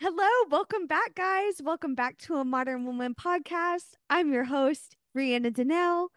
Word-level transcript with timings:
Hello, 0.00 0.28
welcome 0.48 0.86
back, 0.86 1.16
guys. 1.16 1.60
Welcome 1.60 1.96
back 1.96 2.18
to 2.18 2.36
a 2.36 2.44
Modern 2.44 2.86
Woman 2.86 3.16
podcast. 3.16 3.96
I'm 4.08 4.32
your 4.32 4.44
host, 4.44 4.94
Brianna 5.12 5.52
Donnell. 5.52 6.12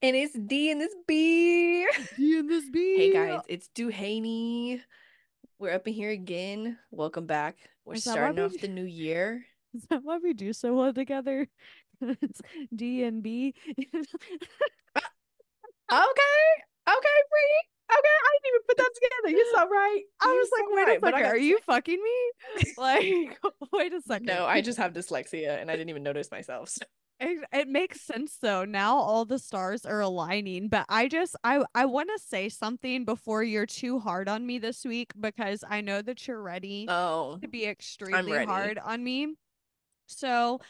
And 0.00 0.14
it's 0.14 0.38
D 0.38 0.70
and 0.70 0.80
this 0.80 0.94
B. 1.08 1.84
D 2.16 2.38
and 2.38 2.48
this 2.48 2.70
B. 2.70 2.96
Hey 2.96 3.12
guys, 3.12 3.40
it's 3.48 3.70
Duhaney. 3.74 4.82
We're 5.58 5.72
up 5.72 5.88
in 5.88 5.94
here 5.94 6.10
again. 6.10 6.78
Welcome 6.92 7.26
back. 7.26 7.56
We're 7.84 7.96
starting 7.96 8.36
why 8.36 8.46
we 8.46 8.54
off 8.54 8.60
the 8.60 8.68
new 8.68 8.84
year. 8.84 9.44
Is 9.74 9.82
that 9.90 10.04
why 10.04 10.18
we 10.22 10.32
do 10.32 10.52
so 10.52 10.74
well 10.74 10.94
together? 10.94 11.48
It's 12.00 12.40
D 12.72 13.02
and 13.02 13.20
B. 13.20 13.52
Uh, 14.94 15.00
okay. 15.90 16.38
Okay, 16.88 17.18
Bree. 17.30 17.77
Okay, 17.90 18.16
I 18.22 18.38
didn't 18.42 18.54
even 18.54 18.62
put 18.68 18.76
that 18.76 18.90
together. 18.94 19.36
You're 19.36 19.54
so 19.54 19.68
right. 19.68 20.02
I 20.20 20.26
was 20.26 20.50
like, 20.52 20.66
wait 20.76 20.82
right, 20.86 20.96
a 20.98 21.00
second, 21.00 21.20
got 21.22 21.30
are 21.32 21.38
you 21.38 21.58
fucking 21.66 22.02
me? 22.02 22.64
Like, 22.78 23.38
wait 23.72 23.92
a 23.92 24.00
second. 24.02 24.26
No, 24.26 24.46
I 24.46 24.60
just 24.60 24.78
have 24.78 24.92
dyslexia 24.92 25.60
and 25.60 25.70
I 25.70 25.74
didn't 25.74 25.88
even 25.90 26.02
notice 26.02 26.30
myself. 26.30 26.68
so- 26.68 26.84
It, 27.20 27.44
it 27.52 27.66
makes 27.68 28.02
sense 28.02 28.36
though. 28.40 28.64
Now 28.64 28.96
all 28.96 29.24
the 29.24 29.38
stars 29.40 29.84
are 29.86 30.00
aligning, 30.00 30.68
but 30.68 30.84
I 30.88 31.08
just 31.08 31.34
I 31.42 31.64
I 31.74 31.86
want 31.86 32.10
to 32.16 32.22
say 32.24 32.48
something 32.48 33.04
before 33.04 33.42
you're 33.42 33.66
too 33.66 33.98
hard 33.98 34.28
on 34.28 34.46
me 34.46 34.58
this 34.58 34.84
week 34.84 35.12
because 35.18 35.64
I 35.68 35.80
know 35.80 36.00
that 36.02 36.28
you're 36.28 36.40
ready 36.42 36.86
Oh. 36.88 37.38
to 37.42 37.48
be 37.48 37.64
extremely 37.66 38.44
hard 38.44 38.78
on 38.78 39.02
me. 39.02 39.34
So, 40.06 40.60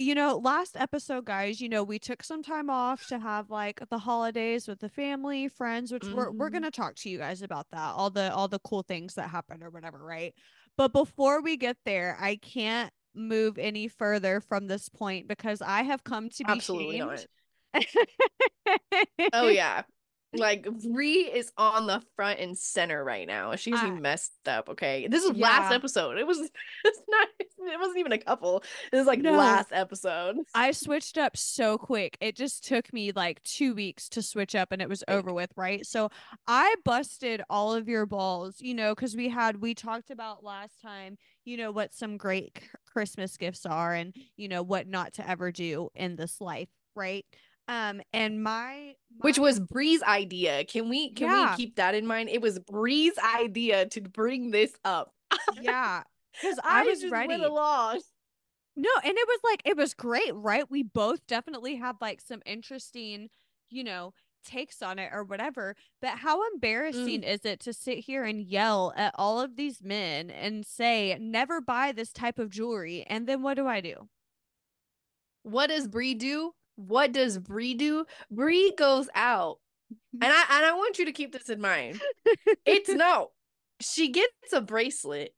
you 0.00 0.14
know, 0.14 0.38
last 0.38 0.76
episode, 0.76 1.26
guys, 1.26 1.60
you 1.60 1.68
know, 1.68 1.84
we 1.84 1.98
took 1.98 2.22
some 2.24 2.42
time 2.42 2.70
off 2.70 3.04
to 3.06 3.18
have 3.20 3.50
like 3.50 3.80
the 3.90 3.98
holidays 3.98 4.66
with 4.66 4.80
the 4.80 4.88
family, 4.88 5.48
friends, 5.48 5.92
which 5.92 6.10
we're 6.12 6.32
we're 6.32 6.50
Mhm. 6.50 6.52
gonna 6.54 6.70
talk 6.70 6.96
to 6.96 7.10
you 7.10 7.18
guys 7.18 7.42
about 7.42 7.66
that, 7.72 7.92
all 7.94 8.10
the 8.10 8.32
all 8.34 8.48
the 8.48 8.60
cool 8.60 8.82
things 8.82 9.14
that 9.14 9.30
happened 9.30 9.62
or 9.62 9.70
whatever, 9.70 9.98
right? 10.02 10.34
But 10.76 10.92
before 10.92 11.42
we 11.42 11.56
get 11.56 11.76
there, 11.84 12.16
I 12.20 12.36
can't 12.36 12.92
move 13.14 13.58
any 13.58 13.88
further 13.88 14.40
from 14.40 14.68
this 14.68 14.88
point 14.88 15.28
because 15.28 15.62
I 15.62 15.82
have 15.82 16.04
come 16.04 16.30
to 16.30 16.44
be 16.44 16.52
Absolutely 16.52 16.98
not. 16.98 17.26
shamed. 17.74 17.86
Oh 19.32 19.48
yeah. 19.48 19.82
Like 20.32 20.64
Bree 20.92 21.22
is 21.24 21.50
on 21.56 21.86
the 21.88 22.00
front 22.14 22.38
and 22.38 22.56
center 22.56 23.02
right 23.02 23.26
now. 23.26 23.56
She's 23.56 23.78
I- 23.78 23.90
messed 23.90 24.46
up. 24.46 24.68
Okay, 24.68 25.08
this 25.08 25.24
is 25.24 25.36
last 25.36 25.72
episode. 25.72 26.18
It 26.18 26.26
was. 26.26 26.38
It's 26.84 27.00
not. 27.08 27.28
It 27.38 27.78
wasn't 27.78 27.98
even 27.98 28.12
a 28.12 28.18
couple. 28.18 28.62
This 28.90 29.02
is 29.02 29.06
like 29.06 29.18
No. 29.20 29.32
last 29.32 29.68
episode. 29.70 30.36
I 30.54 30.70
switched 30.72 31.18
up 31.18 31.36
so 31.36 31.76
quick. 31.76 32.16
It 32.20 32.34
just 32.34 32.64
took 32.66 32.90
me 32.92 33.12
like 33.12 33.42
two 33.42 33.74
weeks 33.74 34.08
to 34.10 34.22
switch 34.22 34.54
up 34.54 34.72
and 34.72 34.80
it 34.80 34.88
was 34.88 35.04
over 35.08 35.32
with, 35.32 35.52
right? 35.56 35.84
So 35.84 36.08
I 36.46 36.74
busted 36.86 37.42
all 37.50 37.74
of 37.74 37.86
your 37.86 38.06
balls, 38.06 38.56
you 38.60 38.72
know, 38.74 38.94
because 38.94 39.14
we 39.14 39.28
had, 39.28 39.60
we 39.60 39.74
talked 39.74 40.10
about 40.10 40.42
last 40.42 40.80
time, 40.80 41.18
you 41.44 41.58
know, 41.58 41.70
what 41.70 41.92
some 41.94 42.16
great 42.16 42.58
Christmas 42.90 43.36
gifts 43.36 43.66
are 43.66 43.92
and, 43.92 44.14
you 44.36 44.48
know, 44.48 44.62
what 44.62 44.86
not 44.88 45.12
to 45.14 45.28
ever 45.28 45.52
do 45.52 45.90
in 45.94 46.16
this 46.16 46.40
life, 46.40 46.70
right? 46.96 47.26
Um, 47.70 48.02
and 48.12 48.42
my, 48.42 48.94
Which 49.20 49.38
was 49.38 49.60
Bree's 49.60 50.02
idea. 50.02 50.64
Can 50.64 50.88
we? 50.88 51.12
Can 51.12 51.28
Yeah. 51.28 51.50
we 51.52 51.56
keep 51.56 51.76
that 51.76 51.94
in 51.94 52.04
mind? 52.06 52.28
It 52.28 52.42
was 52.42 52.58
Bree's 52.58 53.16
idea 53.18 53.86
to 53.86 54.00
bring 54.00 54.50
this 54.50 54.72
up. 54.84 55.14
yeah, 55.60 56.02
because 56.32 56.58
I, 56.64 56.84
was 56.84 57.00
just 57.00 57.12
ready. 57.12 57.34
Along. 57.34 58.00
No, 58.76 58.90
and 59.04 59.12
it 59.16 59.28
was 59.28 59.40
like 59.44 59.62
it 59.64 59.76
was 59.76 59.94
great, 59.94 60.34
right? 60.34 60.68
We 60.70 60.82
both 60.82 61.26
definitely 61.26 61.76
had 61.76 61.96
like 62.00 62.20
some 62.20 62.42
interesting, 62.44 63.28
you 63.68 63.84
know, 63.84 64.14
takes 64.44 64.82
on 64.82 64.98
it 64.98 65.10
or 65.12 65.22
whatever. 65.22 65.76
But 66.02 66.18
how 66.18 66.40
embarrassing 66.52 67.22
is 67.22 67.44
it 67.44 67.60
to 67.60 67.72
sit 67.72 67.98
here 67.98 68.24
and 68.24 68.40
yell 68.42 68.92
at 68.96 69.14
all 69.16 69.40
of 69.40 69.54
these 69.56 69.82
men 69.82 70.30
and 70.30 70.66
say, 70.66 71.16
never 71.20 71.60
buy 71.60 71.92
this 71.92 72.12
type 72.12 72.38
of 72.38 72.50
jewelry? 72.50 73.04
And 73.06 73.26
then 73.28 73.42
what 73.42 73.54
do 73.54 73.66
I 73.68 73.80
do? 73.80 74.08
What 75.42 75.68
does 75.68 75.86
Bree 75.88 76.14
do? 76.14 76.52
What 76.86 77.12
does 77.12 77.38
Bree 77.38 77.74
do? 77.74 78.06
Bree 78.30 78.72
goes 78.76 79.08
out, 79.14 79.58
and 80.12 80.24
I 80.24 80.44
and 80.50 80.64
I 80.66 80.72
want 80.74 80.98
you 80.98 81.04
to 81.06 81.12
keep 81.12 81.32
this 81.32 81.48
in 81.48 81.60
mind. 81.60 82.00
It's 82.64 82.88
no. 82.94 83.30
She 83.80 84.08
gets 84.10 84.52
a 84.52 84.60
bracelet 84.60 85.34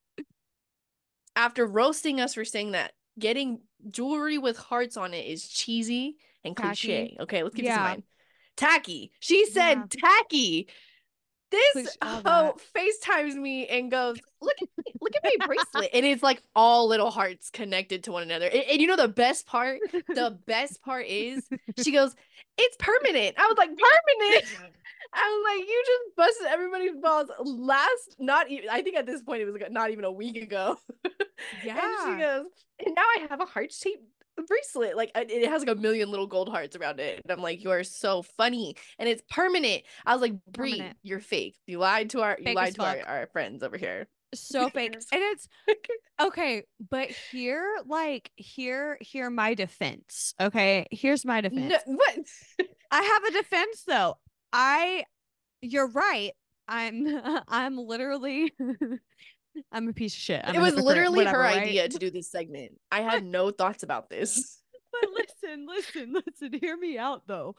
after 1.37 1.66
roasting 1.66 2.21
us 2.21 2.34
for 2.34 2.44
saying 2.44 2.72
that 2.72 2.93
getting 3.19 3.61
jewelry 3.91 4.39
with 4.39 4.56
hearts 4.56 4.97
on 4.97 5.15
it 5.15 5.27
is 5.27 5.49
cheesy 5.49 6.16
and 6.44 6.56
Tacky. 6.56 6.69
cliche. 6.71 7.16
Okay, 7.21 7.43
let's 7.43 7.55
keep 7.55 7.65
this 7.66 7.77
in 7.77 7.83
mind. 7.83 8.03
Tacky. 8.56 9.12
She 9.21 9.47
said 9.47 9.75
Yeah. 9.75 9.84
tacky. 9.91 10.69
This 11.50 11.97
hoe 12.03 12.22
oh, 12.27 12.55
FaceTimes 12.75 13.34
me 13.34 13.66
and 13.66 13.91
goes, 13.91 14.19
Look 14.42 14.56
at 14.60 14.69
me, 14.76 14.92
look 15.00 15.12
at 15.16 15.22
my 15.38 15.47
bracelet. 15.47 15.91
And 15.94 16.04
it's 16.04 16.22
like 16.22 16.42
all 16.56 16.88
little 16.88 17.10
hearts 17.10 17.48
connected 17.50 18.04
to 18.04 18.12
one 18.12 18.22
another. 18.25 18.47
And, 18.47 18.62
and 18.70 18.80
you 18.80 18.86
know 18.88 18.97
the 18.97 19.08
best 19.08 19.47
part? 19.47 19.80
The 20.08 20.36
best 20.47 20.82
part 20.82 21.06
is 21.06 21.48
she 21.82 21.92
goes, 21.92 22.14
It's 22.58 22.76
permanent. 22.78 23.36
I 23.38 23.47
was 23.47 23.56
like, 23.56 23.70
permanent. 23.70 24.44
I 25.14 25.42
was 25.44 25.58
like, 25.58 25.69
you 25.69 25.82
just 25.86 26.16
busted 26.16 26.47
everybody's 26.48 26.97
balls 27.03 27.28
last, 27.44 28.16
not 28.19 28.50
even, 28.50 28.69
I 28.70 28.82
think 28.82 28.97
at 28.97 29.04
this 29.06 29.20
point 29.22 29.42
it 29.42 29.44
was 29.44 29.54
like 29.60 29.70
not 29.70 29.91
even 29.91 30.04
a 30.04 30.12
week 30.12 30.36
ago. 30.36 30.76
Yeah. 31.64 31.78
and 31.82 32.19
she 32.19 32.22
goes, 32.22 32.47
and 32.86 32.94
now 32.94 33.03
I 33.03 33.26
have 33.28 33.41
a 33.41 33.44
heart 33.44 33.72
shaped 33.72 34.03
bracelet. 34.48 34.97
Like 34.97 35.10
it- 35.14 35.30
it 35.30 35.48
has 35.50 35.60
like 35.66 35.76
a 35.76 35.78
million 35.80 36.10
little 36.10 36.26
gold 36.26 36.48
hearts 36.48 36.76
around 36.76 36.98
it. 37.00 37.20
And 37.22 37.30
I'm 37.32 37.42
like, 37.42 37.62
you 37.62 37.70
are 37.72 37.84
so 37.84 38.22
funny. 38.22 38.74
And 38.98 39.06
it's 39.09 39.22
permanent. 39.30 39.82
I 40.06 40.14
was 40.14 40.22
like, 40.22 40.34
Bree, 40.50 40.72
Permanent. 40.78 40.97
you're 41.03 41.20
fake. 41.20 41.56
You 41.66 41.78
lied 41.78 42.10
to 42.10 42.22
our, 42.22 42.36
you 42.38 42.44
Fake 42.47 42.56
lied 42.56 42.74
to 42.76 42.82
our, 42.84 42.97
our 43.06 43.26
friends 43.26 43.62
over 43.62 43.76
here. 43.76 44.09
So 44.34 44.69
fake. 44.70 44.94
And 44.94 45.04
it's 45.12 45.48
okay, 46.20 46.65
but 46.91 47.10
here, 47.10 47.78
like, 47.87 48.31
here, 48.37 48.98
here, 49.00 49.31
my 49.31 49.54
defense. 49.54 50.34
Okay. 50.41 50.87
Here's 50.91 51.25
my 51.25 51.41
defense. 51.41 51.75
No, 51.87 51.94
what? 51.97 52.19
I 52.91 53.03
have 53.03 53.25
a 53.25 53.32
defense 53.32 53.84
though. 53.87 54.19
I 54.53 55.04
you're 55.60 55.88
right. 55.88 56.32
I'm 56.69 57.06
I'm 57.48 57.78
literally 57.78 58.53
I'm 59.71 59.88
a 59.88 59.92
piece 59.92 60.15
of 60.15 60.21
shit. 60.21 60.42
I'm 60.44 60.54
it 60.54 60.60
was 60.60 60.76
literally 60.76 61.19
whatever, 61.19 61.38
her 61.38 61.42
right? 61.44 61.62
idea 61.62 61.88
to 61.88 61.98
do 61.98 62.10
this 62.10 62.31
segment. 62.31 62.72
I 62.91 63.00
had 63.00 63.25
no 63.25 63.50
thoughts 63.50 63.82
about 63.82 64.10
this. 64.10 64.59
But 64.92 65.10
listen, 65.15 65.66
listen, 65.66 66.12
listen, 66.12 66.59
hear 66.60 66.76
me 66.76 66.98
out 66.98 67.26
though. 67.26 67.56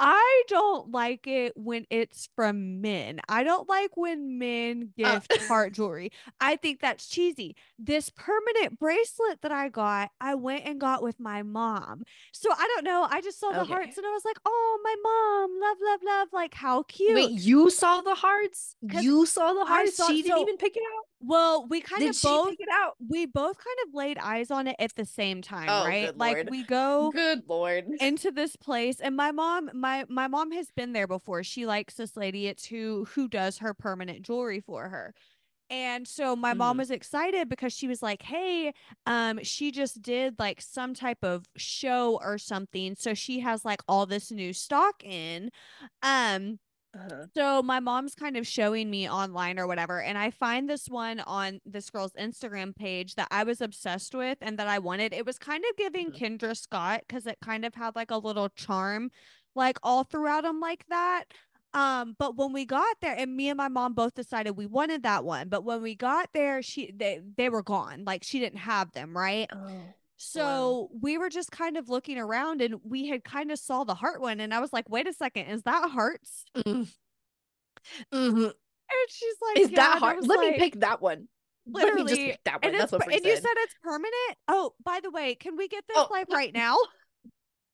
I 0.00 0.42
don't 0.48 0.90
like 0.90 1.26
it 1.26 1.52
when 1.56 1.86
it's 1.90 2.28
from 2.34 2.80
men. 2.80 3.20
I 3.28 3.44
don't 3.44 3.68
like 3.68 3.96
when 3.96 4.38
men 4.38 4.90
Uh, 5.02 5.20
gift 5.20 5.36
heart 5.48 5.72
jewelry. 5.74 6.10
I 6.40 6.56
think 6.56 6.80
that's 6.80 7.06
cheesy. 7.08 7.54
This 7.78 8.10
permanent 8.10 8.78
bracelet 8.80 9.42
that 9.42 9.52
I 9.52 9.68
got, 9.68 10.10
I 10.20 10.34
went 10.34 10.64
and 10.66 10.80
got 10.80 11.02
with 11.02 11.20
my 11.20 11.42
mom. 11.42 12.02
So 12.32 12.50
I 12.50 12.66
don't 12.74 12.84
know. 12.84 13.06
I 13.08 13.20
just 13.20 13.38
saw 13.38 13.52
the 13.52 13.60
Okay. 13.60 13.72
hearts 13.72 13.96
and 13.96 14.06
I 14.06 14.10
was 14.10 14.24
like, 14.24 14.38
oh, 14.44 14.80
my 14.82 14.96
mom, 15.04 15.60
love, 15.60 15.76
love, 15.84 16.00
love. 16.04 16.28
Like, 16.32 16.54
how 16.54 16.82
cute. 16.84 17.14
Wait, 17.14 17.30
you 17.40 17.70
saw 17.70 18.00
the 18.00 18.14
hearts? 18.16 18.74
You 18.82 19.24
saw 19.26 19.52
the 19.52 19.64
hearts? 19.64 19.96
saw- 19.96 20.08
she 20.08 20.22
didn't 20.22 20.36
so- 20.36 20.42
even 20.42 20.56
pick 20.56 20.76
it 20.76 20.82
out? 20.96 21.04
Well, 21.22 21.66
we 21.68 21.80
kind 21.80 22.00
Did 22.00 22.10
of 22.10 22.20
both 22.20 22.56
pick 22.56 22.60
it 22.60 22.68
out? 22.70 22.96
we 22.98 23.26
both 23.26 23.56
kind 23.58 23.76
of 23.86 23.94
laid 23.94 24.18
eyes 24.18 24.50
on 24.50 24.66
it 24.66 24.76
at 24.78 24.94
the 24.96 25.04
same 25.04 25.42
time, 25.42 25.80
Oh, 25.80 25.82
right? 25.82 26.16
Like 26.16 26.38
we 26.42 26.64
go 26.64 27.12
Good 27.12 27.44
lord. 27.48 27.92
into 28.00 28.30
this 28.32 28.56
place 28.56 29.00
and 29.00 29.16
my 29.16 29.32
mom 29.32 29.70
my 29.74 30.04
my 30.08 30.28
mom 30.28 30.52
has 30.52 30.70
been 30.72 30.92
there 30.92 31.08
before. 31.08 31.44
She 31.44 31.66
likes 31.66 31.94
this 31.94 32.16
lady 32.16 32.46
it's 32.48 32.66
who 32.66 33.06
who 33.14 33.28
does 33.28 33.58
her 33.58 33.74
permanent 33.74 34.22
jewelry 34.22 34.60
for 34.60 34.88
her. 34.90 35.14
And 35.70 36.06
so 36.08 36.36
my 36.36 36.54
mom 36.54 36.76
Mhm. 36.76 36.78
was 36.78 36.90
excited 36.90 37.48
because 37.48 37.72
she 37.74 37.88
was 37.88 38.02
like, 38.02 38.22
"Hey, 38.22 38.72
um 39.06 39.40
she 39.44 39.72
just 39.72 40.02
did 40.02 40.38
like 40.38 40.60
some 40.62 40.94
type 40.94 41.24
of 41.24 41.46
show 41.56 42.18
or 42.22 42.38
something. 42.38 42.96
So 42.96 43.14
she 43.14 43.40
has 43.40 43.64
like 43.64 43.82
all 43.88 44.06
this 44.06 44.30
new 44.32 44.52
stock 44.54 45.02
in." 45.04 45.50
Um 46.02 46.58
Uh-huh. 46.94 47.24
so 47.34 47.62
my 47.62 47.80
mom's 47.80 48.14
kind 48.14 48.36
of 48.36 48.46
showing 48.46 48.90
me 48.90 49.08
online 49.08 49.58
or 49.58 49.66
whatever, 49.66 50.00
and 50.02 50.18
I 50.18 50.30
find 50.30 50.68
this 50.68 50.88
one 50.88 51.20
on 51.20 51.60
this 51.64 51.88
girl's 51.90 52.12
Instagram 52.12 52.76
page 52.76 53.14
that 53.14 53.28
I 53.30 53.44
was 53.44 53.60
obsessed 53.62 54.14
with 54.14 54.38
and 54.42 54.58
that 54.58 54.68
I 54.68 54.78
wanted. 54.78 55.12
It 55.14 55.24
was 55.24 55.38
kind 55.38 55.64
of 55.70 55.76
giving 55.76 56.10
Mhm. 56.12 56.18
Kendra 56.38 56.56
Scott 56.56 57.04
because 57.08 57.26
it 57.26 57.38
kind 57.42 57.64
of 57.64 57.74
had 57.74 57.96
like 57.96 58.10
a 58.10 58.18
little 58.18 58.50
charm, 58.50 59.10
like 59.54 59.78
all 59.82 60.04
throughout 60.04 60.42
them 60.44 60.60
like 60.60 60.84
that. 60.88 61.24
Um, 61.74 62.14
but 62.18 62.36
when 62.36 62.52
we 62.52 62.66
got 62.66 62.96
there, 63.00 63.14
and 63.16 63.34
me 63.34 63.48
and 63.48 63.56
my 63.56 63.68
mom 63.68 63.94
both 63.94 64.14
decided 64.14 64.58
we 64.58 64.66
wanted 64.66 65.02
that 65.04 65.24
one, 65.24 65.48
but 65.48 65.64
when 65.64 65.80
we 65.80 65.94
got 65.94 66.28
there, 66.34 66.60
she 66.62 66.92
they 66.94 67.22
they 67.38 67.48
were 67.48 67.62
gone. 67.62 68.04
Like 68.04 68.22
she 68.24 68.38
didn't 68.40 68.58
have 68.58 68.92
them, 68.92 69.16
right? 69.16 69.48
Oh. 69.50 69.94
So 70.16 70.88
we 71.00 71.18
were 71.18 71.28
just 71.28 71.50
kind 71.50 71.76
of 71.76 71.88
looking 71.88 72.18
around 72.18 72.60
and 72.62 72.76
we 72.84 73.08
had 73.08 73.24
kind 73.24 73.50
of 73.50 73.58
saw 73.58 73.84
the 73.84 73.94
heart 73.94 74.20
one 74.20 74.40
and 74.40 74.54
I 74.54 74.60
was 74.60 74.72
like, 74.72 74.88
wait 74.88 75.08
a 75.08 75.12
second, 75.12 75.46
is 75.46 75.62
that 75.64 75.90
hearts? 75.90 76.44
Mm. 76.56 76.88
Mhm. 78.12 78.44
And 78.44 79.08
she's 79.08 79.34
like, 79.42 79.58
Is 79.58 79.70
"Yeah," 79.70 79.76
that 79.76 79.98
hard? 79.98 80.26
Let 80.26 80.40
me 80.40 80.58
pick 80.58 80.80
that 80.80 81.00
one. 81.00 81.28
Let 81.66 81.94
me 81.94 82.02
just 82.02 82.10
Literally, 82.12 82.30
pick 82.32 82.44
that 82.44 82.62
one. 82.62 82.70
And, 82.72 82.80
That's 82.80 82.92
what 82.92 83.02
and 83.04 83.24
you 83.24 83.34
said. 83.34 83.42
said 83.42 83.52
it's 83.56 83.74
permanent. 83.82 84.36
Oh, 84.48 84.74
by 84.84 85.00
the 85.02 85.10
way, 85.10 85.34
can 85.34 85.56
we 85.56 85.68
get 85.68 85.84
this 85.88 85.96
Oh, 85.96 86.08
live 86.10 86.26
right 86.30 86.52
now? 86.52 86.76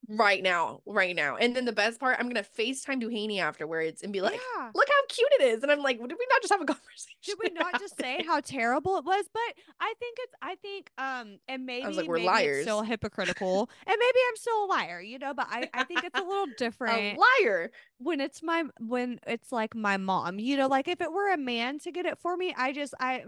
Right 0.08 0.42
now, 0.42 0.80
right 0.86 1.14
now. 1.14 1.36
And 1.36 1.54
then 1.54 1.64
the 1.64 1.72
best 1.72 2.00
part, 2.00 2.16
I'm 2.18 2.28
gonna 2.28 2.44
FaceTime 2.58 3.02
Duhaney 3.02 3.38
afterwards 3.38 4.02
and 4.02 4.12
be 4.12 4.20
like, 4.20 4.40
yeah. 4.56 4.70
look 4.74 4.88
how 4.88 5.06
cute 5.08 5.28
it 5.38 5.42
is. 5.44 5.62
And 5.62 5.70
I'm 5.70 5.82
like, 5.82 5.98
did 5.98 6.10
we 6.18 6.26
not 6.30 6.42
just 6.42 6.52
have 6.52 6.60
a 6.60 6.64
conversation? 6.66 7.18
Did 7.22 7.38
we 7.42 7.50
not 7.50 7.78
just 7.78 7.98
say 7.98 8.22
how 8.26 8.40
terrible 8.40 8.96
it 8.96 9.04
was? 9.04 9.26
But 9.32 9.64
I 9.80 9.92
think 9.98 10.18
it's 10.20 10.34
I 10.40 10.54
think 10.56 10.90
um 10.98 11.38
and 11.48 11.66
maybe, 11.66 11.84
I 11.84 11.88
was 11.88 11.96
like, 11.96 12.08
we're 12.08 12.18
liars. 12.18 12.62
still 12.62 12.82
hypocritical. 12.82 13.68
and 13.86 13.96
maybe 13.98 14.18
I'm 14.28 14.36
still 14.36 14.64
a 14.64 14.66
liar, 14.66 15.00
you 15.00 15.18
know, 15.18 15.34
but 15.34 15.46
I, 15.50 15.68
I 15.74 15.84
think 15.84 16.04
it's 16.04 16.18
a 16.18 16.22
little 16.22 16.44
a 16.44 16.56
different 16.56 17.18
liar. 17.40 17.70
when 17.98 18.20
it's 18.20 18.42
my 18.42 18.64
when 18.80 19.20
it's 19.26 19.52
like 19.52 19.74
my 19.74 19.96
mom. 19.96 20.38
You 20.38 20.56
know, 20.56 20.68
like 20.68 20.88
if 20.88 21.00
it 21.00 21.12
were 21.12 21.32
a 21.32 21.38
man 21.38 21.78
to 21.80 21.92
get 21.92 22.06
it 22.06 22.18
for 22.18 22.36
me, 22.36 22.54
I 22.56 22.72
just 22.72 22.94
I 23.00 23.24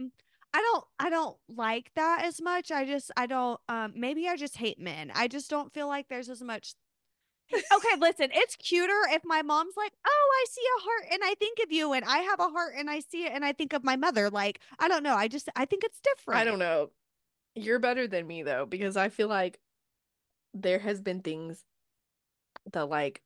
I 0.52 0.60
don't 0.60 0.84
I 0.98 1.10
don't 1.10 1.36
like 1.48 1.90
that 1.94 2.24
as 2.24 2.40
much. 2.40 2.70
I 2.70 2.84
just 2.84 3.10
I 3.16 3.26
don't 3.26 3.60
um 3.68 3.92
maybe 3.96 4.28
I 4.28 4.36
just 4.36 4.56
hate 4.56 4.78
men. 4.78 5.10
I 5.14 5.28
just 5.28 5.48
don't 5.50 5.72
feel 5.72 5.88
like 5.88 6.08
there's 6.08 6.28
as 6.28 6.42
much 6.42 6.74
Okay, 7.54 7.96
listen, 7.98 8.30
it's 8.32 8.56
cuter 8.56 9.08
if 9.10 9.22
my 9.24 9.42
mom's 9.42 9.74
like, 9.76 9.92
"Oh, 10.06 10.30
I 10.32 10.44
see 10.48 10.62
a 10.78 10.82
heart 10.82 11.12
and 11.12 11.20
I 11.24 11.34
think 11.34 11.58
of 11.62 11.72
you 11.72 11.92
and 11.92 12.04
I 12.04 12.18
have 12.18 12.38
a 12.38 12.48
heart 12.48 12.74
and 12.76 12.88
I 12.88 13.00
see 13.00 13.24
it 13.24 13.32
and 13.32 13.44
I 13.44 13.52
think 13.52 13.72
of 13.72 13.82
my 13.82 13.96
mother." 13.96 14.30
Like, 14.30 14.60
I 14.78 14.88
don't 14.88 15.02
know. 15.02 15.16
I 15.16 15.28
just 15.28 15.48
I 15.56 15.64
think 15.64 15.84
it's 15.84 16.00
different. 16.00 16.40
I 16.40 16.44
don't 16.44 16.58
know. 16.58 16.90
You're 17.56 17.80
better 17.80 18.06
than 18.06 18.26
me 18.26 18.42
though, 18.42 18.66
because 18.66 18.96
I 18.96 19.08
feel 19.08 19.28
like 19.28 19.58
there 20.54 20.78
has 20.78 21.00
been 21.00 21.22
things 21.22 21.64
that 22.72 22.88
like 22.88 23.22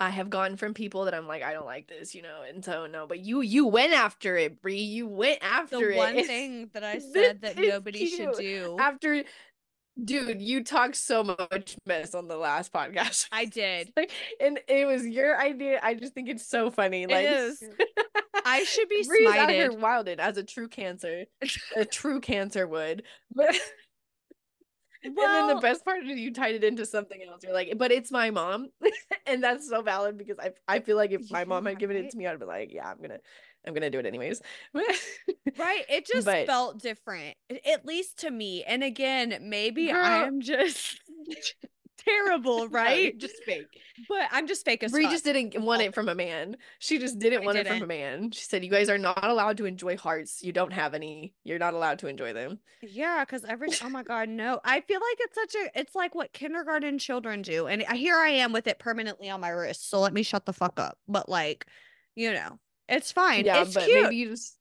I 0.00 0.10
have 0.10 0.30
gotten 0.30 0.56
from 0.56 0.74
people 0.74 1.04
that 1.06 1.14
I'm 1.14 1.26
like, 1.26 1.42
I 1.42 1.52
don't 1.52 1.66
like 1.66 1.88
this, 1.88 2.14
you 2.14 2.22
know. 2.22 2.42
And 2.48 2.64
so 2.64 2.86
no, 2.86 3.06
but 3.06 3.18
you 3.20 3.40
you 3.40 3.66
went 3.66 3.92
after 3.92 4.36
it, 4.36 4.62
Bree. 4.62 4.76
You 4.80 5.08
went 5.08 5.40
after 5.42 5.78
The 5.78 5.90
it. 5.90 5.96
one 5.96 6.10
It's- 6.12 6.26
thing 6.28 6.70
that 6.74 6.84
I 6.84 6.98
said 6.98 7.42
that 7.42 7.56
nobody 7.58 8.06
should 8.06 8.32
do. 8.38 8.76
after 8.80 9.24
dude, 10.02 10.40
you 10.40 10.62
talked 10.62 10.94
so 10.94 11.24
much 11.24 11.76
mess 11.84 12.14
on 12.14 12.28
the 12.28 12.36
last 12.36 12.72
podcast. 12.72 13.26
I 13.32 13.44
did. 13.62 13.92
Like, 13.96 14.12
and 14.40 14.60
it 14.68 14.86
was 14.86 15.04
your 15.04 15.36
idea. 15.40 15.80
I 15.82 15.94
just 15.94 16.14
think 16.14 16.28
it's 16.28 16.46
so 16.46 16.70
funny. 16.70 17.02
It 17.02 17.10
Like 17.10 17.26
is. 17.28 17.62
I 18.44 18.62
should 18.62 18.88
be 18.88 19.02
Bree's 19.04 19.28
out 19.34 19.50
here 19.50 19.72
wilded 19.72 20.20
as 20.20 20.36
a 20.38 20.44
true 20.44 20.68
cancer. 20.68 21.24
a 21.76 21.84
true 21.84 22.20
cancer 22.20 22.66
would. 22.68 23.02
But 23.34 23.56
and 25.04 25.16
then 25.16 25.48
the 25.48 25.60
best 25.60 25.84
part 25.84 26.04
is 26.04 26.18
you 26.18 26.32
tied 26.32 26.54
it 26.54 26.64
into 26.64 26.84
something 26.86 27.20
else. 27.28 27.42
You're 27.42 27.52
like, 27.52 27.72
but 27.76 27.90
it's 27.92 28.10
my 28.10 28.30
mom. 28.30 28.68
and 29.26 29.42
that's 29.42 29.68
so 29.68 29.82
valid 29.82 30.18
because 30.18 30.38
I 30.38 30.52
I 30.66 30.80
feel 30.80 30.96
like 30.96 31.12
if 31.12 31.30
my 31.30 31.44
mom 31.44 31.66
had 31.66 31.78
given 31.78 31.96
it 31.96 32.10
to 32.10 32.16
me, 32.18 32.26
I'd 32.26 32.38
be 32.38 32.46
like, 32.46 32.72
yeah, 32.72 32.88
I'm 32.90 33.00
gonna 33.00 33.18
I'm 33.66 33.74
gonna 33.74 33.90
do 33.90 33.98
it 33.98 34.06
anyways. 34.06 34.40
right, 34.74 35.84
it 35.88 36.06
just 36.06 36.24
But- 36.26 36.46
felt 36.46 36.80
different. 36.80 37.36
At 37.70 37.84
least 37.84 38.18
to 38.20 38.30
me. 38.30 38.64
And 38.64 38.82
again, 38.82 39.38
maybe 39.42 39.92
I'm 39.92 40.40
just 40.40 41.00
terrible, 42.08 42.68
right? 42.70 43.16
just 43.18 43.42
fake. 43.44 43.66
But 44.08 44.28
I'm 44.30 44.46
just 44.46 44.64
fake 44.64 44.82
as 44.82 44.92
Bree 44.92 45.08
just 45.08 45.24
didn't 45.24 45.60
want 45.62 45.82
it 45.82 45.94
from 45.94 46.08
a 46.08 46.14
man. 46.14 46.56
She 46.78 46.98
just 46.98 47.18
didn't 47.18 47.42
I 47.42 47.46
want 47.46 47.58
it 47.58 47.66
from 47.68 47.82
a 47.82 47.86
man. 47.86 48.30
She 48.30 48.44
said, 48.44 48.64
You 48.64 48.70
guys 48.70 48.88
are 48.88 48.98
not 48.98 49.24
allowed 49.24 49.56
to 49.58 49.64
enjoy 49.66 49.96
hearts. 49.96 50.42
You 50.42 50.52
don't 50.52 50.72
have 50.72 50.94
any. 50.94 51.34
You're 51.44 51.58
not 51.58 51.74
allowed 51.74 51.98
to 52.00 52.06
enjoy 52.06 52.32
them. 52.32 52.58
Yeah, 52.82 53.24
because 53.24 53.44
every 53.44 53.68
oh 53.82 53.88
my 53.88 54.02
god, 54.02 54.28
no. 54.28 54.60
I 54.64 54.80
feel 54.80 55.00
like 55.00 55.18
it's 55.20 55.34
such 55.34 55.54
a 55.62 55.78
it's 55.80 55.94
like 55.94 56.14
what 56.14 56.32
kindergarten 56.32 56.98
children 56.98 57.42
do. 57.42 57.66
And 57.66 57.84
I- 57.88 57.96
here 57.96 58.16
I 58.16 58.28
am 58.30 58.52
with 58.52 58.66
it 58.66 58.78
permanently 58.78 59.30
on 59.30 59.40
my 59.40 59.50
wrist. 59.50 59.90
So 59.90 60.00
let 60.00 60.12
me 60.12 60.22
shut 60.22 60.46
the 60.46 60.52
fuck 60.52 60.78
up. 60.78 60.98
But 61.08 61.28
like, 61.28 61.66
you 62.14 62.32
know, 62.32 62.58
it's 62.88 63.12
fine. 63.12 63.44
yeah, 63.44 63.62
it's 63.62 63.74
but 63.74 63.84
cute. 63.84 64.02
maybe 64.04 64.16
you 64.16 64.30
just 64.30 64.56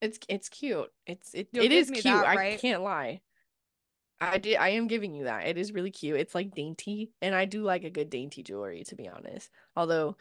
it's 0.00 0.18
it's 0.28 0.48
cute. 0.48 0.88
It's 1.06 1.34
it, 1.34 1.48
You'll 1.52 1.64
it 1.64 1.68
give 1.68 1.78
is 1.82 1.90
me 1.90 2.00
cute. 2.00 2.14
that, 2.14 2.26
I 2.26 2.56
can't 2.56 2.82
lie. 2.82 3.20
I 4.20 4.38
did 4.38 4.56
I 4.56 4.70
am 4.70 4.86
giving 4.86 5.14
you 5.14 5.24
that. 5.24 5.46
It 5.46 5.56
is 5.56 5.72
really 5.72 5.90
cute. 5.90 6.18
It's 6.18 6.34
like 6.34 6.54
dainty. 6.54 7.10
And 7.22 7.34
I 7.34 7.44
do 7.44 7.62
like 7.62 7.84
a 7.84 7.90
good 7.90 8.10
dainty 8.10 8.42
jewelry, 8.42 8.84
to 8.84 8.94
be 8.94 9.08
honest. 9.08 9.50
Although 9.76 10.16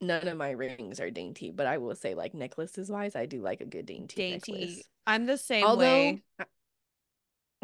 none 0.00 0.28
of 0.28 0.36
my 0.36 0.50
rings 0.50 1.00
are 1.00 1.10
dainty, 1.10 1.50
but 1.50 1.66
I 1.66 1.78
will 1.78 1.94
say 1.94 2.14
like 2.14 2.34
necklaces 2.34 2.90
wise, 2.90 3.16
I 3.16 3.26
do 3.26 3.40
like 3.40 3.60
a 3.60 3.66
good 3.66 3.86
dainty, 3.86 4.16
dainty. 4.16 4.52
necklace. 4.52 4.82
I'm 5.06 5.26
the 5.26 5.38
same 5.38 5.64
Although 5.64 5.84
way. 5.84 6.22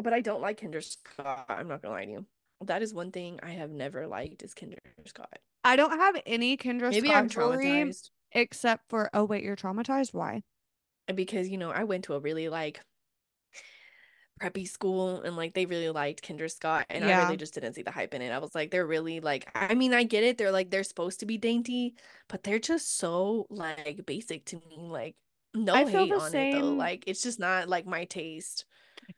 But 0.03 0.13
I 0.13 0.21
don't 0.21 0.41
like 0.41 0.61
Kendra 0.61 0.83
Scott. 0.83 1.45
I'm 1.49 1.67
not 1.67 1.81
gonna 1.81 1.93
lie 1.93 2.05
to 2.05 2.11
you. 2.11 2.25
That 2.65 2.81
is 2.81 2.93
one 2.93 3.11
thing 3.11 3.39
I 3.41 3.51
have 3.51 3.71
never 3.71 4.07
liked 4.07 4.43
is 4.43 4.53
Kendra 4.53 4.77
Scott. 5.05 5.39
I 5.63 5.75
don't 5.75 5.91
have 5.91 6.21
any 6.25 6.57
Kendra 6.57 6.91
Maybe 6.91 7.09
Scott 7.09 7.17
I'm 7.17 7.29
jewelry 7.29 7.91
except 8.31 8.89
for 8.89 9.09
oh 9.13 9.25
wait, 9.25 9.43
you're 9.43 9.55
traumatized? 9.55 10.13
Why? 10.13 10.43
because 11.15 11.49
you 11.49 11.57
know 11.57 11.71
I 11.71 11.83
went 11.83 12.05
to 12.05 12.13
a 12.13 12.19
really 12.19 12.49
like 12.49 12.81
preppy 14.39 14.67
school 14.67 15.21
and 15.21 15.35
like 15.35 15.53
they 15.53 15.65
really 15.65 15.89
liked 15.89 16.21
Kendra 16.27 16.49
Scott 16.51 16.85
and 16.89 17.03
I 17.05 17.23
really 17.23 17.37
just 17.37 17.53
didn't 17.53 17.73
see 17.73 17.83
the 17.83 17.91
hype 17.91 18.13
in 18.13 18.21
it. 18.21 18.29
I 18.31 18.39
was 18.39 18.55
like 18.55 18.71
they're 18.71 18.85
really 18.87 19.19
like 19.19 19.49
I 19.55 19.73
mean 19.75 19.93
I 19.93 20.03
get 20.03 20.23
it. 20.23 20.37
They're 20.37 20.51
like 20.51 20.69
they're 20.71 20.83
supposed 20.83 21.19
to 21.21 21.25
be 21.25 21.37
dainty, 21.37 21.95
but 22.27 22.43
they're 22.43 22.59
just 22.59 22.97
so 22.97 23.45
like 23.49 24.05
basic 24.05 24.45
to 24.45 24.55
me. 24.69 24.77
Like 24.89 25.15
no 25.53 25.83
I 25.83 25.85
feel 25.85 26.05
hate 26.05 26.09
the 26.09 26.19
on 26.19 26.35
it 26.35 26.49
though. 26.49 26.61
same- 26.61 26.77
Like 26.77 27.03
it's 27.07 27.21
just 27.23 27.39
not 27.39 27.69
like 27.69 27.85
my 27.85 28.05
taste. 28.05 28.65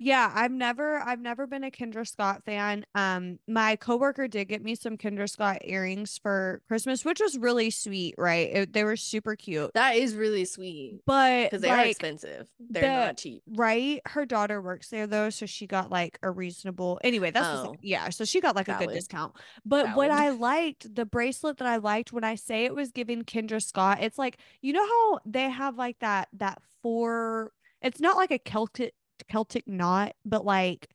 Yeah, 0.03 0.29
I've 0.35 0.51
never 0.51 0.97
I've 0.99 1.21
never 1.21 1.47
been 1.47 1.63
a 1.63 1.71
Kendra 1.71 2.05
Scott 2.05 2.43
fan. 2.45 2.85
Um 2.93 3.39
my 3.47 3.77
coworker 3.77 4.27
did 4.27 4.49
get 4.49 4.61
me 4.61 4.75
some 4.75 4.97
Kendra 4.97 5.29
Scott 5.29 5.59
earrings 5.63 6.19
for 6.21 6.61
Christmas, 6.67 7.05
which 7.05 7.21
was 7.21 7.37
really 7.37 7.69
sweet, 7.69 8.15
right? 8.17 8.49
It, 8.53 8.73
they 8.73 8.83
were 8.83 8.97
super 8.97 9.37
cute. 9.37 9.71
That 9.73 9.95
is 9.95 10.13
really 10.15 10.43
sweet 10.43 10.99
But 11.05 11.45
because 11.45 11.61
they 11.61 11.69
are 11.69 11.85
expensive. 11.85 12.49
They're 12.59 12.81
the- 12.83 13.05
not 13.05 13.17
cheap. 13.17 13.43
right, 13.47 14.01
her 14.07 14.25
daughter 14.25 14.61
works 14.61 14.89
there 14.89 15.07
though, 15.07 15.29
so 15.29 15.45
she 15.45 15.67
got 15.67 15.89
like 15.89 16.19
a 16.21 16.29
reasonable 16.29 16.99
Anyway, 17.03 17.31
that's 17.31 17.47
Oh. 17.47 17.75
yeah, 17.81 18.09
so 18.09 18.25
she 18.25 18.41
got 18.41 18.55
like 18.55 18.67
a 18.67 18.75
good 18.77 18.89
discount. 18.89 19.35
But 19.65 19.95
what 19.95 20.11
I 20.11 20.29
liked, 20.31 20.93
the 20.93 21.05
bracelet 21.05 21.57
that 21.57 21.67
I 21.67 21.77
liked 21.77 22.11
when 22.11 22.25
I 22.25 22.35
say 22.35 22.65
it 22.65 22.75
was 22.75 22.91
giving 22.91 23.23
Kendra 23.23 23.63
Scott, 23.63 23.99
it's 24.01 24.17
like 24.17 24.37
you 24.61 24.73
know 24.73 24.85
how 24.85 25.19
they 25.25 25.49
have 25.49 25.77
like 25.77 25.99
that 25.99 26.27
that 26.33 26.61
four 26.81 27.51
it's 27.81 27.99
not 27.99 28.15
like 28.15 28.31
a 28.31 28.39
Celtic 28.39 28.93
Celtic 29.29 29.67
knot, 29.67 30.13
but 30.25 30.45
like 30.45 30.87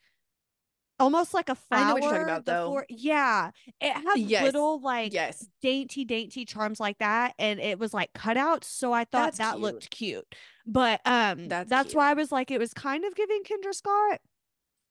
almost 1.00 1.32
like 1.32 1.48
a 1.48 1.54
flower. 1.54 1.80
I 1.80 1.88
know 1.88 1.94
what 1.94 2.02
you're 2.02 2.10
talking 2.12 2.24
about, 2.24 2.44
though. 2.44 2.82
yeah. 2.88 3.50
It 3.80 3.92
has 3.92 4.18
Yes, 4.18 4.42
little 4.42 4.80
like 4.80 5.12
Yes. 5.12 5.46
dainty, 5.62 6.04
dainty 6.04 6.44
charms 6.44 6.80
like 6.80 6.98
that, 6.98 7.34
and 7.38 7.60
it 7.60 7.78
was 7.78 7.94
like 7.94 8.12
cutouts. 8.14 8.64
So 8.64 8.92
I 8.92 9.04
thought 9.04 9.34
That's 9.34 9.38
that 9.38 9.60
looked 9.60 9.90
cute. 9.90 10.26
But 10.66 11.00
um 11.04 11.48
That's 11.48 11.70
that's, 11.70 11.88
cute. 11.90 11.96
why 11.96 12.10
I 12.10 12.14
was 12.14 12.32
like, 12.32 12.50
it 12.50 12.58
was 12.58 12.74
kind 12.74 13.04
of 13.04 13.14
giving 13.14 13.42
Kendra 13.42 13.74
Scott. 13.74 14.20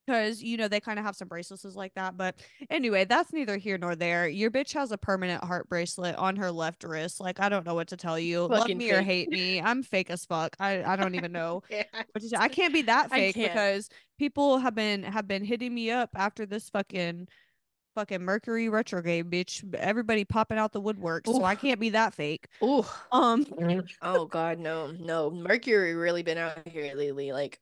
Because 0.07 0.41
you 0.41 0.55
know 0.55 0.69
they 0.69 0.79
kind 0.79 0.97
of 0.97 1.03
have 1.03 1.17
some 1.17 1.27
bracelets 1.27 1.65
like 1.75 1.93
that, 1.95 2.15
but 2.15 2.39
anyway, 2.69 3.03
that's 3.03 3.33
neither 3.33 3.57
here 3.57 3.77
nor 3.77 3.93
there. 3.93 4.29
Your 4.29 4.49
bitch 4.49 4.73
has 4.73 4.93
a 4.93 4.97
permanent 4.97 5.43
heart 5.43 5.67
bracelet 5.67 6.15
on 6.15 6.37
her 6.37 6.49
left 6.49 6.85
wrist. 6.85 7.19
Like 7.19 7.41
I 7.41 7.49
don't 7.49 7.65
know 7.65 7.75
what 7.75 7.89
to 7.89 7.97
tell 7.97 8.17
you. 8.17 8.43
Love 8.47 8.59
Fucking 8.59 8.77
me 8.77 8.89
or 8.91 9.01
hate 9.01 9.29
me. 9.29 9.61
I'm 9.61 9.83
fake 9.83 10.09
as 10.09 10.23
fuck. 10.23 10.55
I 10.61 10.81
I 10.81 10.95
don't 10.95 11.15
even 11.15 11.33
know 11.33 11.61
Yeah. 11.69 11.83
what 11.91 12.21
to 12.21 12.29
say. 12.29 12.37
I 12.39 12.47
can't 12.47 12.73
be 12.73 12.83
that 12.83 13.09
fake 13.11 13.35
can't. 13.35 13.51
because 13.51 13.89
people 14.17 14.59
have 14.59 14.73
been 14.75 15.03
have 15.03 15.27
been 15.27 15.43
hitting 15.43 15.73
me 15.75 15.91
up 15.91 16.11
after 16.15 16.45
this 16.45 16.69
fucking 16.69 17.27
fucking 17.93 18.21
Mercury 18.21 18.69
retrograde, 18.69 19.29
bitch. 19.29 19.61
Everybody 19.75 20.23
popping 20.23 20.57
out 20.57 20.71
the 20.71 20.79
woodwork, 20.79 21.25
so 21.25 21.43
I 21.43 21.55
can't 21.55 21.79
be 21.81 21.89
that 21.89 22.13
fake. 22.13 22.47
Ooh. 22.63 22.85
Um, 23.11 23.45
Oh 24.01 24.25
God, 24.25 24.59
no, 24.59 24.91
no. 24.91 25.31
Mercury 25.31 25.95
really 25.95 26.23
been 26.23 26.37
out 26.37 26.65
here 26.67 26.93
lately. 26.95 27.31
Like, 27.33 27.59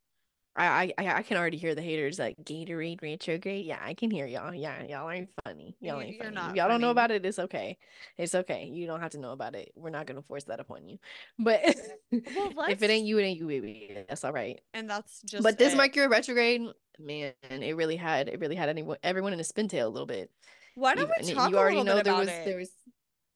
I, 0.57 0.93
I, 0.97 1.17
I 1.17 1.21
can 1.23 1.37
already 1.37 1.57
hear 1.57 1.75
the 1.75 1.81
haters 1.81 2.17
like 2.17 2.37
Gatorade 2.43 3.01
retrograde. 3.01 3.65
Yeah, 3.65 3.79
I 3.81 3.93
can 3.93 4.09
hear 4.09 4.25
y'all. 4.25 4.53
Yeah, 4.53 4.83
y'all 4.83 5.09
ain't 5.09 5.29
funny. 5.43 5.75
Y'all 5.81 5.99
ain't 5.99 6.15
you're 6.15 6.23
funny. 6.23 6.35
not 6.35 6.55
y'all 6.55 6.69
don't 6.69 6.81
know 6.81 6.91
about 6.91 7.11
it, 7.11 7.25
it's 7.25 7.39
okay. 7.39 7.77
It's 8.17 8.35
okay. 8.35 8.65
You 8.65 8.87
don't 8.87 9.01
have 9.01 9.11
to 9.11 9.19
know 9.19 9.31
about 9.31 9.55
it. 9.55 9.71
We're 9.75 9.89
not 9.89 10.05
gonna 10.05 10.21
force 10.21 10.45
that 10.45 10.59
upon 10.59 10.87
you. 10.87 10.97
But 11.37 11.75
Well, 12.55 12.69
if 12.69 12.81
it 12.81 12.89
ain't 12.89 13.05
you, 13.05 13.17
it 13.19 13.23
ain't 13.23 13.39
you, 13.39 13.47
baby. 13.47 14.05
That's 14.07 14.23
all 14.23 14.31
right. 14.33 14.61
and 14.73 14.89
that's 14.89 15.21
just. 15.23 15.43
but 15.43 15.57
this 15.57 15.73
it. 15.73 15.77
Mercury 15.77 16.07
retrograde, 16.07 16.61
man, 16.99 17.33
it 17.49 17.75
really 17.75 17.97
had 17.97 18.29
it 18.29 18.39
really 18.39 18.55
had 18.55 18.69
anyone 18.69 18.97
everyone 19.03 19.33
in 19.33 19.39
a 19.39 19.43
spin 19.43 19.67
tail 19.67 19.87
a 19.87 19.89
little 19.89 20.07
bit. 20.07 20.31
Why 20.75 20.95
don't 20.95 21.09
we 21.09 21.23
talk 21.33 21.51
you 21.51 21.57
a 21.57 21.59
already 21.59 21.77
little 21.77 21.83
know 21.83 21.95
bit 21.95 22.05
there 22.05 22.13
about 22.13 22.19
was 22.21 22.29
it? 22.29 22.45
there 22.45 22.57
was 22.57 22.71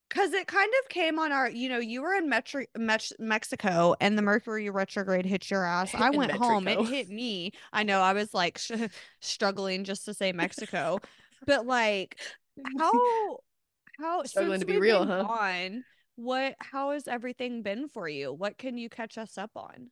Because 0.10 0.34
it 0.34 0.48
kind 0.48 0.72
of 0.84 0.90
came 0.90 1.20
on 1.20 1.32
our, 1.32 1.50
you 1.50 1.70
know, 1.70 1.78
you 1.78 2.02
were 2.02 2.14
in 2.14 2.28
Metro, 2.28 2.66
Mex- 2.76 3.14
Mexico 3.20 3.96
and 4.02 4.18
the 4.18 4.24
Mercury 4.24 4.70
retrograde 4.70 5.26
hit 5.26 5.52
your 5.52 5.64
ass. 5.64 5.94
I 5.96 6.10
In 6.10 6.18
went 6.18 6.32
home. 6.32 6.68
It 6.68 6.84
hit 6.88 7.10
me. 7.10 7.52
I 7.72 7.84
know. 7.84 8.02
I 8.02 8.14
was 8.14 8.34
like 8.34 8.58
sh- 8.58 8.72
struggling 9.22 9.84
just 9.84 10.06
to 10.06 10.14
say 10.14 10.32
Mexico. 10.32 11.00
but 11.46 11.68
like, 11.68 12.20
how, 12.78 13.38
how, 14.00 14.24
Struggling 14.24 14.60
to 14.62 14.66
be 14.66 14.80
real, 14.80 15.06
huh? 15.06 15.24
gone, 15.24 15.84
what, 16.16 16.56
how 16.60 16.92
has 16.92 17.08
everything 17.08 17.62
been 17.62 17.88
for 17.88 18.10
you? 18.10 18.34
What 18.34 18.58
can 18.58 18.78
you 18.78 18.90
catch 18.90 19.18
us 19.18 19.38
up 19.38 19.52
on? 19.56 19.92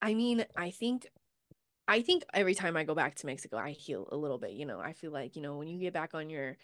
I 0.00 0.14
mean, 0.14 0.44
I 0.56 0.70
think 0.70 1.08
I 1.88 2.02
think 2.02 2.22
every 2.34 2.54
time 2.54 2.76
I 2.76 2.84
go 2.84 2.94
back 2.94 3.14
to 3.16 3.26
Mexico, 3.26 3.56
I 3.56 3.70
heal 3.70 4.06
a 4.12 4.16
little 4.16 4.36
bit, 4.36 4.52
you 4.52 4.66
know. 4.66 4.78
I 4.78 4.92
feel 4.92 5.10
like, 5.10 5.36
you 5.36 5.42
know, 5.42 5.56
when 5.56 5.68
you 5.68 5.80
get 5.80 5.94
back 5.94 6.14
on 6.14 6.28
your 6.28 6.58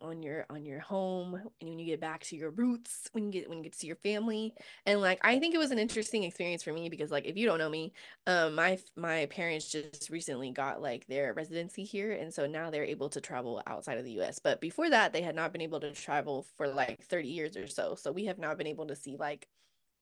on 0.00 0.22
your 0.22 0.46
on 0.50 0.64
your 0.64 0.80
home 0.80 1.34
and 1.60 1.68
when 1.68 1.78
you 1.78 1.84
get 1.86 2.00
back 2.00 2.22
to 2.22 2.36
your 2.36 2.50
roots 2.50 3.08
when 3.12 3.26
you 3.26 3.30
get 3.32 3.48
when 3.48 3.58
you 3.58 3.64
get 3.64 3.72
to 3.72 3.78
see 3.78 3.86
your 3.86 3.96
family 3.96 4.54
and 4.86 5.00
like 5.00 5.18
i 5.22 5.38
think 5.38 5.54
it 5.54 5.58
was 5.58 5.70
an 5.70 5.78
interesting 5.78 6.22
experience 6.24 6.62
for 6.62 6.72
me 6.72 6.88
because 6.88 7.10
like 7.10 7.26
if 7.26 7.36
you 7.36 7.46
don't 7.46 7.58
know 7.58 7.68
me 7.68 7.92
um 8.26 8.54
my 8.54 8.78
my 8.96 9.26
parents 9.26 9.70
just 9.70 10.08
recently 10.10 10.50
got 10.50 10.80
like 10.80 11.06
their 11.06 11.34
residency 11.34 11.84
here 11.84 12.12
and 12.12 12.32
so 12.32 12.46
now 12.46 12.70
they're 12.70 12.84
able 12.84 13.08
to 13.10 13.20
travel 13.20 13.62
outside 13.66 13.98
of 13.98 14.04
the 14.04 14.12
us 14.20 14.38
but 14.38 14.60
before 14.60 14.88
that 14.88 15.12
they 15.12 15.22
had 15.22 15.34
not 15.34 15.52
been 15.52 15.60
able 15.60 15.80
to 15.80 15.92
travel 15.92 16.42
for 16.56 16.66
like 16.68 17.02
30 17.02 17.28
years 17.28 17.56
or 17.56 17.66
so 17.66 17.94
so 17.94 18.10
we 18.12 18.24
have 18.24 18.38
not 18.38 18.56
been 18.58 18.66
able 18.66 18.86
to 18.86 18.96
see 18.96 19.16
like 19.16 19.48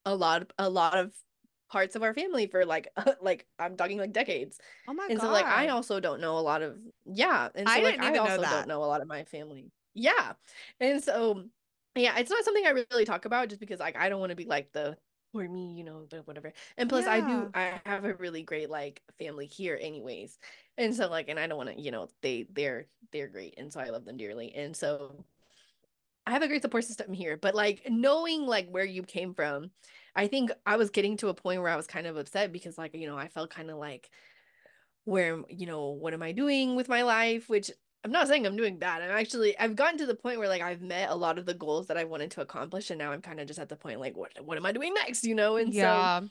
a 0.05 0.15
lot 0.15 0.53
a 0.59 0.69
lot 0.71 0.97
of 0.99 1.15
parts 1.71 1.97
of 1.97 2.03
our 2.03 2.15
family 2.15 2.47
for 2.47 2.65
like 2.65 2.89
like 3.21 3.47
I'm 3.59 3.77
talking 3.77 3.99
like 3.99 4.13
decades. 4.13 4.59
Oh 4.89 4.95
my 4.95 5.09
and 5.09 5.21
god. 5.21 5.23
so 5.23 5.31
like 5.31 5.49
I 5.49 5.69
also 5.69 6.01
don't 6.01 6.21
know 6.21 6.39
a 6.39 6.41
lot 6.41 6.63
of 6.63 6.81
yeah, 7.07 7.49
and 7.55 7.71
so 7.71 7.81
I 7.81 7.81
like 7.81 7.97
didn't 7.97 8.01
I 8.01 8.19
know 8.19 8.19
also 8.19 8.39
that. 8.39 8.47
don't 8.47 8.69
know 8.69 8.83
a 8.85 8.87
lot 8.87 9.01
of 9.03 9.09
my 9.09 9.25
family. 9.25 9.73
Yeah. 9.95 10.35
And 10.81 11.03
so 11.03 11.49
yeah, 11.95 12.19
it's 12.19 12.31
not 12.31 12.45
something 12.45 12.67
I 12.67 12.71
really 12.71 13.05
talk 13.05 13.25
about 13.25 13.49
just 13.49 13.61
because 13.61 13.81
like 13.81 13.97
I 13.97 14.09
don't 14.09 14.21
want 14.21 14.31
to 14.31 14.37
be 14.37 14.45
like 14.45 14.73
the 14.73 14.99
or 15.35 15.47
me, 15.49 15.75
you 15.75 15.85
know, 15.85 16.07
the 16.07 16.23
whatever. 16.23 16.53
And 16.77 16.89
plus 16.89 17.07
I 17.07 17.21
do 17.21 17.51
I 17.55 17.81
have 17.85 18.05
a 18.05 18.15
really 18.15 18.43
great 18.43 18.71
like 18.71 19.03
family 19.19 19.47
here 19.47 19.79
anyways. 19.81 20.39
And 20.77 20.95
so 20.95 21.09
like 21.09 21.29
and 21.29 21.39
I 21.41 21.47
don't 21.47 21.59
want 21.59 21.71
to, 21.71 21.81
you 21.81 21.91
know, 21.91 22.09
they 22.23 22.45
they're 22.51 22.89
they're 23.13 23.29
great 23.29 23.55
and 23.59 23.73
so 23.73 23.81
I 23.81 23.91
love 23.91 24.05
them 24.05 24.17
dearly. 24.17 24.55
And 24.55 24.77
so 24.77 25.25
I 26.27 26.33
have 26.33 26.43
a 26.43 26.49
great 26.49 26.63
support 26.63 26.85
system 26.85 27.13
here, 27.15 27.37
but 27.39 27.55
like 27.55 27.89
knowing 27.89 28.47
like 28.47 28.69
where 28.69 28.85
you 28.85 29.03
came 29.03 29.35
from, 29.35 29.71
I 30.15 30.27
think 30.29 30.51
I 30.67 30.77
was 30.77 30.91
getting 30.91 31.17
to 31.19 31.29
a 31.29 31.35
point 31.35 31.63
where 31.63 31.71
I 31.71 31.77
was 31.77 31.87
kind 31.87 32.07
of 32.07 32.17
upset 32.17 32.53
because 32.53 32.77
like, 32.77 32.95
you 32.95 33.07
know, 33.07 33.17
I 33.17 33.29
felt 33.29 33.51
kind 33.51 33.71
of 33.71 33.79
like 33.79 34.11
where, 35.05 35.43
you 35.49 35.67
know, 35.67 35.91
what 35.91 36.15
am 36.15 36.23
I 36.23 36.33
doing 36.33 36.77
with 36.77 36.89
my 36.89 37.03
life, 37.03 37.49
which 37.49 37.71
I'm 38.05 38.13
not 38.13 38.29
saying 38.29 38.47
I'm 38.47 38.57
doing 38.57 38.79
bad. 38.79 39.03
I'm 39.03 39.11
actually 39.11 39.59
I've 39.59 39.77
gotten 39.77 39.99
to 39.99 40.07
the 40.07 40.15
point 40.15 40.39
where 40.39 40.49
like 40.49 40.63
I've 40.63 40.83
met 40.83 41.11
a 41.11 41.15
lot 41.15 41.39
of 41.39 41.47
the 41.47 41.55
goals 41.55 41.89
that 41.89 41.97
I 41.97 42.05
wanted 42.05 42.31
to 42.33 42.41
accomplish 42.41 42.91
and 42.91 42.99
now 42.99 43.13
I'm 43.13 43.23
kind 43.23 43.41
of 43.41 43.47
just 43.47 43.59
at 43.59 43.69
the 43.69 43.77
point 43.77 44.01
like 44.01 44.17
what 44.17 44.33
what 44.45 44.57
am 44.57 44.67
I 44.67 44.73
doing 44.73 44.95
next, 44.95 45.25
you 45.25 45.35
know? 45.35 45.57
And 45.57 45.73
yeah. 45.73 46.21
so 46.21 46.29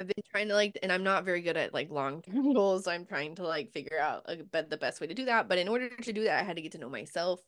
I've 0.00 0.06
been 0.06 0.24
trying 0.30 0.48
to 0.48 0.54
like, 0.54 0.78
and 0.82 0.92
I'm 0.92 1.04
not 1.04 1.24
very 1.24 1.42
good 1.42 1.56
at 1.56 1.74
like 1.74 1.90
long 1.90 2.22
term 2.22 2.52
goals. 2.54 2.84
So 2.84 2.92
I'm 2.92 3.04
trying 3.04 3.34
to 3.36 3.46
like 3.46 3.72
figure 3.72 3.98
out 3.98 4.28
but 4.50 4.70
the 4.70 4.76
best 4.76 5.00
way 5.00 5.06
to 5.06 5.14
do 5.14 5.26
that. 5.26 5.48
But 5.48 5.58
in 5.58 5.68
order 5.68 5.88
to 5.88 6.12
do 6.12 6.24
that, 6.24 6.40
I 6.40 6.42
had 6.42 6.56
to 6.56 6.62
get 6.62 6.72
to 6.72 6.78
know 6.78 6.88
myself. 6.88 7.40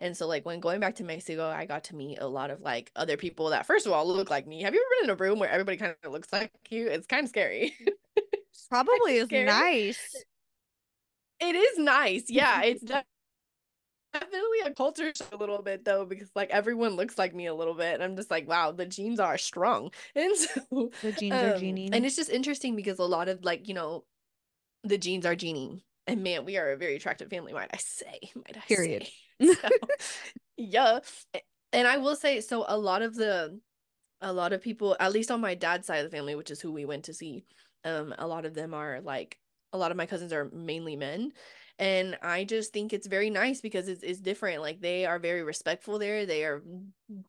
And 0.00 0.16
so 0.16 0.28
like 0.28 0.46
when 0.46 0.60
going 0.60 0.80
back 0.80 0.94
to 0.96 1.04
Mexico, 1.04 1.48
I 1.48 1.66
got 1.66 1.84
to 1.84 1.96
meet 1.96 2.18
a 2.20 2.26
lot 2.26 2.50
of 2.50 2.60
like 2.60 2.92
other 2.94 3.16
people 3.16 3.50
that 3.50 3.66
first 3.66 3.86
of 3.86 3.92
all 3.92 4.06
look 4.06 4.30
like 4.30 4.46
me. 4.46 4.62
Have 4.62 4.74
you 4.74 4.80
ever 4.80 5.00
been 5.00 5.10
in 5.10 5.16
a 5.16 5.18
room 5.18 5.38
where 5.38 5.50
everybody 5.50 5.76
kind 5.76 5.94
of 6.04 6.12
looks 6.12 6.32
like 6.32 6.52
you? 6.70 6.86
It's 6.86 7.06
kind 7.06 7.24
of 7.24 7.30
scary. 7.30 7.74
Probably 8.70 9.16
is 9.16 9.30
nice. 9.30 10.24
It 11.40 11.54
is 11.54 11.78
nice. 11.78 12.24
Yeah, 12.28 12.62
it's 12.62 12.82
de- 12.82 13.04
definitely 14.12 14.60
a 14.64 14.70
culture 14.72 15.12
a 15.32 15.36
little 15.36 15.62
bit 15.62 15.84
though 15.84 16.04
because 16.04 16.30
like 16.34 16.50
everyone 16.50 16.96
looks 16.96 17.18
like 17.18 17.34
me 17.34 17.46
a 17.46 17.54
little 17.54 17.74
bit 17.74 17.94
and 17.94 18.02
I'm 18.02 18.16
just 18.16 18.30
like 18.30 18.48
wow 18.48 18.72
the 18.72 18.86
genes 18.86 19.20
are 19.20 19.36
strong 19.38 19.90
and 20.14 20.34
so 20.36 20.90
The 21.02 21.12
genes 21.12 21.42
are 21.42 21.50
um, 21.50 21.60
gening. 21.60 21.94
and 21.94 22.06
it's 22.06 22.16
just 22.16 22.30
interesting 22.30 22.74
because 22.74 22.98
a 22.98 23.04
lot 23.04 23.28
of 23.28 23.44
like 23.44 23.68
you 23.68 23.74
know 23.74 24.04
the 24.82 24.96
genes 24.98 25.26
are 25.26 25.36
genie 25.36 25.84
and 26.06 26.22
man 26.22 26.44
we 26.46 26.56
are 26.56 26.72
a 26.72 26.76
very 26.76 26.96
attractive 26.96 27.28
family 27.28 27.52
might 27.52 27.68
I 27.72 27.76
say 27.76 28.18
might 28.34 28.56
I 28.56 28.60
Period. 28.66 29.06
say 29.40 29.54
so, 29.54 29.68
yeah 30.56 31.00
and 31.72 31.86
I 31.86 31.98
will 31.98 32.16
say 32.16 32.40
so 32.40 32.64
a 32.66 32.78
lot 32.78 33.02
of 33.02 33.14
the 33.14 33.60
a 34.22 34.32
lot 34.32 34.52
of 34.52 34.62
people 34.62 34.96
at 34.98 35.12
least 35.12 35.30
on 35.30 35.40
my 35.40 35.54
dad's 35.54 35.86
side 35.86 36.04
of 36.04 36.10
the 36.10 36.16
family 36.16 36.34
which 36.34 36.50
is 36.50 36.60
who 36.60 36.72
we 36.72 36.86
went 36.86 37.04
to 37.04 37.14
see 37.14 37.44
um 37.84 38.14
a 38.18 38.26
lot 38.26 38.46
of 38.46 38.54
them 38.54 38.72
are 38.74 39.00
like 39.02 39.38
a 39.72 39.78
lot 39.78 39.90
of 39.90 39.96
my 39.96 40.06
cousins 40.06 40.32
are 40.32 40.50
mainly 40.52 40.96
men 40.96 41.32
and 41.78 42.18
i 42.22 42.44
just 42.44 42.72
think 42.72 42.92
it's 42.92 43.06
very 43.06 43.30
nice 43.30 43.60
because 43.60 43.88
it's, 43.88 44.02
it's 44.02 44.20
different 44.20 44.60
like 44.60 44.80
they 44.80 45.06
are 45.06 45.18
very 45.18 45.42
respectful 45.42 45.98
there 45.98 46.26
they 46.26 46.44
are 46.44 46.62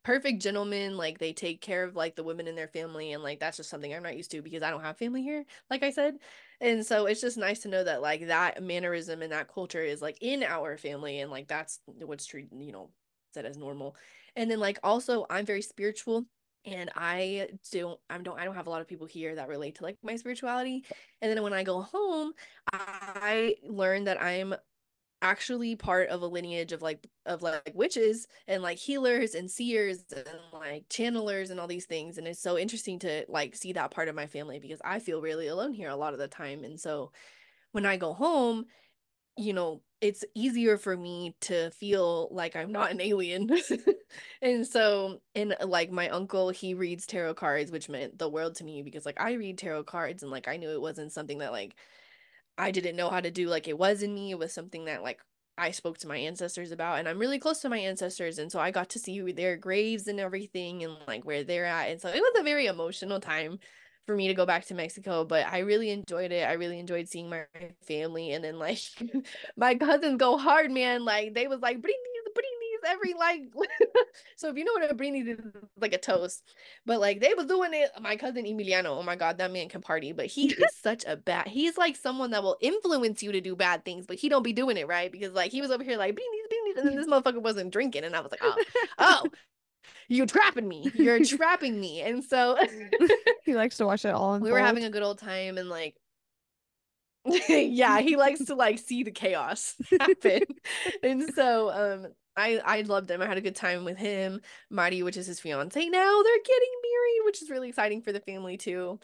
perfect 0.03 0.41
gentlemen 0.41 0.97
like 0.97 1.19
they 1.19 1.33
take 1.33 1.61
care 1.61 1.83
of 1.83 1.95
like 1.95 2.15
the 2.15 2.23
women 2.23 2.47
in 2.47 2.55
their 2.55 2.67
family 2.67 3.13
and 3.13 3.21
like 3.21 3.39
that's 3.39 3.57
just 3.57 3.69
something 3.69 3.93
i'm 3.93 4.03
not 4.03 4.17
used 4.17 4.31
to 4.31 4.41
because 4.41 4.63
i 4.63 4.71
don't 4.71 4.83
have 4.83 4.97
family 4.97 5.21
here 5.21 5.45
like 5.69 5.83
i 5.83 5.91
said 5.91 6.15
and 6.61 6.85
so 6.85 7.05
it's 7.05 7.21
just 7.21 7.37
nice 7.37 7.59
to 7.59 7.69
know 7.69 7.83
that 7.83 8.01
like 8.01 8.27
that 8.27 8.61
mannerism 8.63 9.21
and 9.21 9.31
that 9.31 9.53
culture 9.53 9.83
is 9.83 10.01
like 10.01 10.17
in 10.21 10.43
our 10.43 10.77
family 10.77 11.19
and 11.19 11.31
like 11.31 11.47
that's 11.47 11.79
what's 12.01 12.25
treated 12.25 12.51
you 12.59 12.71
know 12.71 12.89
said 13.33 13.45
as 13.45 13.57
normal 13.57 13.95
and 14.35 14.49
then 14.49 14.59
like 14.59 14.79
also 14.83 15.25
i'm 15.29 15.45
very 15.45 15.61
spiritual 15.61 16.25
and 16.65 16.89
I 16.95 17.49
don't 17.71 17.99
I 18.09 18.17
don't 18.17 18.39
I 18.39 18.45
don't 18.45 18.55
have 18.55 18.67
a 18.67 18.69
lot 18.69 18.81
of 18.81 18.87
people 18.87 19.07
here 19.07 19.35
that 19.35 19.47
relate 19.47 19.75
to 19.75 19.83
like 19.83 19.97
my 20.03 20.15
spirituality. 20.15 20.85
And 21.21 21.31
then 21.31 21.43
when 21.43 21.53
I 21.53 21.63
go 21.63 21.81
home, 21.81 22.33
I 22.71 23.55
learn 23.63 24.05
that 24.05 24.21
I'm 24.21 24.55
actually 25.21 25.75
part 25.75 26.09
of 26.09 26.21
a 26.21 26.27
lineage 26.27 26.71
of 26.71 26.81
like 26.81 27.05
of 27.25 27.41
like 27.41 27.71
witches 27.75 28.27
and 28.47 28.63
like 28.63 28.77
healers 28.77 29.35
and 29.35 29.51
seers 29.51 30.05
and 30.15 30.25
like 30.53 30.87
channelers 30.89 31.51
and 31.51 31.59
all 31.59 31.67
these 31.67 31.85
things 31.85 32.17
and 32.17 32.25
it's 32.25 32.41
so 32.41 32.57
interesting 32.57 32.97
to 32.99 33.25
like 33.27 33.53
see 33.53 33.73
that 33.73 33.91
part 33.91 34.07
of 34.07 34.15
my 34.15 34.27
family 34.27 34.59
because 34.59 34.79
I 34.83 34.99
feel 34.99 35.21
really 35.21 35.47
alone 35.47 35.73
here 35.73 35.89
a 35.89 35.95
lot 35.97 36.13
of 36.13 36.19
the 36.19 36.29
time 36.29 36.63
and 36.63 36.79
so 36.79 37.11
when 37.73 37.85
I 37.85 37.97
go 37.97 38.13
home 38.13 38.65
you 39.37 39.53
know, 39.53 39.81
it's 40.01 40.23
easier 40.33 40.77
for 40.77 40.95
me 40.95 41.35
to 41.41 41.71
feel 41.71 42.29
like 42.31 42.55
I'm 42.55 42.71
not 42.71 42.91
an 42.91 43.01
alien. 43.01 43.49
and 44.41 44.65
so, 44.65 45.19
and 45.35 45.55
uh, 45.59 45.67
like 45.67 45.91
my 45.91 46.09
uncle, 46.09 46.49
he 46.49 46.73
reads 46.73 47.05
tarot 47.05 47.33
cards, 47.33 47.71
which 47.71 47.89
meant 47.89 48.17
the 48.17 48.29
world 48.29 48.55
to 48.55 48.63
me 48.63 48.81
because 48.81 49.05
like 49.05 49.19
I 49.19 49.33
read 49.33 49.57
tarot 49.57 49.83
cards 49.83 50.23
and 50.23 50.31
like 50.31 50.47
I 50.47 50.57
knew 50.57 50.69
it 50.69 50.81
wasn't 50.81 51.11
something 51.11 51.39
that 51.39 51.51
like 51.51 51.75
I 52.57 52.71
didn't 52.71 52.95
know 52.95 53.09
how 53.09 53.19
to 53.19 53.31
do 53.31 53.47
like 53.47 53.67
it 53.67 53.77
was 53.77 54.01
in 54.01 54.13
me. 54.13 54.31
It 54.31 54.39
was 54.39 54.53
something 54.53 54.85
that 54.85 55.03
like 55.03 55.19
I 55.57 55.71
spoke 55.71 55.97
to 55.99 56.07
my 56.07 56.17
ancestors 56.17 56.71
about 56.71 56.99
and 56.99 57.07
I'm 57.07 57.19
really 57.19 57.39
close 57.39 57.59
to 57.61 57.69
my 57.69 57.79
ancestors 57.79 58.39
and 58.39 58.49
so 58.49 58.59
I 58.59 58.71
got 58.71 58.89
to 58.89 58.99
see 58.99 59.19
their 59.33 59.57
graves 59.57 60.07
and 60.07 60.19
everything 60.19 60.83
and 60.83 60.95
like 61.07 61.25
where 61.25 61.43
they're 61.43 61.65
at. 61.65 61.89
And 61.89 61.99
so 61.99 62.07
it 62.07 62.21
was 62.21 62.39
a 62.39 62.43
very 62.43 62.67
emotional 62.67 63.19
time 63.19 63.59
for 64.09 64.15
me 64.15 64.27
to 64.27 64.33
go 64.33 64.43
back 64.43 64.65
to 64.65 64.73
Mexico, 64.73 65.23
but 65.23 65.45
I 65.45 65.59
really 65.59 65.91
enjoyed 65.91 66.31
it. 66.31 66.49
I 66.49 66.53
really 66.53 66.79
enjoyed 66.79 67.07
seeing 67.07 67.29
my 67.29 67.43
family 67.83 68.31
and 68.31 68.43
then 68.43 68.57
like 68.57 68.81
my 69.55 69.75
cousins 69.75 70.17
go 70.17 70.35
hard, 70.35 70.71
man. 70.71 71.05
Like 71.05 71.35
they 71.35 71.47
was 71.47 71.59
like 71.59 71.79
brindis, 71.79 72.33
bring 72.33 72.49
these 72.59 72.91
every 72.91 73.13
like 73.13 73.41
so 74.35 74.49
if 74.49 74.57
you 74.57 74.65
know 74.65 74.73
what 74.73 74.89
a 74.89 74.95
brindis 74.95 75.37
is 75.37 75.45
like 75.79 75.93
a 75.93 75.99
toast. 75.99 76.41
But 76.87 76.99
like 76.99 77.19
they 77.19 77.35
was 77.35 77.45
doing 77.45 77.69
it. 77.75 77.91
My 78.01 78.15
cousin 78.15 78.45
Emiliano, 78.45 78.97
oh 78.97 79.03
my 79.03 79.15
god, 79.15 79.37
that 79.37 79.51
man 79.51 79.69
can 79.69 79.81
party, 79.81 80.11
but 80.11 80.25
he 80.25 80.53
is 80.53 80.75
such 80.81 81.05
a 81.05 81.15
bad 81.15 81.47
he's 81.47 81.77
like 81.77 81.95
someone 81.95 82.31
that 82.31 82.41
will 82.41 82.57
influence 82.61 83.21
you 83.21 83.31
to 83.31 83.41
do 83.41 83.55
bad 83.55 83.85
things, 83.85 84.07
but 84.07 84.15
he 84.15 84.27
don't 84.27 84.41
be 84.41 84.53
doing 84.53 84.77
it 84.77 84.87
right 84.87 85.11
because 85.11 85.33
like 85.33 85.51
he 85.51 85.61
was 85.61 85.69
over 85.69 85.83
here 85.83 85.99
like 85.99 86.15
brindis, 86.15 86.47
bring 86.49 86.61
these, 86.65 86.77
and 86.77 86.87
then 86.87 86.95
this 86.95 87.07
motherfucker 87.07 87.43
wasn't 87.43 87.71
drinking, 87.71 88.05
and 88.05 88.15
I 88.15 88.21
was 88.21 88.31
like, 88.31 88.41
oh, 88.43 88.55
oh, 88.97 89.23
you 90.09 90.25
trapping 90.25 90.67
me. 90.67 90.91
You're 90.95 91.23
trapping 91.23 91.79
me. 91.79 92.01
And 92.01 92.23
so 92.23 92.57
he 93.45 93.55
likes 93.55 93.77
to 93.77 93.85
watch 93.85 94.03
it 94.03 94.09
all 94.09 94.33
unfold. 94.33 94.41
we 94.47 94.51
were 94.51 94.59
having 94.59 94.83
a 94.83 94.89
good 94.89 95.03
old 95.03 95.19
time 95.19 95.57
and 95.57 95.69
like 95.69 95.95
yeah, 97.47 97.99
he 97.99 98.15
likes 98.15 98.43
to 98.45 98.55
like 98.55 98.79
see 98.79 99.03
the 99.03 99.11
chaos 99.11 99.75
happen. 99.99 100.43
and 101.03 101.31
so 101.33 101.69
um 101.69 102.11
I 102.35 102.59
I 102.65 102.81
loved 102.81 103.11
him. 103.11 103.21
I 103.21 103.27
had 103.27 103.37
a 103.37 103.41
good 103.41 103.55
time 103.55 103.85
with 103.85 103.97
him. 103.97 104.41
Marty, 104.69 105.03
which 105.03 105.17
is 105.17 105.27
his 105.27 105.39
fiance 105.39 105.85
now, 105.89 106.21
they're 106.23 106.43
getting 106.45 106.73
married, 106.83 107.25
which 107.25 107.41
is 107.41 107.49
really 107.49 107.69
exciting 107.69 108.01
for 108.01 108.11
the 108.11 108.21
family 108.21 108.57
too. 108.57 108.99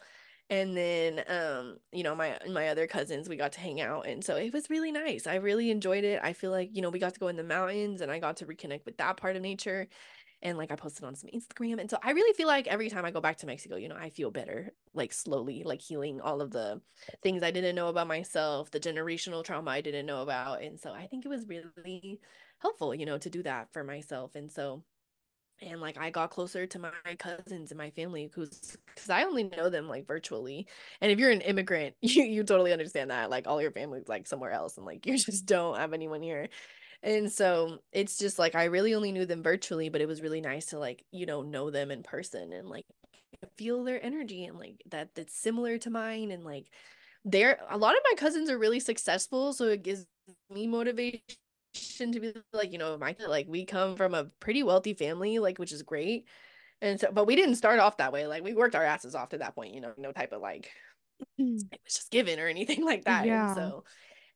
And 0.48 0.76
then 0.76 1.22
um, 1.28 1.76
you 1.92 2.02
know, 2.02 2.16
my 2.16 2.38
my 2.50 2.68
other 2.68 2.86
cousins, 2.86 3.28
we 3.28 3.36
got 3.36 3.52
to 3.52 3.60
hang 3.60 3.80
out 3.80 4.06
and 4.06 4.24
so 4.24 4.36
it 4.36 4.52
was 4.52 4.70
really 4.70 4.92
nice. 4.92 5.26
I 5.26 5.36
really 5.36 5.70
enjoyed 5.70 6.04
it. 6.04 6.20
I 6.22 6.32
feel 6.32 6.50
like, 6.50 6.70
you 6.72 6.82
know, 6.82 6.90
we 6.90 6.98
got 6.98 7.14
to 7.14 7.20
go 7.20 7.28
in 7.28 7.36
the 7.36 7.44
mountains 7.44 8.00
and 8.00 8.10
I 8.10 8.18
got 8.18 8.38
to 8.38 8.46
reconnect 8.46 8.86
with 8.86 8.96
that 8.96 9.18
part 9.18 9.36
of 9.36 9.42
nature 9.42 9.88
and 10.46 10.56
like 10.56 10.70
I 10.70 10.76
posted 10.76 11.04
on 11.04 11.16
some 11.16 11.28
Instagram. 11.30 11.80
And 11.80 11.90
so 11.90 11.98
I 12.00 12.12
really 12.12 12.32
feel 12.34 12.46
like 12.46 12.68
every 12.68 12.88
time 12.88 13.04
I 13.04 13.10
go 13.10 13.20
back 13.20 13.38
to 13.38 13.46
Mexico, 13.46 13.74
you 13.74 13.88
know, 13.88 13.96
I 13.96 14.10
feel 14.10 14.30
better, 14.30 14.72
like 14.94 15.12
slowly, 15.12 15.64
like 15.64 15.82
healing 15.82 16.20
all 16.20 16.40
of 16.40 16.52
the 16.52 16.80
things 17.20 17.42
I 17.42 17.50
didn't 17.50 17.74
know 17.74 17.88
about 17.88 18.06
myself, 18.06 18.70
the 18.70 18.78
generational 18.78 19.42
trauma 19.42 19.72
I 19.72 19.80
didn't 19.80 20.06
know 20.06 20.22
about. 20.22 20.62
And 20.62 20.78
so 20.78 20.92
I 20.92 21.08
think 21.08 21.24
it 21.24 21.30
was 21.30 21.48
really 21.48 22.20
helpful, 22.60 22.94
you 22.94 23.06
know, 23.06 23.18
to 23.18 23.28
do 23.28 23.42
that 23.42 23.72
for 23.72 23.82
myself. 23.82 24.36
And 24.36 24.50
so 24.50 24.84
and 25.60 25.80
like 25.80 25.98
I 25.98 26.10
got 26.10 26.30
closer 26.30 26.64
to 26.66 26.78
my 26.78 26.92
cousins 27.18 27.72
and 27.72 27.78
my 27.78 27.90
family 27.90 28.30
who's 28.32 28.76
because 28.94 29.10
I 29.10 29.24
only 29.24 29.44
know 29.44 29.68
them 29.68 29.88
like 29.88 30.06
virtually. 30.06 30.68
And 31.00 31.10
if 31.10 31.18
you're 31.18 31.30
an 31.30 31.40
immigrant, 31.40 31.96
you 32.02 32.22
you 32.22 32.44
totally 32.44 32.72
understand 32.72 33.10
that. 33.10 33.30
Like 33.30 33.48
all 33.48 33.60
your 33.60 33.72
family's 33.72 34.06
like 34.06 34.28
somewhere 34.28 34.52
else 34.52 34.76
and 34.76 34.86
like 34.86 35.06
you 35.06 35.18
just 35.18 35.46
don't 35.46 35.76
have 35.76 35.92
anyone 35.92 36.22
here. 36.22 36.50
And 37.02 37.30
so 37.30 37.78
it's 37.92 38.18
just 38.18 38.38
like 38.38 38.54
I 38.54 38.64
really 38.64 38.94
only 38.94 39.12
knew 39.12 39.26
them 39.26 39.42
virtually, 39.42 39.88
but 39.88 40.00
it 40.00 40.08
was 40.08 40.22
really 40.22 40.40
nice 40.40 40.66
to 40.66 40.78
like, 40.78 41.04
you 41.12 41.26
know, 41.26 41.42
know 41.42 41.70
them 41.70 41.90
in 41.90 42.02
person 42.02 42.52
and 42.52 42.68
like 42.68 42.86
feel 43.56 43.84
their 43.84 44.02
energy 44.04 44.44
and 44.44 44.58
like 44.58 44.82
that 44.90 45.14
that's 45.14 45.34
similar 45.36 45.78
to 45.78 45.90
mine 45.90 46.30
and 46.30 46.44
like 46.44 46.68
they're 47.24 47.58
a 47.70 47.78
lot 47.78 47.94
of 47.96 48.02
my 48.10 48.16
cousins 48.16 48.50
are 48.50 48.58
really 48.58 48.80
successful, 48.80 49.52
so 49.52 49.66
it 49.66 49.82
gives 49.82 50.06
me 50.50 50.66
motivation 50.66 51.22
to 52.12 52.20
be 52.20 52.32
like, 52.52 52.72
you 52.72 52.78
know, 52.78 52.96
my 52.98 53.16
like 53.26 53.46
we 53.48 53.64
come 53.64 53.96
from 53.96 54.14
a 54.14 54.26
pretty 54.40 54.62
wealthy 54.62 54.94
family, 54.94 55.38
like 55.38 55.58
which 55.58 55.72
is 55.72 55.82
great. 55.82 56.28
And 56.82 57.00
so 57.00 57.10
but 57.12 57.26
we 57.26 57.36
didn't 57.36 57.56
start 57.56 57.80
off 57.80 57.96
that 57.98 58.12
way. 58.12 58.26
Like 58.26 58.44
we 58.44 58.54
worked 58.54 58.74
our 58.76 58.84
asses 58.84 59.14
off 59.14 59.30
to 59.30 59.38
that 59.38 59.54
point, 59.54 59.74
you 59.74 59.80
know, 59.80 59.92
no 59.98 60.12
type 60.12 60.32
of 60.32 60.40
like 60.40 60.70
Mm. 61.40 61.60
it 61.72 61.80
was 61.84 61.94
just 61.94 62.10
given 62.10 62.38
or 62.38 62.46
anything 62.46 62.84
like 62.84 63.04
that. 63.04 63.26
Yeah. 63.26 63.46
And 63.46 63.54
so 63.56 63.84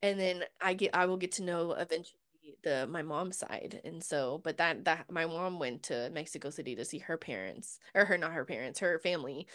and 0.02 0.18
then 0.18 0.44
I 0.60 0.74
get 0.74 0.94
I 0.94 1.06
will 1.06 1.18
get 1.18 1.32
to 1.32 1.42
know 1.42 1.72
eventually 1.72 2.19
the 2.62 2.86
my 2.86 3.02
mom's 3.02 3.38
side. 3.38 3.80
And 3.84 4.02
so, 4.02 4.40
but 4.42 4.58
that 4.58 4.84
that 4.84 5.10
my 5.10 5.26
mom 5.26 5.58
went 5.58 5.84
to 5.84 6.10
Mexico 6.10 6.50
City 6.50 6.76
to 6.76 6.84
see 6.84 6.98
her 6.98 7.16
parents 7.16 7.78
or 7.94 8.04
her 8.04 8.18
not 8.18 8.32
her 8.32 8.44
parents, 8.44 8.80
her 8.80 8.98
family. 8.98 9.46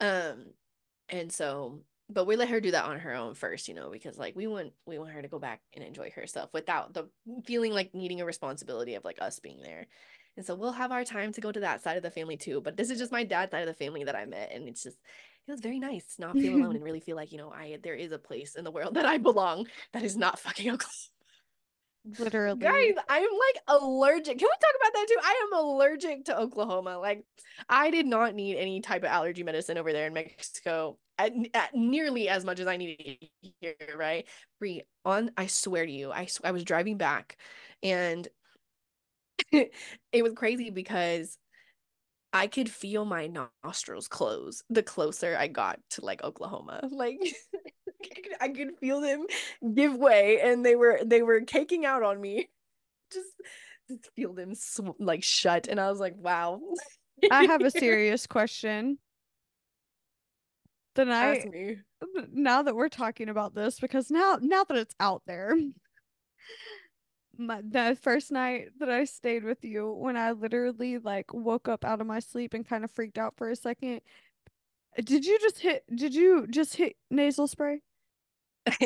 Um 0.00 0.46
and 1.08 1.32
so 1.32 1.80
but 2.10 2.26
we 2.26 2.36
let 2.36 2.50
her 2.50 2.60
do 2.60 2.70
that 2.72 2.84
on 2.84 2.98
her 2.98 3.14
own 3.14 3.34
first, 3.34 3.66
you 3.66 3.74
know, 3.74 3.90
because 3.90 4.18
like 4.18 4.36
we 4.36 4.46
want 4.46 4.72
we 4.86 4.98
want 4.98 5.12
her 5.12 5.22
to 5.22 5.28
go 5.28 5.38
back 5.38 5.62
and 5.74 5.82
enjoy 5.82 6.10
herself 6.10 6.50
without 6.52 6.92
the 6.92 7.08
feeling 7.46 7.72
like 7.72 7.94
needing 7.94 8.20
a 8.20 8.26
responsibility 8.26 8.94
of 8.94 9.04
like 9.04 9.18
us 9.20 9.38
being 9.38 9.60
there. 9.62 9.86
And 10.36 10.44
so 10.44 10.54
we'll 10.54 10.72
have 10.72 10.92
our 10.92 11.04
time 11.04 11.32
to 11.32 11.40
go 11.40 11.52
to 11.52 11.60
that 11.60 11.82
side 11.82 11.96
of 11.96 12.02
the 12.02 12.10
family 12.10 12.36
too. 12.36 12.60
But 12.60 12.76
this 12.76 12.90
is 12.90 12.98
just 12.98 13.12
my 13.12 13.24
dad's 13.24 13.52
side 13.52 13.66
of 13.66 13.68
the 13.68 13.84
family 13.84 14.04
that 14.04 14.16
I 14.16 14.26
met. 14.26 14.52
And 14.52 14.68
it's 14.68 14.82
just 14.82 14.98
it 15.46 15.50
was 15.50 15.60
very 15.60 15.78
nice 15.78 16.16
not 16.18 16.38
feel 16.38 16.54
alone 16.54 16.74
and 16.76 16.84
really 16.84 17.00
feel 17.00 17.16
like, 17.16 17.32
you 17.32 17.38
know, 17.38 17.50
I 17.50 17.78
there 17.82 17.94
is 17.94 18.12
a 18.12 18.18
place 18.18 18.54
in 18.54 18.64
the 18.64 18.70
world 18.70 18.94
that 18.94 19.06
I 19.06 19.18
belong 19.18 19.66
that 19.92 20.02
is 20.02 20.16
not 20.16 20.38
fucking 20.38 20.70
Oklahoma. 20.72 21.13
Literally. 22.18 22.58
Guys, 22.58 22.94
I'm 23.08 23.22
like 23.22 23.62
allergic. 23.66 24.38
Can 24.38 24.46
we 24.46 24.56
talk 24.60 24.74
about 24.80 24.92
that 24.92 25.06
too? 25.08 25.16
I 25.22 25.46
am 25.46 25.58
allergic 25.64 26.24
to 26.26 26.38
Oklahoma. 26.38 26.98
Like, 26.98 27.24
I 27.68 27.90
did 27.90 28.06
not 28.06 28.34
need 28.34 28.56
any 28.56 28.80
type 28.80 29.02
of 29.02 29.08
allergy 29.08 29.42
medicine 29.42 29.78
over 29.78 29.92
there 29.92 30.06
in 30.06 30.12
Mexico 30.12 30.98
at, 31.18 31.32
at 31.54 31.74
nearly 31.74 32.28
as 32.28 32.44
much 32.44 32.60
as 32.60 32.66
I 32.66 32.76
needed 32.76 33.28
here, 33.60 33.74
right? 33.96 34.26
Bree, 34.58 34.82
on, 35.04 35.30
I 35.36 35.46
swear 35.46 35.86
to 35.86 35.92
you, 35.92 36.12
I, 36.12 36.28
I 36.42 36.50
was 36.50 36.64
driving 36.64 36.98
back 36.98 37.38
and 37.82 38.28
it 39.52 40.22
was 40.22 40.34
crazy 40.34 40.70
because 40.70 41.38
I 42.32 42.48
could 42.48 42.68
feel 42.68 43.04
my 43.04 43.30
nostrils 43.64 44.08
close 44.08 44.62
the 44.68 44.82
closer 44.82 45.36
I 45.36 45.48
got 45.48 45.78
to 45.90 46.04
like 46.04 46.22
Oklahoma. 46.24 46.80
Like 46.90 47.20
I 48.40 48.48
could 48.48 48.78
feel 48.80 49.00
them 49.00 49.26
give 49.74 49.94
way 49.94 50.40
and 50.40 50.64
they 50.64 50.76
were 50.76 51.00
they 51.04 51.22
were 51.22 51.40
caking 51.42 51.84
out 51.84 52.02
on 52.02 52.20
me. 52.20 52.48
Just, 53.12 53.28
just 53.88 54.10
feel 54.16 54.32
them 54.32 54.54
sw- 54.54 54.98
like 54.98 55.22
shut 55.22 55.68
and 55.68 55.78
I 55.78 55.90
was 55.90 56.00
like, 56.00 56.14
"Wow." 56.16 56.60
I 57.30 57.44
have 57.44 57.60
a 57.60 57.70
serious 57.70 58.26
question. 58.26 58.98
The 60.94 61.04
night 61.04 61.46
now 62.32 62.62
that 62.62 62.74
we're 62.74 62.88
talking 62.88 63.28
about 63.28 63.54
this 63.54 63.78
because 63.78 64.10
now 64.10 64.38
now 64.40 64.64
that 64.64 64.76
it's 64.78 64.94
out 64.98 65.22
there 65.26 65.54
my 67.38 67.62
the 67.68 67.96
first 68.00 68.30
night 68.30 68.68
that 68.78 68.90
I 68.90 69.04
stayed 69.04 69.44
with 69.44 69.64
you 69.64 69.92
when 69.92 70.16
I 70.16 70.32
literally 70.32 70.98
like 70.98 71.32
woke 71.32 71.68
up 71.68 71.84
out 71.84 72.00
of 72.00 72.06
my 72.06 72.20
sleep 72.20 72.54
and 72.54 72.66
kind 72.66 72.84
of 72.84 72.90
freaked 72.90 73.18
out 73.18 73.34
for 73.36 73.50
a 73.50 73.56
second. 73.56 74.00
Did 75.02 75.24
you 75.24 75.38
just 75.40 75.58
hit 75.58 75.84
did 75.94 76.14
you 76.14 76.46
just 76.48 76.76
hit 76.76 76.96
nasal 77.10 77.48
spray? 77.48 77.80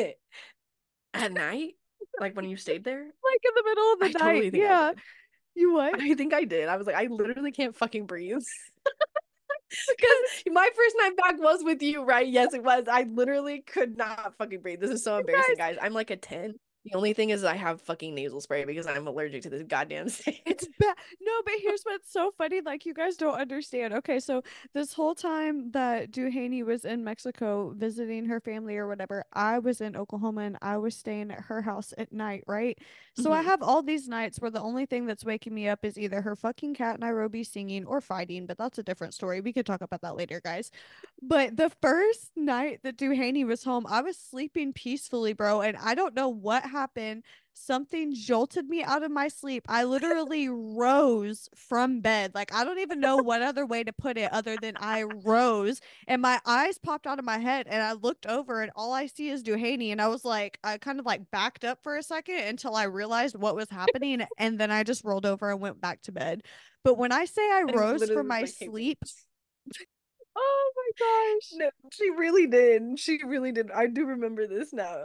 At 1.13 1.33
night? 1.33 1.75
Like 2.19 2.35
when 2.35 2.49
you 2.49 2.57
stayed 2.57 2.83
there? 2.83 3.01
Like 3.01 3.41
in 3.43 3.51
the 3.55 3.63
middle 3.63 3.93
of 3.93 3.99
the 3.99 4.05
I 4.05 4.25
night. 4.25 4.41
Totally 4.41 4.61
yeah. 4.61 4.91
You 5.55 5.73
what? 5.73 5.99
I 5.99 6.13
think 6.13 6.33
I 6.33 6.45
did. 6.45 6.69
I 6.69 6.77
was 6.77 6.87
like, 6.87 6.95
I 6.95 7.07
literally 7.07 7.51
can't 7.51 7.75
fucking 7.75 8.05
breathe. 8.05 8.37
Because 9.87 10.43
my 10.51 10.67
first 10.75 10.95
night 10.99 11.17
back 11.17 11.39
was 11.39 11.63
with 11.63 11.81
you, 11.81 12.03
right? 12.03 12.27
Yes, 12.27 12.53
it 12.53 12.63
was. 12.63 12.85
I 12.91 13.03
literally 13.03 13.61
could 13.61 13.97
not 13.97 14.35
fucking 14.37 14.61
breathe. 14.61 14.79
This 14.79 14.89
is 14.89 15.03
so 15.03 15.17
embarrassing, 15.17 15.55
guys. 15.57 15.75
guys. 15.75 15.85
I'm 15.85 15.93
like 15.93 16.09
a 16.09 16.15
10. 16.15 16.55
The 16.85 16.95
only 16.95 17.11
thing 17.11 17.29
is 17.31 17.43
I 17.43 17.55
have 17.55 17.81
fucking 17.81 18.15
nasal 18.15 18.39
spray 18.39 18.63
because 18.63 18.87
I'm 18.87 19.05
allergic 19.05 19.43
to 19.43 19.49
this 19.49 19.63
goddamn 19.63 20.07
thing. 20.09 20.37
It's 20.45 20.67
bad. 20.79 20.95
No, 21.19 21.31
but 21.43 21.55
here's 21.61 21.83
what's 21.83 22.11
so 22.11 22.31
funny. 22.37 22.61
Like 22.61 22.85
you 22.85 22.93
guys 22.93 23.17
don't 23.17 23.35
understand. 23.35 23.93
Okay, 23.95 24.19
so 24.19 24.43
this 24.73 24.93
whole 24.93 25.13
time 25.13 25.71
that 25.71 26.11
Duhaney 26.11 26.63
was 26.63 26.85
in 26.85 27.03
Mexico 27.03 27.73
visiting 27.75 28.25
her 28.25 28.39
family 28.39 28.77
or 28.77 28.87
whatever, 28.87 29.25
I 29.33 29.59
was 29.59 29.81
in 29.81 29.97
Oklahoma 29.97 30.41
and 30.41 30.57
I 30.61 30.77
was 30.77 30.95
staying 30.95 31.31
at 31.31 31.41
her 31.41 31.61
house 31.61 31.93
at 31.97 32.13
night, 32.13 32.45
right? 32.47 32.77
So 33.15 33.23
mm-hmm. 33.23 33.33
I 33.33 33.41
have 33.41 33.61
all 33.61 33.83
these 33.83 34.07
nights 34.07 34.39
where 34.39 34.51
the 34.51 34.61
only 34.61 34.85
thing 34.85 35.05
that's 35.05 35.25
waking 35.25 35.53
me 35.53 35.67
up 35.67 35.83
is 35.83 35.97
either 35.97 36.21
her 36.21 36.35
fucking 36.35 36.75
cat 36.75 36.99
Nairobi 36.99 37.43
singing 37.43 37.85
or 37.85 37.99
fighting, 37.99 38.45
but 38.45 38.57
that's 38.57 38.77
a 38.77 38.83
different 38.83 39.13
story. 39.13 39.41
We 39.41 39.51
could 39.51 39.65
talk 39.65 39.81
about 39.81 40.01
that 40.01 40.15
later, 40.15 40.39
guys. 40.43 40.71
But 41.21 41.57
the 41.57 41.71
first 41.81 42.31
night 42.37 42.79
that 42.83 42.97
Duhaney 42.97 43.45
was 43.45 43.63
home, 43.63 43.85
I 43.87 44.01
was 44.01 44.17
sleeping 44.17 44.71
peacefully, 44.71 45.33
bro, 45.33 45.61
and 45.61 45.75
I 45.75 45.93
don't 45.93 46.15
know 46.15 46.29
what 46.29 46.68
happened. 46.69 47.23
Something 47.53 48.13
jolted 48.13 48.69
me 48.69 48.83
out 48.83 49.03
of 49.03 49.11
my 49.11 49.27
sleep. 49.27 49.65
I 49.67 49.83
literally 49.83 50.47
rose 50.47 51.49
from 51.55 51.99
bed. 51.99 52.31
Like, 52.33 52.53
I 52.53 52.63
don't 52.63 52.79
even 52.79 52.99
know 52.99 53.17
what 53.23 53.41
other 53.41 53.65
way 53.65 53.83
to 53.83 53.91
put 53.91 54.17
it 54.17 54.31
other 54.31 54.55
than 54.61 54.77
I 54.79 55.03
rose 55.03 55.81
and 56.07 56.21
my 56.21 56.39
eyes 56.45 56.77
popped 56.77 57.05
out 57.05 57.19
of 57.19 57.25
my 57.25 57.37
head. 57.37 57.67
And 57.69 57.83
I 57.83 57.93
looked 57.93 58.25
over 58.25 58.61
and 58.61 58.71
all 58.75 58.93
I 58.93 59.07
see 59.07 59.29
is 59.29 59.43
Duhaney. 59.43 59.91
And 59.91 60.01
I 60.01 60.07
was 60.07 60.23
like, 60.23 60.57
I 60.63 60.77
kind 60.77 60.99
of 60.99 61.05
like 61.05 61.29
backed 61.31 61.65
up 61.65 61.79
for 61.83 61.97
a 61.97 62.03
second 62.03 62.39
until 62.39 62.75
I 62.75 62.83
realized 62.83 63.37
what 63.37 63.55
was 63.55 63.69
happening. 63.69 64.25
and 64.37 64.59
then 64.59 64.71
I 64.71 64.83
just 64.83 65.03
rolled 65.03 65.25
over 65.25 65.51
and 65.51 65.59
went 65.59 65.81
back 65.81 66.01
to 66.03 66.11
bed. 66.11 66.43
But 66.83 66.97
when 66.97 67.11
I 67.11 67.25
say 67.25 67.41
I 67.41 67.63
rose 67.63 68.09
from 68.09 68.27
my 68.27 68.45
sleep, 68.45 68.99
Oh 70.39 70.71
my 70.75 70.91
gosh. 70.99 71.59
No, 71.59 71.89
she 71.91 72.09
really 72.11 72.47
did. 72.47 72.99
She 72.99 73.19
really 73.25 73.51
did. 73.51 73.71
I 73.71 73.87
do 73.87 74.05
remember 74.05 74.47
this 74.47 74.73
now. 74.73 75.03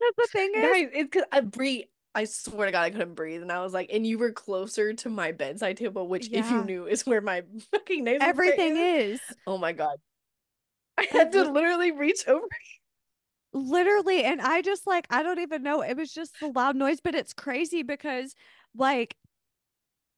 The 0.00 0.28
thing 0.30 0.52
is, 0.54 0.62
guys, 0.62 0.88
it's 0.92 1.10
because 1.10 1.24
I 1.32 1.40
breathe. 1.40 1.84
I 2.14 2.24
swear 2.24 2.66
to 2.66 2.72
God, 2.72 2.82
I 2.82 2.90
couldn't 2.90 3.14
breathe, 3.14 3.42
and 3.42 3.52
I 3.52 3.62
was 3.62 3.72
like, 3.72 3.90
and 3.92 4.06
you 4.06 4.18
were 4.18 4.32
closer 4.32 4.92
to 4.92 5.08
my 5.08 5.32
bedside 5.32 5.76
table, 5.76 6.08
which, 6.08 6.28
yeah. 6.28 6.40
if 6.40 6.50
you 6.50 6.64
knew, 6.64 6.86
is 6.86 7.06
where 7.06 7.20
my 7.20 7.42
fucking 7.70 8.04
nasal 8.04 8.26
everything 8.26 8.76
is. 8.76 9.14
is. 9.14 9.20
Oh 9.46 9.58
my 9.58 9.72
God, 9.72 9.96
I 10.96 11.06
had 11.10 11.32
to 11.32 11.50
literally 11.50 11.92
reach 11.92 12.26
over. 12.26 12.46
Literally, 13.52 14.24
and 14.24 14.40
I 14.40 14.62
just 14.62 14.86
like 14.86 15.06
I 15.10 15.22
don't 15.22 15.38
even 15.38 15.62
know. 15.62 15.82
It 15.82 15.96
was 15.96 16.12
just 16.12 16.34
the 16.40 16.48
loud 16.48 16.76
noise, 16.76 17.00
but 17.02 17.14
it's 17.14 17.32
crazy 17.32 17.82
because 17.82 18.34
like 18.76 19.16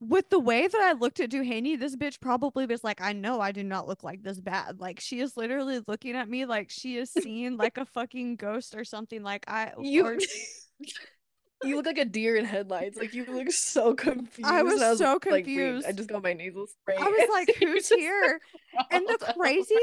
with 0.00 0.30
the 0.30 0.38
way 0.38 0.66
that 0.66 0.80
I 0.80 0.92
looked 0.92 1.20
at 1.20 1.30
Duhaney, 1.30 1.78
this 1.78 1.94
bitch 1.94 2.20
probably 2.20 2.64
was 2.64 2.82
like, 2.82 3.02
I 3.02 3.12
know 3.12 3.40
I 3.40 3.52
do 3.52 3.62
not 3.62 3.86
look 3.86 4.02
like 4.02 4.22
this 4.22 4.40
bad. 4.40 4.80
Like 4.80 4.98
she 4.98 5.20
is 5.20 5.36
literally 5.36 5.80
looking 5.86 6.16
at 6.16 6.28
me 6.28 6.46
like 6.46 6.70
she 6.70 6.96
is 6.96 7.10
seeing 7.18 7.56
like 7.56 7.76
a 7.76 7.84
fucking 7.84 8.36
ghost 8.36 8.74
or 8.74 8.84
something. 8.84 9.22
Like 9.22 9.44
I 9.48 9.72
you 9.78 10.06
or... 10.06 10.18
you 11.64 11.76
look 11.76 11.86
like 11.86 11.98
a 11.98 12.06
deer 12.06 12.36
in 12.36 12.46
headlights. 12.46 12.98
Like 12.98 13.12
you 13.12 13.26
look 13.26 13.50
so 13.50 13.94
confused. 13.94 14.48
I 14.48 14.62
was, 14.62 14.80
I 14.80 14.90
was 14.90 14.98
so 14.98 15.18
confused. 15.18 15.84
Like, 15.84 15.94
I 15.94 15.96
just 15.96 16.08
got 16.08 16.22
my 16.22 16.32
nasal 16.32 16.66
spray. 16.66 16.96
I 16.96 17.06
was 17.06 17.28
like, 17.30 17.54
who's 17.58 17.88
here? 17.88 18.40
And 18.90 19.06
the 19.06 19.34
crazy 19.38 19.74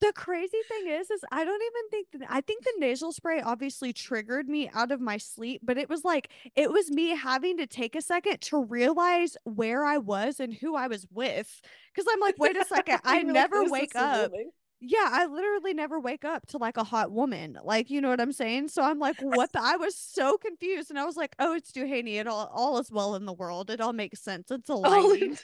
the 0.00 0.12
crazy 0.14 0.58
thing 0.68 0.92
is 0.92 1.10
is 1.10 1.24
i 1.30 1.44
don't 1.44 1.62
even 1.62 1.90
think 1.90 2.06
that 2.12 2.22
i 2.30 2.40
think 2.40 2.64
the 2.64 2.72
nasal 2.78 3.12
spray 3.12 3.40
obviously 3.40 3.92
triggered 3.92 4.48
me 4.48 4.70
out 4.74 4.90
of 4.90 5.00
my 5.00 5.16
sleep 5.16 5.60
but 5.64 5.76
it 5.76 5.88
was 5.88 6.04
like 6.04 6.30
it 6.56 6.70
was 6.72 6.90
me 6.90 7.16
having 7.16 7.56
to 7.56 7.66
take 7.66 7.94
a 7.94 8.02
second 8.02 8.40
to 8.40 8.64
realize 8.64 9.36
where 9.44 9.84
i 9.84 9.98
was 9.98 10.40
and 10.40 10.54
who 10.54 10.74
i 10.74 10.86
was 10.86 11.06
with 11.12 11.60
because 11.94 12.10
i'm 12.12 12.20
like 12.20 12.38
wait 12.38 12.56
a 12.56 12.64
second 12.68 12.98
i 13.04 13.22
never 13.22 13.62
like, 13.62 13.70
wake 13.70 13.96
up 13.96 14.32
yeah 14.80 15.08
i 15.10 15.26
literally 15.26 15.74
never 15.74 16.00
wake 16.00 16.24
up 16.24 16.46
to 16.46 16.56
like 16.56 16.78
a 16.78 16.84
hot 16.84 17.12
woman 17.12 17.58
like 17.62 17.90
you 17.90 18.00
know 18.00 18.08
what 18.08 18.20
i'm 18.20 18.32
saying? 18.32 18.68
So 18.68 18.82
i'm 18.82 18.98
like 18.98 19.20
what 19.20 19.52
the 19.52 19.60
i 19.60 19.76
was 19.76 19.94
so 19.94 20.38
confused 20.38 20.90
and 20.90 20.98
i 20.98 21.04
was 21.04 21.16
like 21.16 21.36
oh 21.38 21.54
it's 21.54 21.70
duhaney 21.70 22.14
it 22.14 22.26
all 22.26 22.50
all 22.54 22.78
is 22.78 22.90
well 22.90 23.14
in 23.14 23.26
the 23.26 23.32
world 23.32 23.70
it 23.70 23.80
all 23.80 23.92
makes 23.92 24.20
sense 24.22 24.50
it's 24.50 24.70
a 24.70 24.74
lighting 24.74 25.36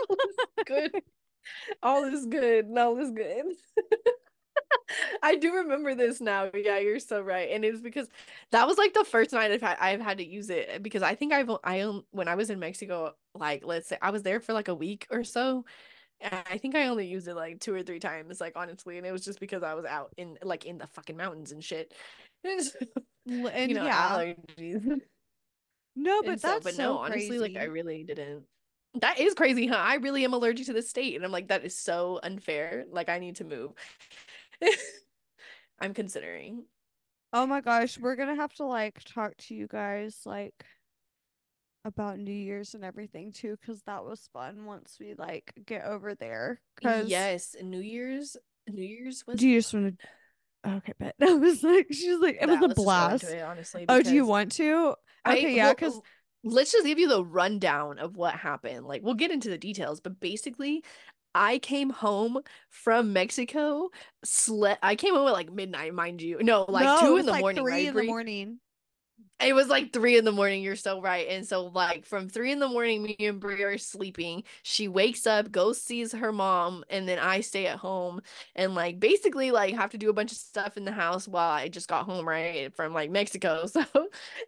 good 0.66 0.92
all 1.82 2.04
is 2.04 2.26
good. 2.26 2.66
All 2.76 2.98
is 2.98 3.10
good. 3.10 3.46
I 5.22 5.36
do 5.36 5.54
remember 5.54 5.94
this 5.94 6.20
now. 6.20 6.50
Yeah, 6.54 6.78
you're 6.78 6.98
so 6.98 7.20
right. 7.20 7.50
And 7.50 7.64
it's 7.64 7.80
because 7.80 8.08
that 8.50 8.66
was 8.66 8.78
like 8.78 8.94
the 8.94 9.04
first 9.04 9.32
night 9.32 9.50
I've 9.50 9.62
had 9.62 9.76
I've 9.80 10.00
had 10.00 10.18
to 10.18 10.26
use 10.26 10.50
it 10.50 10.82
because 10.82 11.02
I 11.02 11.14
think 11.14 11.32
I've 11.32 11.50
I 11.64 12.00
when 12.10 12.28
I 12.28 12.34
was 12.34 12.50
in 12.50 12.58
Mexico, 12.58 13.14
like 13.34 13.64
let's 13.64 13.88
say 13.88 13.98
I 14.00 14.10
was 14.10 14.22
there 14.22 14.40
for 14.40 14.52
like 14.52 14.68
a 14.68 14.74
week 14.74 15.06
or 15.10 15.24
so. 15.24 15.64
I 16.22 16.58
think 16.58 16.74
I 16.74 16.86
only 16.86 17.06
used 17.06 17.28
it 17.28 17.34
like 17.34 17.60
two 17.60 17.74
or 17.74 17.82
three 17.82 17.98
times, 17.98 18.40
like 18.40 18.54
honestly, 18.56 18.98
and 18.98 19.06
it 19.06 19.12
was 19.12 19.24
just 19.24 19.40
because 19.40 19.62
I 19.62 19.74
was 19.74 19.84
out 19.84 20.12
in 20.16 20.38
like 20.42 20.64
in 20.64 20.78
the 20.78 20.86
fucking 20.86 21.16
mountains 21.16 21.52
and 21.52 21.62
shit. 21.62 21.92
and, 22.44 22.70
you 23.26 23.74
know, 23.74 23.84
yeah. 23.84 24.34
allergies. 24.56 25.00
No, 25.96 26.22
but 26.22 26.40
so, 26.40 26.48
that's 26.48 26.64
but 26.64 26.74
so 26.74 26.82
no, 26.82 26.98
honestly, 26.98 27.38
crazy. 27.38 27.54
like 27.54 27.56
I 27.56 27.64
really 27.64 28.04
didn't 28.04 28.44
that 29.00 29.18
is 29.18 29.34
crazy, 29.34 29.66
huh? 29.66 29.76
I 29.76 29.96
really 29.96 30.24
am 30.24 30.34
allergic 30.34 30.66
to 30.66 30.72
this 30.72 30.88
state. 30.88 31.16
And 31.16 31.24
I'm 31.24 31.32
like, 31.32 31.48
that 31.48 31.64
is 31.64 31.76
so 31.76 32.20
unfair. 32.22 32.84
Like, 32.90 33.08
I 33.08 33.18
need 33.18 33.36
to 33.36 33.44
move. 33.44 33.72
I'm 35.80 35.94
considering. 35.94 36.64
Oh 37.32 37.46
my 37.46 37.60
gosh, 37.60 37.98
we're 37.98 38.14
gonna 38.14 38.36
have 38.36 38.54
to 38.54 38.64
like 38.64 39.02
talk 39.04 39.36
to 39.38 39.54
you 39.54 39.66
guys 39.66 40.20
like 40.24 40.54
about 41.84 42.18
New 42.18 42.32
Year's 42.32 42.74
and 42.74 42.84
everything 42.84 43.32
too, 43.32 43.56
because 43.60 43.82
that 43.82 44.04
was 44.04 44.28
fun 44.32 44.64
once 44.64 44.96
we 45.00 45.14
like 45.18 45.52
get 45.66 45.84
over 45.84 46.14
there. 46.14 46.60
Cause 46.80 47.08
yes, 47.08 47.56
New 47.60 47.80
Year's, 47.80 48.36
New 48.68 48.84
Year's 48.84 49.24
was. 49.26 49.40
Do 49.40 49.48
you 49.48 49.58
just 49.58 49.74
want 49.74 49.98
to? 49.98 50.70
Okay, 50.76 50.92
but 50.98 51.14
I 51.20 51.34
was 51.34 51.62
like, 51.64 51.88
she's 51.90 52.20
like, 52.20 52.38
it 52.40 52.48
was 52.48 52.62
a 52.62 52.74
blast. 52.74 53.24
It, 53.24 53.42
honestly, 53.42 53.84
oh, 53.88 54.00
do 54.00 54.14
you 54.14 54.26
want 54.26 54.52
to? 54.52 54.94
Okay, 55.26 55.46
I, 55.46 55.48
yeah, 55.48 55.72
because 55.72 55.94
well, 55.94 56.04
let's 56.44 56.72
just 56.72 56.86
give 56.86 56.98
you 56.98 57.08
the 57.08 57.24
rundown 57.24 57.98
of 57.98 58.16
what 58.16 58.34
happened. 58.34 58.86
Like, 58.86 59.02
we'll 59.02 59.14
get 59.14 59.30
into 59.30 59.48
the 59.48 59.58
details, 59.58 60.00
but 60.00 60.20
basically, 60.20 60.84
I 61.34 61.58
came 61.58 61.90
home 61.90 62.38
from 62.70 63.12
Mexico. 63.12 63.90
Slept. 64.24 64.78
I 64.82 64.94
came 64.94 65.14
home 65.14 65.26
at 65.26 65.32
like 65.32 65.52
midnight, 65.52 65.92
mind 65.94 66.22
you. 66.22 66.38
No, 66.42 66.64
like 66.68 66.84
no, 66.84 67.00
two 67.00 67.16
in 67.16 67.26
the 67.26 67.32
like 67.32 67.40
morning. 67.40 67.62
Three 67.64 67.72
right, 67.72 67.86
in 67.86 67.94
the 67.94 68.02
morning. 68.04 68.60
It 69.40 69.52
was 69.54 69.68
like 69.68 69.92
three 69.92 70.16
in 70.16 70.24
the 70.24 70.32
morning. 70.32 70.62
You're 70.62 70.76
so 70.76 71.00
right. 71.02 71.28
And 71.28 71.46
so, 71.46 71.66
like, 71.66 72.06
from 72.06 72.28
three 72.28 72.50
in 72.50 72.60
the 72.60 72.68
morning, 72.68 73.02
me 73.02 73.16
and 73.20 73.40
Bree 73.40 73.62
are 73.62 73.76
sleeping. 73.78 74.44
She 74.62 74.88
wakes 74.88 75.26
up, 75.26 75.52
goes 75.52 75.80
sees 75.80 76.12
her 76.12 76.32
mom, 76.32 76.84
and 76.88 77.06
then 77.08 77.18
I 77.18 77.40
stay 77.40 77.66
at 77.66 77.78
home 77.78 78.22
and 78.54 78.74
like 78.74 79.00
basically 79.00 79.50
like 79.50 79.74
have 79.74 79.90
to 79.90 79.98
do 79.98 80.08
a 80.08 80.12
bunch 80.14 80.32
of 80.32 80.38
stuff 80.38 80.76
in 80.76 80.84
the 80.84 80.92
house 80.92 81.28
while 81.28 81.50
I 81.50 81.68
just 81.68 81.88
got 81.88 82.06
home 82.06 82.26
right 82.26 82.74
from 82.74 82.92
like 82.94 83.10
Mexico. 83.10 83.66
So, 83.74 83.84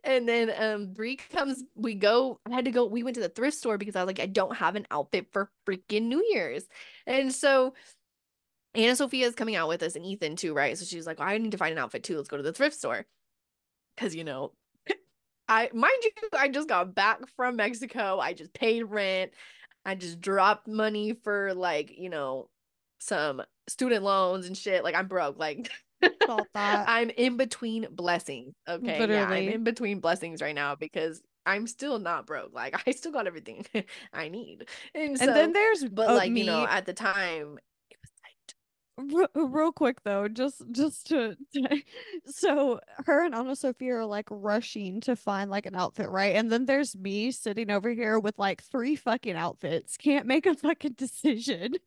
and 0.05 0.29
then 0.29 0.53
um 0.57 0.93
Bree 0.93 1.17
comes. 1.17 1.63
We 1.75 1.95
go. 1.95 2.41
I 2.47 2.55
had 2.55 2.65
to 2.67 2.71
go. 2.71 2.87
We 2.87 3.03
went 3.03 3.17
to 3.17 3.21
the 3.23 3.29
thrift 3.29 3.57
store 3.59 3.79
because 3.79 3.97
I 3.97 4.03
was 4.03 4.07
like, 4.07 4.21
I 4.21 4.27
don't 4.27 4.57
have 4.57 4.77
an 4.77 4.87
outfit 4.91 5.27
for 5.33 5.51
freaking 5.69 6.03
New 6.05 6.25
Year's, 6.33 6.65
and 7.07 7.33
so 7.35 7.75
Anna 8.75 8.95
Sophia 8.95 9.27
is 9.27 9.35
coming 9.35 9.57
out 9.57 9.69
with 9.69 9.83
us 9.83 9.97
and 9.97 10.05
Ethan 10.05 10.37
too, 10.37 10.55
right? 10.55 10.77
So 10.79 10.85
she's 10.85 11.07
like, 11.07 11.19
well, 11.19 11.29
I 11.29 11.39
need 11.39 11.53
to 11.53 11.59
find 11.59 11.73
an 11.73 11.79
outfit 11.79 12.05
too. 12.05 12.17
Let's 12.17 12.29
go 12.29 12.37
to 12.37 12.43
the 12.43 12.53
thrift 12.53 12.77
store. 12.77 13.07
Cause 13.97 14.15
you 14.15 14.25
know, 14.25 14.53
I 15.49 15.71
mind 15.73 15.97
you, 16.03 16.11
I 16.39 16.49
just 16.49 16.69
got 16.69 16.95
back 16.95 17.21
from 17.37 17.57
Mexico. 17.57 18.19
I 18.19 18.33
just 18.33 18.53
paid 18.53 18.85
rent. 18.85 19.33
I 19.85 19.95
just 19.95 20.21
dropped 20.21 20.67
money 20.67 21.15
for 21.23 21.55
like, 21.55 21.97
you 21.97 22.11
know, 22.11 22.49
some 22.99 23.43
student 23.69 24.03
loans 24.03 24.47
and 24.47 24.57
shit. 24.57 24.85
Like 24.85 24.95
I'm 24.95 25.07
broke. 25.07 25.39
Like 25.39 25.71
I'm 26.55 27.11
in 27.11 27.37
between 27.37 27.87
blessings. 27.91 28.55
Okay. 28.69 28.99
Literally. 28.99 29.15
Yeah, 29.15 29.29
I'm 29.29 29.49
in 29.49 29.65
between 29.65 30.01
blessings 30.01 30.43
right 30.43 30.55
now 30.55 30.75
because 30.75 31.23
I'm 31.47 31.67
still 31.67 31.99
not 31.99 32.27
broke. 32.27 32.53
Like 32.53 32.83
I 32.87 32.91
still 32.91 33.13
got 33.13 33.27
everything 33.27 33.65
I 34.13 34.29
need. 34.29 34.67
And, 34.95 35.19
so, 35.19 35.27
and 35.27 35.37
then 35.37 35.53
there's 35.53 35.85
but 35.85 36.15
like, 36.15 36.33
me. 36.33 36.41
you 36.41 36.47
know, 36.47 36.67
at 36.67 36.87
the 36.87 36.93
time 36.93 37.59
R- 38.99 39.29
real 39.35 39.73
quick 39.73 40.03
though 40.05 40.27
just 40.27 40.63
just 40.73 41.09
to, 41.09 41.37
to, 41.55 41.83
so 42.27 42.81
her 43.05 43.27
and 43.27 43.35
anna 43.35 43.55
sophia 43.55 43.97
are 43.97 44.07
like 44.07 44.27
rushing 44.31 45.03
to 45.03 45.15
find 45.17 45.51
like 45.51 45.67
an 45.67 45.75
outfit 45.75 46.09
right? 46.09 46.35
And 46.35 46.51
then 46.51 46.65
there's 46.65 46.97
me 46.97 47.31
sitting 47.31 47.71
over 47.71 47.91
here 47.91 48.19
with 48.19 48.39
like 48.39 48.63
three 48.63 48.97
fucking 48.97 49.37
outfits 49.37 49.99
can't 49.99 50.27
make 50.27 50.47
a 50.47 50.55
fucking 50.55 50.95
decision. 50.95 51.75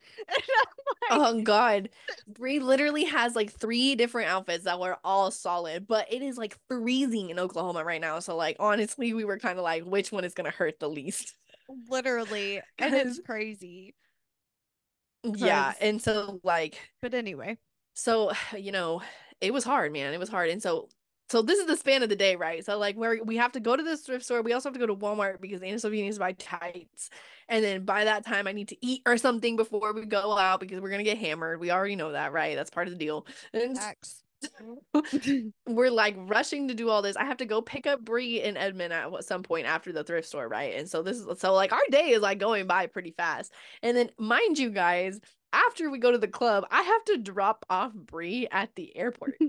Like, 1.10 1.18
oh 1.18 1.42
god. 1.42 1.90
Bree 2.26 2.58
literally 2.60 3.04
has 3.04 3.34
like 3.34 3.52
three 3.52 3.94
different 3.94 4.28
outfits 4.28 4.64
that 4.64 4.78
were 4.80 4.98
all 5.04 5.30
solid 5.30 5.86
but 5.86 6.12
it 6.12 6.22
is 6.22 6.36
like 6.36 6.56
freezing 6.68 7.30
in 7.30 7.38
oklahoma 7.38 7.84
right 7.84 8.00
now. 8.00 8.18
So 8.20 8.36
like 8.36 8.56
honestly 8.60 9.14
we 9.14 9.24
were 9.24 9.38
kind 9.38 9.58
of 9.58 9.64
like 9.64 9.84
which 9.84 10.12
one 10.12 10.24
is 10.24 10.34
gonna 10.34 10.50
hurt 10.50 10.78
the 10.78 10.88
least? 10.88 11.34
Literally. 11.88 12.60
And 12.78 12.94
it's 12.94 13.18
crazy 13.26 13.94
yeah 15.24 15.74
and 15.80 16.00
so 16.00 16.40
like 16.42 16.78
but 17.02 17.14
anyway. 17.14 17.58
So 17.94 18.32
you 18.56 18.72
know 18.72 19.02
it 19.40 19.52
was 19.52 19.64
hard 19.64 19.92
man 19.92 20.12
it 20.12 20.20
was 20.20 20.28
hard 20.28 20.50
and 20.50 20.62
so 20.62 20.88
so 21.28 21.42
this 21.42 21.60
is 21.60 21.66
the 21.66 21.76
span 21.76 22.02
of 22.02 22.08
the 22.08 22.16
day 22.16 22.34
right? 22.36 22.64
So 22.64 22.76
like 22.78 22.96
where 22.96 23.22
we 23.24 23.36
have 23.36 23.52
to 23.52 23.60
go 23.60 23.76
to 23.76 23.82
the 23.82 23.96
thrift 23.96 24.24
store 24.24 24.42
we 24.42 24.52
also 24.52 24.68
have 24.68 24.74
to 24.74 24.80
go 24.80 24.86
to 24.86 24.96
walmart 24.96 25.40
because 25.40 25.62
anna 25.62 25.78
sophia 25.78 26.02
needs 26.02 26.16
to 26.16 26.20
buy 26.20 26.32
tights 26.32 27.08
and 27.48 27.64
then 27.64 27.84
by 27.84 28.04
that 28.04 28.26
time 28.26 28.46
i 28.48 28.52
need 28.52 28.68
to 28.68 28.76
eat 28.84 29.02
or 29.06 29.16
something 29.16 29.56
before 29.56 29.92
we 29.92 30.04
go 30.06 30.36
out 30.36 30.60
because 30.60 30.80
we're 30.80 30.90
gonna 30.90 31.04
get 31.04 31.18
hammered 31.18 31.60
we 31.60 31.70
already 31.70 31.96
know 31.96 32.12
that 32.12 32.32
right? 32.32 32.56
That's 32.56 32.70
part 32.70 32.88
of 32.88 32.92
the 32.92 32.98
deal. 32.98 33.26
And 33.52 33.76
we're 35.66 35.90
like 35.90 36.14
rushing 36.18 36.68
to 36.68 36.74
do 36.74 36.88
all 36.88 37.02
this. 37.02 37.16
I 37.16 37.24
have 37.24 37.38
to 37.38 37.46
go 37.46 37.60
pick 37.60 37.86
up 37.86 38.04
Bree 38.04 38.40
and 38.40 38.56
Edmund 38.56 38.92
at 38.92 39.24
some 39.24 39.42
point 39.42 39.66
after 39.66 39.92
the 39.92 40.04
thrift 40.04 40.28
store, 40.28 40.48
right? 40.48 40.74
And 40.76 40.88
so 40.88 41.02
this 41.02 41.18
is 41.18 41.26
so 41.40 41.52
like 41.54 41.72
our 41.72 41.82
day 41.90 42.10
is 42.10 42.22
like 42.22 42.38
going 42.38 42.66
by 42.66 42.86
pretty 42.86 43.12
fast. 43.12 43.52
And 43.82 43.96
then 43.96 44.10
mind 44.18 44.58
you 44.58 44.70
guys, 44.70 45.20
after 45.52 45.90
we 45.90 45.98
go 45.98 46.12
to 46.12 46.18
the 46.18 46.28
club, 46.28 46.64
I 46.70 46.82
have 46.82 47.04
to 47.06 47.18
drop 47.18 47.66
off 47.68 47.92
Bree 47.92 48.48
at 48.50 48.70
the 48.76 48.96
airport. 48.96 49.34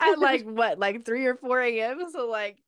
at 0.00 0.18
like 0.18 0.44
what, 0.44 0.78
like 0.78 1.04
3 1.04 1.26
or 1.26 1.36
4 1.36 1.60
a.m. 1.62 2.04
So 2.12 2.28
like 2.28 2.58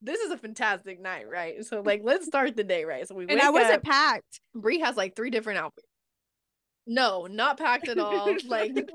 this 0.00 0.20
is 0.20 0.30
a 0.30 0.38
fantastic 0.38 1.00
night, 1.00 1.28
right? 1.28 1.64
So 1.64 1.80
like 1.80 2.02
let's 2.04 2.26
start 2.26 2.56
the 2.56 2.64
day, 2.64 2.84
right? 2.84 3.06
So 3.06 3.14
we 3.14 3.26
and 3.28 3.40
I 3.40 3.50
wasn't 3.50 3.82
packed. 3.82 4.40
Bree 4.54 4.80
has 4.80 4.96
like 4.96 5.16
three 5.16 5.30
different 5.30 5.58
outfits. 5.58 5.86
No, 6.86 7.26
not 7.26 7.58
packed 7.58 7.88
at 7.88 7.98
all. 7.98 8.34
like 8.46 8.88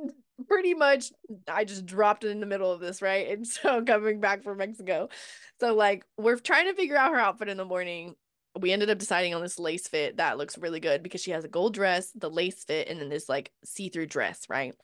pretty 0.54 0.74
much 0.74 1.12
I 1.48 1.66
just 1.66 1.86
dropped 1.86 2.24
it 2.24 2.30
in 2.30 2.40
the 2.40 2.46
middle 2.46 2.72
of 2.72 2.80
this, 2.80 3.02
right? 3.02 3.30
And 3.30 3.48
so 3.48 3.84
coming 3.84 4.20
back 4.20 4.44
from 4.44 4.58
Mexico. 4.58 5.10
So 5.60 5.74
like 5.74 6.06
we're 6.18 6.38
trying 6.38 6.68
to 6.68 6.74
figure 6.74 6.98
out 6.98 7.12
her 7.12 7.20
outfit 7.20 7.50
in 7.50 7.58
the 7.58 7.66
morning. 7.66 8.16
We 8.60 8.72
ended 8.72 8.92
up 8.92 9.00
deciding 9.00 9.34
on 9.34 9.42
this 9.42 9.58
lace 9.58 9.88
fit 9.88 10.18
that 10.18 10.38
looks 10.38 10.60
really 10.60 10.80
good 10.80 11.02
because 11.02 11.22
she 11.22 11.32
has 11.32 11.44
a 11.44 11.48
gold 11.48 11.74
dress, 11.74 12.12
the 12.14 12.30
lace 12.30 12.64
fit, 12.64 12.88
and 12.88 13.02
then 13.02 13.10
this 13.10 13.28
like 13.28 13.52
see-through 13.66 14.06
dress, 14.06 14.46
right? 14.48 14.76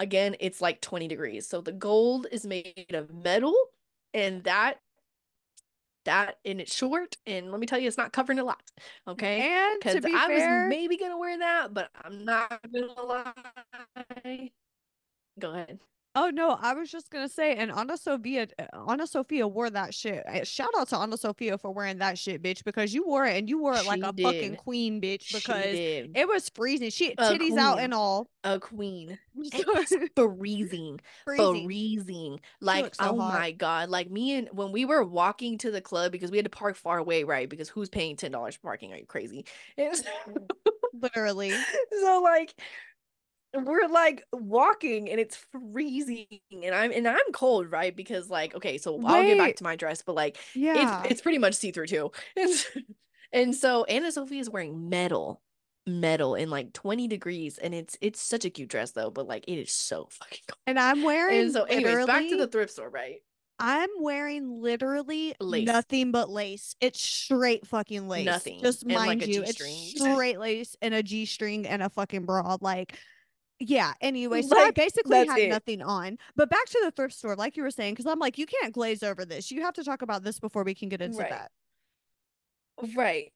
Again, 0.00 0.34
it's 0.40 0.60
like 0.60 0.80
20 0.80 1.06
degrees. 1.06 1.48
So 1.48 1.60
the 1.60 1.72
gold 1.72 2.26
is 2.32 2.44
made 2.44 2.92
of 2.92 3.14
metal 3.14 3.54
and 4.14 4.42
that 4.44 4.78
that 6.04 6.36
and 6.44 6.60
it's 6.60 6.74
short 6.74 7.16
and 7.26 7.50
let 7.50 7.60
me 7.60 7.66
tell 7.66 7.78
you 7.78 7.86
it's 7.86 7.98
not 7.98 8.12
covering 8.12 8.38
a 8.38 8.44
lot 8.44 8.62
okay 9.06 9.40
and 9.42 9.78
because 9.78 10.04
i 10.04 10.26
fair, 10.26 10.62
was 10.62 10.70
maybe 10.70 10.96
gonna 10.96 11.18
wear 11.18 11.38
that 11.38 11.74
but 11.74 11.90
i'm 12.02 12.24
not 12.24 12.60
gonna 12.72 13.02
lie 13.02 14.50
Go 15.38 15.52
ahead. 15.52 15.78
Oh 16.14 16.30
no, 16.30 16.58
I 16.60 16.74
was 16.74 16.90
just 16.90 17.10
gonna 17.10 17.28
say, 17.28 17.54
and 17.54 17.70
Anna 17.70 17.96
Sophia, 17.96 18.48
eh, 18.58 18.66
Anna 18.88 19.06
Sophia 19.06 19.46
wore 19.46 19.70
that 19.70 19.94
shit. 19.94 20.24
Eh, 20.26 20.42
shout 20.42 20.70
out 20.76 20.88
to 20.88 20.96
Anna 20.96 21.16
Sophia 21.16 21.58
for 21.58 21.70
wearing 21.70 21.98
that 21.98 22.18
shit, 22.18 22.42
bitch, 22.42 22.64
because 22.64 22.92
you 22.92 23.06
wore 23.06 23.24
it 23.24 23.36
and 23.36 23.48
you 23.48 23.60
wore 23.60 23.74
it 23.74 23.86
like 23.86 24.02
a 24.02 24.12
did. 24.12 24.24
fucking 24.24 24.56
queen, 24.56 25.00
bitch, 25.00 25.32
because 25.32 25.64
it 25.64 26.26
was 26.26 26.50
freezing. 26.54 26.90
She 26.90 27.14
titties 27.14 27.56
out 27.56 27.78
and 27.78 27.94
all. 27.94 28.30
A 28.42 28.58
queen. 28.58 29.18
It 29.40 29.66
was 29.68 29.94
freezing, 30.16 30.98
freezing, 31.24 31.64
freezing. 31.64 32.40
Like 32.60 32.96
so 32.96 33.10
oh 33.10 33.20
hot. 33.20 33.34
my 33.34 33.52
god, 33.52 33.88
like 33.88 34.10
me 34.10 34.34
and 34.34 34.48
when 34.50 34.72
we 34.72 34.84
were 34.84 35.04
walking 35.04 35.58
to 35.58 35.70
the 35.70 35.80
club 35.80 36.10
because 36.10 36.32
we 36.32 36.38
had 36.38 36.46
to 36.46 36.50
park 36.50 36.74
far 36.74 36.98
away, 36.98 37.22
right? 37.22 37.48
Because 37.48 37.68
who's 37.68 37.88
paying 37.88 38.16
ten 38.16 38.32
dollars 38.32 38.56
for 38.56 38.62
parking? 38.62 38.92
Are 38.92 38.96
you 38.96 39.06
crazy? 39.06 39.44
Literally. 41.00 41.52
So 42.00 42.20
like 42.22 42.54
we're 43.54 43.88
like 43.88 44.24
walking 44.32 45.10
and 45.10 45.18
it's 45.18 45.36
freezing 45.36 46.26
and 46.50 46.74
I'm 46.74 46.92
and 46.92 47.08
I'm 47.08 47.32
cold, 47.32 47.70
right? 47.70 47.94
Because 47.94 48.28
like, 48.28 48.54
okay, 48.54 48.78
so 48.78 48.96
Wait. 48.96 49.06
I'll 49.06 49.22
get 49.22 49.38
back 49.38 49.56
to 49.56 49.64
my 49.64 49.76
dress, 49.76 50.02
but 50.02 50.14
like 50.14 50.38
yeah, 50.54 51.02
it's 51.02 51.12
it's 51.12 51.20
pretty 51.20 51.38
much 51.38 51.54
see-through 51.54 51.86
too. 51.86 52.12
And, 52.36 52.50
and 53.32 53.54
so 53.54 53.84
Anna 53.84 54.10
Sophia 54.10 54.40
is 54.40 54.48
wearing 54.48 54.88
metal, 54.88 55.42
metal 55.86 56.34
in 56.34 56.48
like 56.48 56.72
20 56.72 57.08
degrees. 57.08 57.58
And 57.58 57.74
it's 57.74 57.96
it's 58.00 58.20
such 58.20 58.44
a 58.44 58.50
cute 58.50 58.70
dress 58.70 58.92
though, 58.92 59.10
but 59.10 59.26
like 59.26 59.44
it 59.48 59.56
is 59.56 59.72
so 59.72 60.08
fucking 60.10 60.40
cold. 60.48 60.58
And 60.66 60.78
I'm 60.78 61.02
wearing 61.02 61.40
and 61.40 61.52
so 61.52 61.64
anyways, 61.64 62.06
back 62.06 62.28
to 62.28 62.36
the 62.36 62.46
thrift 62.46 62.72
store, 62.72 62.88
right? 62.88 63.16
I'm 63.60 63.88
wearing 63.98 64.62
literally 64.62 65.34
lace. 65.40 65.66
nothing 65.66 66.12
but 66.12 66.30
lace. 66.30 66.76
It's 66.80 67.02
straight 67.02 67.66
fucking 67.66 68.08
lace. 68.08 68.24
Nothing. 68.24 68.60
Just 68.62 68.86
mind 68.86 69.20
like 69.20 69.26
you, 69.26 69.42
it's 69.42 69.58
straight 69.98 70.38
lace 70.38 70.76
and 70.80 70.94
a 70.94 71.02
G 71.02 71.26
string 71.26 71.66
and 71.66 71.82
a 71.82 71.88
fucking 71.88 72.24
bra. 72.24 72.56
Like 72.60 72.96
yeah 73.60 73.92
anyway 74.00 74.42
so 74.42 74.54
like, 74.54 74.68
i 74.68 74.70
basically 74.70 75.26
had 75.26 75.38
it. 75.38 75.48
nothing 75.48 75.82
on 75.82 76.16
but 76.36 76.48
back 76.48 76.64
to 76.66 76.80
the 76.84 76.90
thrift 76.90 77.14
store 77.14 77.34
like 77.34 77.56
you 77.56 77.62
were 77.62 77.70
saying 77.70 77.92
because 77.92 78.06
i'm 78.06 78.18
like 78.18 78.38
you 78.38 78.46
can't 78.46 78.72
glaze 78.72 79.02
over 79.02 79.24
this 79.24 79.50
you 79.50 79.62
have 79.62 79.74
to 79.74 79.82
talk 79.82 80.02
about 80.02 80.22
this 80.22 80.38
before 80.38 80.62
we 80.62 80.74
can 80.74 80.88
get 80.88 81.00
into 81.00 81.18
right. 81.18 81.30
that 81.30 81.50
right 82.96 83.32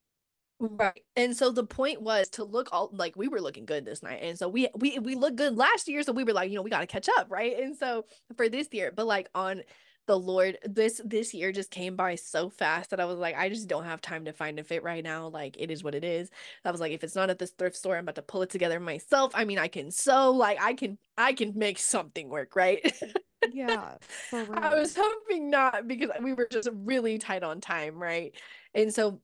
right 0.61 1.02
and 1.16 1.37
so 1.37 1.50
the 1.50 1.64
point 1.64 2.00
was 2.00 2.28
to 2.28 2.44
look 2.44 2.68
all 2.70 2.88
like 2.92 3.16
we 3.16 3.26
were 3.26 3.40
looking 3.40 3.64
good 3.64 3.85
this 3.85 4.02
night 4.02 4.20
and 4.22 4.38
so 4.38 4.48
we 4.48 4.68
we 4.76 4.98
we 5.00 5.16
looked 5.16 5.37
good 5.37 5.56
last 5.56 5.88
year 5.88 6.02
so 6.02 6.12
we 6.12 6.22
were 6.22 6.32
like 6.32 6.50
you 6.50 6.56
know 6.56 6.62
we 6.62 6.70
got 6.70 6.80
to 6.80 6.87
catch 6.87 7.08
up 7.18 7.26
right 7.28 7.58
and 7.58 7.76
so 7.76 8.04
for 8.37 8.48
this 8.48 8.68
year 8.70 8.92
but 8.94 9.06
like 9.06 9.28
on 9.35 9.62
the 10.06 10.18
Lord 10.18 10.58
this 10.64 11.00
this 11.04 11.32
year 11.32 11.52
just 11.52 11.70
came 11.70 11.96
by 11.96 12.14
so 12.16 12.50
fast 12.50 12.90
that 12.90 13.00
I 13.00 13.04
was 13.04 13.18
like, 13.18 13.36
I 13.36 13.48
just 13.48 13.68
don't 13.68 13.84
have 13.84 14.00
time 14.00 14.24
to 14.24 14.32
find 14.32 14.58
a 14.58 14.64
fit 14.64 14.82
right 14.82 15.02
now. 15.02 15.28
Like 15.28 15.56
it 15.58 15.70
is 15.70 15.84
what 15.84 15.94
it 15.94 16.04
is. 16.04 16.30
I 16.64 16.70
was 16.70 16.80
like, 16.80 16.92
if 16.92 17.04
it's 17.04 17.14
not 17.14 17.30
at 17.30 17.38
this 17.38 17.50
thrift 17.50 17.76
store, 17.76 17.96
I'm 17.96 18.04
about 18.04 18.16
to 18.16 18.22
pull 18.22 18.42
it 18.42 18.50
together 18.50 18.80
myself. 18.80 19.32
I 19.34 19.44
mean, 19.44 19.58
I 19.58 19.68
can 19.68 19.90
sew, 19.90 20.32
like 20.32 20.58
I 20.60 20.74
can 20.74 20.98
I 21.16 21.32
can 21.32 21.52
make 21.56 21.78
something 21.78 22.28
work, 22.28 22.56
right? 22.56 22.92
yeah. 23.52 23.94
I 24.32 24.74
was 24.74 24.96
hoping 24.96 25.50
not 25.50 25.86
because 25.86 26.10
we 26.20 26.32
were 26.32 26.48
just 26.50 26.68
really 26.72 27.18
tight 27.18 27.42
on 27.42 27.60
time, 27.60 28.02
right? 28.02 28.34
And 28.74 28.92
so 28.92 29.20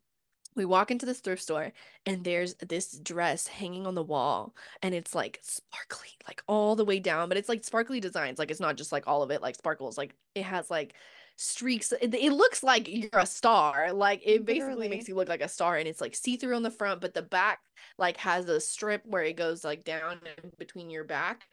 we 0.58 0.64
walk 0.64 0.90
into 0.90 1.06
this 1.06 1.20
thrift 1.20 1.42
store 1.42 1.72
and 2.04 2.24
there's 2.24 2.54
this 2.56 2.98
dress 2.98 3.46
hanging 3.46 3.86
on 3.86 3.94
the 3.94 4.02
wall 4.02 4.54
and 4.82 4.94
it's 4.94 5.14
like 5.14 5.38
sparkly 5.42 6.10
like 6.26 6.42
all 6.46 6.76
the 6.76 6.84
way 6.84 6.98
down 6.98 7.28
but 7.28 7.38
it's 7.38 7.48
like 7.48 7.64
sparkly 7.64 8.00
designs 8.00 8.38
like 8.38 8.50
it's 8.50 8.60
not 8.60 8.76
just 8.76 8.92
like 8.92 9.04
all 9.06 9.22
of 9.22 9.30
it 9.30 9.40
like 9.40 9.54
sparkles 9.54 9.96
like 9.96 10.14
it 10.34 10.42
has 10.42 10.70
like 10.70 10.94
streaks 11.36 11.92
it, 11.92 12.12
it 12.12 12.32
looks 12.32 12.64
like 12.64 12.88
you're 12.88 13.08
a 13.12 13.24
star 13.24 13.92
like 13.92 14.20
it 14.24 14.40
Literally. 14.40 14.44
basically 14.44 14.88
makes 14.88 15.08
you 15.08 15.14
look 15.14 15.28
like 15.28 15.40
a 15.40 15.48
star 15.48 15.76
and 15.76 15.86
it's 15.86 16.00
like 16.00 16.16
see-through 16.16 16.56
on 16.56 16.64
the 16.64 16.70
front 16.70 17.00
but 17.00 17.14
the 17.14 17.22
back 17.22 17.60
like 17.96 18.16
has 18.16 18.48
a 18.48 18.60
strip 18.60 19.02
where 19.06 19.22
it 19.22 19.36
goes 19.36 19.64
like 19.64 19.84
down 19.84 20.20
between 20.58 20.90
your 20.90 21.04
back 21.04 21.44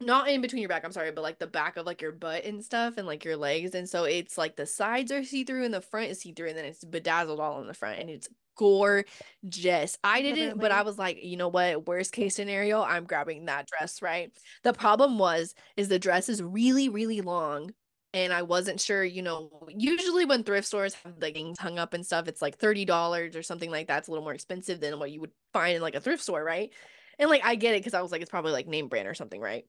not 0.00 0.28
in 0.28 0.40
between 0.40 0.60
your 0.62 0.68
back, 0.68 0.84
I'm 0.84 0.92
sorry, 0.92 1.12
but 1.12 1.22
like 1.22 1.38
the 1.38 1.46
back 1.46 1.76
of 1.76 1.86
like 1.86 2.02
your 2.02 2.12
butt 2.12 2.44
and 2.44 2.64
stuff 2.64 2.94
and 2.96 3.06
like 3.06 3.24
your 3.24 3.36
legs. 3.36 3.74
And 3.74 3.88
so 3.88 4.04
it's 4.04 4.36
like 4.36 4.56
the 4.56 4.66
sides 4.66 5.12
are 5.12 5.24
see 5.24 5.44
through 5.44 5.64
and 5.64 5.74
the 5.74 5.80
front 5.80 6.10
is 6.10 6.20
see 6.20 6.32
through, 6.32 6.48
and 6.48 6.58
then 6.58 6.64
it's 6.64 6.84
bedazzled 6.84 7.40
all 7.40 7.60
in 7.60 7.66
the 7.66 7.74
front 7.74 8.00
and 8.00 8.10
it's 8.10 8.28
gorgeous. 8.56 9.98
I 10.04 10.22
didn't, 10.22 10.56
Literally. 10.56 10.60
but 10.60 10.72
I 10.72 10.82
was 10.82 10.98
like, 10.98 11.22
you 11.22 11.36
know 11.36 11.48
what? 11.48 11.86
Worst 11.86 12.12
case 12.12 12.36
scenario, 12.36 12.82
I'm 12.82 13.04
grabbing 13.04 13.46
that 13.46 13.66
dress, 13.66 14.02
right? 14.02 14.32
The 14.62 14.72
problem 14.72 15.18
was, 15.18 15.54
is 15.76 15.88
the 15.88 15.98
dress 15.98 16.28
is 16.28 16.42
really, 16.42 16.88
really 16.88 17.20
long 17.20 17.70
and 18.12 18.32
I 18.32 18.42
wasn't 18.42 18.80
sure, 18.80 19.02
you 19.02 19.22
know, 19.22 19.50
usually 19.68 20.24
when 20.24 20.44
thrift 20.44 20.68
stores 20.68 20.94
have 21.04 21.14
like 21.20 21.34
things 21.34 21.58
hung 21.58 21.80
up 21.80 21.94
and 21.94 22.06
stuff, 22.06 22.28
it's 22.28 22.40
like 22.40 22.58
$30 22.58 23.34
or 23.34 23.42
something 23.42 23.72
like 23.72 23.88
that. 23.88 23.98
It's 23.98 24.08
a 24.08 24.12
little 24.12 24.24
more 24.24 24.34
expensive 24.34 24.78
than 24.80 25.00
what 25.00 25.10
you 25.10 25.20
would 25.20 25.32
find 25.52 25.74
in 25.74 25.82
like 25.82 25.96
a 25.96 26.00
thrift 26.00 26.22
store, 26.22 26.44
right? 26.44 26.72
And 27.18 27.28
like 27.28 27.44
I 27.44 27.56
get 27.56 27.74
it 27.74 27.80
because 27.80 27.94
I 27.94 28.02
was 28.02 28.12
like, 28.12 28.22
it's 28.22 28.30
probably 28.30 28.52
like 28.52 28.68
name 28.68 28.86
brand 28.88 29.08
or 29.08 29.14
something, 29.14 29.40
right? 29.40 29.64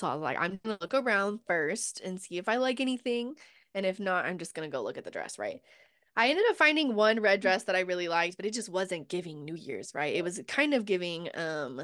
So 0.00 0.06
I 0.08 0.14
was 0.14 0.22
like, 0.22 0.38
I'm 0.40 0.58
gonna 0.64 0.78
look 0.80 0.94
around 0.94 1.40
first 1.46 2.00
and 2.00 2.20
see 2.20 2.38
if 2.38 2.48
I 2.48 2.56
like 2.56 2.80
anything. 2.80 3.34
And 3.74 3.84
if 3.84 4.00
not, 4.00 4.24
I'm 4.24 4.38
just 4.38 4.54
gonna 4.54 4.68
go 4.68 4.82
look 4.82 4.96
at 4.98 5.04
the 5.04 5.10
dress, 5.10 5.38
right? 5.38 5.60
I 6.16 6.30
ended 6.30 6.44
up 6.50 6.56
finding 6.56 6.94
one 6.94 7.20
red 7.20 7.40
dress 7.40 7.64
that 7.64 7.76
I 7.76 7.80
really 7.80 8.08
liked, 8.08 8.36
but 8.36 8.46
it 8.46 8.54
just 8.54 8.70
wasn't 8.70 9.08
giving 9.08 9.44
New 9.44 9.54
Year's, 9.54 9.94
right? 9.94 10.14
It 10.14 10.24
was 10.24 10.40
kind 10.48 10.74
of 10.74 10.86
giving 10.86 11.28
um 11.34 11.82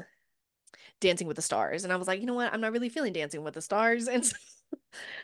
Dancing 0.99 1.27
with 1.27 1.35
the 1.35 1.41
Stars. 1.43 1.83
And 1.83 1.93
I 1.93 1.95
was 1.95 2.07
like, 2.07 2.19
you 2.19 2.25
know 2.25 2.33
what? 2.33 2.51
I'm 2.51 2.61
not 2.61 2.71
really 2.71 2.89
feeling 2.89 3.13
Dancing 3.13 3.43
with 3.43 3.53
the 3.53 3.61
Stars. 3.61 4.09
And 4.17 4.25
so 4.25 4.35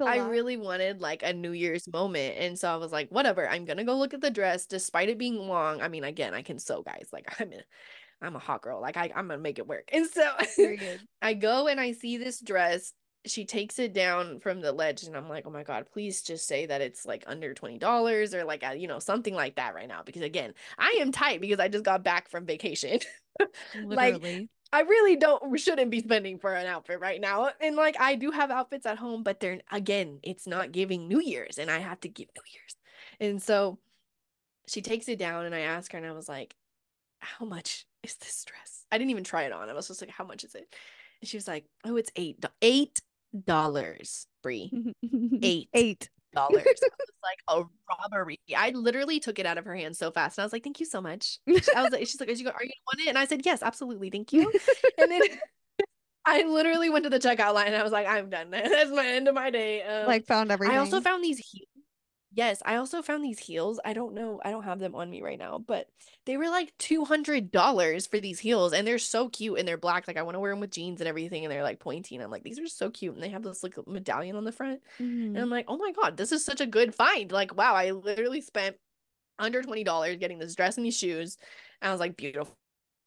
I 0.06 0.17
really 0.17 0.56
wanted 0.56 1.01
like 1.01 1.23
a 1.23 1.34
New 1.34 1.51
Year's 1.51 1.88
moment. 1.91 2.36
And 2.38 2.58
so 2.58 2.71
I 2.71 2.77
was 2.77 2.91
like, 2.91 3.10
whatever, 3.10 3.49
I'm 3.49 3.65
gonna 3.65 3.84
go 3.84 3.97
look 3.97 4.13
at 4.13 4.21
the 4.21 4.32
dress 4.32 4.65
despite 4.67 5.10
it 5.10 5.17
being 5.17 5.36
long. 5.38 5.82
I 5.82 5.88
mean, 5.89 6.03
again, 6.03 6.34
I 6.34 6.43
can 6.43 6.60
sew, 6.60 6.84
guys. 6.84 7.10
Like 7.12 7.25
I'm 7.41 7.51
in 7.51 7.63
I'm 8.23 8.36
a 8.36 8.39
hot 8.39 8.62
girl. 8.62 8.81
Like 8.81 8.97
I, 8.97 9.12
I'm 9.15 9.27
gonna 9.27 9.38
make 9.38 9.59
it 9.59 9.67
work. 9.67 9.89
And 9.93 10.07
so 10.07 10.29
I 11.21 11.33
go 11.33 11.67
and 11.67 11.79
I 11.79 11.91
see 11.91 12.17
this 12.17 12.39
dress. 12.39 12.93
She 13.25 13.45
takes 13.45 13.79
it 13.79 13.93
down 13.93 14.39
from 14.39 14.59
the 14.59 14.73
ledge, 14.73 15.03
and 15.03 15.15
I'm 15.15 15.29
like, 15.29 15.45
oh 15.47 15.49
my 15.49 15.63
god, 15.63 15.86
please 15.91 16.21
just 16.21 16.45
say 16.45 16.65
that 16.65 16.81
it's 16.81 17.05
like 17.05 17.23
under 17.27 17.53
twenty 17.53 17.77
dollars 17.77 18.33
or 18.33 18.43
like 18.43 18.63
a, 18.63 18.75
you 18.75 18.88
know 18.88 18.99
something 18.99 19.33
like 19.33 19.55
that 19.55 19.75
right 19.75 19.88
now. 19.88 20.01
Because 20.03 20.23
again, 20.23 20.53
I 20.77 20.97
am 20.99 21.12
tight 21.12 21.39
because 21.39 21.59
I 21.59 21.67
just 21.67 21.86
got 21.86 22.03
back 22.03 22.29
from 22.29 22.45
vacation. 22.45 22.99
like 23.86 24.21
I 24.73 24.81
really 24.81 25.15
don't 25.15 25.55
shouldn't 25.57 25.91
be 25.91 25.99
spending 25.99 26.39
for 26.39 26.53
an 26.53 26.65
outfit 26.65 26.99
right 26.99 27.21
now. 27.21 27.51
And 27.62 27.75
like 27.75 27.95
I 27.99 28.15
do 28.15 28.31
have 28.31 28.49
outfits 28.51 28.86
at 28.86 28.97
home, 28.97 29.23
but 29.23 29.39
they're 29.39 29.62
again, 29.71 30.19
it's 30.23 30.47
not 30.47 30.71
giving 30.71 31.07
New 31.07 31.21
Year's, 31.21 31.59
and 31.59 31.69
I 31.69 31.79
have 31.79 31.99
to 32.01 32.09
give 32.09 32.27
New 32.36 32.43
Year's. 32.51 32.75
And 33.19 33.41
so 33.41 33.77
she 34.67 34.81
takes 34.81 35.07
it 35.07 35.19
down, 35.19 35.45
and 35.45 35.53
I 35.53 35.59
ask 35.59 35.91
her, 35.91 35.97
and 35.97 36.07
I 36.07 36.12
was 36.12 36.27
like, 36.27 36.55
how 37.19 37.45
much 37.45 37.86
is 38.04 38.16
this 38.16 38.44
dress? 38.46 38.86
I 38.92 38.98
didn't 38.98 39.12
even 39.12 39.24
try 39.24 39.44
it 39.44 39.52
on. 39.52 39.70
I 39.70 39.74
was 39.74 39.88
just 39.88 40.02
like, 40.02 40.10
how 40.12 40.26
much 40.26 40.44
is 40.44 40.56
it? 40.56 40.68
And 41.22 41.30
she 41.30 41.38
was 41.38 41.48
like, 41.48 41.66
oh, 41.86 41.96
it's 41.96 42.12
eight 42.16 42.44
eight 42.62 43.02
dollars, 43.46 44.28
Bree. 44.42 44.72
Eight. 45.42 45.70
Eight 45.74 46.10
dollars. 46.34 46.63
it 46.66 46.92
was 47.00 47.10
like 47.24 47.39
a 47.48 47.63
robbery. 47.89 48.39
I 48.56 48.72
literally 48.72 49.20
took 49.20 49.39
it 49.39 49.46
out 49.46 49.58
of 49.58 49.66
her 49.66 49.76
hand 49.76 49.96
so 49.96 50.12
fast. 50.12 50.38
And 50.38 50.44
I 50.44 50.46
was 50.46 50.54
like, 50.54 50.63
thank 50.63 50.80
you 50.80 50.86
so 50.86 51.02
much. 51.02 51.39
I 51.48 51.82
was 51.82 51.92
like, 51.92 52.02
she's 52.08 52.20
like, 52.20 52.30
are 52.30 52.34
you 52.34 52.44
gonna 52.44 52.54
want 52.54 53.00
it? 53.00 53.08
And 53.08 53.18
I 53.18 53.26
said, 53.26 53.46
yes, 53.46 53.63
absolutely. 53.63 54.10
Thank 54.10 54.34
you. 54.34 54.52
and 54.98 55.12
then 55.12 55.22
I 56.26 56.44
literally 56.44 56.89
went 56.89 57.04
to 57.04 57.10
the 57.10 57.20
checkout 57.20 57.54
line 57.54 57.68
and 57.68 57.76
I 57.76 57.84
was 57.84 57.92
like, 57.92 58.08
I'm 58.08 58.30
done. 58.30 58.50
That's 58.52 58.92
my 58.92 59.08
end 59.08 59.28
of 59.28 59.36
my 59.36 59.50
day. 59.50 59.84
Um, 59.84 60.08
like 60.08 60.26
found 60.26 60.52
everything. 60.52 60.76
I 60.76 60.80
also 60.80 61.02
found 61.02 61.24
these 61.24 61.39
Yes, 62.36 62.63
I 62.65 62.78
also 62.78 63.04
found 63.04 63.24
these 63.24 63.38
heels. 63.38 63.80
I 63.86 63.93
don't 63.93 64.15
know, 64.15 64.41
I 64.43 64.50
don't 64.50 64.63
have 64.63 64.80
them 64.80 64.96
on 64.96 65.08
me 65.12 65.22
right 65.22 65.38
now, 65.38 65.60
but 65.60 65.89
they 66.26 66.36
were 66.36 66.50
like 66.50 66.76
$200 66.80 68.08
for 68.08 68.19
these 68.19 68.39
heels 68.39 68.74
and 68.74 68.88
they're 68.88 68.98
so 68.98 69.30
cute 69.30 69.60
and 69.60 69.67
they're 69.67 69.78
black. 69.78 70.08
Like 70.08 70.17
I 70.17 70.24
want 70.24 70.34
to 70.36 70.39
wear 70.39 70.52
them 70.52 70.60
with 70.60 70.72
jeans 70.72 71.00
and 71.00 71.08
everything 71.08 71.46
and 71.46 71.52
they're 71.52 71.62
like 71.62 71.80
pointy 71.80 72.15
and 72.15 72.24
I'm 72.24 72.32
like 72.32 72.41
these 72.43 72.58
are 72.60 72.67
so 72.67 72.89
cute 72.89 73.13
and 73.13 73.22
they 73.22 73.30
have 73.30 73.43
this 73.43 73.62
like 73.62 73.76
medallion 73.88 74.36
on 74.36 74.46
the 74.46 74.52
front. 74.52 74.82
Mm-hmm. 75.00 75.36
And 75.36 75.43
I'm 75.43 75.50
like, 75.52 75.65
"Oh 75.67 75.78
my 75.78 75.91
god, 75.91 76.17
this 76.17 76.32
is 76.32 76.43
such 76.43 76.60
a 76.62 76.65
good 76.65 76.96
find." 76.96 77.32
Like, 77.32 77.56
wow, 77.56 77.76
I 77.76 77.91
literally 77.91 78.41
spent 78.41 78.78
under 79.39 79.63
$20 79.63 80.17
getting 80.17 80.39
this 80.39 80.56
dress 80.56 80.78
and 80.78 80.86
these 80.86 80.98
shoes. 80.98 81.38
And 81.82 81.89
I 81.89 81.93
was 81.93 82.00
like, 82.02 82.17
"Beautiful." 82.17 82.58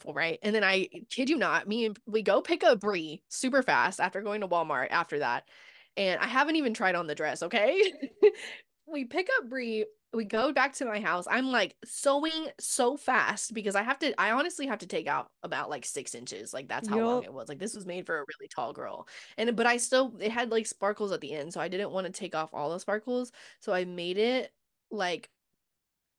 Right. 0.07 0.39
And 0.43 0.55
then 0.55 0.65
I 0.65 0.89
kid 1.11 1.31
you 1.31 1.37
not, 1.39 1.69
me 1.69 1.87
and 1.87 1.99
we 2.07 2.23
go 2.23 2.43
pick 2.43 2.63
up 2.65 2.81
Bree 2.81 3.23
super 3.31 3.63
fast 3.63 4.01
after 4.01 4.23
going 4.23 4.43
to 4.43 4.49
Walmart 4.49 4.89
after 4.91 5.19
that 5.21 5.49
and 5.97 6.21
I 6.21 6.27
haven't 6.27 6.57
even 6.57 6.75
tried 6.75 6.95
on 6.95 7.07
the 7.07 7.15
dress, 7.15 7.43
okay? 7.43 7.93
we 8.87 9.05
pick 9.05 9.29
up 9.39 9.49
Bree. 9.49 9.87
We 10.13 10.25
go 10.25 10.53
back 10.53 10.73
to 10.75 10.85
my 10.87 11.01
house. 11.01 11.27
I'm 11.31 11.51
like 11.51 11.77
sewing 11.85 12.49
so 12.59 12.97
fast 12.97 13.53
because 13.53 13.75
I 13.75 13.83
have 13.83 13.99
to. 13.99 14.19
I 14.21 14.31
honestly 14.31 14.67
have 14.67 14.79
to 14.79 14.87
take 14.87 15.07
out 15.07 15.27
about 15.43 15.69
like 15.69 15.85
six 15.85 16.15
inches. 16.15 16.55
Like 16.55 16.69
that's 16.69 16.89
how 16.89 16.97
yep. 16.97 17.05
long 17.05 17.25
it 17.25 17.33
was. 17.33 17.49
Like 17.49 17.59
this 17.59 17.75
was 17.75 17.85
made 17.85 18.07
for 18.07 18.17
a 18.17 18.21
really 18.21 18.49
tall 18.55 18.73
girl, 18.73 19.09
and 19.37 19.55
but 19.57 19.67
I 19.67 19.77
still 19.77 20.15
it 20.21 20.31
had 20.31 20.51
like 20.51 20.67
sparkles 20.67 21.13
at 21.13 21.21
the 21.21 21.33
end, 21.33 21.53
so 21.53 21.61
I 21.61 21.69
didn't 21.69 21.91
want 21.91 22.07
to 22.07 22.13
take 22.13 22.35
off 22.35 22.55
all 22.55 22.71
the 22.71 22.81
sparkles. 22.81 23.33
So 23.61 23.75
I 23.75 23.85
made 23.85 24.17
it 24.17 24.53
like 24.91 25.29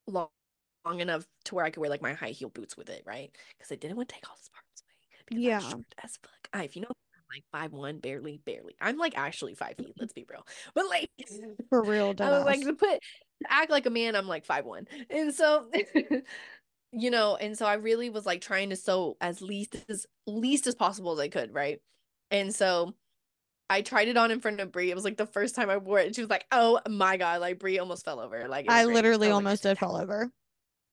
long, 0.05 0.27
long 0.85 0.99
enough 0.99 1.25
to 1.45 1.55
where 1.55 1.65
I 1.65 1.69
could 1.69 1.81
wear 1.81 1.89
like 1.89 2.01
my 2.01 2.13
high 2.13 2.29
heel 2.29 2.49
boots 2.49 2.77
with 2.77 2.89
it, 2.89 3.03
right? 3.05 3.31
Because 3.57 3.71
I 3.71 3.75
didn't 3.75 3.97
want 3.97 4.09
to 4.09 4.15
take 4.15 4.29
all 4.29 4.35
the 4.35 4.43
sparkles 4.43 4.83
away. 5.31 5.41
Yeah, 5.41 5.61
as 6.03 6.17
fuck. 6.17 6.49
I, 6.53 6.63
if 6.63 6.75
you 6.75 6.83
know 6.83 6.91
like 7.29 7.43
five 7.51 7.71
one, 7.71 7.99
barely, 7.99 8.39
barely. 8.45 8.75
I'm 8.81 8.97
like 8.97 9.17
actually 9.17 9.55
five 9.55 9.75
feet. 9.77 9.93
Let's 9.99 10.13
be 10.13 10.25
real, 10.29 10.45
but 10.73 10.87
like 10.89 11.09
for 11.69 11.83
real, 11.83 12.15
I 12.19 12.29
was 12.29 12.45
like 12.45 12.61
to 12.61 12.73
put 12.73 12.99
act 13.47 13.71
like 13.71 13.85
a 13.85 13.89
man. 13.89 14.15
I'm 14.15 14.27
like 14.27 14.45
five 14.45 14.65
one, 14.65 14.87
and 15.09 15.33
so 15.33 15.69
you 16.91 17.11
know, 17.11 17.35
and 17.35 17.57
so 17.57 17.65
I 17.65 17.75
really 17.75 18.09
was 18.09 18.25
like 18.25 18.41
trying 18.41 18.69
to 18.69 18.75
sew 18.75 19.17
as 19.21 19.41
least 19.41 19.75
as 19.89 20.05
least 20.25 20.67
as 20.67 20.75
possible 20.75 21.13
as 21.13 21.19
I 21.19 21.27
could, 21.27 21.53
right? 21.53 21.79
And 22.31 22.53
so 22.53 22.93
I 23.69 23.81
tried 23.81 24.07
it 24.07 24.17
on 24.17 24.31
in 24.31 24.39
front 24.39 24.59
of 24.59 24.71
Bree. 24.71 24.91
It 24.91 24.95
was 24.95 25.03
like 25.03 25.17
the 25.17 25.25
first 25.25 25.55
time 25.55 25.69
I 25.69 25.77
wore 25.77 25.99
it, 25.99 26.07
and 26.07 26.15
she 26.15 26.21
was 26.21 26.29
like, 26.29 26.45
"Oh 26.51 26.79
my 26.89 27.17
god!" 27.17 27.41
Like 27.41 27.59
Bree 27.59 27.79
almost 27.79 28.05
fell 28.05 28.19
over. 28.19 28.47
Like 28.47 28.65
I 28.69 28.85
literally 28.85 29.29
almost 29.29 29.65
like, 29.65 29.71
did 29.71 29.79
fall 29.79 29.97
over. 29.97 30.31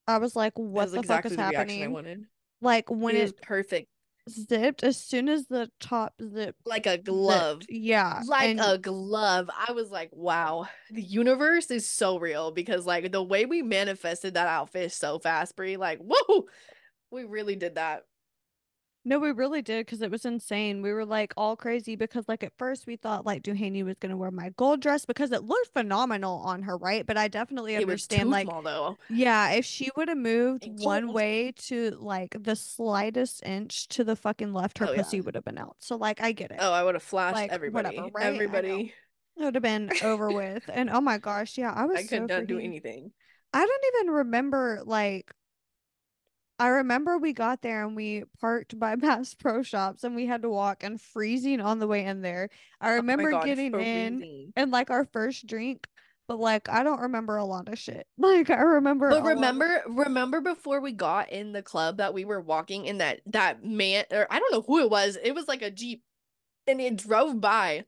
I 0.06 0.18
was 0.18 0.34
like, 0.34 0.58
"What 0.58 0.90
the 0.90 0.98
exactly 0.98 1.36
fuck 1.36 1.46
is 1.46 1.52
the 1.52 1.56
happening?" 1.56 1.84
I 1.84 1.88
wanted. 1.88 2.24
Like 2.60 2.90
when 2.90 3.16
it, 3.16 3.28
it 3.28 3.42
perfect 3.42 3.88
zipped 4.28 4.82
as 4.82 4.96
soon 4.96 5.28
as 5.28 5.46
the 5.48 5.70
top 5.80 6.14
zip 6.32 6.56
like 6.64 6.86
a 6.86 6.96
glove 6.96 7.62
zipped. 7.62 7.72
yeah 7.72 8.22
like 8.26 8.50
and- 8.50 8.60
a 8.62 8.78
glove 8.78 9.50
i 9.68 9.72
was 9.72 9.90
like 9.90 10.08
wow 10.12 10.66
the 10.90 11.02
universe 11.02 11.70
is 11.70 11.86
so 11.86 12.18
real 12.18 12.50
because 12.50 12.86
like 12.86 13.12
the 13.12 13.22
way 13.22 13.44
we 13.44 13.60
manifested 13.60 14.34
that 14.34 14.46
outfit 14.46 14.92
so 14.92 15.18
fast 15.18 15.54
Bree 15.56 15.76
like 15.76 15.98
whoa 16.02 16.46
we 17.10 17.24
really 17.24 17.54
did 17.56 17.74
that 17.74 18.04
no, 19.06 19.18
we 19.18 19.32
really 19.32 19.60
did 19.60 19.84
because 19.84 20.00
it 20.00 20.10
was 20.10 20.24
insane. 20.24 20.80
We 20.80 20.92
were 20.92 21.04
like 21.04 21.34
all 21.36 21.56
crazy 21.56 21.94
because 21.94 22.24
like 22.26 22.42
at 22.42 22.52
first 22.56 22.86
we 22.86 22.96
thought 22.96 23.26
like 23.26 23.42
Duhaney 23.42 23.84
was 23.84 23.96
gonna 24.00 24.16
wear 24.16 24.30
my 24.30 24.50
gold 24.56 24.80
dress 24.80 25.04
because 25.04 25.30
it 25.30 25.44
looked 25.44 25.72
phenomenal 25.74 26.38
on 26.38 26.62
her, 26.62 26.76
right? 26.78 27.06
But 27.06 27.18
I 27.18 27.28
definitely 27.28 27.76
understand 27.76 28.30
like 28.30 28.46
small, 28.46 28.62
though. 28.62 28.96
Yeah, 29.10 29.50
if 29.50 29.66
she 29.66 29.90
would 29.96 30.08
have 30.08 30.16
moved 30.16 30.66
one 30.66 31.12
way 31.12 31.52
to 31.66 31.90
like 32.00 32.34
the 32.40 32.56
slightest 32.56 33.44
inch 33.44 33.88
to 33.88 34.04
the 34.04 34.16
fucking 34.16 34.54
left, 34.54 34.78
her 34.78 34.88
oh, 34.88 34.94
pussy 34.94 35.18
yeah. 35.18 35.22
would 35.24 35.34
have 35.34 35.44
been 35.44 35.58
out. 35.58 35.76
So 35.80 35.96
like 35.96 36.22
I 36.22 36.32
get 36.32 36.50
it. 36.50 36.58
Oh, 36.60 36.72
I 36.72 36.82
would 36.82 36.94
have 36.94 37.02
flashed 37.02 37.36
like, 37.36 37.52
everybody. 37.52 37.96
Whatever, 37.96 38.10
right? 38.14 38.26
Everybody. 38.26 38.94
It 39.36 39.44
would 39.44 39.54
have 39.54 39.62
been 39.62 39.90
over 40.02 40.30
with. 40.30 40.70
And 40.72 40.88
oh 40.88 41.00
my 41.02 41.18
gosh, 41.18 41.58
yeah, 41.58 41.72
I 41.72 41.84
was 41.86 41.98
I 41.98 42.02
could 42.02 42.08
so 42.08 42.18
not 42.20 42.42
freaking... 42.42 42.46
do 42.46 42.58
anything. 42.58 43.12
I 43.52 43.66
don't 43.66 43.84
even 44.00 44.14
remember 44.14 44.80
like 44.84 45.32
I 46.58 46.68
remember 46.68 47.18
we 47.18 47.32
got 47.32 47.62
there 47.62 47.84
and 47.84 47.96
we 47.96 48.24
parked 48.40 48.78
by 48.78 48.94
Bass 48.96 49.34
Pro 49.34 49.62
Shops 49.62 50.04
and 50.04 50.14
we 50.14 50.26
had 50.26 50.42
to 50.42 50.50
walk 50.50 50.84
and 50.84 51.00
freezing 51.00 51.60
on 51.60 51.78
the 51.78 51.86
way 51.86 52.04
in 52.04 52.22
there. 52.22 52.48
I 52.80 52.92
oh 52.92 52.96
remember 52.96 53.28
oh 53.28 53.32
God, 53.32 53.44
getting 53.44 53.72
freezing. 53.72 54.22
in 54.22 54.52
and 54.56 54.70
like 54.70 54.90
our 54.90 55.04
first 55.04 55.46
drink, 55.46 55.86
but 56.28 56.38
like 56.38 56.68
I 56.68 56.82
don't 56.84 57.00
remember 57.00 57.36
a 57.36 57.44
lot 57.44 57.68
of 57.68 57.78
shit. 57.78 58.06
Like 58.18 58.50
I 58.50 58.60
remember 58.62 59.10
But 59.10 59.24
remember 59.24 59.82
of- 59.86 59.96
remember 59.96 60.40
before 60.40 60.80
we 60.80 60.92
got 60.92 61.30
in 61.30 61.52
the 61.52 61.62
club 61.62 61.96
that 61.98 62.14
we 62.14 62.24
were 62.24 62.40
walking 62.40 62.86
in 62.86 62.98
that 62.98 63.20
that 63.26 63.64
man 63.64 64.04
or 64.10 64.26
I 64.30 64.38
don't 64.38 64.52
know 64.52 64.62
who 64.66 64.80
it 64.80 64.90
was. 64.90 65.18
It 65.22 65.32
was 65.34 65.48
like 65.48 65.62
a 65.62 65.70
Jeep 65.70 66.02
and 66.66 66.80
it 66.80 66.96
drove 66.96 67.40
by 67.40 67.84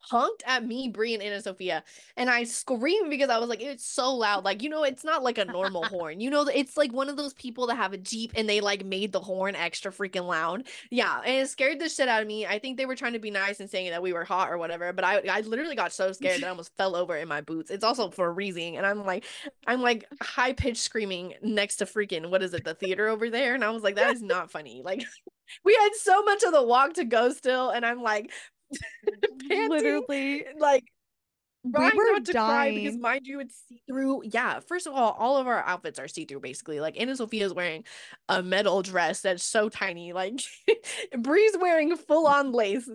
honked 0.00 0.42
at 0.46 0.66
me, 0.66 0.88
Bree, 0.88 1.14
and 1.14 1.22
Anna 1.22 1.40
Sophia. 1.40 1.84
And 2.16 2.30
I 2.30 2.44
screamed 2.44 3.10
because 3.10 3.30
I 3.30 3.38
was 3.38 3.48
like, 3.48 3.60
it's 3.60 3.86
so 3.86 4.14
loud. 4.14 4.44
Like, 4.44 4.62
you 4.62 4.68
know, 4.68 4.84
it's 4.84 5.04
not 5.04 5.22
like 5.22 5.38
a 5.38 5.44
normal 5.44 5.84
horn. 5.86 6.20
You 6.20 6.30
know, 6.30 6.42
it's 6.42 6.76
like 6.76 6.92
one 6.92 7.08
of 7.08 7.16
those 7.16 7.34
people 7.34 7.66
that 7.68 7.76
have 7.76 7.92
a 7.92 7.98
Jeep 7.98 8.32
and 8.34 8.48
they 8.48 8.60
like 8.60 8.84
made 8.84 9.12
the 9.12 9.20
horn 9.20 9.54
extra 9.54 9.92
freaking 9.92 10.26
loud. 10.26 10.66
Yeah. 10.90 11.20
And 11.24 11.44
it 11.44 11.48
scared 11.48 11.78
the 11.78 11.88
shit 11.88 12.08
out 12.08 12.22
of 12.22 12.28
me. 12.28 12.46
I 12.46 12.58
think 12.58 12.76
they 12.76 12.86
were 12.86 12.96
trying 12.96 13.12
to 13.12 13.18
be 13.18 13.30
nice 13.30 13.60
and 13.60 13.70
saying 13.70 13.90
that 13.90 14.02
we 14.02 14.12
were 14.12 14.24
hot 14.24 14.50
or 14.50 14.58
whatever. 14.58 14.92
But 14.92 15.04
I, 15.04 15.20
I 15.30 15.40
literally 15.42 15.76
got 15.76 15.92
so 15.92 16.12
scared 16.12 16.40
that 16.40 16.46
I 16.46 16.50
almost 16.50 16.76
fell 16.76 16.96
over 16.96 17.16
in 17.16 17.28
my 17.28 17.40
boots. 17.40 17.70
It's 17.70 17.84
also 17.84 18.10
for 18.10 18.34
freezing. 18.34 18.76
And 18.76 18.86
I'm 18.86 19.04
like, 19.04 19.24
I'm 19.66 19.82
like 19.82 20.06
high 20.22 20.52
pitched 20.52 20.82
screaming 20.82 21.34
next 21.42 21.76
to 21.76 21.84
freaking, 21.84 22.30
what 22.30 22.42
is 22.42 22.54
it, 22.54 22.64
the 22.64 22.74
theater 22.74 23.08
over 23.08 23.30
there? 23.30 23.54
And 23.54 23.64
I 23.64 23.70
was 23.70 23.82
like, 23.82 23.96
that 23.96 24.14
is 24.14 24.22
not 24.22 24.50
funny. 24.50 24.82
Like, 24.84 25.04
we 25.64 25.74
had 25.74 25.90
so 25.94 26.22
much 26.22 26.42
of 26.42 26.52
the 26.52 26.62
walk 26.62 26.94
to 26.94 27.04
go 27.04 27.32
still 27.32 27.70
and 27.70 27.84
i'm 27.84 28.02
like 28.02 28.30
panting, 29.48 29.70
literally 29.70 30.44
like 30.58 30.84
we 31.62 31.72
were 31.72 32.12
not 32.12 32.24
to 32.24 32.32
dying. 32.32 32.74
cry 32.74 32.74
because 32.74 32.98
mind 32.98 33.26
you 33.26 33.38
it's 33.40 33.64
see-through 33.68 34.22
yeah 34.24 34.60
first 34.60 34.86
of 34.86 34.94
all 34.94 35.12
all 35.18 35.36
of 35.36 35.46
our 35.46 35.62
outfits 35.64 35.98
are 35.98 36.08
see-through 36.08 36.40
basically 36.40 36.80
like 36.80 36.98
anna 36.98 37.14
sophia 37.14 37.44
is 37.44 37.52
wearing 37.52 37.84
a 38.30 38.42
metal 38.42 38.80
dress 38.82 39.20
that's 39.20 39.44
so 39.44 39.68
tiny 39.68 40.12
like 40.14 40.40
bree's 41.18 41.56
wearing 41.60 41.94
full-on 41.96 42.52
lace 42.52 42.88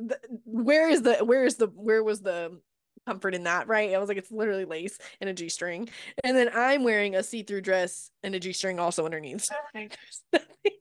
where 0.46 0.90
is 0.90 1.04
the 1.04 1.18
where 1.24 1.46
is 1.46 1.58
the 1.58 1.68
where 1.68 2.04
was 2.04 2.22
the 2.22 2.60
comfort 3.06 3.36
in 3.36 3.44
that 3.44 3.68
right? 3.68 3.94
I 3.94 4.00
was 4.00 4.10
like 4.10 4.18
it's 4.18 4.32
literally 4.32 4.66
lace 4.66 4.98
and 5.22 5.30
a 5.30 5.34
g-string 5.34 5.90
and 6.24 6.36
then 6.36 6.50
i'm 6.56 6.84
wearing 6.84 7.16
a 7.16 7.22
see-through 7.22 7.62
dress 7.62 8.10
and 8.24 8.34
a 8.34 8.40
g-string 8.40 8.80
also 8.80 9.06
underneath. 9.06 9.42
So 9.44 9.54
like, 9.76 9.96
there's 9.96 10.24
nothing 10.34 10.75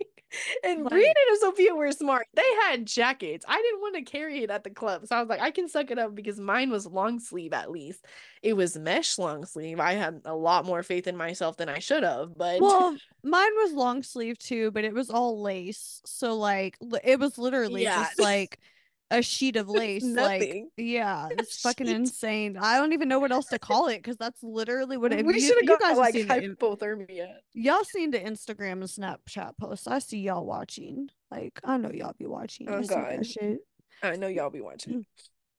And 0.62 0.84
Like- 0.84 0.90
Brian 0.90 1.14
and 1.30 1.38
Sophia 1.40 1.74
were 1.74 1.90
smart. 1.92 2.26
They 2.34 2.42
had 2.62 2.86
jackets. 2.86 3.44
I 3.48 3.56
didn't 3.60 3.80
want 3.80 3.94
to 3.96 4.02
carry 4.02 4.42
it 4.42 4.50
at 4.50 4.64
the 4.64 4.70
club. 4.70 5.06
So 5.06 5.16
I 5.16 5.20
was 5.20 5.28
like, 5.28 5.40
I 5.40 5.50
can 5.50 5.68
suck 5.68 5.90
it 5.90 5.98
up 5.98 6.14
because 6.14 6.38
mine 6.40 6.70
was 6.70 6.86
long 6.86 7.20
sleeve 7.20 7.52
at 7.52 7.70
least. 7.70 8.04
It 8.42 8.54
was 8.54 8.76
mesh 8.76 9.18
long 9.18 9.44
sleeve. 9.44 9.80
I 9.80 9.92
had 9.94 10.20
a 10.24 10.34
lot 10.34 10.64
more 10.66 10.82
faith 10.82 11.06
in 11.06 11.16
myself 11.16 11.56
than 11.56 11.68
I 11.68 11.78
should 11.78 12.02
have. 12.02 12.36
But 12.36 12.60
Well, 12.60 12.96
mine 13.22 13.52
was 13.62 13.72
long 13.72 14.02
sleeve 14.02 14.38
too, 14.38 14.70
but 14.70 14.84
it 14.84 14.92
was 14.94 15.10
all 15.10 15.40
lace. 15.42 16.00
So 16.04 16.34
like 16.36 16.76
it 17.02 17.18
was 17.18 17.38
literally 17.38 17.82
Yeah. 17.84 18.04
just 18.04 18.18
like 18.20 18.58
a 19.10 19.22
sheet 19.22 19.56
of 19.56 19.68
lace. 19.68 20.04
like 20.04 20.64
yeah, 20.76 21.28
it's 21.30 21.60
fucking 21.60 21.86
sheet. 21.86 21.96
insane. 21.96 22.56
I 22.56 22.78
don't 22.78 22.92
even 22.92 23.08
know 23.08 23.18
what 23.18 23.32
else 23.32 23.46
to 23.46 23.58
call 23.58 23.88
it 23.88 23.98
because 23.98 24.16
that's 24.16 24.42
literally 24.42 24.96
what 24.96 25.12
it 25.12 25.24
we 25.24 25.40
should 25.40 25.56
have 25.68 25.78
got 25.78 25.96
like 25.96 26.14
hypothermia. 26.14 27.34
y'all 27.52 27.84
seen 27.84 28.10
the 28.10 28.18
Instagram 28.18 28.72
and 28.72 28.84
Snapchat 28.84 29.56
posts. 29.58 29.86
I 29.86 29.98
see 29.98 30.18
y'all 30.18 30.44
watching. 30.44 31.08
Like 31.30 31.60
I 31.64 31.76
know 31.76 31.90
y'all 31.92 32.14
be 32.18 32.26
watching. 32.26 32.68
Oh, 32.68 32.78
I 32.78 32.82
God. 32.82 33.26
shit. 33.26 33.58
I 34.02 34.16
know 34.16 34.28
y'all 34.28 34.50
be 34.50 34.60
watching. 34.60 35.00
Mm. 35.00 35.04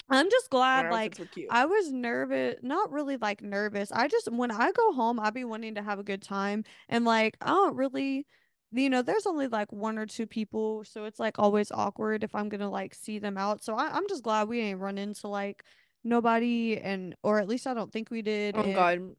I'm 0.08 0.30
just 0.30 0.52
glad 0.52 0.92
like 0.92 1.14
outfits 1.14 1.20
were 1.20 1.26
cute. 1.26 1.48
I 1.50 1.66
was 1.66 1.92
nervous, 1.92 2.56
not 2.62 2.92
really 2.92 3.18
like 3.18 3.42
nervous. 3.42 3.92
I 3.92 4.08
just 4.08 4.32
when 4.32 4.52
I 4.52 4.72
go 4.72 4.94
home, 4.94 5.20
I 5.20 5.32
be 5.32 5.46
wanting 5.46 5.76
to 5.76 5.82
have 5.82 5.98
a 5.98 6.04
good 6.04 6.22
time 6.22 6.64
and 6.90 7.06
like 7.06 7.38
I 7.42 7.48
don't 7.48 7.76
really 7.76 8.28
you 8.76 8.90
know, 8.90 9.02
there's 9.02 9.26
only 9.26 9.48
like 9.48 9.72
one 9.72 9.98
or 9.98 10.06
two 10.06 10.28
people, 10.28 10.84
so 10.84 11.06
it's 11.06 11.20
like 11.20 11.40
always 11.40 11.72
awkward 11.72 12.24
if 12.24 12.36
I'm 12.36 12.50
gonna 12.50 12.70
like 12.70 12.94
see 12.94 13.20
them 13.20 13.38
out. 13.38 13.64
So 13.64 13.76
I, 13.76 13.88
I'm 13.96 14.08
just 14.10 14.24
glad 14.24 14.48
we 14.48 14.60
ain't 14.60 14.80
run 14.80 14.98
into 14.98 15.28
like 15.28 15.64
nobody 16.04 16.78
and 16.78 17.16
or 17.24 17.40
at 17.40 17.48
least 17.48 17.68
I 17.68 17.74
don't 17.74 17.92
think 17.92 18.12
we 18.12 18.22
did. 18.22 18.56
oh 18.58 18.62
and 18.62 18.76
God. 18.76 19.16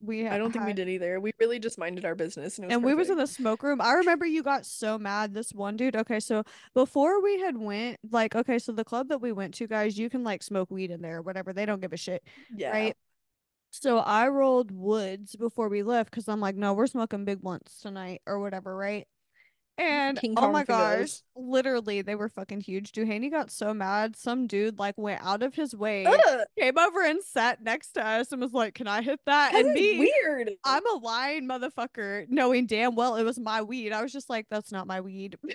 we 0.00 0.26
I 0.28 0.38
don't 0.38 0.52
think 0.52 0.64
we 0.64 0.72
did 0.72 0.88
either. 0.88 1.18
We 1.20 1.32
really 1.40 1.58
just 1.58 1.78
minded 1.78 2.04
our 2.04 2.14
business. 2.14 2.58
And, 2.58 2.70
and 2.70 2.84
we 2.84 2.94
was 2.94 3.10
in 3.10 3.18
the 3.18 3.26
smoke 3.26 3.62
room. 3.62 3.80
I 3.80 3.92
remember 3.94 4.26
you 4.26 4.42
got 4.42 4.64
so 4.64 4.98
mad. 4.98 5.34
This 5.34 5.52
one 5.52 5.76
dude. 5.76 5.96
Okay, 5.96 6.20
so 6.20 6.44
before 6.74 7.22
we 7.22 7.40
had 7.40 7.58
went, 7.58 7.98
like, 8.10 8.34
okay, 8.36 8.58
so 8.58 8.72
the 8.72 8.84
club 8.84 9.08
that 9.08 9.20
we 9.20 9.32
went 9.32 9.54
to, 9.54 9.66
guys, 9.66 9.98
you 9.98 10.08
can 10.08 10.24
like 10.24 10.42
smoke 10.42 10.70
weed 10.70 10.90
in 10.90 11.02
there 11.02 11.18
or 11.18 11.22
whatever. 11.22 11.52
They 11.52 11.66
don't 11.66 11.80
give 11.80 11.92
a 11.92 11.98
shit, 11.98 12.22
yeah. 12.54 12.70
right? 12.70 12.96
So 13.70 13.98
I 13.98 14.28
rolled 14.28 14.70
woods 14.70 15.36
before 15.36 15.68
we 15.68 15.82
left 15.82 16.10
because 16.10 16.28
I'm 16.28 16.40
like, 16.40 16.56
no, 16.56 16.72
we're 16.72 16.86
smoking 16.86 17.24
big 17.24 17.40
blunts 17.40 17.80
tonight 17.80 18.20
or 18.26 18.40
whatever, 18.40 18.76
right? 18.76 19.06
And 19.78 20.18
King 20.20 20.34
oh 20.36 20.42
Kong 20.42 20.52
my 20.52 20.64
gosh, 20.64 21.22
literally, 21.34 22.02
they 22.02 22.14
were 22.14 22.28
fucking 22.28 22.60
huge. 22.60 22.92
Duhaney 22.92 23.30
got 23.30 23.50
so 23.50 23.72
mad. 23.72 24.14
Some 24.14 24.46
dude 24.46 24.78
like 24.78 24.98
went 24.98 25.22
out 25.24 25.42
of 25.42 25.54
his 25.54 25.74
way, 25.74 26.04
Ugh, 26.04 26.40
came 26.58 26.78
over 26.78 27.02
and 27.02 27.22
sat 27.22 27.62
next 27.62 27.92
to 27.92 28.06
us 28.06 28.30
and 28.30 28.42
was 28.42 28.52
like, 28.52 28.74
"Can 28.74 28.86
I 28.86 29.00
hit 29.00 29.20
that?" 29.24 29.52
that 29.52 29.64
And 29.64 29.72
me, 29.72 29.98
weird. 29.98 30.50
I'm 30.64 30.86
a 30.86 30.98
lying 30.98 31.48
motherfucker, 31.48 32.26
knowing 32.28 32.66
damn 32.66 32.94
well 32.94 33.16
it 33.16 33.22
was 33.22 33.40
my 33.40 33.62
weed. 33.62 33.92
I 33.92 34.02
was 34.02 34.12
just 34.12 34.28
like, 34.28 34.46
that's 34.50 34.70
not 34.70 34.86
my 34.86 35.00
weed. 35.00 35.38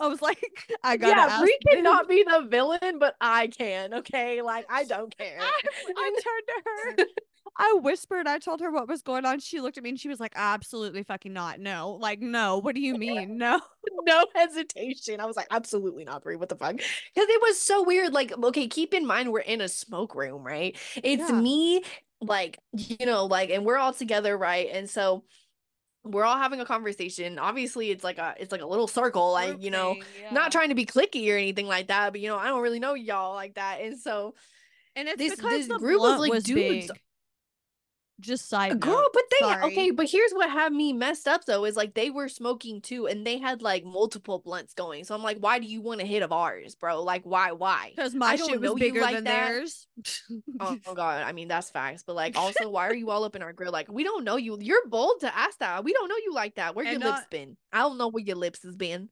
I 0.00 0.06
was 0.06 0.22
like, 0.22 0.38
I 0.84 0.96
gotta 0.96 1.30
yeah. 1.30 1.40
Bree 1.40 1.58
cannot 1.70 2.08
be 2.08 2.24
the 2.24 2.46
villain, 2.48 2.98
but 2.98 3.14
I 3.20 3.48
can. 3.48 3.94
Okay, 3.94 4.42
like 4.42 4.66
I 4.68 4.84
don't 4.84 5.16
care. 5.16 5.38
I, 5.40 5.60
I 5.96 6.10
turned 6.10 6.46
to 6.46 6.62
her. 6.64 7.06
I 7.60 7.78
whispered. 7.82 8.28
I 8.28 8.38
told 8.38 8.60
her 8.60 8.70
what 8.70 8.86
was 8.86 9.02
going 9.02 9.24
on. 9.24 9.40
She 9.40 9.60
looked 9.60 9.78
at 9.78 9.82
me 9.82 9.90
and 9.90 9.98
she 9.98 10.08
was 10.08 10.20
like, 10.20 10.32
absolutely 10.36 11.02
fucking 11.02 11.32
not. 11.32 11.58
No, 11.58 11.92
like, 12.00 12.20
no. 12.20 12.58
What 12.58 12.74
do 12.74 12.80
you 12.80 12.94
mean? 12.94 13.36
No. 13.38 13.60
no 14.06 14.26
hesitation. 14.34 15.18
I 15.18 15.26
was 15.26 15.36
like, 15.36 15.48
absolutely 15.50 16.04
not, 16.04 16.22
Bree. 16.22 16.36
What 16.36 16.50
the 16.50 16.56
fuck? 16.56 16.76
Because 16.76 16.88
it 17.14 17.40
was 17.42 17.60
so 17.60 17.82
weird. 17.82 18.12
Like, 18.12 18.32
okay, 18.32 18.68
keep 18.68 18.94
in 18.94 19.06
mind 19.06 19.32
we're 19.32 19.40
in 19.40 19.60
a 19.60 19.68
smoke 19.68 20.14
room, 20.14 20.44
right? 20.44 20.76
It's 21.02 21.30
Yeah. 21.30 21.40
me, 21.40 21.82
like, 22.20 22.58
you 22.72 23.06
know, 23.06 23.24
like, 23.24 23.50
and 23.50 23.64
we're 23.64 23.78
all 23.78 23.92
together, 23.94 24.36
right? 24.36 24.68
And 24.72 24.88
so 24.88 25.24
we're 26.04 26.24
all 26.24 26.36
having 26.38 26.60
a 26.60 26.64
conversation. 26.64 27.38
Obviously, 27.38 27.90
it's 27.90 28.04
like 28.04 28.18
a 28.18 28.34
it's 28.38 28.52
like 28.52 28.62
a 28.62 28.66
little 28.66 28.86
circle, 28.88 29.32
like, 29.32 29.50
Group 29.50 29.62
you 29.62 29.70
know, 29.70 29.94
thing, 29.94 30.02
not 30.32 30.52
trying 30.52 30.68
to 30.70 30.74
be 30.74 30.86
clicky 30.86 31.30
or 31.32 31.36
anything 31.36 31.66
like 31.66 31.88
that, 31.88 32.12
but 32.12 32.20
you 32.20 32.28
know, 32.28 32.36
I 32.38 32.46
don't 32.48 32.62
really 32.62 32.80
know 32.80 32.94
y'all 32.94 33.34
like 33.34 33.54
that. 33.54 33.80
And 33.80 33.98
so 33.98 34.34
And 34.96 35.08
it's 35.08 35.18
this- 35.18 35.36
because 35.36 35.52
this 35.52 35.68
the 35.68 35.78
group 35.78 36.00
of, 36.02 36.18
like, 36.20 36.30
dudes- 36.44 36.88
big. 36.88 36.98
Just 38.20 38.48
side 38.48 38.80
Girl, 38.80 38.94
note. 38.94 39.10
but 39.14 39.22
they 39.30 39.46
Sorry. 39.46 39.64
okay, 39.66 39.90
but 39.92 40.10
here's 40.10 40.32
what 40.32 40.50
had 40.50 40.72
me 40.72 40.92
messed 40.92 41.28
up 41.28 41.44
though 41.44 41.64
is 41.64 41.76
like 41.76 41.94
they 41.94 42.10
were 42.10 42.28
smoking 42.28 42.80
too, 42.80 43.06
and 43.06 43.24
they 43.24 43.38
had 43.38 43.62
like 43.62 43.84
multiple 43.84 44.40
blunts 44.40 44.74
going. 44.74 45.04
So 45.04 45.14
I'm 45.14 45.22
like, 45.22 45.38
why 45.38 45.60
do 45.60 45.66
you 45.66 45.80
want 45.80 46.00
a 46.00 46.04
hit 46.04 46.22
of 46.24 46.32
ours, 46.32 46.74
bro? 46.74 47.02
Like, 47.04 47.22
why, 47.24 47.52
why? 47.52 47.92
Because 47.94 48.16
my 48.16 48.34
shit 48.34 48.60
was 48.60 48.74
bigger 48.74 49.02
like 49.02 49.14
than 49.14 49.24
that. 49.24 49.46
theirs. 49.48 49.86
Oh, 50.58 50.76
oh 50.88 50.94
god, 50.94 51.22
I 51.22 51.30
mean 51.30 51.46
that's 51.46 51.70
facts, 51.70 52.02
but 52.04 52.16
like 52.16 52.36
also, 52.36 52.68
why 52.68 52.88
are 52.88 52.94
you 52.94 53.10
all 53.10 53.22
up 53.22 53.36
in 53.36 53.42
our 53.42 53.52
grill? 53.52 53.70
Like, 53.70 53.90
we 53.90 54.02
don't 54.02 54.24
know 54.24 54.34
you. 54.36 54.58
You're 54.60 54.88
bold 54.88 55.20
to 55.20 55.36
ask 55.36 55.58
that. 55.60 55.84
We 55.84 55.92
don't 55.92 56.08
know 56.08 56.16
you 56.24 56.32
like 56.34 56.56
that. 56.56 56.74
Where 56.74 56.84
your 56.84 56.94
And 56.94 57.04
lips 57.04 57.20
been? 57.30 57.56
I 57.72 57.78
don't 57.82 57.98
know 57.98 58.08
where 58.08 58.24
your 58.24 58.36
lips 58.36 58.64
has 58.64 58.74
been. 58.74 59.10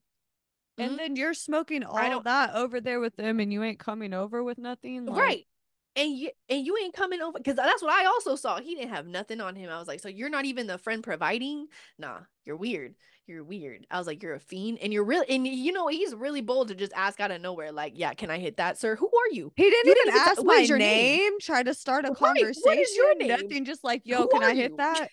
and 0.78 0.92
Mhm. 0.92 0.96
then 0.98 1.16
you're 1.16 1.32
smoking 1.32 1.84
all 1.84 2.20
that 2.22 2.54
over 2.54 2.80
there 2.80 2.98
with 3.00 3.14
them 3.16 3.38
and 3.40 3.50
you 3.52 3.62
ain't 3.62 3.78
coming 3.78 4.12
over 4.12 4.42
with 4.42 4.58
nothing. 4.58 5.06
Like, 5.06 5.18
right. 5.20 5.46
And 5.96 6.12
you 6.16 6.30
and 6.50 6.66
you 6.66 6.76
ain't 6.76 6.92
coming 6.94 7.22
over 7.22 7.38
because 7.38 7.56
that's 7.56 7.82
what 7.82 7.90
I 7.92 8.04
also 8.04 8.36
saw. 8.36 8.60
He 8.60 8.74
didn't 8.74 8.90
have 8.90 9.06
nothing 9.06 9.40
on 9.40 9.56
him. 9.56 9.70
I 9.70 9.78
was 9.78 9.88
like, 9.88 10.00
so 10.00 10.08
you're 10.08 10.28
not 10.28 10.44
even 10.44 10.66
the 10.66 10.76
friend 10.76 11.02
providing? 11.02 11.68
Nah, 11.98 12.20
you're 12.44 12.56
weird. 12.56 12.94
You're 13.26 13.42
weird. 13.42 13.86
I 13.90 13.98
was 13.98 14.06
like, 14.06 14.22
you're 14.22 14.34
a 14.34 14.40
fiend, 14.40 14.78
and 14.82 14.92
you're 14.92 15.04
really 15.04 15.26
and 15.28 15.46
you 15.46 15.72
know 15.72 15.88
he's 15.88 16.14
really 16.14 16.42
bold 16.42 16.68
to 16.68 16.74
just 16.74 16.92
ask 16.94 17.18
out 17.18 17.30
of 17.30 17.40
nowhere, 17.40 17.72
like, 17.72 17.94
yeah, 17.96 18.12
can 18.14 18.30
I 18.30 18.38
hit 18.38 18.58
that, 18.58 18.78
sir? 18.78 18.94
Who 18.96 19.06
are 19.06 19.32
you? 19.32 19.52
He 19.56 19.70
didn't 19.70 19.94
didn't 19.94 20.08
even 20.08 20.14
ask 20.20 20.42
my 20.44 20.60
your 20.60 20.78
name, 20.78 21.18
name? 21.20 21.32
try 21.40 21.62
to 21.62 21.74
start 21.74 22.04
a 22.04 22.12
Right, 22.20 22.54
what 22.60 22.78
is 22.78 22.92
conversation. 22.92 22.94
your 22.94 23.14
name? 23.16 23.28
Nothing, 23.28 23.64
just 23.64 23.82
like, 23.84 24.02
yo, 24.04 24.22
Who 24.22 24.28
can 24.28 24.42
I 24.42 24.54
hit 24.54 24.72
you? 24.72 24.76
that? 24.76 25.08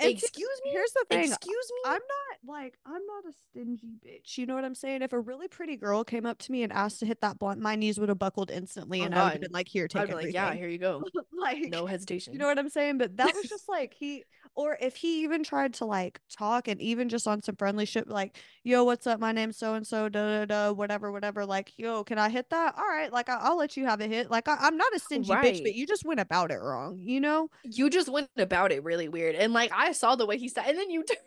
Excuse 0.00 0.60
me? 0.64 0.70
Here's 0.72 0.92
the 0.92 1.04
thing. 1.10 1.24
Excuse 1.24 1.72
me. 1.74 1.80
I'm 1.84 1.92
not 1.94 2.31
like 2.46 2.76
I'm 2.84 2.92
not 3.06 3.24
a 3.28 3.32
stingy 3.50 3.94
bitch. 4.04 4.36
You 4.38 4.46
know 4.46 4.54
what 4.54 4.64
I'm 4.64 4.74
saying? 4.74 5.02
If 5.02 5.12
a 5.12 5.20
really 5.20 5.48
pretty 5.48 5.76
girl 5.76 6.04
came 6.04 6.26
up 6.26 6.38
to 6.38 6.52
me 6.52 6.62
and 6.62 6.72
asked 6.72 7.00
to 7.00 7.06
hit 7.06 7.20
that 7.20 7.38
blunt, 7.38 7.60
my 7.60 7.76
knees 7.76 7.98
would 8.00 8.08
have 8.08 8.18
buckled 8.18 8.50
instantly, 8.50 9.00
Oh, 9.02 9.04
and 9.04 9.14
I 9.14 9.24
would 9.24 9.32
have 9.32 9.40
been 9.40 9.52
like, 9.52 9.68
"Here, 9.68 9.86
take 9.88 10.02
I'd 10.02 10.08
like, 10.08 10.12
everything." 10.12 10.34
yeah, 10.34 10.54
here 10.54 10.68
you 10.68 10.78
go. 10.78 11.04
like, 11.38 11.58
No 11.70 11.86
hesitation. 11.86 12.32
you 12.32 12.38
know 12.38 12.46
what 12.46 12.58
I'm 12.58 12.68
saying? 12.68 12.98
But 12.98 13.16
that 13.18 13.34
was 13.34 13.44
just 13.48 13.68
like 13.68 13.94
he, 13.94 14.24
or 14.54 14.76
if 14.80 14.96
he 14.96 15.22
even 15.22 15.44
tried 15.44 15.74
to 15.74 15.84
like 15.84 16.20
talk 16.36 16.68
and 16.68 16.80
even 16.80 17.08
just 17.08 17.26
on 17.28 17.42
some 17.42 17.56
friendly 17.56 17.86
shit, 17.86 18.08
like, 18.08 18.36
"Yo, 18.64 18.84
what's 18.84 19.06
up? 19.06 19.20
My 19.20 19.32
name's 19.32 19.56
so 19.56 19.74
and 19.74 19.86
so, 19.86 20.08
da 20.08 20.40
da 20.40 20.44
da, 20.46 20.72
whatever, 20.72 21.12
whatever." 21.12 21.46
Like, 21.46 21.72
yo, 21.76 22.04
can 22.04 22.18
I 22.18 22.28
hit 22.28 22.50
that? 22.50 22.74
All 22.76 22.88
right, 22.88 23.12
like 23.12 23.28
I- 23.28 23.38
I'll 23.40 23.56
let 23.56 23.76
you 23.76 23.84
have 23.86 24.00
a 24.00 24.06
hit. 24.06 24.30
Like 24.30 24.48
I- 24.48 24.58
I'm 24.60 24.76
not 24.76 24.94
a 24.94 24.98
stingy 24.98 25.30
bitch, 25.30 25.62
but 25.62 25.74
you 25.74 25.86
just 25.86 26.04
went 26.04 26.20
about 26.20 26.50
it 26.50 26.58
wrong. 26.60 26.98
You 27.00 27.20
know? 27.20 27.48
you 27.64 27.88
just 27.88 28.08
went 28.08 28.28
about 28.36 28.72
it 28.72 28.82
really 28.84 29.08
weird. 29.08 29.34
And 29.36 29.52
like 29.52 29.70
I 29.74 29.92
saw 29.92 30.16
the 30.16 30.26
way 30.26 30.38
he 30.38 30.48
said, 30.48 30.64
and 30.66 30.76
then 30.76 30.90
you 30.90 31.02
turned 31.08 31.18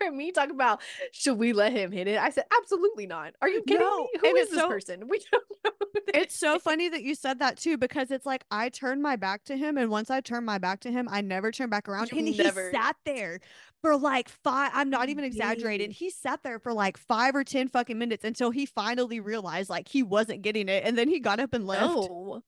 me 0.12 0.32
talking 0.32 0.54
about 0.54 0.80
should 1.12 1.38
we 1.38 1.52
let 1.52 1.72
him 1.72 1.92
hit 1.92 2.08
it? 2.08 2.18
I 2.18 2.30
said, 2.30 2.44
absolutely 2.56 3.06
not. 3.06 3.34
Are 3.42 3.48
you 3.48 3.62
kidding 3.62 3.86
No, 3.86 4.00
me? 4.00 4.08
Who 4.20 4.36
is 4.36 4.50
this 4.50 4.58
so- 4.58 4.68
person? 4.68 5.04
We 5.08 5.20
don't 5.32 5.44
know. 5.64 5.70
It's 6.14 6.38
so 6.38 6.58
funny 6.68 6.88
that 6.88 7.02
you 7.02 7.14
said 7.14 7.38
that 7.40 7.56
too, 7.58 7.76
because 7.76 8.10
it's 8.10 8.26
like 8.26 8.44
I 8.50 8.68
turned 8.68 9.02
my 9.02 9.16
back 9.16 9.44
to 9.44 9.56
him, 9.56 9.76
and 9.78 9.90
once 9.90 10.10
I 10.10 10.20
turned 10.20 10.46
my 10.46 10.58
back 10.58 10.80
to 10.80 10.90
him, 10.90 11.08
I 11.10 11.20
never 11.20 11.50
turned 11.50 11.70
back 11.70 11.88
around. 11.88 12.10
You 12.12 12.18
and 12.18 12.28
he 12.28 12.34
sat 12.36 12.96
there 13.04 13.40
for 13.82 13.96
like 13.96 14.28
five. 14.28 14.70
I'm 14.74 14.90
not 14.90 15.08
even 15.08 15.24
exaggerating. 15.24 15.90
He 15.90 16.10
sat 16.10 16.40
there 16.42 16.58
for 16.58 16.72
like 16.72 16.96
five 16.96 17.34
or 17.34 17.44
ten 17.44 17.68
fucking 17.68 17.98
minutes 17.98 18.24
until 18.24 18.50
he 18.50 18.66
finally 18.66 19.20
realized 19.20 19.70
like 19.70 19.88
he 19.88 20.02
wasn't 20.02 20.42
getting 20.42 20.68
it, 20.68 20.84
and 20.84 20.96
then 20.96 21.08
he 21.08 21.20
got 21.20 21.40
up 21.40 21.52
and 21.54 21.66
left. 21.66 21.94
No. 21.94 22.42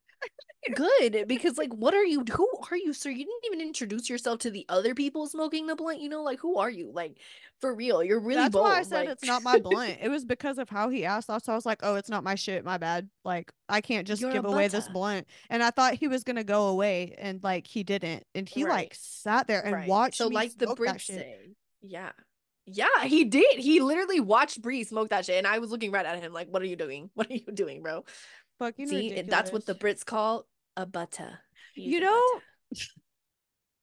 Good 0.75 1.25
because 1.27 1.57
like 1.57 1.73
what 1.73 1.95
are 1.95 2.05
you 2.05 2.23
who 2.31 2.47
are 2.71 2.77
you 2.77 2.93
sir 2.93 3.09
you 3.09 3.25
didn't 3.25 3.45
even 3.47 3.63
introduce 3.63 4.11
yourself 4.11 4.41
to 4.41 4.51
the 4.51 4.67
other 4.69 4.95
people 4.95 5.27
smoking 5.27 5.67
the 5.67 5.75
blunt 5.75 6.03
you 6.03 6.11
know 6.11 6.23
like 6.23 6.39
who 6.39 6.59
are 6.59 6.69
you 6.69 6.91
like 6.93 7.17
for 7.63 7.75
real 7.75 8.05
you're 8.05 8.21
really 8.21 8.43
That's 8.43 8.53
bold 8.53 8.65
why 8.67 8.79
I 8.79 8.83
said 8.83 9.07
like- 9.07 9.09
it's 9.09 9.25
not 9.25 9.43
my 9.43 9.59
blunt. 9.63 9.97
It 10.03 10.11
was 10.11 10.27
because 10.27 10.59
of 10.59 10.69
how 10.69 10.91
he 10.91 11.07
asked. 11.07 11.29
So 11.29 11.53
I 11.53 11.55
was 11.57 11.65
like, 11.65 11.81
"Oh, 11.83 11.95
it's 11.95 12.11
not 12.11 12.25
my 12.25 12.35
shit. 12.35 12.63
My 12.63 12.77
bad. 12.77 13.09
Like 13.25 13.51
I 13.71 13.81
can't 13.81 14.07
just 14.07 14.21
You're 14.21 14.33
give 14.33 14.45
away 14.45 14.69
this 14.69 14.87
blunt." 14.89 15.27
And 15.49 15.63
I 15.63 15.71
thought 15.71 15.95
he 15.95 16.09
was 16.09 16.25
gonna 16.25 16.45
go 16.45 16.69
away, 16.69 17.15
and 17.19 17.43
like 17.43 17.67
he 17.67 17.83
didn't. 17.83 18.25
And 18.35 18.47
he 18.47 18.65
Right. 18.65 18.73
like 18.73 18.95
sat 18.95 19.47
there 19.47 19.65
and 19.65 19.75
Right. 19.75 19.89
watched. 19.89 20.17
so 20.19 20.29
like 20.29 20.57
the 20.59 20.75
say 20.99 21.55
yeah 21.83 22.13
yeah 22.67 23.05
he 23.05 23.25
did 23.25 23.59
he 23.59 23.81
literally 23.81 24.21
watched 24.21 24.61
Bree 24.61 24.85
smoke 24.85 25.09
that 25.09 25.25
shit 25.25 25.39
and 25.39 25.47
I 25.47 25.59
was 25.59 25.71
looking 25.71 25.91
right 25.91 26.05
at 26.05 26.23
him 26.23 26.33
like 26.35 26.49
what 26.49 26.61
are 26.63 26.67
you 26.67 26.77
doing 26.77 27.11
what 27.15 27.29
are 27.31 27.35
you 27.35 27.47
doing 27.53 27.83
bro 27.83 28.05
Fucking 28.61 28.87
see 28.87 28.97
ridiculous. 29.11 29.31
that's 29.31 29.53
what 29.53 29.67
the 29.67 29.75
Brits 29.75 30.05
call 30.05 30.47
a 30.77 30.87
butter 30.87 31.41
You 31.75 31.99
know, 32.01 32.23
butter. 32.73 32.85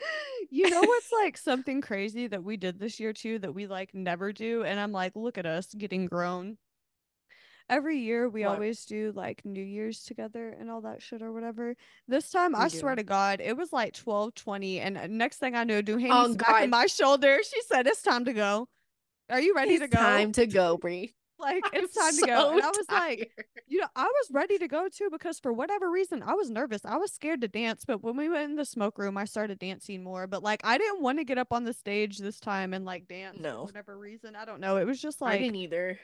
you 0.52 0.70
know 0.70 0.82
what's 0.86 1.12
like 1.24 1.38
something 1.38 1.82
crazy 1.82 2.28
that 2.28 2.44
we 2.44 2.56
did 2.58 2.80
this 2.80 3.00
year 3.00 3.12
too 3.14 3.40
that 3.40 3.54
we 3.54 3.68
like 3.68 3.94
never 3.94 4.32
do, 4.32 4.64
and 4.64 4.80
I'm 4.80 4.92
like, 4.94 5.16
look 5.16 5.38
at 5.38 5.46
us 5.46 5.74
getting 5.74 6.06
grown. 6.06 6.58
Every 7.70 7.98
year 7.98 8.30
we 8.30 8.46
What? 8.46 8.54
always 8.56 8.86
do 8.86 9.12
like 9.14 9.44
New 9.44 9.64
Year's 9.64 10.04
together 10.04 10.56
and 10.58 10.72
all 10.72 10.82
that 10.82 11.02
shit 11.02 11.22
or 11.22 11.34
whatever. 11.34 11.76
This 12.08 12.30
time 12.30 12.54
We 12.54 12.60
I 12.60 12.68
swear 12.70 12.96
to 12.96 13.04
God, 13.04 13.42
it 13.42 13.58
was 13.58 13.74
like 13.74 13.94
twelve 13.94 14.36
twenty, 14.36 14.80
and 14.80 14.98
uh, 14.98 15.08
next 15.08 15.38
thing 15.40 15.54
I 15.56 15.66
know, 15.66 15.82
Duhaney 15.82 16.10
Oh, 16.12 16.32
smacking 16.34 16.46
God. 16.46 16.70
my 16.70 16.86
shoulder. 16.86 17.40
She 17.44 17.62
said, 17.64 17.88
"It's 17.88 18.02
time 18.02 18.24
to 18.26 18.34
go." 18.34 18.70
Are 19.30 19.42
you 19.42 19.54
ready 19.54 19.74
it's 19.74 19.82
to 19.82 19.88
go? 19.90 19.98
time 19.98 20.32
to 20.34 20.48
go 20.48 20.78
Bree 20.78 21.14
like 21.40 21.64
it's 21.74 21.96
time 21.96 22.16
to 22.16 22.26
go. 22.26 22.52
And 22.52 22.62
I 22.62 22.64
so 22.64 22.72
was 22.78 22.86
like, 22.90 23.46
you 23.68 23.80
know, 23.80 23.88
I 23.96 24.04
was 24.06 24.28
ready 24.32 24.58
to 24.58 24.68
go 24.68 24.88
too 24.90 25.10
because 25.12 25.40
for 25.40 25.54
whatever 25.54 25.90
reason 25.92 26.24
I 26.24 26.34
was 26.34 26.50
nervous. 26.50 26.82
I 26.86 26.98
was 26.98 27.12
scared 27.12 27.42
to 27.42 27.48
dance, 27.48 27.84
but 27.86 28.04
when 28.04 28.18
we 28.18 28.30
went 28.30 28.50
in 28.52 28.56
the 28.56 28.66
smoke 28.66 28.98
room, 28.98 29.18
I 29.18 29.26
started 29.26 29.60
dancing 29.60 30.04
more. 30.04 30.28
But 30.28 30.44
like 30.44 30.62
I 30.64 30.78
didn't 30.78 31.02
want 31.02 31.20
to 31.20 31.24
get 31.24 31.38
up 31.38 31.52
on 31.52 31.64
the 31.64 31.74
stage 31.74 32.18
this 32.20 32.40
time 32.40 32.74
and 32.74 32.86
like 32.86 33.08
dance 33.08 33.38
No. 33.40 33.60
for 33.60 33.66
whatever 33.66 33.98
reason. 33.98 34.36
I 34.36 34.46
don't 34.46 34.60
know. 34.60 34.78
It 34.78 34.86
was 34.86 35.02
just 35.02 35.22
like 35.22 35.36
I 35.36 35.38
didn't 35.40 35.56
either. 35.56 36.00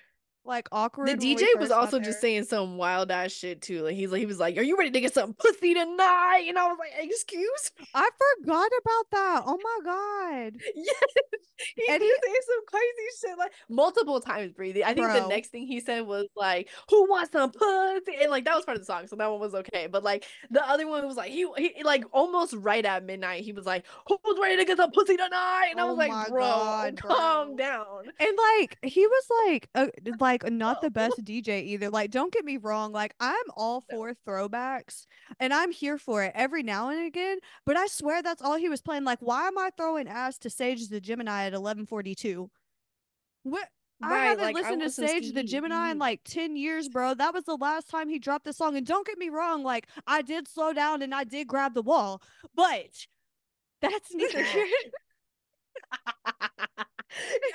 Like 0.46 0.68
awkward. 0.72 1.08
The 1.08 1.16
DJ 1.16 1.46
was 1.60 1.72
also 1.72 2.00
just 2.00 2.20
saying 2.22 2.44
some 2.46 2.78
wild 2.78 3.12
ass 3.12 3.32
shit 3.32 3.62
too. 3.62 3.82
Like 3.84 3.96
he's 3.96 4.12
like 4.12 4.20
he 4.20 4.26
was 4.26 4.40
like, 4.40 4.58
"Are 4.58 4.62
you 4.62 4.78
ready 4.78 4.92
to 4.92 5.00
get 5.02 5.14
some 5.14 5.34
pussy 5.34 5.74
tonight?" 5.74 6.46
And 6.48 6.58
I 6.58 6.66
was 6.68 6.78
like, 6.80 6.92
"Excuse 7.00 7.72
me." 7.80 7.86
I 7.94 8.10
forgot 8.42 8.72
about 8.82 9.12
that. 9.12 9.44
Oh 9.46 9.60
my 9.64 9.80
god. 9.86 10.54
Yes, 10.76 11.76
he 11.78 11.84
And 11.94 12.00
did 12.02 12.08
he- 12.24 12.28
say 12.32 12.40
some 12.48 12.66
crazy 12.66 13.08
shit 13.22 13.38
like 13.38 13.52
multiple 13.70 14.20
times. 14.20 14.52
Breathing. 14.54 14.84
I 14.84 14.94
think 14.96 15.06
Bro. 15.08 15.22
the 15.22 15.28
next 15.28 15.50
thing 15.50 15.66
he 15.68 15.80
said 15.80 16.02
was 16.06 16.26
like, 16.36 16.68
"Who 16.90 17.08
wants 17.08 17.32
some 17.32 17.52
pussy?" 17.52 18.18
And 18.22 18.32
like 18.32 18.44
that 18.46 18.56
was 18.56 18.66
part 18.66 18.76
of 18.76 18.82
the 18.82 18.86
song, 18.86 19.06
so 19.08 19.16
that 19.18 19.30
one 19.32 19.40
was 19.40 19.54
okay. 19.54 19.88
But 19.88 20.04
like 20.04 20.26
the 20.50 20.68
other 20.68 20.88
one 20.88 21.06
was 21.08 21.16
like 21.16 21.32
he, 21.32 21.48
he 21.58 21.84
like 21.84 22.04
almost 22.12 22.54
right 22.58 22.84
at 22.84 23.06
midnight. 23.06 23.44
He 23.44 23.54
was 23.54 23.66
like, 23.68 23.86
"Who's 24.08 24.40
ready 24.42 24.58
to 24.58 24.66
get 24.66 24.78
some 24.78 24.92
pussy 24.92 25.16
tonight?" 25.16 25.68
And 25.72 25.80
I 25.80 25.84
Oh 25.84 25.94
was 25.94 25.98
like, 25.98 26.28
"Bro, 26.30 26.42
God, 26.42 26.98
calm 26.98 27.56
down." 27.56 27.86
And 28.20 28.38
like 28.60 28.78
he 28.82 29.06
was 29.06 29.26
like 29.46 29.70
uh, 29.76 29.88
like 30.20 30.33
not 30.50 30.82
the 30.82 30.88
oh. 30.88 30.92
best 30.92 31.24
DJ 31.24 31.64
either. 31.64 31.90
Like 31.90 32.12
don't 32.12 32.34
get 32.34 32.46
me 32.46 32.58
wrong, 32.58 32.92
like 32.92 33.14
I'm 33.20 33.46
all 33.56 33.84
for 33.90 34.14
throwbacks 34.28 35.06
and 35.40 35.54
I'm 35.54 35.72
here 35.72 35.98
for 35.98 36.24
it 36.24 36.32
every 36.36 36.64
now 36.64 36.90
and 36.90 37.06
again, 37.06 37.38
but 37.66 37.78
I 37.78 37.88
swear 37.88 38.22
that's 38.22 38.42
all 38.42 38.56
he 38.56 38.70
was 38.70 38.82
playing. 38.82 39.04
Like 39.04 39.20
why 39.22 39.48
am 39.48 39.58
I 39.58 39.70
throwing 39.78 40.08
ass 40.08 40.38
to 40.40 40.50
Sage 40.50 40.88
the 40.88 41.02
Gemini 41.02 41.46
at 41.46 41.54
11:42? 41.54 42.50
What 43.44 43.68
I 44.02 44.18
haven't 44.26 44.44
like, 44.44 44.56
I 44.56 44.60
listened 44.60 44.80
to 44.82 44.86
want 44.86 44.94
some 44.94 45.08
Sage 45.08 45.34
the 45.34 45.44
Gemini 45.44 45.92
in 45.92 46.00
like 46.00 46.22
10 46.26 46.58
years, 46.58 46.90
bro. 46.90 47.14
That 47.14 47.34
was 47.34 47.46
the 47.46 47.56
last 47.56 47.90
time 47.90 48.10
he 48.10 48.20
dropped 48.20 48.46
the 48.46 48.54
song. 48.54 48.76
And 48.76 48.86
don't 48.86 49.08
get 49.08 49.18
me 49.18 49.30
wrong, 49.30 49.64
like 49.64 49.88
I 50.08 50.22
did 50.22 50.48
slow 50.48 50.74
down 50.74 51.02
and 51.02 51.14
I 51.14 51.24
did 51.24 51.48
grab 51.48 51.74
the 51.74 51.82
wall, 51.82 52.22
but 52.56 53.08
that's 53.82 54.14
neither 54.14 54.44
here. 54.44 54.66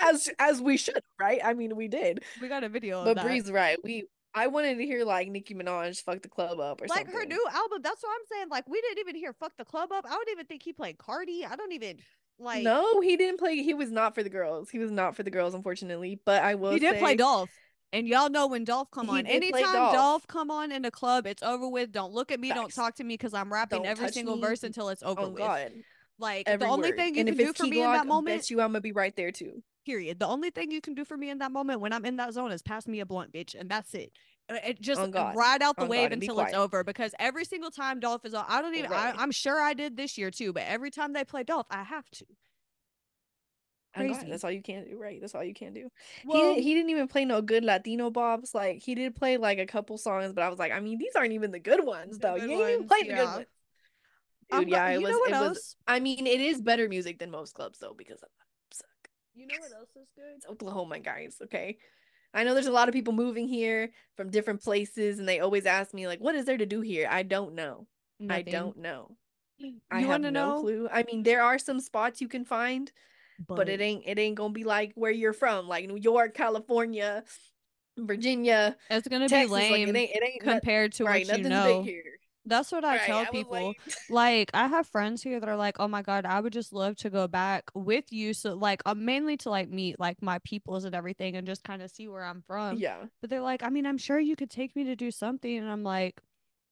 as 0.01 0.29
as 0.39 0.61
we 0.61 0.77
should, 0.77 1.03
right? 1.21 1.41
I 1.45 1.55
mean, 1.55 1.77
we 1.77 1.89
did. 1.89 2.23
we 2.41 2.49
got 2.49 2.65
a 2.65 2.69
video 2.69 3.05
But 3.05 3.17
that. 3.17 3.25
Bree's 3.25 3.51
right. 3.51 3.79
We 3.83 4.05
I 4.35 4.47
wanted 4.47 4.77
to 4.79 4.85
hear 4.85 5.05
like 5.05 5.29
Nicki 5.31 5.55
Minaj 5.55 6.03
fuck 6.03 6.23
the 6.23 6.29
club 6.29 6.61
up 6.61 6.81
or 6.81 6.87
something. 6.89 7.07
like 7.07 7.13
something. 7.13 7.21
her 7.21 7.27
new 7.27 7.45
album. 7.53 7.81
That's 7.83 8.03
what 8.03 8.11
I'm 8.11 8.27
saying. 8.37 8.49
Like 8.51 8.69
we 8.69 8.81
didn't 8.81 8.99
even 9.01 9.15
hear 9.17 9.33
"Fuck 9.33 9.53
the 9.57 9.65
Club 9.65 9.91
Up." 9.93 10.05
I 10.07 10.11
don't 10.11 10.29
even 10.31 10.47
think 10.47 10.63
he 10.63 10.73
played 10.73 10.99
Cardi. 10.99 11.45
I 11.45 11.57
don't 11.57 11.73
even 11.73 11.97
like. 12.39 12.63
no, 12.63 13.01
he 13.01 13.17
didn't 13.17 13.39
play. 13.41 13.63
He 13.63 13.75
was 13.75 13.91
not 13.91 14.15
for 14.15 14.23
the 14.23 14.29
girls. 14.31 14.71
He 14.71 14.79
was 14.79 14.91
not 14.93 15.17
for 15.17 15.23
the 15.23 15.31
girls, 15.31 15.55
unfortunately. 15.55 16.21
But 16.25 16.43
I 16.43 16.55
will. 16.57 16.73
he 16.73 16.79
did 16.79 16.99
play 16.99 17.13
say- 17.13 17.17
Dolph, 17.17 17.51
and 17.93 18.07
y'all 18.07 18.29
know 18.29 18.47
when 18.47 18.65
Dolph 18.65 18.91
come 18.91 19.09
on. 19.11 19.25
did 19.25 19.27
play 19.27 19.35
Anytime 19.63 19.73
Dolph. 19.75 19.95
Dolph. 19.95 20.27
come 20.29 20.51
on 20.51 20.71
in 20.73 20.85
a 20.85 20.91
club, 20.91 21.27
it's 21.27 21.43
over 21.43 21.67
with. 21.69 21.91
Don't 21.91 22.13
look 22.13 22.31
at 22.31 22.39
me. 22.39 22.51
Don't 22.53 22.73
talk 22.73 22.95
to 22.97 23.05
me 23.05 23.15
because 23.15 23.33
I'm 23.35 23.51
rapping 23.53 23.79
Don't 23.83 23.87
every 23.91 24.11
single 24.11 24.37
me. 24.37 24.43
verse 24.43 24.63
until 24.63 24.91
it's 24.91 25.03
over 25.03 25.23
Oh 25.23 25.29
with. 25.31 25.39
God, 25.39 25.73
Like 26.19 26.49
every 26.49 26.67
the 26.67 26.73
only 26.73 26.89
word. 26.89 26.97
thing 26.97 27.15
you 27.15 27.25
and 27.25 27.37
can 27.37 27.47
do 27.47 27.53
for 27.53 27.65
me 27.65 27.83
in 27.83 27.93
that 27.93 28.07
moment. 28.07 28.37
bet 28.39 28.51
you 28.51 28.61
I'm 28.61 28.69
gonna 28.69 28.81
be 28.81 28.93
right 28.93 29.15
there 29.15 29.33
too. 29.33 29.63
Period. 29.87 30.19
The 30.19 30.27
only 30.27 30.51
thing 30.51 30.71
you 30.71 30.81
can 30.81 30.95
do 30.95 31.05
for 31.05 31.17
me 31.17 31.31
in 31.31 31.39
that 31.39 31.53
moment 31.53 31.81
when 31.81 31.93
I'm 31.93 32.05
in 32.05 32.17
that 32.17 32.35
zone 32.35 32.53
is 32.53 32.63
pass 32.63 32.87
me 32.87 33.01
a 33.01 33.07
blunt, 33.07 33.33
bitch, 33.33 33.55
and 33.59 33.71
that's 33.71 33.95
it. 33.95 34.13
Uh, 34.51 34.57
It 34.65 34.81
just 34.81 35.01
God. 35.11 35.35
ride 35.35 35.63
out 35.63 35.77
the 35.77 35.85
On 35.85 35.89
wave 35.89 36.11
God, 36.11 36.13
until 36.13 36.41
it's 36.41 36.55
over 36.55 36.85
because 36.85 37.15
every 37.19 37.45
single 37.45 37.71
time 37.71 38.01
Dolph 38.01 38.25
is 38.25 38.35
on, 38.35 38.45
I 38.49 38.61
don't 38.61 38.75
even. 38.75 38.91
I, 38.93 39.11
Right. 39.11 39.15
I'm 39.17 39.31
sure 39.31 39.61
I 39.61 39.75
did 39.75 39.97
this 39.97 40.19
year 40.19 40.31
too, 40.31 40.53
but 40.53 40.65
every 40.67 40.91
time 40.91 41.13
they 41.13 41.25
play 41.25 41.43
Dolph, 41.43 41.67
I 41.71 41.85
have 41.85 42.09
to. 42.11 42.27
God, 43.97 44.27
that's 44.29 44.45
all 44.45 44.51
you 44.51 44.63
can 44.63 44.85
do, 44.85 44.97
right? 44.99 45.21
That's 45.21 45.35
all 45.35 45.43
you 45.43 45.55
can 45.55 45.73
do. 45.73 45.91
he 46.23 46.29
Well, 46.29 46.55
didn't, 46.55 46.63
he 46.63 46.75
didn't 46.75 46.91
even 46.91 47.09
play 47.09 47.25
no 47.25 47.43
good 47.43 47.65
Latino 47.65 48.11
bobs. 48.11 48.55
Like 48.55 48.83
he 48.83 48.95
did 48.95 49.17
play 49.17 49.39
like 49.39 49.59
a 49.59 49.67
couple 49.67 49.99
songs, 49.99 50.33
but 50.33 50.45
I 50.45 50.49
was 50.49 50.59
like, 50.59 50.73
I 50.73 50.81
mean, 50.81 50.99
these 50.99 51.17
aren't 51.17 51.33
even 51.33 51.51
the 51.51 51.59
good 51.59 51.85
ones, 51.85 52.19
though. 52.19 52.37
good 52.37 52.49
You 52.49 52.53
ain't 52.53 52.69
even 52.69 52.79
ones, 52.81 52.89
played 52.89 53.09
the 53.09 53.15
good 53.15 53.25
ones. 53.35 53.47
Dude, 54.51 54.69
yeah, 54.69 54.89
it 54.91 55.03
was. 55.03 55.17
it 55.27 55.33
else? 55.33 55.49
was. 55.49 55.77
I 55.87 56.01
mean, 56.01 56.27
it 56.27 56.41
is 56.41 56.61
better 56.61 56.89
music 56.89 57.19
than 57.19 57.31
most 57.31 57.55
clubs 57.55 57.79
though, 57.79 57.95
because 57.97 58.23
of 58.23 58.29
suck. 58.73 58.89
You 59.35 59.47
know 59.47 59.55
what 59.61 59.73
else 59.73 59.91
is 59.97 60.09
good? 60.17 60.37
It's 60.37 60.47
Oklahoma, 60.47 61.01
guys. 61.01 61.37
Okay. 61.43 61.79
I 62.35 62.45
know 62.45 62.53
there's 62.55 62.67
a 62.67 62.73
lot 62.73 62.89
of 62.89 62.93
people 62.95 63.13
moving 63.15 63.49
here 63.49 63.91
from 64.17 64.31
different 64.31 64.63
places, 64.63 65.19
and 65.19 65.29
they 65.29 65.41
always 65.41 65.65
ask 65.67 65.95
me 65.95 66.07
like, 66.07 66.21
"What 66.21 66.35
is 66.35 66.45
there 66.45 66.59
to 66.59 66.67
do 66.67 66.81
here?" 66.83 67.09
I 67.11 67.23
don't 67.23 67.55
know. 67.55 67.87
I 68.29 68.43
don't 68.43 68.77
know. 68.79 69.17
You 69.59 69.81
I 69.91 70.01
have 70.03 70.21
no 70.21 70.31
know? 70.31 70.61
clue. 70.61 70.89
I 70.93 71.03
mean, 71.05 71.23
there 71.23 71.43
are 71.43 71.59
some 71.59 71.81
spots 71.81 72.21
you 72.21 72.29
can 72.29 72.45
find, 72.45 72.93
but 73.47 73.69
it 73.69 73.81
ain't 73.81 74.05
it 74.07 74.19
ain't 74.19 74.37
gonna 74.37 74.53
be 74.53 74.65
like 74.65 74.93
where 74.95 75.11
you're 75.11 75.33
from, 75.33 75.69
like 75.69 75.87
New 75.89 75.97
York, 75.97 76.35
California, 76.35 77.25
Virginia, 77.97 78.77
It's 78.91 79.09
gonna 79.09 79.29
Texas. 79.29 79.49
be 79.51 79.53
Like 79.53 79.71
lame 79.73 79.89
it 79.89 79.97
ain't 79.97 80.11
it 80.15 80.23
ain't 80.23 80.43
compared 80.43 80.93
to 80.95 81.05
right. 81.05 81.27
what 81.27 81.39
you 81.39 81.49
know. 81.49 81.83
here. 81.83 82.18
That's 82.49 82.73
what 82.73 82.85
I 82.85 82.97
Right, 82.97 83.07
tell 83.07 83.25
was 83.27 83.31
people. 83.33 83.75
like- 83.77 83.81
like 84.09 84.51
I 84.55 84.67
have 84.69 84.87
friends 84.87 85.23
here 85.23 85.39
that 85.41 85.49
are 85.49 85.57
like, 85.57 85.77
"Oh 85.81 85.89
my 85.89 86.03
god, 86.03 86.25
I 86.27 86.41
would 86.41 86.53
just 86.53 86.73
love 86.73 86.97
to 86.99 87.11
go 87.11 87.29
back 87.29 87.71
with 87.75 88.13
you." 88.13 88.33
So 88.35 88.55
like, 88.55 88.83
uh, 88.87 88.95
mainly 88.95 89.37
to 89.39 89.51
like 89.51 89.69
meet 89.69 90.01
like 90.01 90.23
my 90.23 90.39
peoples 90.41 90.85
and 90.85 90.95
everything, 90.95 91.37
and 91.37 91.47
just 91.47 91.65
kind 91.65 91.83
of 91.83 91.91
see 91.91 92.09
where 92.09 92.25
I'm 92.25 92.43
from. 92.43 92.79
yeah. 92.79 93.07
But 93.21 93.31
they're 93.31 93.41
like, 93.43 93.63
"I 93.63 93.69
mean, 93.71 93.87
I'm 93.87 93.99
sure 93.99 94.19
you 94.19 94.37
could 94.37 94.51
take 94.51 94.75
me 94.77 94.85
to 94.85 94.97
do 94.97 95.11
something," 95.11 95.59
and 95.59 95.69
I'm 95.71 95.83
like, 95.85 96.21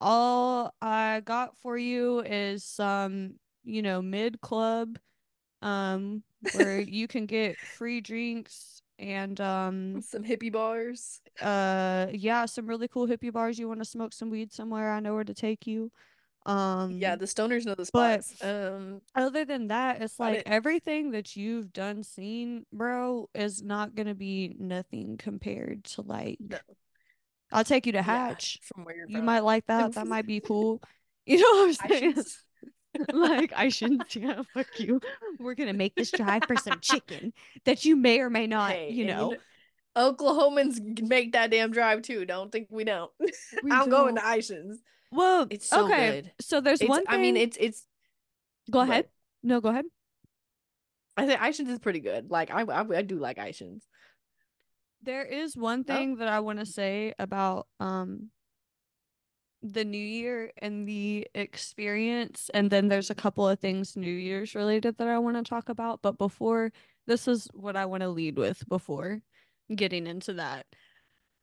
"All 0.00 0.74
I 0.82 1.20
got 1.24 1.56
for 1.58 1.76
you 1.78 2.20
is 2.20 2.64
some, 2.64 3.38
you 3.64 3.82
know, 3.82 4.02
mid 4.02 4.40
club, 4.40 4.98
um, 5.62 6.24
where 6.52 6.80
you 6.90 7.08
can 7.08 7.26
get 7.26 7.64
free 7.66 8.00
drinks 8.00 8.82
and 8.98 9.40
um." 9.40 10.00
Some 10.02 10.24
hippie 10.24 10.52
bars. 10.52 11.20
uh 11.42 12.06
yeah 12.12 12.46
some 12.46 12.66
really 12.66 12.88
cool 12.88 13.06
hippie 13.06 13.32
bars 13.32 13.58
you 13.58 13.68
want 13.68 13.80
to 13.80 13.84
smoke 13.84 14.12
some 14.14 14.30
weed 14.30 14.52
somewhere 14.52 14.90
i 14.92 15.00
know 15.00 15.14
where 15.14 15.24
to 15.24 15.34
take 15.34 15.66
you 15.66 15.90
um 16.46 16.92
Yeah, 16.92 17.16
the 17.16 17.26
stoners 17.26 17.66
know 17.66 17.74
the 17.74 17.88
but 17.92 18.24
spots. 18.24 18.42
Um, 18.42 19.00
other 19.14 19.44
than 19.44 19.66
that 19.68 20.00
it's 20.00 20.18
like 20.20 20.38
it. 20.38 20.42
everything 20.46 21.10
that 21.10 21.36
you've 21.36 21.72
done 21.72 22.02
seen 22.04 22.64
bro 22.72 23.28
is 23.34 23.62
not 23.62 23.94
gonna 23.94 24.14
be 24.14 24.54
nothing 24.58 25.16
compared 25.18 25.84
to 25.84 26.02
like 26.02 26.38
No. 26.48 26.58
i'll 27.52 27.64
take 27.64 27.84
you 27.86 27.92
to 27.92 27.98
yeah, 27.98 28.02
hatch 28.02 28.60
from 28.62 28.84
where 28.84 28.96
you're 28.96 29.08
you 29.08 29.16
from. 29.18 29.26
might 29.26 29.40
like 29.44 29.66
that 29.66 29.92
that 29.92 30.06
might 30.14 30.26
be 30.26 30.40
cool 30.40 30.80
you 31.26 31.38
know 31.38 31.50
what 31.62 31.68
i'm 31.68 31.90
I 31.90 31.98
saying 31.98 32.14
should- 32.14 32.26
like 33.12 33.52
I 33.54 33.68
shouldn't 33.68 34.14
yeah 34.14 34.42
fuck 34.54 34.66
you 34.78 35.00
we're 35.38 35.54
gonna 35.54 35.72
make 35.72 35.94
this 35.94 36.10
drive 36.10 36.44
for 36.46 36.56
some 36.56 36.80
chicken 36.80 37.32
that 37.64 37.84
you 37.84 37.96
may 37.96 38.20
or 38.20 38.30
may 38.30 38.46
not 38.46 38.72
Hey, 38.72 38.90
you 38.92 39.04
know 39.06 39.36
Oklahomans 39.96 41.08
make 41.08 41.32
that 41.32 41.50
damn 41.50 41.70
drive 41.70 42.02
too. 42.02 42.26
Don't 42.26 42.52
think 42.52 42.68
we 42.70 42.84
don't. 42.84 43.10
We 43.62 43.70
I'm 43.70 43.88
going 43.88 44.16
to 44.16 44.20
don't. 44.20 44.78
Well 45.10 45.46
It's 45.48 45.66
so 45.68 45.86
okay 45.86 46.22
good. 46.22 46.32
so 46.40 46.60
there's 46.60 46.80
It's, 46.82 46.88
one 46.88 47.06
thing 47.06 47.14
I 47.14 47.22
mean, 47.22 47.36
it's 47.36 47.56
it's. 47.58 47.86
Go 48.70 48.80
What? 48.80 48.90
ahead. 48.90 49.06
No, 49.42 49.60
go 49.60 49.70
ahead. 49.70 49.86
I 51.16 51.26
think 51.26 51.40
Ishans 51.40 51.68
is 51.68 51.78
pretty 51.78 52.00
good. 52.00 52.30
Like 52.30 52.50
I, 52.50 52.62
I, 52.62 52.80
I 52.98 53.02
do 53.02 53.18
like 53.18 53.38
Ishans. 53.38 53.82
There 55.02 55.24
is 55.24 55.56
one 55.56 55.84
thing 55.84 56.16
that 56.16 56.28
I 56.28 56.40
want 56.40 56.58
to 56.58 56.66
say 56.66 57.14
about 57.18 57.68
um 57.80 58.30
the 59.72 59.84
new 59.84 59.98
year 59.98 60.52
and 60.58 60.86
the 60.88 61.26
experience 61.34 62.50
and 62.54 62.70
then 62.70 62.88
there's 62.88 63.10
a 63.10 63.14
couple 63.14 63.48
of 63.48 63.58
things 63.58 63.96
new 63.96 64.06
year's 64.06 64.54
related 64.54 64.96
that 64.98 65.08
I 65.08 65.18
want 65.18 65.36
to 65.36 65.42
talk 65.42 65.68
about 65.68 66.02
but 66.02 66.18
before 66.18 66.72
this 67.06 67.28
is 67.28 67.48
what 67.52 67.76
I 67.76 67.86
want 67.86 68.02
to 68.02 68.08
lead 68.08 68.36
with 68.36 68.68
before 68.68 69.20
getting 69.74 70.06
into 70.06 70.34
that. 70.34 70.66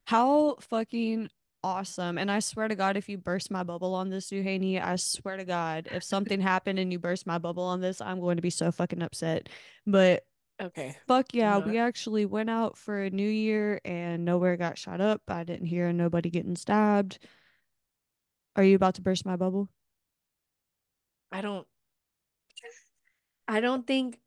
How 0.05 0.57
fucking 0.59 1.29
awesome. 1.63 2.17
And 2.17 2.29
I 2.29 2.39
swear 2.39 2.67
to 2.67 2.75
God, 2.75 2.97
if 2.97 3.07
you 3.07 3.17
burst 3.17 3.49
my 3.49 3.63
bubble 3.63 3.95
on 3.95 4.09
this, 4.09 4.29
Duhaney, 4.29 4.83
I 4.83 4.97
swear 4.97 5.37
to 5.37 5.45
God, 5.45 5.87
if 5.91 6.03
something 6.03 6.41
happened 6.41 6.79
and 6.79 6.91
you 6.91 6.99
burst 6.99 7.25
my 7.25 7.37
bubble 7.37 7.63
on 7.63 7.81
this, 7.81 8.01
I'm 8.01 8.19
going 8.19 8.35
to 8.35 8.41
be 8.41 8.49
so 8.49 8.71
fucking 8.71 9.01
upset. 9.01 9.49
But 9.87 10.23
Okay. 10.61 10.95
Fuck 11.07 11.33
yeah, 11.33 11.57
we 11.57 11.79
actually 11.79 12.27
went 12.27 12.49
out 12.49 12.77
for 12.77 13.01
a 13.01 13.09
new 13.09 13.27
year 13.27 13.81
and 13.83 14.23
nowhere 14.23 14.55
got 14.55 14.77
shot 14.77 15.01
up. 15.01 15.21
I 15.27 15.43
didn't 15.43 15.65
hear 15.65 15.91
nobody 15.91 16.29
getting 16.29 16.55
stabbed. 16.55 17.17
Are 18.55 18.63
you 18.63 18.75
about 18.75 18.95
to 18.95 19.01
burst 19.01 19.25
my 19.25 19.35
bubble? 19.35 19.69
I 21.31 21.41
don't. 21.41 21.67
I 23.47 23.59
don't 23.59 23.85
think. 23.85 24.19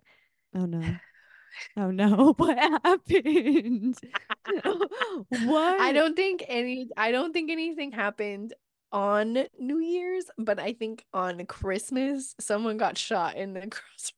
Oh 0.54 0.66
no. 0.66 0.82
Oh 1.76 1.90
no. 1.90 2.34
What 2.36 2.58
happened? 2.58 3.98
what? 5.44 5.80
I 5.80 5.92
don't 5.92 6.16
think 6.16 6.44
any. 6.48 6.88
I 6.96 7.12
don't 7.12 7.32
think 7.32 7.50
anything 7.50 7.92
happened 7.92 8.54
on 8.92 9.46
New 9.58 9.78
Year's, 9.78 10.24
but 10.38 10.58
I 10.58 10.72
think 10.72 11.04
on 11.12 11.44
Christmas 11.46 12.34
someone 12.40 12.76
got 12.76 12.98
shot 12.98 13.36
in 13.36 13.54
the 13.54 13.60
cross. 13.70 14.12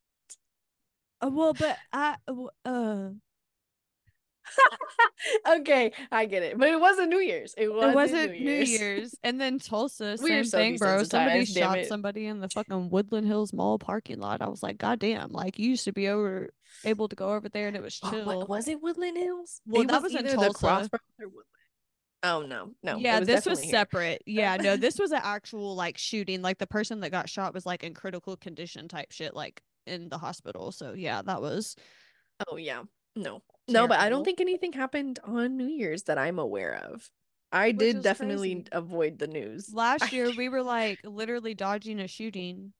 Uh, 1.21 1.29
well, 1.31 1.53
but 1.53 1.77
I 1.91 2.15
uh 2.65 3.09
okay, 5.59 5.91
I 6.11 6.25
get 6.25 6.43
it. 6.43 6.57
But 6.57 6.69
it 6.69 6.79
wasn't 6.79 7.09
New 7.09 7.19
Year's. 7.19 7.53
It 7.57 7.73
wasn't, 7.73 7.91
it 7.91 7.95
wasn't 7.95 8.31
New 8.33 8.39
New 8.39 8.51
Year's. 8.51 8.69
Year's. 8.69 9.15
And 9.23 9.39
then 9.39 9.59
Tulsa, 9.59 10.17
We 10.21 10.29
same 10.29 10.45
so 10.45 10.57
thing, 10.57 10.77
bro. 10.77 11.03
Somebody 11.03 11.45
shot 11.45 11.85
somebody 11.85 12.25
in 12.25 12.39
the 12.39 12.49
fucking 12.49 12.89
Woodland 12.89 13.27
Hills 13.27 13.53
Mall 13.53 13.79
parking 13.79 14.19
lot. 14.19 14.41
I 14.41 14.47
was 14.47 14.63
like, 14.63 14.77
God 14.77 14.99
damn, 14.99 15.31
like 15.31 15.59
you 15.59 15.69
used 15.69 15.85
to 15.85 15.93
be 15.93 16.07
over 16.07 16.49
able 16.83 17.07
to 17.09 17.15
go 17.15 17.33
over 17.33 17.49
there 17.49 17.67
and 17.67 17.75
it 17.75 17.81
was 17.81 17.99
Oh, 18.03 18.11
chill. 18.11 18.25
what- 18.25 18.49
was 18.49 18.67
it 18.67 18.81
Woodland 18.81 19.17
Hills? 19.17 19.61
Well, 19.65 19.81
It 19.83 19.87
that 19.89 20.01
was 20.01 20.15
in 20.15 20.25
Tulsa. 20.25 20.53
Crossroads 20.59 20.89
or 21.19 21.27
Woodland. 21.27 21.45
Oh 22.21 22.41
no, 22.41 22.71
no. 22.83 22.97
yeah, 22.97 23.21
this 23.21 23.45
was 23.45 23.61
here. 23.61 23.71
separate. 23.71 24.21
Yeah, 24.25 24.57
no, 24.57 24.75
this 24.75 24.99
was 24.99 25.11
an 25.13 25.21
actual 25.23 25.75
like 25.75 25.97
shooting. 25.97 26.41
Like 26.41 26.57
the 26.57 26.67
person 26.67 26.99
that 26.99 27.11
got 27.11 27.29
shot 27.29 27.53
was 27.53 27.65
like 27.65 27.81
in 27.83 27.93
critical 27.93 28.35
condition 28.35 28.89
type 28.89 29.11
shit, 29.11 29.33
like 29.33 29.61
in 29.87 30.09
the 30.09 30.17
hospital. 30.17 30.73
So 30.73 30.91
yeah, 30.93 31.21
that 31.21 31.41
was 31.41 31.77
Oh 32.49 32.57
yeah. 32.57 32.83
No. 33.19 33.41
No, 33.67 33.87
but 33.87 33.99
I 33.99 34.09
don't 34.09 34.23
think 34.23 34.41
anything 34.41 34.73
happened 34.73 35.19
on 35.23 35.57
New 35.57 35.67
Year's 35.67 36.03
that 36.03 36.17
I'm 36.17 36.39
aware 36.39 36.75
of. 36.91 37.09
I 37.51 37.67
Which 37.67 37.79
did 37.79 38.01
definitely 38.01 38.55
crazy. 38.55 38.67
avoid 38.71 39.19
the 39.19 39.27
news. 39.27 39.69
last 39.73 40.11
year 40.11 40.31
we 40.31 40.49
were 40.49 40.63
like 40.63 40.99
literally 41.03 41.53
dodging 41.53 41.99
a 41.99 42.07
shooting. 42.07 42.73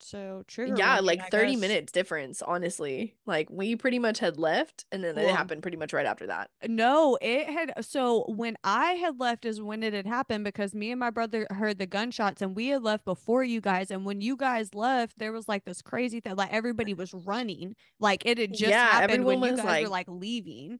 So 0.00 0.44
trigger 0.46 0.74
yeah, 0.76 0.94
warning, 1.00 1.06
like 1.06 1.20
I 1.22 1.28
30 1.30 1.52
guess. 1.52 1.60
minutes 1.60 1.92
difference, 1.92 2.42
honestly. 2.42 3.14
Like 3.26 3.48
we 3.50 3.76
pretty 3.76 3.98
much 3.98 4.18
had 4.18 4.38
left 4.38 4.84
and 4.92 5.02
then 5.02 5.16
it 5.18 5.28
happened 5.34 5.62
pretty 5.62 5.76
much 5.76 5.92
right 5.92 6.06
after 6.06 6.26
that. 6.26 6.50
No, 6.68 7.18
it 7.20 7.48
had 7.48 7.72
uh, 7.76 7.82
so 7.82 8.24
when 8.28 8.56
I 8.64 8.92
had 8.92 9.18
left 9.18 9.44
is 9.44 9.60
when 9.60 9.82
it 9.82 9.92
had 9.94 10.06
happened 10.06 10.44
because 10.44 10.74
me 10.74 10.90
and 10.90 11.00
my 11.00 11.10
brother 11.10 11.46
heard 11.50 11.78
the 11.78 11.86
gunshots 11.86 12.42
and 12.42 12.54
we 12.54 12.68
had 12.68 12.82
left 12.82 13.04
before 13.04 13.42
you 13.44 13.60
guys. 13.60 13.90
And 13.90 14.04
when 14.04 14.20
you 14.20 14.36
guys 14.36 14.74
left, 14.74 15.18
there 15.18 15.32
was 15.32 15.48
like 15.48 15.64
this 15.64 15.82
crazy 15.82 16.20
thing, 16.20 16.36
like 16.36 16.52
everybody 16.52 16.94
was 16.94 17.12
running, 17.14 17.74
like 17.98 18.24
it 18.26 18.38
had 18.38 18.50
just 18.52 18.70
Yeah, 18.70 18.86
happened 18.86 19.24
when 19.24 19.42
you 19.42 19.56
guys 19.56 19.64
were 19.64 19.88
like- 19.88 19.88
like 19.88 20.08
leaving. 20.08 20.78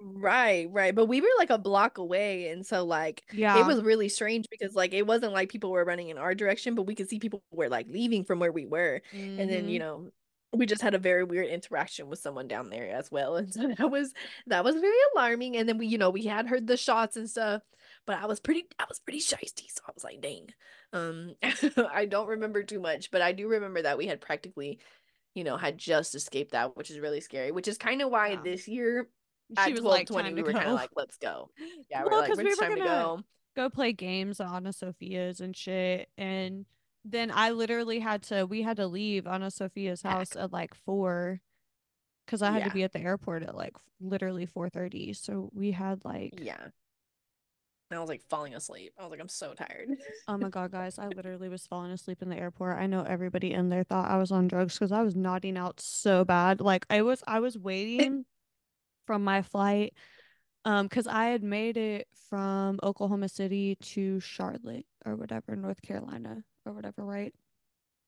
Right, 0.00 0.68
right. 0.70 0.94
But 0.94 1.06
we 1.06 1.20
were 1.20 1.28
like 1.38 1.50
a 1.50 1.56
block 1.58 1.98
away 1.98 2.48
and 2.50 2.66
so 2.66 2.84
like 2.84 3.24
Yeah, 3.30 3.54
it 3.54 3.64
was 3.66 3.82
really 3.82 4.08
strange 4.08 4.46
because 4.50 4.74
like 4.74 4.92
it 4.92 5.06
wasn't 5.06 5.32
like 5.32 5.48
people 5.50 5.70
were 5.70 5.84
running 5.84 6.08
in 6.10 6.18
our 6.18 6.34
direction, 6.34 6.74
but 6.74 6.82
we 6.82 6.94
could 6.94 7.08
see 7.08 7.18
people 7.18 7.42
were 7.52 7.68
like 7.70 7.86
leaving 7.88 8.24
from 8.24 8.38
where 8.38 8.52
we 8.52 8.66
were. 8.66 9.00
and 9.36 9.50
then 9.50 9.68
you 9.68 9.78
Mhm. 9.78 9.80
know 9.80 10.10
we 10.54 10.66
just 10.66 10.82
had 10.82 10.94
a 10.94 10.98
very 10.98 11.24
weird 11.24 11.46
interaction 11.48 12.08
with 12.08 12.18
someone 12.18 12.48
down 12.48 12.70
there 12.70 12.88
as 12.90 13.10
well 13.10 13.36
and 13.36 13.52
so 13.54 13.68
that 13.78 13.90
was 13.90 14.12
that 14.46 14.64
was 14.64 14.74
very 14.76 14.96
alarming 15.14 15.56
and 15.56 15.68
then 15.68 15.78
we 15.78 15.86
you 15.86 15.98
know 15.98 16.10
we 16.10 16.24
had 16.24 16.46
heard 16.48 16.66
the 16.66 16.76
shots 16.76 17.16
and 17.16 17.28
stuff 17.28 17.62
but 18.06 18.18
i 18.18 18.24
was 18.26 18.40
pretty 18.40 18.64
i 18.78 18.84
was 18.88 18.98
pretty 19.00 19.20
shisty 19.20 19.70
so 19.70 19.82
i 19.86 19.90
was 19.94 20.04
like 20.04 20.20
dang 20.22 20.48
um 20.94 21.34
i 21.92 22.06
don't 22.06 22.28
remember 22.28 22.62
too 22.62 22.80
much 22.80 23.10
but 23.10 23.20
i 23.22 23.32
do 23.32 23.46
remember 23.48 23.82
that 23.82 23.98
we 23.98 24.06
had 24.06 24.20
practically 24.22 24.80
you 25.34 25.44
know 25.44 25.56
had 25.56 25.78
just 25.78 26.14
escaped 26.14 26.52
that 26.52 26.76
which 26.76 26.90
is 26.90 26.98
really 26.98 27.20
scary 27.20 27.50
which 27.52 27.68
is 27.68 27.78
kind 27.78 28.02
of 28.02 28.10
why 28.10 28.34
Yeah. 28.34 28.36
this 28.36 28.68
year 28.68 29.08
she 29.64 29.72
was 29.72 29.82
like, 29.82 30.06
twenty 30.06 30.28
time 30.28 30.36
we 30.36 30.42
were 30.42 30.52
kind 30.52 30.68
of 30.68 30.74
like 30.74 30.90
let's 30.96 31.16
go 31.16 31.50
yeah 31.90 32.02
Well, 32.02 32.10
we're 32.12 32.18
like 32.20 32.28
'cause 32.28 32.38
we 32.38 32.44
were 32.44 32.54
time 32.56 32.72
to 32.72 32.78
gonna- 32.78 32.88
go 32.90 33.20
go 33.56 33.68
play 33.70 33.92
games 33.92 34.38
on 34.40 34.54
Anna 34.54 34.72
Sophia's 34.72 35.40
and 35.40 35.56
shit. 35.56 36.08
And 36.16 36.64
then 37.04 37.32
I 37.34 37.50
literally 37.50 37.98
had 37.98 38.22
to, 38.24 38.44
we 38.46 38.62
had 38.62 38.76
to 38.76 38.86
leave 38.86 39.26
Anna 39.26 39.50
Sophia's 39.50 40.02
Heck. 40.02 40.12
house 40.12 40.36
at 40.36 40.52
like 40.52 40.74
four 40.74 41.40
because 42.24 42.40
I 42.40 42.52
had 42.52 42.58
Yeah. 42.60 42.68
to 42.68 42.74
be 42.74 42.82
at 42.84 42.92
the 42.92 43.00
airport 43.00 43.42
at 43.42 43.56
like 43.56 43.74
literally 44.00 44.46
4.30. 44.46 45.16
So 45.16 45.50
we 45.52 45.72
had 45.72 46.04
like, 46.04 46.34
yeah 46.40 46.68
and 47.90 47.96
i 47.96 48.00
was 48.00 48.10
like 48.10 48.20
falling 48.28 48.54
asleep 48.54 48.92
i 48.98 49.02
was 49.02 49.10
like 49.10 49.18
i'm 49.20 49.30
so 49.30 49.54
tired 49.54 49.88
oh 50.28 50.36
my 50.36 50.50
God, 50.50 50.70
guys, 50.70 50.98
I 50.98 51.08
literally 51.16 51.48
was 51.48 51.66
falling 51.66 51.90
asleep 51.90 52.20
in 52.20 52.28
the 52.28 52.36
airport. 52.36 52.76
I 52.78 52.86
know 52.86 53.02
everybody 53.02 53.52
in 53.54 53.70
there 53.70 53.82
thought 53.82 54.10
I 54.10 54.18
was 54.18 54.30
on 54.30 54.46
drugs 54.46 54.74
because 54.74 54.92
I 54.92 55.02
was 55.02 55.16
nodding 55.16 55.56
out 55.56 55.80
so 55.80 56.22
bad. 56.24 56.60
Like 56.60 56.84
I 56.90 57.00
was, 57.00 57.24
I 57.26 57.40
was 57.40 57.56
waiting 57.58 58.26
from 59.08 59.24
my 59.24 59.40
flight 59.40 59.94
um 60.66 60.86
because 60.86 61.06
I 61.06 61.28
had 61.28 61.42
made 61.42 61.78
it 61.78 62.06
from 62.28 62.78
Oklahoma 62.82 63.30
City 63.30 63.76
to 63.80 64.20
Charlotte 64.20 64.84
or 65.06 65.16
whatever, 65.16 65.56
North 65.56 65.80
Carolina 65.80 66.44
or 66.66 66.74
whatever, 66.74 67.04
right? 67.06 67.34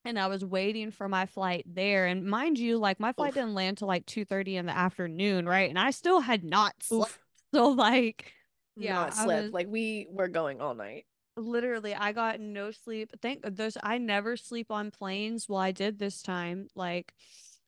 And 0.05 0.18
I 0.18 0.26
was 0.26 0.44
waiting 0.44 0.90
for 0.90 1.09
my 1.09 1.24
flight 1.24 1.64
there. 1.66 2.07
And 2.07 2.26
mind 2.26 2.59
you, 2.59 2.76
like 2.76 3.01
my 3.01 3.14
flight 3.14 3.30
Oof. 3.30 3.34
didn't 3.36 3.55
land 3.55 3.78
till 3.78 3.88
like 3.88 4.05
2:30 4.05 4.57
in 4.57 4.66
the 4.66 4.76
afternoon, 4.76 5.46
right? 5.46 5.70
And 5.70 5.78
I 5.78 5.90
still 5.90 6.20
had 6.20 6.44
not 6.44 6.74
slept. 6.82 7.12
Oof. 7.12 7.18
So 7.53 7.70
like 7.70 8.32
Yeah, 8.76 8.94
not 8.94 9.14
slept 9.14 9.44
was- 9.44 9.53
like 9.53 9.66
we 9.68 10.07
were 10.12 10.28
going 10.28 10.61
all 10.61 10.74
night 10.74 11.07
literally 11.36 11.94
I 11.94 12.12
got 12.12 12.38
no 12.38 12.70
sleep. 12.70 13.11
Thank 13.20 13.42
those 13.57 13.76
I 13.82 13.98
never 13.98 14.36
sleep 14.36 14.70
on 14.70 14.90
planes. 14.90 15.48
Well, 15.48 15.59
I 15.59 15.72
did 15.72 15.98
this 15.98 16.22
time. 16.22 16.68
Like 16.76 17.12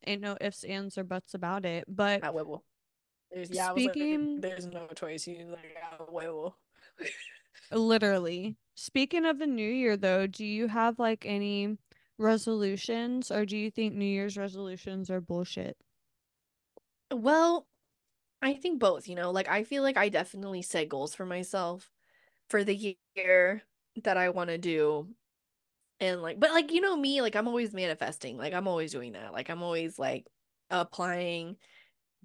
ain't 0.06 0.20
no 0.20 0.36
ifs, 0.40 0.64
ands, 0.64 0.98
or 0.98 1.04
buts 1.04 1.34
about 1.34 1.64
it. 1.64 1.84
But 1.88 2.22
I 2.22 2.30
will. 2.30 2.64
There's 3.32 3.50
yeah, 3.50 3.72
was 3.72 3.84
like, 3.84 3.94
Speaking- 3.94 4.40
there's 4.40 4.66
no 4.66 4.86
choice. 4.88 5.26
You 5.26 5.46
like 5.46 6.10
will. 6.10 6.56
Literally. 7.70 8.56
Speaking 8.74 9.24
of 9.24 9.38
the 9.38 9.46
new 9.46 9.68
year 9.70 9.96
though, 9.96 10.26
do 10.26 10.44
you 10.44 10.68
have 10.68 10.98
like 10.98 11.24
any 11.26 11.78
resolutions 12.18 13.30
or 13.30 13.44
do 13.46 13.56
you 13.56 13.70
think 13.70 13.94
New 13.94 14.04
Year's 14.04 14.36
resolutions 14.36 15.10
are 15.10 15.20
bullshit? 15.20 15.76
Well, 17.10 17.66
I 18.40 18.54
think 18.54 18.80
both, 18.80 19.08
you 19.08 19.14
know, 19.14 19.30
like 19.30 19.48
I 19.48 19.64
feel 19.64 19.82
like 19.82 19.96
I 19.96 20.08
definitely 20.08 20.62
set 20.62 20.88
goals 20.88 21.14
for 21.14 21.26
myself 21.26 21.90
for 22.48 22.64
the 22.64 22.96
year 23.16 23.62
that 24.02 24.16
I 24.16 24.30
want 24.30 24.50
to 24.50 24.58
do. 24.58 25.08
And 26.00 26.20
like, 26.22 26.40
but 26.40 26.50
like, 26.50 26.72
you 26.72 26.80
know, 26.80 26.96
me, 26.96 27.22
like 27.22 27.36
I'm 27.36 27.46
always 27.48 27.72
manifesting. 27.72 28.36
Like 28.36 28.52
I'm 28.54 28.66
always 28.66 28.92
doing 28.92 29.12
that. 29.12 29.32
Like 29.32 29.48
I'm 29.50 29.62
always 29.62 29.98
like 29.98 30.26
applying, 30.70 31.56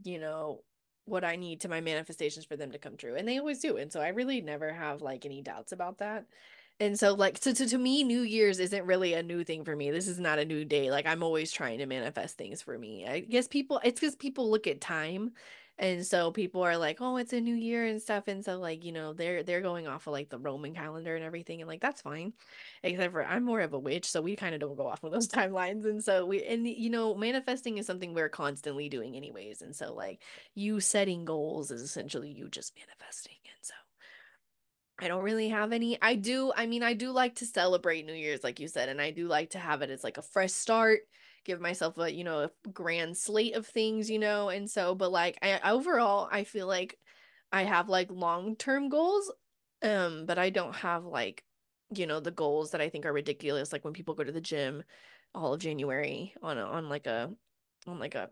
you 0.03 0.19
know, 0.19 0.63
what 1.07 1.23
I 1.23 1.35
need 1.35 1.61
to 1.61 1.69
my 1.69 1.81
manifestations 1.81 2.45
for 2.45 2.55
them 2.55 2.71
to 2.71 2.77
come 2.77 2.97
true. 2.97 3.15
And 3.15 3.27
they 3.27 3.39
always 3.39 3.59
do. 3.59 3.77
And 3.77 3.91
so 3.91 4.01
I 4.01 4.09
really 4.09 4.41
never 4.41 4.73
have 4.73 5.01
like 5.01 5.25
any 5.25 5.41
doubts 5.41 5.71
about 5.71 5.99
that. 5.99 6.25
And 6.79 6.99
so 6.99 7.13
like 7.13 7.37
so 7.39 7.53
to, 7.53 7.67
to 7.67 7.77
me, 7.77 8.03
New 8.03 8.21
Year's 8.21 8.59
isn't 8.59 8.85
really 8.85 9.13
a 9.13 9.23
new 9.23 9.43
thing 9.43 9.63
for 9.63 9.75
me. 9.75 9.89
This 9.89 10.07
is 10.07 10.19
not 10.19 10.37
a 10.39 10.45
new 10.45 10.63
day. 10.63 10.91
Like 10.91 11.07
I'm 11.07 11.23
always 11.23 11.51
trying 11.51 11.79
to 11.79 11.85
manifest 11.85 12.37
things 12.37 12.61
for 12.61 12.77
me. 12.77 13.07
I 13.07 13.19
guess 13.21 13.47
people 13.47 13.81
it's 13.83 13.99
because 13.99 14.15
people 14.15 14.49
look 14.49 14.67
at 14.67 14.79
time 14.79 15.31
and 15.79 16.05
so 16.05 16.31
people 16.31 16.61
are 16.63 16.77
like, 16.77 16.97
"Oh, 17.01 17.17
it's 17.17 17.33
a 17.33 17.41
new 17.41 17.55
year 17.55 17.85
and 17.85 18.01
stuff." 18.01 18.27
And 18.27 18.43
so 18.43 18.59
like, 18.59 18.83
you 18.83 18.91
know, 18.91 19.13
they're 19.13 19.43
they're 19.43 19.61
going 19.61 19.87
off 19.87 20.07
of 20.07 20.13
like 20.13 20.29
the 20.29 20.39
Roman 20.39 20.73
calendar 20.73 21.15
and 21.15 21.23
everything 21.23 21.61
and 21.61 21.67
like 21.67 21.81
that's 21.81 22.01
fine. 22.01 22.33
Except 22.83 23.13
for 23.13 23.23
I'm 23.25 23.43
more 23.43 23.61
of 23.61 23.73
a 23.73 23.79
witch, 23.79 24.05
so 24.05 24.21
we 24.21 24.35
kind 24.35 24.55
of 24.55 24.61
don't 24.61 24.75
go 24.75 24.87
off 24.87 25.03
of 25.03 25.11
those 25.11 25.27
timelines. 25.29 25.85
And 25.85 26.03
so 26.03 26.25
we 26.25 26.43
and 26.43 26.67
you 26.67 26.89
know, 26.89 27.15
manifesting 27.15 27.77
is 27.77 27.85
something 27.85 28.13
we're 28.13 28.29
constantly 28.29 28.89
doing 28.89 29.15
anyways. 29.15 29.61
And 29.61 29.75
so 29.75 29.93
like 29.93 30.23
you 30.55 30.79
setting 30.79 31.25
goals 31.25 31.71
is 31.71 31.81
essentially 31.81 32.31
you 32.31 32.49
just 32.49 32.73
manifesting. 32.75 33.37
And 33.45 33.63
so 33.65 33.73
I 34.99 35.07
don't 35.07 35.23
really 35.23 35.49
have 35.49 35.73
any. 35.73 36.01
I 36.01 36.15
do, 36.15 36.51
I 36.55 36.65
mean, 36.65 36.81
I 36.81 36.93
do 36.93 37.11
like 37.11 37.35
to 37.35 37.45
celebrate 37.45 38.05
New 38.05 38.13
Year's, 38.13 38.43
like 38.43 38.59
you 38.59 38.67
said, 38.67 38.89
and 38.89 38.99
I 38.99 39.11
do 39.11 39.27
like 39.27 39.51
to 39.51 39.59
have 39.59 39.81
it 39.83 39.91
as 39.91 40.03
like 40.03 40.17
a 40.17 40.23
fresh 40.23 40.51
start, 40.53 41.01
give 41.47 41.61
myself 41.61 41.97
a, 41.97 42.13
you 42.13 42.23
know, 42.23 42.41
a 42.41 42.69
grand 42.69 43.17
slate 43.17 43.55
of 43.55 43.65
things, 43.65 44.09
you 44.09 44.19
know, 44.19 44.49
and 44.49 44.69
so, 44.69 44.93
but 44.93 45.11
like 45.11 45.39
I 45.41 45.59
overall, 45.71 46.29
I 46.31 46.43
feel 46.43 46.67
like 46.67 46.97
I 47.51 47.63
have 47.63 47.89
like 47.89 48.11
long-term 48.11 48.89
goals, 48.89 49.31
um, 49.81 50.25
but 50.27 50.37
I 50.37 50.49
don't 50.51 50.75
have 50.75 51.05
like, 51.05 51.43
you 51.95 52.05
know, 52.05 52.19
the 52.19 52.31
goals 52.31 52.71
that 52.71 52.81
I 52.81 52.89
think 52.89 53.05
are 53.05 53.13
ridiculous, 53.13 53.73
like 53.73 53.85
when 53.85 53.93
people 53.93 54.13
go 54.13 54.23
to 54.23 54.31
the 54.31 54.41
gym 54.41 54.83
all 55.33 55.53
of 55.53 55.61
January 55.61 56.33
on 56.43 56.57
a, 56.57 56.63
on 56.63 56.89
like 56.89 57.07
a 57.07 57.31
on 57.87 57.99
like 57.99 58.15
a 58.15 58.29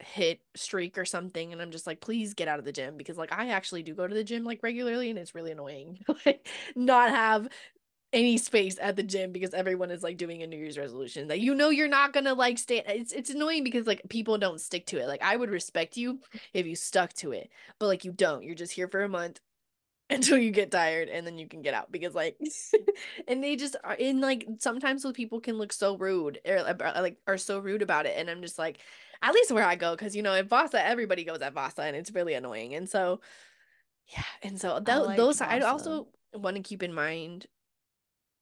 hit 0.00 0.40
streak 0.54 0.96
or 0.96 1.04
something 1.04 1.52
and 1.52 1.60
I'm 1.60 1.72
just 1.72 1.86
like 1.86 2.00
please 2.00 2.34
get 2.34 2.46
out 2.46 2.60
of 2.60 2.64
the 2.64 2.72
gym 2.72 2.96
because 2.96 3.18
like 3.18 3.32
I 3.32 3.48
actually 3.48 3.82
do 3.82 3.94
go 3.94 4.06
to 4.06 4.14
the 4.14 4.22
gym 4.22 4.44
like 4.44 4.62
regularly 4.62 5.10
and 5.10 5.18
it's 5.18 5.34
really 5.34 5.52
annoying. 5.52 5.98
Like 6.26 6.48
not 6.76 7.10
have 7.10 7.48
any 8.12 8.38
space 8.38 8.78
at 8.80 8.96
the 8.96 9.02
gym 9.02 9.32
because 9.32 9.52
everyone 9.52 9.90
is 9.90 10.02
like 10.02 10.16
doing 10.16 10.42
a 10.42 10.46
New 10.46 10.56
Year's 10.56 10.78
resolution 10.78 11.28
that 11.28 11.40
you 11.40 11.54
know 11.54 11.68
you're 11.68 11.88
not 11.88 12.12
gonna 12.12 12.32
like 12.32 12.58
stay 12.58 12.82
it's 12.86 13.12
it's 13.12 13.30
annoying 13.30 13.64
because 13.64 13.86
like 13.86 14.02
people 14.08 14.38
don't 14.38 14.60
stick 14.60 14.86
to 14.86 14.98
it 14.98 15.06
like 15.06 15.22
I 15.22 15.36
would 15.36 15.50
respect 15.50 15.96
you 15.96 16.20
if 16.54 16.66
you 16.66 16.74
stuck 16.74 17.12
to 17.14 17.32
it 17.32 17.50
but 17.78 17.86
like 17.86 18.04
you 18.04 18.12
don't 18.12 18.44
you're 18.44 18.54
just 18.54 18.72
here 18.72 18.88
for 18.88 19.02
a 19.02 19.08
month 19.08 19.40
until 20.10 20.38
you 20.38 20.50
get 20.50 20.70
tired 20.70 21.10
and 21.10 21.26
then 21.26 21.36
you 21.36 21.46
can 21.46 21.60
get 21.60 21.74
out 21.74 21.92
because 21.92 22.14
like 22.14 22.38
and 23.28 23.44
they 23.44 23.56
just 23.56 23.76
are 23.84 23.94
in 23.94 24.22
like 24.22 24.46
sometimes 24.58 25.02
those 25.02 25.12
people 25.12 25.38
can 25.38 25.58
look 25.58 25.70
so 25.70 25.98
rude 25.98 26.40
er, 26.48 26.74
or 26.80 26.86
uh, 26.86 27.02
like 27.02 27.18
are 27.26 27.36
so 27.36 27.58
rude 27.58 27.82
about 27.82 28.06
it 28.06 28.14
and 28.16 28.30
I'm 28.30 28.40
just 28.40 28.58
like 28.58 28.78
at 29.20 29.34
least 29.34 29.52
where 29.52 29.64
I 29.64 29.76
go 29.76 29.94
because 29.94 30.16
you 30.16 30.22
know 30.22 30.32
at 30.32 30.48
Vasa 30.48 30.82
everybody 30.84 31.24
goes 31.24 31.42
at 31.42 31.52
Vasa 31.52 31.82
and 31.82 31.94
it's 31.94 32.10
really 32.12 32.32
annoying 32.32 32.74
and 32.74 32.88
so 32.88 33.20
yeah 34.06 34.22
and 34.42 34.58
so 34.58 34.80
tho- 34.80 35.02
liked 35.02 35.18
those 35.18 35.42
I 35.42 35.60
also 35.60 36.08
want 36.32 36.56
to 36.56 36.62
keep 36.62 36.82
in 36.82 36.94
mind 36.94 37.46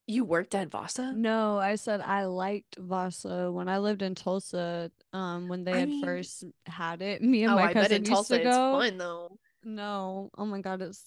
you 0.07 0.25
worked 0.25 0.55
at 0.55 0.71
Vasa 0.71 1.13
No, 1.17 1.59
I 1.59 1.75
said 1.77 2.01
I 2.01 2.27
liked 2.27 2.77
Vasa 2.79 3.51
when 3.51 3.69
I 3.69 3.79
lived 3.79 4.03
in 4.03 4.15
Tulsa. 4.15 4.91
Um, 5.13 5.49
when 5.49 5.65
they 5.65 5.73
I 5.73 5.79
had 5.81 5.89
mean- 5.89 6.05
first 6.05 6.45
had 6.67 7.03
it, 7.03 7.23
me 7.23 7.43
and 7.45 7.53
oh 7.53 7.57
my 7.57 7.73
cousin 7.73 7.97
in 7.97 8.03
used 8.03 8.13
Tulsa 8.13 8.37
to 8.39 8.41
it's 8.43 8.57
go. 8.57 8.79
fun 8.81 8.99
though 8.99 9.39
No, 9.65 10.31
oh 10.39 10.47
my 10.47 10.61
God, 10.61 10.81
it's 10.83 11.05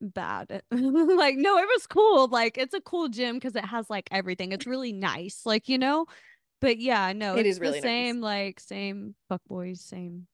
bad. 0.00 0.62
like, 0.70 1.36
no, 1.36 1.58
it 1.58 1.68
was 1.68 1.86
cool. 1.86 2.26
Like, 2.28 2.56
it's 2.58 2.74
a 2.74 2.80
cool 2.80 3.08
gym 3.08 3.36
because 3.36 3.54
it 3.54 3.64
has 3.64 3.88
like 3.90 4.08
everything. 4.10 4.52
It's 4.52 4.66
really 4.66 4.92
nice, 4.92 5.42
like 5.44 5.68
you 5.68 5.78
know. 5.78 6.06
But 6.62 6.78
yeah, 6.78 7.12
no, 7.12 7.36
It 7.36 7.40
it's 7.40 7.56
is 7.56 7.58
the 7.58 7.60
really 7.60 7.80
nice. 7.80 7.82
same, 7.82 8.20
like 8.22 8.60
same 8.60 9.14
fuck 9.28 9.42
boys, 9.46 9.82
same. 9.82 10.26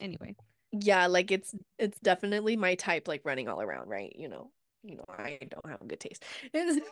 Anyway, 0.00 0.36
yeah, 0.70 1.08
like 1.08 1.32
it's 1.32 1.52
it's 1.78 1.98
definitely 1.98 2.56
my 2.56 2.76
type, 2.76 3.08
like 3.08 3.22
running 3.24 3.48
all 3.48 3.60
around, 3.60 3.88
right? 3.88 4.14
You 4.16 4.28
know, 4.28 4.50
you 4.84 4.96
know, 4.96 5.04
I 5.08 5.38
don't 5.48 5.68
have 5.68 5.82
a 5.82 5.86
good 5.86 6.00
taste. 6.00 6.24
And, 6.52 6.82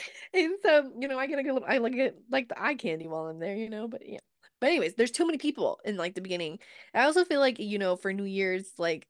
and 0.34 0.54
so, 0.62 0.92
you 0.98 1.08
know, 1.08 1.18
I 1.18 1.26
get 1.26 1.38
a 1.38 1.42
good 1.42 1.62
I 1.66 1.78
like 1.78 1.94
it 1.94 2.16
like 2.30 2.48
the 2.48 2.60
eye 2.62 2.74
candy 2.74 3.06
while 3.08 3.26
I'm 3.26 3.38
there, 3.38 3.56
you 3.56 3.68
know, 3.68 3.88
but 3.88 4.02
yeah. 4.06 4.18
But 4.60 4.68
anyways, 4.68 4.94
there's 4.94 5.10
too 5.10 5.26
many 5.26 5.38
people 5.38 5.80
in 5.84 5.96
like 5.96 6.14
the 6.14 6.20
beginning. 6.20 6.58
I 6.94 7.04
also 7.04 7.24
feel 7.24 7.40
like, 7.40 7.58
you 7.58 7.78
know, 7.78 7.96
for 7.96 8.12
New 8.12 8.24
Year's, 8.24 8.72
like 8.78 9.06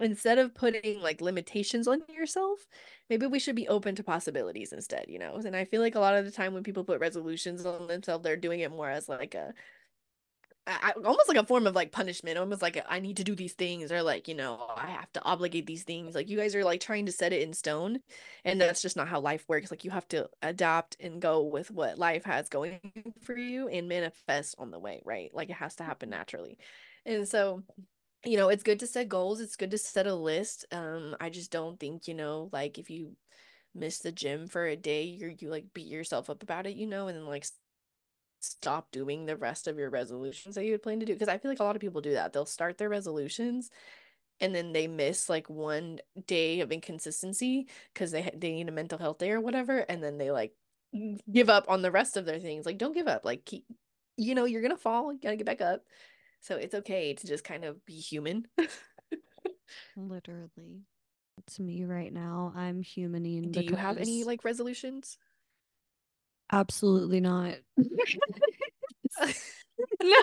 instead 0.00 0.38
of 0.38 0.54
putting 0.54 1.00
like 1.00 1.20
limitations 1.20 1.88
on 1.88 2.02
yourself, 2.08 2.66
maybe 3.10 3.26
we 3.26 3.38
should 3.40 3.56
be 3.56 3.68
open 3.68 3.94
to 3.96 4.04
possibilities 4.04 4.72
instead, 4.72 5.06
you 5.08 5.18
know? 5.18 5.36
And 5.36 5.56
I 5.56 5.64
feel 5.66 5.82
like 5.82 5.94
a 5.96 6.00
lot 6.00 6.16
of 6.16 6.24
the 6.26 6.32
time 6.32 6.54
when 6.54 6.64
people 6.64 6.84
put 6.84 7.00
resolutions 7.00 7.66
on 7.66 7.88
themselves, 7.88 8.24
they're 8.24 8.36
doing 8.36 8.60
it 8.60 8.70
more 8.72 8.90
as 8.90 9.08
like 9.08 9.34
a 9.34 9.54
I, 10.66 10.92
almost 10.92 11.28
like 11.28 11.38
a 11.38 11.44
form 11.44 11.66
of 11.66 11.74
like 11.74 11.90
punishment 11.90 12.38
almost 12.38 12.62
like 12.62 12.80
I 12.88 13.00
need 13.00 13.16
to 13.16 13.24
do 13.24 13.34
these 13.34 13.54
things 13.54 13.90
or 13.90 14.02
like 14.02 14.28
you 14.28 14.34
know 14.34 14.64
I 14.76 14.86
have 14.86 15.12
to 15.14 15.24
obligate 15.24 15.66
these 15.66 15.82
things. 15.82 16.14
Like 16.14 16.28
you 16.28 16.38
guys 16.38 16.54
are 16.54 16.64
like 16.64 16.80
trying 16.80 17.06
to 17.06 17.12
set 17.12 17.32
it 17.32 17.42
in 17.42 17.52
stone 17.52 17.98
and 18.44 18.60
that's 18.60 18.80
just 18.80 18.96
not 18.96 19.08
how 19.08 19.20
life 19.20 19.44
works. 19.48 19.70
Like 19.72 19.84
you 19.84 19.90
have 19.90 20.06
to 20.08 20.28
adapt 20.40 20.96
and 21.00 21.20
go 21.20 21.42
with 21.42 21.70
what 21.70 21.98
life 21.98 22.24
has 22.24 22.48
going 22.48 22.78
for 23.22 23.36
you 23.36 23.66
and 23.68 23.88
manifest 23.88 24.54
on 24.58 24.70
the 24.70 24.78
way 24.78 25.02
right? 25.04 25.30
Like 25.34 25.50
it 25.50 25.56
has 25.56 25.76
to 25.76 25.84
happen 25.84 26.10
naturally. 26.10 26.58
And 27.04 27.28
so 27.28 27.62
you 28.24 28.36
know 28.36 28.48
it's 28.48 28.62
good 28.62 28.78
to 28.78 28.86
set 28.86 29.08
goals 29.08 29.40
it's 29.40 29.56
good 29.56 29.72
to 29.72 29.78
set 29.78 30.06
a 30.06 30.14
list 30.14 30.64
um 30.70 31.16
I 31.20 31.28
just 31.28 31.50
don't 31.50 31.80
think 31.80 32.06
you 32.06 32.14
know 32.14 32.48
like 32.52 32.78
if 32.78 32.88
you 32.88 33.16
miss 33.74 33.98
the 33.98 34.12
gym 34.12 34.46
for 34.46 34.66
a 34.66 34.76
day 34.76 35.04
you're 35.04 35.30
you 35.30 35.50
like 35.50 35.72
beat 35.74 35.88
yourself 35.88 36.30
up 36.30 36.42
about 36.42 36.66
it 36.66 36.76
you 36.76 36.86
know 36.86 37.08
and 37.08 37.16
then 37.16 37.26
like 37.26 37.44
stop 38.42 38.90
doing 38.90 39.26
the 39.26 39.36
rest 39.36 39.68
of 39.68 39.78
your 39.78 39.88
resolutions 39.88 40.56
that 40.56 40.64
you 40.64 40.72
had 40.72 40.82
planned 40.82 41.00
to 41.00 41.06
do 41.06 41.12
because 41.12 41.28
i 41.28 41.38
feel 41.38 41.50
like 41.50 41.60
a 41.60 41.64
lot 41.64 41.76
of 41.76 41.80
people 41.80 42.00
do 42.00 42.14
that. 42.14 42.32
They'll 42.32 42.44
start 42.44 42.76
their 42.76 42.88
resolutions 42.88 43.70
and 44.40 44.54
then 44.54 44.72
they 44.72 44.88
miss 44.88 45.28
like 45.28 45.48
one 45.48 46.00
day 46.26 46.60
of 46.60 46.72
inconsistency 46.72 47.68
because 47.94 48.10
they 48.10 48.30
they 48.34 48.52
need 48.52 48.68
a 48.68 48.72
mental 48.72 48.98
health 48.98 49.18
day 49.18 49.30
or 49.30 49.40
whatever 49.40 49.78
and 49.78 50.02
then 50.02 50.18
they 50.18 50.30
like 50.30 50.52
give 51.30 51.48
up 51.48 51.64
on 51.68 51.80
the 51.80 51.90
rest 51.90 52.16
of 52.16 52.26
their 52.26 52.40
things. 52.40 52.66
Like 52.66 52.78
don't 52.78 52.94
give 52.94 53.06
up. 53.06 53.24
Like 53.24 53.44
keep 53.44 53.64
you 54.16 54.34
know 54.34 54.44
you're 54.44 54.62
gonna 54.62 54.76
fall 54.76 55.12
you 55.12 55.20
gotta 55.20 55.36
get 55.36 55.46
back 55.46 55.60
up. 55.60 55.84
So 56.40 56.56
it's 56.56 56.74
okay 56.74 57.14
to 57.14 57.26
just 57.26 57.44
kind 57.44 57.64
of 57.64 57.84
be 57.86 57.94
human. 57.94 58.48
Literally. 59.96 60.82
It's 61.38 61.58
me 61.58 61.84
right 61.84 62.12
now 62.12 62.52
i'm 62.54 62.82
humaning 62.82 63.50
do 63.50 63.60
because... 63.60 63.70
you 63.70 63.76
have 63.76 63.96
any 63.96 64.22
like 64.22 64.44
resolutions 64.44 65.18
Absolutely 66.52 67.20
not. 67.20 67.54
no, 70.02 70.22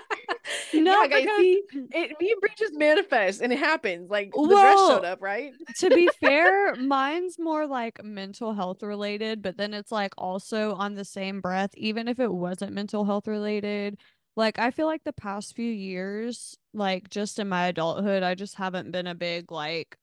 no, 0.74 1.04
yeah, 1.04 1.08
guys, 1.08 1.28
see, 1.38 1.62
it, 1.72 2.20
me 2.20 2.32
and 2.32 2.42
Bree 2.42 2.50
just 2.58 2.74
manifest 2.76 3.42
and 3.42 3.52
it 3.52 3.60
happens. 3.60 4.10
Like 4.10 4.32
the 4.32 4.42
well, 4.42 4.50
dress 4.50 4.78
showed 4.78 5.06
up, 5.06 5.22
right? 5.22 5.54
to 5.80 5.90
be 5.90 6.08
fair, 6.20 6.76
mine's 6.76 7.40
more 7.40 7.66
like 7.68 8.04
mental 8.04 8.54
health 8.54 8.84
related, 8.84 9.42
but 9.42 9.58
then 9.58 9.74
it's 9.74 9.92
like 9.92 10.14
also 10.18 10.74
on 10.76 10.94
the 10.94 11.06
same 11.06 11.42
breath, 11.42 11.72
even 11.76 12.08
if 12.08 12.20
it 12.20 12.32
wasn't 12.32 12.74
mental 12.74 13.06
health 13.06 13.28
related. 13.28 13.98
Like 14.36 14.60
I 14.60 14.72
feel 14.72 14.86
like 14.86 15.04
the 15.04 15.14
past 15.14 15.56
few 15.56 15.72
years, 15.72 16.58
like 16.74 17.10
just 17.10 17.40
in 17.40 17.50
my 17.50 17.68
adulthood, 17.68 18.24
I 18.24 18.36
just 18.36 18.56
haven't 18.56 18.92
been 18.92 19.08
a 19.08 19.16
big 19.16 19.52
like 19.52 19.98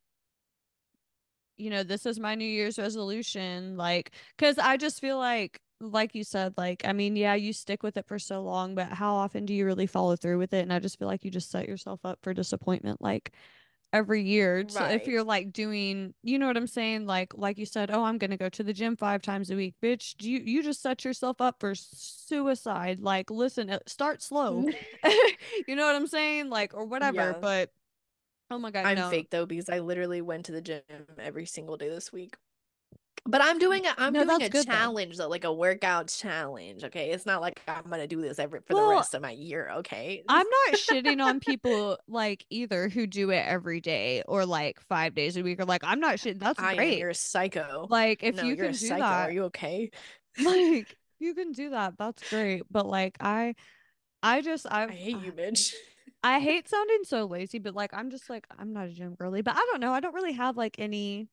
you 1.58 1.70
know, 1.70 1.82
this 1.82 2.04
is 2.04 2.20
my 2.20 2.34
New 2.34 2.44
Year's 2.44 2.78
resolution. 2.78 3.76
Like, 3.78 4.12
cause 4.36 4.58
I 4.58 4.76
just 4.76 5.00
feel 5.00 5.16
like 5.18 5.58
like 5.80 6.14
you 6.14 6.24
said, 6.24 6.54
like, 6.56 6.82
I 6.84 6.92
mean, 6.92 7.16
yeah, 7.16 7.34
you 7.34 7.52
stick 7.52 7.82
with 7.82 7.96
it 7.96 8.06
for 8.06 8.18
so 8.18 8.42
long, 8.42 8.74
but 8.74 8.88
how 8.88 9.14
often 9.14 9.44
do 9.44 9.54
you 9.54 9.66
really 9.66 9.86
follow 9.86 10.16
through 10.16 10.38
with 10.38 10.52
it? 10.52 10.62
And 10.62 10.72
I 10.72 10.78
just 10.78 10.98
feel 10.98 11.08
like 11.08 11.24
you 11.24 11.30
just 11.30 11.50
set 11.50 11.68
yourself 11.68 12.00
up 12.04 12.18
for 12.22 12.32
disappointment 12.32 13.02
like 13.02 13.32
every 13.92 14.22
year. 14.22 14.58
Right. 14.58 14.70
So 14.70 14.84
if 14.84 15.06
you're 15.06 15.24
like 15.24 15.52
doing, 15.52 16.14
you 16.22 16.38
know 16.38 16.46
what 16.46 16.56
I'm 16.56 16.66
saying? 16.66 17.06
Like, 17.06 17.32
like 17.36 17.58
you 17.58 17.66
said, 17.66 17.90
oh, 17.90 18.04
I'm 18.04 18.18
gonna 18.18 18.36
go 18.36 18.48
to 18.48 18.62
the 18.62 18.72
gym 18.72 18.96
five 18.96 19.22
times 19.22 19.50
a 19.50 19.56
week, 19.56 19.74
bitch. 19.82 20.16
Do 20.16 20.30
you 20.30 20.40
you 20.44 20.62
just 20.62 20.82
set 20.82 21.04
yourself 21.04 21.40
up 21.40 21.56
for 21.60 21.74
suicide. 21.74 23.00
Like, 23.00 23.30
listen, 23.30 23.70
uh, 23.70 23.78
start 23.86 24.22
slow. 24.22 24.68
you 25.68 25.76
know 25.76 25.86
what 25.86 25.96
I'm 25.96 26.06
saying? 26.06 26.50
Like, 26.50 26.74
or 26.74 26.84
whatever. 26.84 27.16
Yeah. 27.16 27.38
But 27.40 27.70
oh 28.50 28.58
my 28.58 28.70
god, 28.70 28.86
I'm 28.86 28.96
no. 28.96 29.10
fake 29.10 29.30
though 29.30 29.46
because 29.46 29.68
I 29.68 29.80
literally 29.80 30.22
went 30.22 30.46
to 30.46 30.52
the 30.52 30.62
gym 30.62 30.82
every 31.18 31.46
single 31.46 31.76
day 31.76 31.88
this 31.88 32.12
week. 32.12 32.36
But 33.24 33.42
I'm 33.42 33.58
doing 33.58 33.86
a 33.86 33.94
I'm 33.98 34.12
no, 34.12 34.24
doing 34.24 34.42
a 34.42 34.64
challenge 34.64 35.16
though. 35.16 35.24
though. 35.24 35.28
like 35.30 35.44
a 35.44 35.52
workout 35.52 36.08
challenge. 36.08 36.84
Okay, 36.84 37.10
it's 37.10 37.26
not 37.26 37.40
like 37.40 37.60
I'm 37.66 37.84
gonna 37.88 38.06
do 38.06 38.20
this 38.20 38.38
every 38.38 38.60
for 38.60 38.74
well, 38.74 38.88
the 38.88 38.94
rest 38.94 39.14
of 39.14 39.22
my 39.22 39.32
year. 39.32 39.70
Okay, 39.78 40.22
I'm 40.28 40.46
not 40.46 40.78
shitting 40.78 41.24
on 41.24 41.40
people 41.40 41.98
like 42.08 42.44
either 42.50 42.88
who 42.88 43.06
do 43.06 43.30
it 43.30 43.44
every 43.46 43.80
day 43.80 44.22
or 44.28 44.46
like 44.46 44.80
five 44.88 45.14
days 45.14 45.36
a 45.36 45.42
week 45.42 45.60
or 45.60 45.64
like 45.64 45.82
I'm 45.84 46.00
not 46.00 46.16
shitting. 46.16 46.38
That's 46.38 46.60
I 46.60 46.76
great. 46.76 46.98
you're 46.98 47.10
a 47.10 47.14
psycho. 47.14 47.86
Like 47.88 48.22
if 48.22 48.36
no, 48.36 48.44
you 48.44 48.56
can 48.56 48.72
do 48.72 48.74
psycho. 48.74 49.00
that, 49.00 49.28
are 49.28 49.32
you 49.32 49.44
okay? 49.44 49.90
Like 50.38 50.94
you 51.18 51.34
can 51.34 51.52
do 51.52 51.70
that. 51.70 51.94
That's 51.98 52.28
great. 52.28 52.62
But 52.70 52.86
like 52.86 53.16
I, 53.20 53.54
I 54.22 54.42
just 54.42 54.66
I, 54.70 54.84
I 54.84 54.90
hate 54.90 55.18
you, 55.18 55.32
bitch. 55.32 55.72
I 56.22 56.40
hate 56.40 56.68
sounding 56.68 57.04
so 57.04 57.24
lazy, 57.24 57.58
but 57.58 57.74
like 57.74 57.94
I'm 57.94 58.10
just 58.10 58.28
like 58.28 58.46
I'm 58.58 58.72
not 58.72 58.88
a 58.88 58.90
gym 58.90 59.14
girly. 59.14 59.42
But 59.42 59.54
I 59.56 59.66
don't 59.70 59.80
know. 59.80 59.92
I 59.92 60.00
don't 60.00 60.14
really 60.14 60.32
have 60.32 60.56
like 60.56 60.76
any 60.78 61.28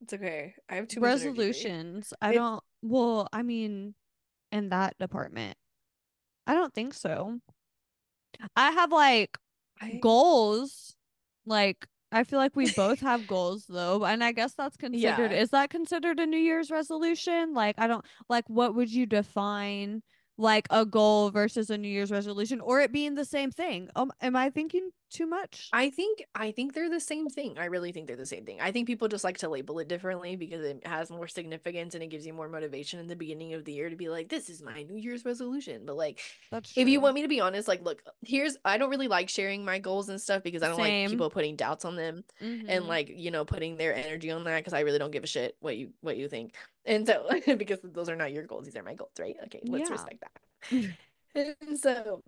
it's 0.00 0.12
okay. 0.12 0.54
I 0.68 0.76
have 0.76 0.88
two 0.88 1.00
resolutions. 1.00 2.12
I 2.20 2.32
don't. 2.34 2.62
Well, 2.82 3.28
I 3.32 3.42
mean, 3.42 3.94
in 4.50 4.70
that 4.70 4.96
department, 4.98 5.56
I 6.46 6.54
don't 6.54 6.74
think 6.74 6.94
so. 6.94 7.38
I 8.56 8.70
have 8.70 8.92
like 8.92 9.36
I... 9.80 9.98
goals. 10.00 10.94
Like 11.46 11.86
I 12.12 12.24
feel 12.24 12.38
like 12.38 12.56
we 12.56 12.70
both 12.72 13.00
have 13.00 13.26
goals 13.26 13.66
though, 13.68 14.04
and 14.04 14.24
I 14.24 14.32
guess 14.32 14.54
that's 14.54 14.76
considered. 14.76 15.32
Yeah. 15.32 15.38
Is 15.38 15.50
that 15.50 15.70
considered 15.70 16.18
a 16.20 16.26
New 16.26 16.38
Year's 16.38 16.70
resolution? 16.70 17.54
Like 17.54 17.76
I 17.78 17.86
don't 17.86 18.04
like. 18.28 18.48
What 18.48 18.74
would 18.74 18.92
you 18.92 19.06
define? 19.06 20.02
Like 20.38 20.66
a 20.70 20.86
goal 20.86 21.30
versus 21.30 21.70
a 21.70 21.78
New 21.78 21.88
Year's 21.88 22.10
resolution 22.10 22.60
or 22.60 22.80
it 22.80 22.92
being 22.92 23.14
the 23.14 23.24
same 23.24 23.50
thing. 23.50 23.88
Um, 23.94 24.10
am 24.20 24.36
I 24.36 24.50
thinking 24.50 24.90
too 25.10 25.26
much? 25.26 25.68
I 25.72 25.90
think 25.90 26.24
I 26.34 26.50
think 26.52 26.72
they're 26.72 26.88
the 26.88 27.00
same 27.00 27.28
thing. 27.28 27.58
I 27.58 27.66
really 27.66 27.92
think 27.92 28.06
they're 28.06 28.16
the 28.16 28.24
same 28.24 28.44
thing. 28.44 28.58
I 28.60 28.72
think 28.72 28.86
people 28.86 29.08
just 29.08 29.24
like 29.24 29.38
to 29.38 29.48
label 29.48 29.78
it 29.80 29.88
differently 29.88 30.36
because 30.36 30.64
it 30.64 30.86
has 30.86 31.10
more 31.10 31.28
significance 31.28 31.94
and 31.94 32.02
it 32.02 32.06
gives 32.06 32.26
you 32.26 32.32
more 32.32 32.48
motivation 32.48 33.00
in 33.00 33.06
the 33.06 33.16
beginning 33.16 33.54
of 33.54 33.64
the 33.64 33.72
year 33.72 33.90
to 33.90 33.96
be 33.96 34.08
like, 34.08 34.28
this 34.28 34.48
is 34.48 34.62
my 34.62 34.82
New 34.82 34.96
Year's 34.96 35.24
resolution. 35.24 35.82
But 35.84 35.96
like, 35.96 36.20
if 36.52 36.88
you 36.88 37.00
want 37.00 37.14
me 37.16 37.22
to 37.22 37.28
be 37.28 37.40
honest, 37.40 37.68
like, 37.68 37.82
look, 37.82 38.02
here's 38.24 38.56
I 38.64 38.78
don't 38.78 38.90
really 38.90 39.08
like 39.08 39.28
sharing 39.28 39.64
my 39.64 39.78
goals 39.78 40.08
and 40.08 40.20
stuff 40.20 40.42
because 40.42 40.62
I 40.62 40.68
don't 40.68 40.76
same. 40.76 41.04
like 41.04 41.10
people 41.10 41.30
putting 41.30 41.56
doubts 41.56 41.84
on 41.84 41.96
them 41.96 42.24
mm-hmm. 42.40 42.66
and 42.68 42.86
like 42.86 43.10
you 43.14 43.30
know 43.30 43.44
putting 43.44 43.76
their 43.76 43.94
energy 43.94 44.30
on 44.30 44.44
that 44.44 44.58
because 44.58 44.72
I 44.72 44.80
really 44.80 44.98
don't 44.98 45.10
give 45.10 45.24
a 45.24 45.28
shit 45.28 45.56
what 45.60 45.76
you 45.76 45.90
what 46.00 46.16
you 46.16 46.28
think. 46.28 46.54
And 46.84 47.06
so 47.06 47.28
because 47.56 47.78
those 47.82 48.08
are 48.08 48.16
not 48.16 48.32
your 48.32 48.44
goals, 48.44 48.64
these 48.64 48.76
are 48.76 48.82
my 48.82 48.94
goals, 48.94 49.12
right? 49.18 49.36
Okay, 49.44 49.60
let's 49.64 49.88
yeah. 49.88 49.94
respect 49.94 50.24
that. 50.70 50.94
and 51.34 51.78
so 51.78 52.22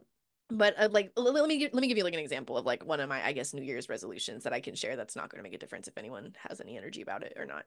but 0.52 0.74
uh, 0.78 0.88
like 0.92 1.10
let, 1.16 1.34
let 1.34 1.48
me 1.48 1.68
let 1.72 1.80
me 1.80 1.88
give 1.88 1.96
you 1.96 2.04
like 2.04 2.14
an 2.14 2.20
example 2.20 2.56
of 2.56 2.66
like 2.66 2.84
one 2.84 3.00
of 3.00 3.08
my 3.08 3.24
I 3.24 3.32
guess 3.32 3.54
New 3.54 3.62
Year's 3.62 3.88
resolutions 3.88 4.44
that 4.44 4.52
I 4.52 4.60
can 4.60 4.74
share 4.74 4.96
that's 4.96 5.16
not 5.16 5.30
going 5.30 5.38
to 5.38 5.42
make 5.42 5.54
a 5.54 5.58
difference 5.58 5.88
if 5.88 5.96
anyone 5.96 6.34
has 6.48 6.60
any 6.60 6.76
energy 6.76 7.02
about 7.02 7.22
it 7.22 7.34
or 7.36 7.46
not. 7.46 7.64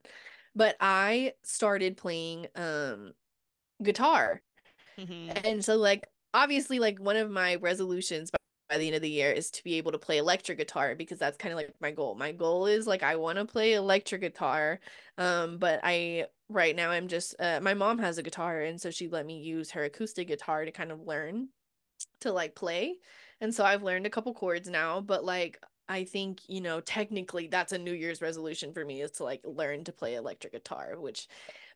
But 0.55 0.75
I 0.79 1.33
started 1.43 1.97
playing 1.97 2.47
um 2.55 3.13
guitar. 3.81 4.41
Mm-hmm. 4.97 5.45
And 5.45 5.65
so 5.65 5.75
like 5.75 6.07
obviously 6.33 6.79
like 6.79 6.99
one 6.99 7.17
of 7.17 7.29
my 7.29 7.55
resolutions 7.55 8.29
by 8.69 8.77
the 8.77 8.87
end 8.87 8.95
of 8.95 9.01
the 9.01 9.09
year 9.09 9.31
is 9.31 9.51
to 9.51 9.63
be 9.63 9.75
able 9.75 9.91
to 9.91 9.99
play 9.99 10.17
electric 10.17 10.57
guitar 10.57 10.95
because 10.95 11.19
that's 11.19 11.37
kind 11.37 11.53
of 11.53 11.57
like 11.57 11.75
my 11.81 11.91
goal. 11.91 12.15
My 12.15 12.31
goal 12.31 12.65
is 12.67 12.87
like 12.87 13.03
I 13.03 13.15
want 13.15 13.37
to 13.37 13.45
play 13.45 13.73
electric 13.73 14.21
guitar. 14.21 14.79
Um 15.17 15.57
but 15.59 15.79
I 15.83 16.27
right 16.49 16.75
now 16.75 16.91
I'm 16.91 17.07
just 17.07 17.35
uh, 17.39 17.59
my 17.61 17.73
mom 17.73 17.99
has 17.99 18.17
a 18.17 18.23
guitar 18.23 18.61
and 18.61 18.79
so 18.81 18.91
she 18.91 19.07
let 19.07 19.25
me 19.25 19.39
use 19.41 19.71
her 19.71 19.83
acoustic 19.83 20.27
guitar 20.27 20.65
to 20.65 20.71
kind 20.71 20.91
of 20.91 21.01
learn 21.01 21.49
to 22.21 22.31
like 22.31 22.55
play. 22.55 22.99
And 23.41 23.53
so 23.53 23.63
I've 23.65 23.83
learned 23.83 24.05
a 24.05 24.09
couple 24.09 24.33
chords 24.33 24.69
now, 24.69 25.01
but 25.01 25.23
like 25.25 25.59
I 25.87 26.03
think, 26.03 26.41
you 26.49 26.61
know, 26.61 26.81
technically 26.81 27.47
that's 27.47 27.71
a 27.71 27.77
New 27.77 27.93
Year's 27.93 28.21
resolution 28.21 28.73
for 28.73 28.83
me 28.83 29.01
is 29.01 29.11
to 29.13 29.23
like 29.23 29.41
learn 29.45 29.83
to 29.85 29.93
play 29.93 30.15
electric 30.15 30.53
guitar, 30.53 30.99
which 30.99 31.27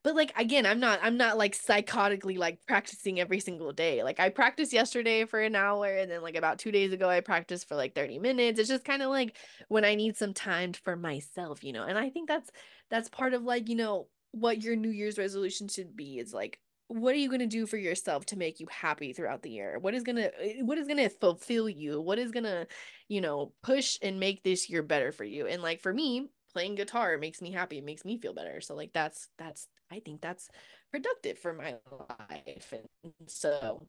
but 0.04 0.16
like 0.16 0.32
again, 0.38 0.66
I'm 0.66 0.80
not 0.80 1.00
I'm 1.02 1.18
not 1.18 1.38
like 1.38 1.58
psychotically 1.58 2.38
like 2.38 2.60
practicing 2.68 3.20
every 3.20 3.40
single 3.40 3.74
day. 3.74 4.04
Like 4.04 4.20
I 4.20 4.30
practiced 4.30 4.72
yesterday 4.72 5.26
for 5.26 5.40
an 5.40 5.56
hour 5.56 5.88
and 5.88 6.10
then 6.10 6.22
like 6.22 6.36
about 6.36 6.60
2 6.60 6.72
days 6.72 6.94
ago 6.94 7.10
I 7.10 7.20
practiced 7.20 7.68
for 7.68 7.76
like 7.76 7.96
30 7.96 8.20
minutes. 8.20 8.60
It's 8.60 8.70
just 8.70 8.86
kind 8.86 9.02
of 9.02 9.10
like 9.10 9.36
when 9.68 9.84
I 9.86 9.96
need 9.96 10.16
some 10.16 10.34
time 10.34 10.74
for 10.74 10.96
myself, 10.96 11.64
you 11.64 11.74
know. 11.74 11.84
And 11.84 11.98
I 11.98 12.10
think 12.10 12.28
that's 12.30 12.50
that's 12.90 13.10
part 13.10 13.34
of 13.34 13.44
like, 13.44 13.68
you 13.70 13.76
know, 13.76 14.08
what 14.32 14.64
your 14.64 14.76
New 14.76 14.92
Year's 14.92 15.18
resolution 15.18 15.68
should 15.68 15.96
be 15.96 16.18
is 16.18 16.34
like 16.34 16.60
what 16.88 17.14
are 17.14 17.20
you 17.20 17.30
going 17.30 17.40
to 17.40 17.46
do 17.46 17.68
for 17.68 17.78
yourself 17.78 18.26
to 18.26 18.36
make 18.36 18.60
you 18.60 18.66
happy 18.72 19.14
throughout 19.14 19.44
the 19.44 19.50
year 19.52 19.78
what 19.80 19.94
is 19.94 20.02
going 20.02 20.16
to 20.16 20.32
eh, 20.44 20.62
what 20.62 20.80
is 20.80 20.88
going 20.88 20.98
to 20.98 21.08
fulfill 21.08 21.70
you 21.70 22.02
what 22.02 22.18
is 22.18 22.32
going 22.32 22.44
to 22.44 22.66
you 23.08 23.22
know 23.22 23.54
push 23.62 24.00
and 24.02 24.20
make 24.20 24.44
this 24.44 24.70
year 24.72 24.82
better 24.82 25.12
for 25.12 25.24
you 25.24 25.46
and 25.46 25.62
like 25.62 25.80
for 25.82 25.94
me 25.94 26.28
playing 26.52 26.74
guitar 26.74 27.16
makes 27.20 27.44
me 27.44 27.52
happy 27.52 27.78
it 27.78 27.86
makes 27.86 28.04
me 28.04 28.18
feel 28.18 28.34
better 28.34 28.60
so 28.60 28.74
like 28.74 28.92
that's 28.92 29.30
that's 29.38 29.68
i 29.92 30.00
think 30.00 30.22
that's 30.22 30.50
productive 30.92 31.38
for 31.38 31.54
my 31.54 31.76
life 32.10 32.74
and 32.74 33.14
so 33.28 33.86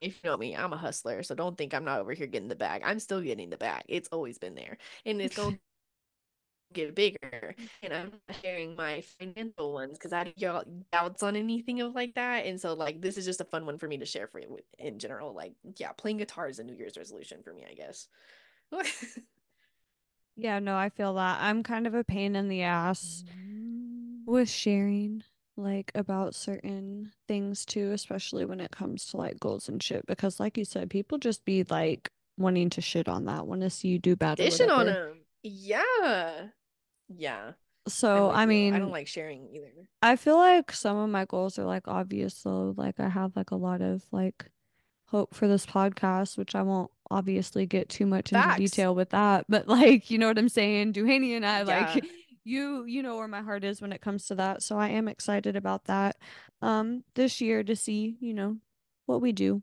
if 0.00 0.20
you 0.22 0.30
know 0.30 0.36
me, 0.36 0.56
I'm 0.56 0.72
a 0.72 0.76
hustler, 0.76 1.22
so 1.22 1.34
don't 1.34 1.56
think 1.56 1.74
I'm 1.74 1.84
not 1.84 2.00
over 2.00 2.12
here 2.12 2.26
getting 2.26 2.48
the 2.48 2.56
bag. 2.56 2.82
I'm 2.84 2.98
still 2.98 3.20
getting 3.20 3.50
the 3.50 3.56
bag. 3.56 3.82
It's 3.88 4.08
always 4.12 4.38
been 4.38 4.54
there, 4.54 4.78
and 5.06 5.20
it's 5.20 5.36
going 5.36 5.54
to 5.54 5.58
get 6.72 6.94
bigger. 6.94 7.54
And 7.82 7.92
I'm 7.92 8.12
not 8.28 8.36
sharing 8.42 8.76
my 8.76 9.02
financial 9.18 9.72
ones 9.72 9.96
because 9.98 10.12
I 10.12 10.32
got 10.38 10.66
doubts 10.92 11.22
on 11.22 11.36
anything 11.36 11.80
of 11.80 11.94
like 11.94 12.14
that. 12.14 12.46
And 12.46 12.60
so, 12.60 12.74
like, 12.74 13.00
this 13.00 13.16
is 13.16 13.24
just 13.24 13.40
a 13.40 13.44
fun 13.44 13.66
one 13.66 13.78
for 13.78 13.88
me 13.88 13.98
to 13.98 14.06
share 14.06 14.26
for 14.26 14.40
you 14.40 14.58
in 14.78 14.98
general. 14.98 15.34
Like, 15.34 15.54
yeah, 15.76 15.92
playing 15.92 16.18
guitar 16.18 16.48
is 16.48 16.58
a 16.58 16.64
New 16.64 16.74
Year's 16.74 16.98
resolution 16.98 17.42
for 17.42 17.52
me, 17.52 17.64
I 17.68 17.74
guess. 17.74 18.08
yeah, 20.36 20.58
no, 20.58 20.76
I 20.76 20.90
feel 20.90 21.14
that. 21.14 21.38
I'm 21.40 21.62
kind 21.62 21.86
of 21.86 21.94
a 21.94 22.04
pain 22.04 22.36
in 22.36 22.48
the 22.48 22.62
ass 22.62 23.24
mm. 23.26 23.53
With 24.26 24.48
sharing 24.48 25.22
like 25.56 25.92
about 25.94 26.34
certain 26.34 27.12
things 27.28 27.64
too, 27.64 27.92
especially 27.92 28.44
when 28.44 28.60
it 28.60 28.70
comes 28.70 29.06
to 29.06 29.16
like 29.16 29.38
goals 29.38 29.68
and 29.68 29.82
shit. 29.82 30.06
Because 30.06 30.40
like 30.40 30.58
you 30.58 30.64
said, 30.64 30.90
people 30.90 31.18
just 31.18 31.44
be 31.44 31.64
like 31.64 32.10
wanting 32.36 32.70
to 32.70 32.80
shit 32.80 33.08
on 33.08 33.26
that, 33.26 33.46
want 33.46 33.60
to 33.60 33.70
see 33.70 33.88
you 33.88 33.98
do 33.98 34.16
better. 34.16 34.50
Shit 34.50 34.70
on 34.70 34.86
them. 34.86 35.20
Yeah. 35.42 36.46
Yeah. 37.08 37.52
So 37.86 38.30
I 38.30 38.46
mean, 38.46 38.74
I 38.74 38.78
don't 38.78 38.90
like 38.90 39.08
sharing 39.08 39.48
either. 39.52 39.70
I 40.00 40.16
feel 40.16 40.36
like 40.38 40.72
some 40.72 40.96
of 40.96 41.10
my 41.10 41.26
goals 41.26 41.58
are 41.58 41.64
like 41.64 41.86
obvious 41.86 42.42
though. 42.42 42.74
Like 42.76 42.98
I 42.98 43.08
have 43.08 43.36
like 43.36 43.50
a 43.50 43.56
lot 43.56 43.82
of 43.82 44.02
like 44.10 44.46
hope 45.08 45.34
for 45.34 45.46
this 45.46 45.66
podcast, 45.66 46.38
which 46.38 46.54
I 46.54 46.62
won't 46.62 46.90
obviously 47.10 47.66
get 47.66 47.88
too 47.90 48.06
much 48.06 48.30
Facts. 48.30 48.58
into 48.58 48.70
detail 48.70 48.94
with 48.94 49.10
that. 49.10 49.44
But 49.48 49.68
like, 49.68 50.10
you 50.10 50.18
know 50.18 50.28
what 50.28 50.38
I'm 50.38 50.48
saying? 50.48 50.94
Duhaney 50.94 51.36
and 51.36 51.44
I 51.44 51.58
yeah. 51.58 51.92
like 51.92 52.04
you 52.44 52.84
you 52.84 53.02
know 53.02 53.16
where 53.16 53.28
my 53.28 53.40
heart 53.40 53.64
is 53.64 53.80
when 53.80 53.92
it 53.92 54.00
comes 54.00 54.26
to 54.26 54.34
that 54.34 54.62
so 54.62 54.78
i 54.78 54.88
am 54.88 55.08
excited 55.08 55.56
about 55.56 55.84
that 55.84 56.16
um 56.62 57.02
this 57.14 57.40
year 57.40 57.62
to 57.62 57.74
see 57.74 58.16
you 58.20 58.34
know 58.34 58.56
what 59.06 59.20
we 59.20 59.32
do 59.32 59.62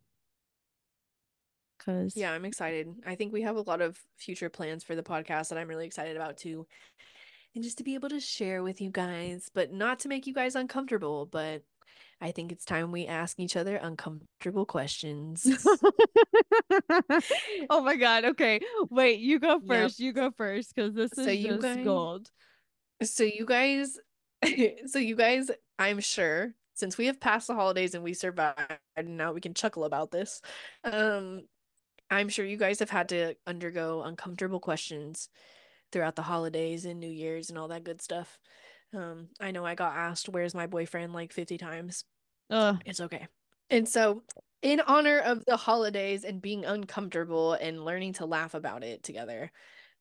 because 1.78 2.16
yeah 2.16 2.32
i'm 2.32 2.46
excited 2.46 2.88
i 3.06 3.16
think 3.16 3.32
we 3.32 3.44
have 3.44 3.56
a 3.56 3.62
lot 3.62 3.82
of 3.82 4.00
future 4.18 4.50
plans 4.50 4.84
for 4.84 4.96
the 4.96 5.04
podcast 5.04 5.50
that 5.50 5.58
i'm 5.58 5.68
really 5.68 5.86
excited 5.86 6.16
about 6.16 6.38
too 6.38 6.66
and 7.54 7.64
just 7.64 7.78
to 7.78 7.84
be 7.84 7.96
able 7.96 8.10
to 8.10 8.20
share 8.20 8.64
with 8.64 8.82
you 8.82 8.90
guys 8.90 9.50
but 9.54 9.72
not 9.72 10.00
to 10.00 10.08
make 10.08 10.26
you 10.26 10.34
guys 10.34 10.56
uncomfortable 10.56 11.26
but 11.26 11.64
I 12.24 12.32
think 12.32 12.52
it's 12.52 12.66
time 12.66 12.92
we 12.92 13.08
ask 13.08 13.40
each 13.40 13.56
other 13.58 13.78
uncomfortable 13.78 14.68
questions. 14.68 15.44
oh 17.72 17.82
my 17.82 17.96
god. 17.96 18.26
Okay. 18.26 18.60
Wait, 18.92 19.20
you 19.20 19.40
go 19.40 19.60
first. 19.60 20.00
Yep. 20.00 20.06
You 20.06 20.14
go 20.14 20.32
first 20.38 20.76
because 20.76 20.94
this 20.94 21.12
is 21.18 21.26
so 21.26 21.34
just 21.34 21.62
guys, 21.64 21.84
gold. 21.84 22.30
So 23.04 23.24
you 23.24 23.46
guys, 23.46 23.98
so 24.88 25.00
you 25.00 25.16
guys, 25.16 25.50
I'm 25.80 26.00
sure 26.00 26.54
since 26.74 26.98
we 26.98 27.08
have 27.08 27.20
passed 27.20 27.48
the 27.48 27.56
holidays 27.56 27.94
and 27.96 28.04
we 28.04 28.14
survived, 28.14 28.80
and 28.96 29.18
now 29.18 29.34
we 29.34 29.42
can 29.42 29.54
chuckle 29.54 29.84
about 29.86 30.12
this. 30.12 30.42
Um, 30.84 31.44
I'm 32.10 32.30
sure 32.30 32.46
you 32.46 32.58
guys 32.58 32.80
have 32.80 32.90
had 32.90 33.10
to 33.10 33.36
undergo 33.48 34.04
uncomfortable 34.04 34.60
questions 34.60 35.30
throughout 35.92 36.16
the 36.16 36.22
holidays 36.22 36.86
and 36.86 37.00
New 37.00 37.10
Year's 37.10 37.50
and 37.50 37.58
all 37.58 37.70
that 37.70 37.84
good 37.84 38.02
stuff. 38.02 38.40
Um, 38.94 39.30
I 39.40 39.52
know 39.52 39.66
I 39.66 39.76
got 39.76 39.96
asked, 39.96 40.30
"Where's 40.30 40.54
my 40.54 40.68
boyfriend?" 40.68 41.14
like 41.14 41.32
50 41.34 41.58
times. 41.58 42.04
Uh, 42.50 42.76
it's 42.86 43.00
okay. 43.00 43.28
And 43.70 43.88
so, 43.88 44.24
in 44.62 44.82
honor 44.82 45.20
of 45.20 45.46
the 45.46 45.58
holidays 45.58 46.26
and 46.26 46.42
being 46.42 46.66
uncomfortable 46.66 47.54
and 47.54 47.86
learning 47.86 48.14
to 48.14 48.26
laugh 48.26 48.54
about 48.54 48.84
it 48.84 49.04
together, 49.04 49.52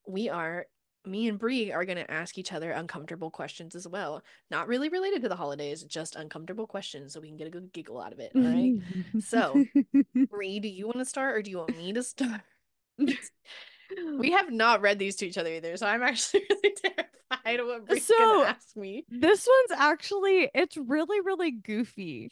we 0.07 0.28
are 0.28 0.66
me 1.07 1.28
and 1.28 1.38
Bree 1.38 1.72
are 1.72 1.84
going 1.84 1.98
to 1.98 2.11
ask 2.11 2.38
each 2.38 2.53
other 2.53 2.70
uncomfortable 2.72 3.30
questions 3.30 3.74
as 3.74 3.88
well. 3.88 4.22
Not 4.51 4.68
really 4.68 4.88
related 4.88 5.22
to 5.22 5.28
the 5.28 5.36
holidays, 5.36 5.82
just 5.82 6.16
uncomfortable 6.16 6.66
questions 6.66 7.12
so 7.12 7.20
we 7.20 7.28
can 7.28 7.36
get 7.36 7.46
a 7.46 7.51
good 7.51 7.72
giggle 7.72 8.01
out 8.01 8.12
of 8.12 8.20
it. 8.20 8.32
All 8.34 8.42
right. 8.42 8.74
so, 9.20 9.64
Bree, 10.30 10.61
do 10.61 10.68
you 10.68 10.86
want 10.86 10.98
to 10.98 11.05
start 11.05 11.36
or 11.36 11.42
do 11.42 11.51
you 11.51 11.59
want 11.59 11.76
me 11.76 11.92
to 11.92 12.03
start? 12.03 12.42
we 14.18 14.32
have 14.32 14.51
not 14.51 14.82
read 14.82 14.98
these 14.98 15.16
to 15.16 15.26
each 15.26 15.38
other 15.38 15.51
either, 15.51 15.76
so 15.76 15.86
I'm 15.86 16.03
actually 16.03 16.42
really 16.51 16.74
terrified 16.76 17.61
of 17.61 17.66
what 17.66 17.86
Bree's 17.86 18.07
so, 18.07 18.18
gonna 18.18 18.48
ask 18.48 18.76
me. 18.76 19.05
This 19.09 19.48
one's 19.48 19.80
actually 19.80 20.51
it's 20.55 20.76
really, 20.76 21.20
really 21.20 21.51
goofy. 21.51 22.30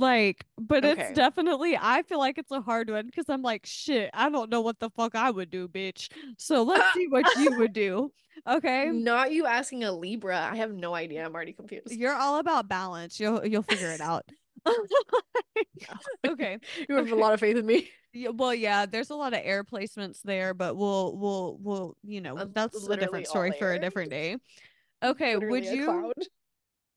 Like, 0.00 0.44
but 0.58 0.84
okay. 0.84 1.02
it's 1.02 1.12
definitely, 1.12 1.78
I 1.80 2.02
feel 2.02 2.18
like 2.18 2.38
it's 2.38 2.50
a 2.50 2.60
hard 2.60 2.88
one 2.88 3.06
because 3.06 3.26
I'm 3.28 3.42
like, 3.42 3.66
shit, 3.66 4.10
I 4.14 4.30
don't 4.30 4.50
know 4.50 4.62
what 4.62 4.80
the 4.80 4.90
fuck 4.90 5.14
I 5.14 5.30
would 5.30 5.50
do, 5.50 5.68
bitch. 5.68 6.08
So 6.38 6.62
let's 6.62 6.94
see 6.94 7.06
what 7.06 7.26
you 7.36 7.50
would 7.58 7.72
do. 7.72 8.10
Okay. 8.48 8.90
Not 8.90 9.32
you 9.32 9.46
asking 9.46 9.84
a 9.84 9.92
Libra. 9.92 10.40
I 10.40 10.56
have 10.56 10.72
no 10.72 10.94
idea. 10.94 11.24
I'm 11.24 11.34
already 11.34 11.52
confused. 11.52 11.92
You're 11.92 12.14
all 12.14 12.38
about 12.38 12.68
balance. 12.68 13.20
You'll 13.20 13.44
you'll 13.44 13.62
figure 13.62 13.90
it 13.90 14.00
out. 14.00 14.24
okay. 16.26 16.58
You 16.88 16.96
have 16.96 17.12
a 17.12 17.16
lot 17.16 17.34
of 17.34 17.40
faith 17.40 17.56
in 17.56 17.66
me. 17.66 17.90
Yeah, 18.12 18.30
well, 18.30 18.54
yeah, 18.54 18.86
there's 18.86 19.10
a 19.10 19.14
lot 19.14 19.34
of 19.34 19.40
air 19.42 19.62
placements 19.62 20.20
there, 20.22 20.54
but 20.54 20.76
we'll 20.76 21.16
we'll 21.16 21.58
we'll 21.60 21.96
you 22.02 22.20
know 22.20 22.48
that's 22.52 22.88
a 22.88 22.96
different 22.96 23.26
story 23.26 23.52
for 23.58 23.72
a 23.72 23.78
different 23.78 24.10
day. 24.10 24.36
Okay, 25.02 25.34
Literally 25.34 25.60
would 25.60 25.64
you 25.66 26.12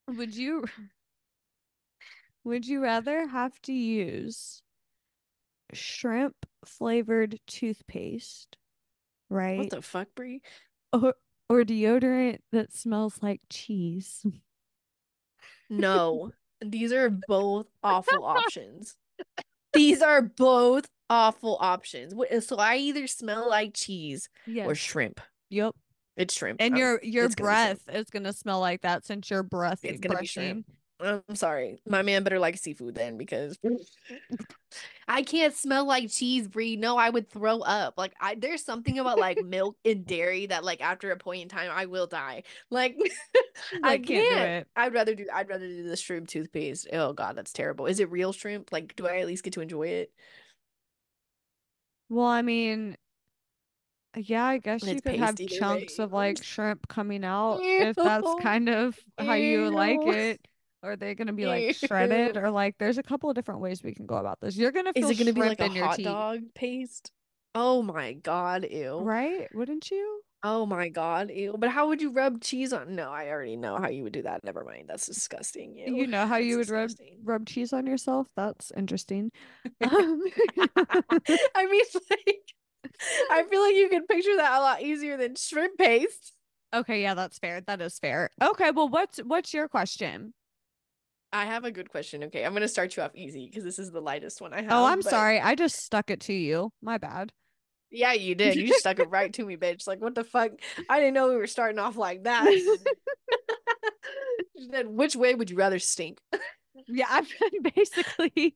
would 0.08 0.36
you 0.36 0.66
would 2.44 2.68
you 2.68 2.82
rather 2.82 3.28
have 3.28 3.60
to 3.64 3.74
use 3.74 4.62
shrimp 5.74 6.36
flavored 6.66 7.40
toothpaste, 7.48 8.58
right? 9.30 9.60
What 9.60 9.70
the 9.70 9.82
fuck, 9.82 10.08
Bree? 10.16 10.42
Or 10.92 11.16
or 11.50 11.64
deodorant 11.64 12.40
that 12.52 12.74
smells 12.74 13.20
like 13.22 13.42
cheese? 13.50 14.26
No. 15.70 16.32
These 16.62 16.94
are 16.94 17.10
both 17.10 17.68
awful 17.84 18.24
options. 18.24 18.96
These 19.74 20.02
are 20.02 20.22
both 20.22 20.88
awful 21.10 21.58
options. 21.60 22.14
Uh, 22.14 22.40
so 22.40 22.58
I 22.58 22.78
either 22.78 23.08
smell 23.08 23.50
like 23.50 23.74
cheese 23.74 24.30
yes. 24.46 24.68
or 24.68 24.76
shrimp. 24.76 25.20
Yep. 25.50 25.76
It's 26.16 26.36
shrimp. 26.36 26.62
And 26.62 26.78
your 26.78 27.00
your 27.04 27.28
breath 27.30 27.82
is 27.92 28.10
gonna 28.12 28.34
smell 28.34 28.60
like 28.60 28.82
that 28.82 29.04
since 29.06 29.30
your 29.32 29.42
breath 29.42 29.80
it's 29.84 30.00
gonna 30.00 30.16
brushing. 30.16 30.42
be 30.42 30.48
shrimp. 30.48 30.66
I'm 31.04 31.36
sorry. 31.36 31.80
My 31.88 32.02
man 32.02 32.24
better 32.24 32.40
like 32.40 32.58
seafood 32.58 32.96
then 32.96 33.18
because 33.18 33.60
I 35.08 35.22
can't 35.24 35.54
smell 35.54 35.86
like 35.86 36.10
cheese, 36.10 36.48
Bree. 36.48 36.76
No, 36.76 36.98
I 36.98 37.10
would 37.10 37.30
throw 37.30 37.60
up. 37.60 37.96
Like 37.98 38.14
I 38.22 38.36
there's 38.36 38.64
something 38.64 39.00
about 39.00 39.20
like 39.20 39.44
milk 39.44 39.78
and 39.84 40.06
dairy 40.06 40.46
that 40.48 40.64
like 40.64 40.82
after 40.82 41.12
a 41.12 41.18
point 41.18 41.44
in 41.44 41.50
time 41.50 41.70
I 41.74 41.86
will 41.86 42.08
die. 42.08 42.44
Like 42.70 42.98
I, 43.84 43.98
can't, 43.98 44.28
can't. 44.30 44.68
I'd 44.76 44.94
rather 44.94 45.16
do 45.16 45.28
I'd 45.34 45.50
rather 45.50 45.68
do 45.68 45.84
the 45.84 45.98
shrimp 45.98 46.28
toothpaste. 46.28 46.88
Oh 46.94 47.14
god, 47.14 47.36
that's 47.36 47.54
terrible. 47.54 47.86
Is 47.86 48.00
it 48.00 48.10
real 48.12 48.34
shrimp? 48.34 48.72
Like 48.72 48.96
do 48.96 49.08
I 49.08 49.20
at 49.20 49.28
least 49.28 49.44
get 49.44 49.54
to 49.54 49.62
enjoy 49.62 49.88
it? 49.88 50.12
Well, 52.10 52.28
I 52.28 52.44
mean, 52.44 52.98
yeah, 54.16 54.46
I 54.46 54.58
guess 54.60 54.84
you 54.84 55.02
could 55.02 55.16
have 55.16 55.38
chunks 55.48 55.98
way. 55.98 56.04
of 56.04 56.14
like 56.14 56.44
shrimp 56.44 56.88
coming 56.88 57.26
out 57.26 57.64
Ew. 57.64 57.82
if 57.82 57.96
that's 57.96 58.36
kind 58.42 58.70
of 58.70 58.98
how 59.18 59.34
you 59.34 59.70
like 59.72 60.00
it. 60.04 60.48
Are 60.84 60.98
they 60.98 61.16
gonna 61.16 61.34
be 61.34 61.46
like 61.46 61.76
shredded 61.76 62.36
or 62.38 62.52
like? 62.52 62.78
There's 62.78 62.98
a 62.98 63.04
couple 63.04 63.30
of 63.30 63.36
different 63.36 63.62
ways 63.62 63.82
we 63.82 63.94
can 63.94 64.06
go 64.06 64.16
about 64.16 64.42
this. 64.42 64.58
You're 64.58 64.74
gonna 64.74 64.92
feel 64.92 65.10
is 65.10 65.12
it 65.12 65.18
gonna 65.18 65.34
be 65.34 65.42
like 65.42 65.62
a 65.62 65.70
hot 65.70 65.96
teeth. 65.96 66.06
dog 66.06 66.42
paste? 66.54 67.12
Oh 67.56 67.82
my 67.82 68.14
god, 68.14 68.68
ew! 68.70 69.00
Right? 69.00 69.48
Wouldn't 69.56 69.90
you? 69.90 70.22
Oh 70.44 70.66
my 70.66 70.90
god, 70.90 71.32
ew! 71.32 71.56
But 71.58 71.70
how 71.70 71.88
would 71.88 72.02
you 72.02 72.12
rub 72.12 72.42
cheese 72.42 72.74
on? 72.74 72.96
No, 72.96 73.10
I 73.10 73.30
already 73.30 73.56
know 73.56 73.78
how 73.78 73.88
you 73.88 74.04
would 74.04 74.12
do 74.12 74.24
that. 74.24 74.44
Never 74.44 74.66
mind. 74.66 74.90
That's 74.90 75.08
disgusting. 75.08 75.78
Ew. 75.78 75.96
You 75.96 76.08
know 76.08 76.28
how 76.28 76.36
That's 76.36 76.48
you 76.48 76.58
would 76.58 76.70
rub 76.70 76.90
rub 77.24 77.46
cheese 77.46 77.72
on 77.72 77.88
yourself? 77.88 78.28
That's 78.36 78.72
interesting. 78.76 79.32
Um, 79.82 80.24
I 81.56 81.66
mean, 81.66 81.86
like, 82.10 82.54
I 83.32 83.44
feel 83.50 83.62
like 83.62 83.76
you 83.76 83.90
can 83.90 84.06
picture 84.06 84.36
that 84.38 84.60
a 84.60 84.62
lot 84.62 84.82
easier 84.82 85.18
than 85.18 85.36
shrimp 85.36 85.78
paste. 85.78 86.34
Okay, 86.74 87.02
yeah, 87.02 87.14
that's 87.14 87.38
fair. 87.38 87.62
That 87.62 87.82
is 87.82 88.00
fair. 88.00 88.30
Okay, 88.42 88.72
well, 88.72 88.90
what's 88.90 89.20
what's 89.20 89.54
your 89.54 89.68
question? 89.68 90.34
I 91.34 91.46
have 91.46 91.66
a 91.66 91.72
good 91.72 91.90
question. 91.90 92.24
Okay, 92.26 92.46
I'm 92.46 92.54
gonna 92.54 92.68
start 92.68 92.96
you 92.96 93.04
off 93.04 93.16
easy 93.16 93.48
because 93.48 93.64
this 93.64 93.80
is 93.80 93.92
the 93.92 94.00
lightest 94.00 94.40
one 94.40 94.54
I 94.54 94.60
oh, 94.60 94.62
have. 94.62 94.72
Oh, 94.72 94.86
I'm 94.86 95.02
but... 95.02 95.10
sorry. 95.10 95.42
I 95.42 95.56
just 95.56 95.84
stuck 95.84 96.12
it 96.12 96.22
to 96.22 96.34
you. 96.34 96.72
My 96.82 97.00
bad. 97.00 97.34
Yeah, 97.90 98.14
you 98.14 98.36
did. 98.36 98.56
You 98.56 98.74
stuck 98.80 99.00
it 99.00 99.10
right 99.10 99.34
to 99.34 99.46
me, 99.46 99.58
bitch. 99.58 99.86
Like, 99.86 100.02
what 100.02 100.16
the 100.16 100.24
fuck? 100.24 100.52
I 100.90 101.00
didn't 101.00 101.14
know 101.14 101.30
we 101.30 101.36
were 101.36 101.48
starting 101.48 101.80
off 101.80 101.96
like 101.96 102.24
that. 102.24 102.46
then, 104.70 104.96
which 104.96 105.16
way 105.16 105.36
would 105.36 105.50
you 105.50 105.58
rather 105.58 105.80
stink? 105.80 106.20
yeah, 106.88 107.08
I've 107.10 107.32
been 107.40 107.72
basically 107.76 108.56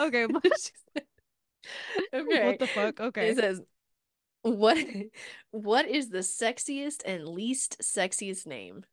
okay. 0.00 0.24
okay. 2.14 2.46
What 2.46 2.58
the 2.58 2.66
fuck? 2.66 3.00
Okay. 3.00 3.28
It 3.28 3.38
says, 3.38 3.60
"What? 4.42 4.78
What 5.50 5.88
is 5.88 6.10
the 6.10 6.18
sexiest 6.18 7.02
and 7.04 7.26
least 7.26 7.80
sexiest 7.80 8.46
name?" 8.46 8.84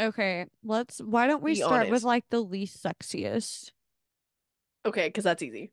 Okay, 0.00 0.46
let's. 0.64 0.98
Why 1.00 1.26
don't 1.26 1.42
we 1.42 1.52
Be 1.52 1.56
start 1.56 1.72
honest. 1.72 1.90
with 1.92 2.02
like 2.04 2.24
the 2.30 2.40
least 2.40 2.82
sexiest? 2.82 3.70
Okay, 4.84 5.08
because 5.08 5.24
that's 5.24 5.42
easy. 5.42 5.70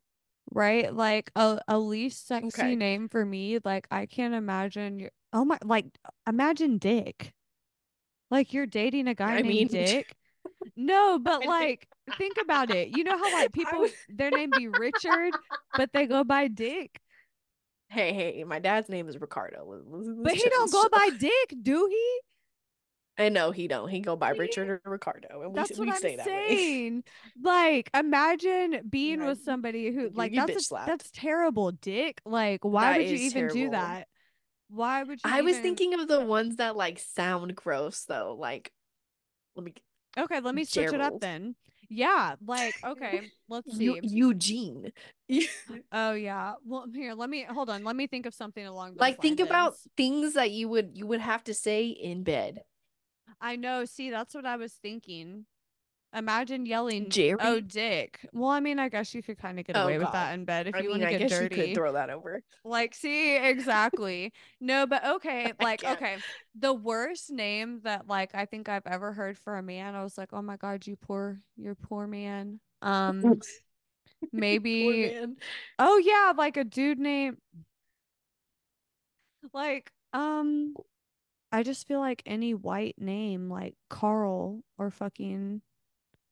Right? 0.51 0.93
Like 0.93 1.31
a, 1.35 1.59
a 1.67 1.79
least 1.79 2.27
sexy 2.27 2.61
okay. 2.61 2.75
name 2.75 3.07
for 3.09 3.25
me, 3.25 3.59
like 3.63 3.87
I 3.91 4.05
can't 4.05 4.33
imagine 4.33 4.99
your 4.99 5.11
oh 5.33 5.45
my 5.45 5.57
like 5.63 5.85
imagine 6.27 6.77
Dick. 6.77 7.33
Like 8.31 8.53
you're 8.53 8.65
dating 8.65 9.07
a 9.07 9.15
guy 9.15 9.37
I 9.37 9.41
named 9.41 9.47
mean... 9.47 9.67
Dick. 9.85 10.15
no, 10.75 11.19
but 11.19 11.45
like 11.45 11.87
think 12.17 12.37
about 12.41 12.69
it. 12.71 12.95
You 12.97 13.03
know 13.03 13.17
how 13.17 13.33
like 13.33 13.51
people 13.53 13.79
was- 13.79 13.91
their 14.09 14.31
name 14.31 14.51
be 14.55 14.67
Richard, 14.67 15.33
but 15.75 15.91
they 15.93 16.05
go 16.05 16.23
by 16.23 16.47
Dick. 16.47 16.99
Hey, 17.89 18.13
hey, 18.13 18.43
my 18.43 18.59
dad's 18.59 18.89
name 18.89 19.07
is 19.09 19.19
Ricardo. 19.19 19.63
Let's- 19.65 19.83
let's- 19.87 20.07
But 20.07 20.25
let's 20.25 20.35
he 20.35 20.41
chill, 20.41 20.49
don't 20.51 20.61
let's 20.61 20.73
go 20.73 20.81
chill. 20.81 20.89
by 20.89 21.09
Dick, 21.17 21.55
do 21.63 21.87
he? 21.89 22.19
And 23.19 23.33
no, 23.33 23.51
he 23.51 23.67
don't. 23.67 23.89
He 23.89 23.99
go 23.99 24.15
by 24.15 24.29
Richard 24.29 24.81
or 24.85 24.91
Ricardo, 24.91 25.41
and 25.41 25.51
we, 25.51 25.55
That's 25.57 25.71
s- 25.71 25.77
what 25.77 25.87
we 25.87 25.91
I'm 25.91 25.99
say 25.99 26.15
that 26.15 26.25
way. 26.25 26.33
saying. 26.47 27.03
Like, 27.43 27.89
imagine 27.93 28.81
being 28.89 29.25
with 29.25 29.43
somebody 29.43 29.91
who 29.91 30.09
like 30.15 30.33
you 30.33 30.45
that's 30.45 30.71
a- 30.71 30.83
that's 30.85 31.11
terrible, 31.11 31.71
Dick. 31.73 32.21
Like, 32.25 32.63
why 32.63 32.93
That 32.93 32.97
would 32.99 33.07
you 33.09 33.25
even 33.25 33.47
do 33.49 33.69
that? 33.71 34.07
Why 34.69 35.03
would 35.03 35.19
you? 35.23 35.29
I 35.29 35.41
was 35.41 35.57
thinking 35.57 35.93
of 35.95 36.07
the 36.07 36.21
ones 36.21 36.55
that 36.55 36.77
like 36.77 36.97
sound 36.99 37.55
gross 37.55 38.05
though. 38.05 38.37
Like, 38.39 38.71
let 39.55 39.65
me 39.65 39.73
Okay, 40.17 40.39
let 40.39 40.55
me 40.55 40.63
switch 40.63 40.93
it 40.93 41.01
up 41.01 41.19
then. 41.19 41.55
Yeah, 41.89 42.35
like 42.45 42.75
okay, 42.85 43.21
let's 43.49 43.75
see. 43.77 43.85
Eu- 43.85 43.99
Eugene. 44.03 44.91
Oh 45.91 46.13
yeah. 46.13 46.53
Well, 46.65 46.85
here, 46.93 47.13
let 47.13 47.29
me 47.29 47.45
hold 47.47 47.69
on. 47.69 47.83
Let 47.83 47.95
me 47.95 48.07
think 48.07 48.25
of 48.25 48.33
something 48.33 48.65
along 48.65 48.95
like, 48.97 49.21
think 49.21 49.39
lines. 49.39 49.49
about 49.49 49.75
things 49.97 50.33
that 50.33 50.51
you 50.51 50.69
would 50.69 50.91
you 50.95 51.05
would 51.07 51.19
have 51.19 51.43
to 51.45 51.53
say 51.53 51.87
in 51.87 52.23
bed. 52.23 52.61
I 53.41 53.55
know. 53.55 53.85
See, 53.85 54.09
that's 54.09 54.33
what 54.35 54.45
I 54.45 54.55
was 54.55 54.73
thinking. 54.73 55.45
Imagine 56.13 56.65
yelling, 56.65 57.09
Jerry. 57.09 57.37
"Oh, 57.39 57.59
Dick!" 57.59 58.25
Well, 58.33 58.49
I 58.49 58.59
mean, 58.59 58.79
I 58.79 58.89
guess 58.89 59.13
you 59.13 59.21
could 59.21 59.37
kind 59.37 59.59
of 59.59 59.65
get 59.65 59.75
Oh, 59.75 59.83
away 59.83 59.99
with 59.99 60.11
that 60.11 60.33
in 60.33 60.43
bed 60.45 60.67
if 60.67 60.75
I 60.75 60.81
you 60.81 60.89
want 60.89 61.03
to 61.03 61.07
get 61.07 61.19
guess 61.19 61.31
dirty. 61.31 61.55
you 61.55 61.61
could 61.63 61.75
throw 61.75 61.91
that 61.93 62.09
over. 62.09 62.41
Like, 62.63 62.95
see, 62.95 63.37
exactly. 63.45 64.33
No, 64.59 64.87
but 64.87 65.05
okay, 65.05 65.53
like, 65.61 65.83
okay. 65.83 66.17
The 66.55 66.73
worst 66.73 67.29
name 67.29 67.81
that 67.83 68.07
like 68.07 68.33
I 68.33 68.45
think 68.45 68.67
I've 68.69 68.87
ever 68.87 69.13
heard 69.13 69.37
for 69.37 69.57
a 69.57 69.63
man, 69.63 69.95
I 69.95 70.03
was 70.03 70.17
like, 70.17 70.29
oh 70.33 70.41
my 70.41 70.57
god, 70.57 70.87
you 70.87 70.95
poor, 70.95 71.39
you 71.57 71.75
poor 71.75 72.07
man. 72.07 72.59
Um, 72.81 73.39
maybe. 74.33 75.13
man. 75.13 75.37
Oh 75.77 75.97
yeah, 75.97 76.33
like 76.35 76.57
a 76.57 76.63
dude 76.63 76.99
name. 76.99 77.37
Like, 79.53 79.91
um, 80.13 80.75
I 81.51 81.63
just 81.63 81.87
feel 81.87 81.99
like 81.99 82.21
any 82.25 82.53
white 82.53 82.95
name, 82.99 83.49
like 83.49 83.75
Carl 83.89 84.61
or 84.77 84.91
fucking, 84.91 85.61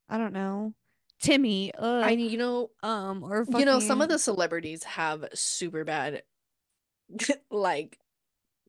I 0.08 0.18
don't 0.18 0.32
know, 0.32 0.74
Timmy. 1.20 1.72
Ugh. 1.76 2.04
I 2.04 2.10
you 2.10 2.38
know 2.38 2.70
um, 2.82 3.24
or 3.24 3.44
fucking. 3.44 3.60
you 3.60 3.66
know 3.66 3.80
some 3.80 4.00
of 4.00 4.08
the 4.08 4.18
celebrities 4.18 4.84
have 4.84 5.24
super 5.34 5.84
bad 5.84 6.22
like 7.50 7.98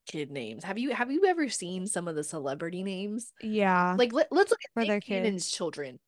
kid 0.08 0.32
names. 0.32 0.64
Have 0.64 0.80
you 0.80 0.92
have 0.94 1.12
you 1.12 1.26
ever 1.28 1.50
seen 1.50 1.86
some 1.86 2.08
of 2.08 2.16
the 2.16 2.24
celebrity 2.24 2.82
names? 2.84 3.32
yeah, 3.42 3.96
Like 3.98 4.12
let, 4.14 4.32
let's 4.32 4.50
look 4.50 4.60
at 4.76 4.88
their 4.88 4.96
Nick 4.96 5.06
Cannon's 5.06 5.44
kids. 5.44 5.52
children. 5.52 6.00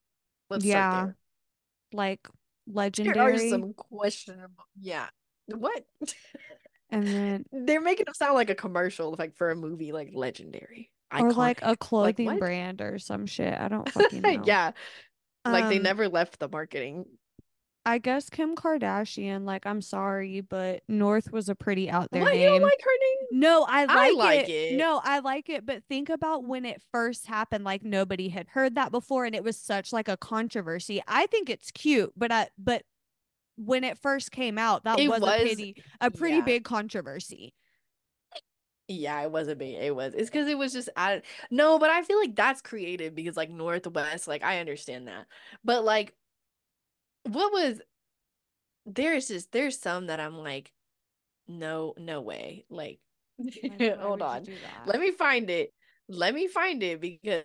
Let's 0.49 0.65
Yeah. 0.65 1.11
like 1.93 2.27
legendary. 2.65 3.13
There 3.13 3.33
are 3.35 3.49
some 3.49 3.73
questionable. 3.73 4.63
Yeah. 4.79 5.07
What? 5.47 5.83
and 6.91 7.15
then 7.15 7.45
They're 7.51 7.81
making 7.81 8.05
it 8.07 8.15
sound 8.15 8.35
like 8.35 8.49
a 8.49 8.55
commercial, 8.55 9.15
like 9.17 9.35
for 9.35 9.49
a 9.51 9.55
movie, 9.55 9.91
like 9.91 10.11
legendary, 10.13 10.91
or 11.17 11.33
like 11.33 11.59
a 11.61 11.75
clothing 11.75 12.27
what? 12.27 12.39
brand 12.39 12.81
or 12.81 12.97
some 12.99 13.25
shit. 13.25 13.53
I 13.53 13.67
don't 13.67 13.89
fucking 13.91 14.29
know. 14.31 14.43
yeah, 14.45 14.71
like 15.47 15.67
they 15.67 15.79
Um, 15.79 15.83
never 15.83 16.09
left 16.09 16.39
the 16.39 16.49
marketing. 16.49 17.05
I 17.85 17.97
guess 17.97 18.29
Kim 18.29 18.55
Kardashian. 18.55 19.43
Like, 19.45 19.65
I'm 19.65 19.81
sorry, 19.81 20.41
but 20.41 20.83
North 20.87 21.31
was 21.31 21.49
a 21.49 21.55
pretty 21.55 21.89
out 21.89 22.11
there 22.11 22.21
What? 22.21 22.31
name. 22.31 22.41
You 22.41 22.45
don't 22.45 22.61
like 22.61 22.81
her 22.83 22.91
name? 22.91 23.27
No, 23.31 23.65
I 23.67 23.85
like, 23.85 23.91
I 23.95 24.09
like 24.11 24.49
it. 24.49 24.49
it. 24.49 24.75
No, 24.75 25.01
I 25.03 25.19
like 25.19 25.49
it, 25.49 25.65
but 25.65 25.83
think 25.89 26.09
about 26.09 26.43
when 26.43 26.65
it 26.65 26.81
first 26.91 27.25
happened 27.27 27.63
like 27.63 27.83
nobody 27.83 28.29
had 28.29 28.49
heard 28.49 28.75
that 28.75 28.91
before 28.91 29.25
and 29.25 29.33
it 29.35 29.43
was 29.43 29.57
such 29.57 29.93
like 29.93 30.07
a 30.09 30.17
controversy. 30.17 31.01
I 31.07 31.27
think 31.27 31.49
it's 31.49 31.71
cute, 31.71 32.13
but 32.15 32.31
I 32.31 32.49
but 32.57 32.83
when 33.65 33.83
it 33.83 33.97
first 33.97 34.31
came 34.31 34.57
out, 34.57 34.83
that 34.83 34.97
was, 34.97 35.07
was- 35.07 35.21
a 35.21 35.39
pretty 35.41 35.83
a 35.99 36.11
pretty 36.11 36.37
yeah. 36.37 36.45
big 36.45 36.63
controversy. 36.63 37.53
Yeah, 38.87 39.21
it 39.21 39.31
was 39.31 39.47
a 39.47 39.55
big. 39.55 39.75
It 39.75 39.95
was. 39.95 40.13
It's 40.13 40.29
because 40.29 40.47
it 40.47 40.57
was 40.57 40.73
just 40.73 40.89
added. 40.97 41.23
No, 41.49 41.79
but 41.79 41.89
I 41.89 42.01
feel 42.03 42.19
like 42.19 42.35
that's 42.35 42.61
creative 42.61 43.15
because 43.15 43.37
like 43.37 43.49
Northwest, 43.49 44.27
like 44.27 44.43
I 44.43 44.59
understand 44.59 45.07
that, 45.07 45.27
but 45.63 45.85
like, 45.85 46.13
what 47.23 47.53
was? 47.53 47.81
There's 48.85 49.27
just 49.27 49.51
there's 49.51 49.79
some 49.79 50.07
that 50.07 50.19
I'm 50.19 50.37
like, 50.37 50.73
no, 51.47 51.93
no 51.97 52.21
way. 52.21 52.65
Like, 52.69 52.99
Like, 53.39 53.61
why 53.79 53.95
hold 53.99 54.21
on. 54.21 54.45
Let 54.85 54.99
me 54.99 55.11
find 55.11 55.49
it. 55.49 55.73
Let 56.09 56.33
me 56.33 56.47
find 56.47 56.83
it 56.83 56.99
because 56.99 57.43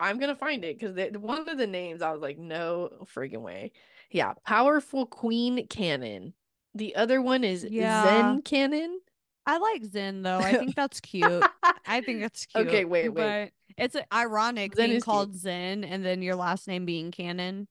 I'm 0.00 0.18
gonna 0.18 0.36
find 0.36 0.64
it 0.64 0.78
because 0.78 0.96
one 1.18 1.48
of 1.48 1.58
the 1.58 1.66
names 1.66 2.02
I 2.02 2.12
was 2.12 2.20
like, 2.20 2.38
no 2.38 2.90
freaking 3.14 3.42
way. 3.42 3.72
Yeah, 4.12 4.34
powerful 4.46 5.06
Queen 5.06 5.66
Cannon. 5.68 6.34
The 6.74 6.94
other 6.96 7.20
one 7.20 7.44
is 7.44 7.64
Yeah. 7.64 8.04
Zen 8.04 8.42
Cannon. 8.42 9.00
I 9.46 9.58
like 9.58 9.84
Zen 9.84 10.22
though. 10.22 10.38
I 10.38 10.52
think 10.54 10.76
that's 10.76 11.00
cute. 11.00 11.42
I 11.86 12.00
think 12.02 12.22
it's 12.22 12.46
cute. 12.46 12.68
Okay, 12.68 12.84
wait, 12.84 13.08
wait. 13.08 13.50
But 13.76 13.82
it's 13.82 13.96
ironic 14.12 14.74
Zen 14.76 14.86
being 14.86 14.96
is 14.98 15.02
cute. 15.02 15.04
called 15.04 15.34
Zen 15.34 15.82
and 15.84 16.04
then 16.04 16.22
your 16.22 16.36
last 16.36 16.68
name 16.68 16.84
being 16.84 17.10
Cannon. 17.10 17.66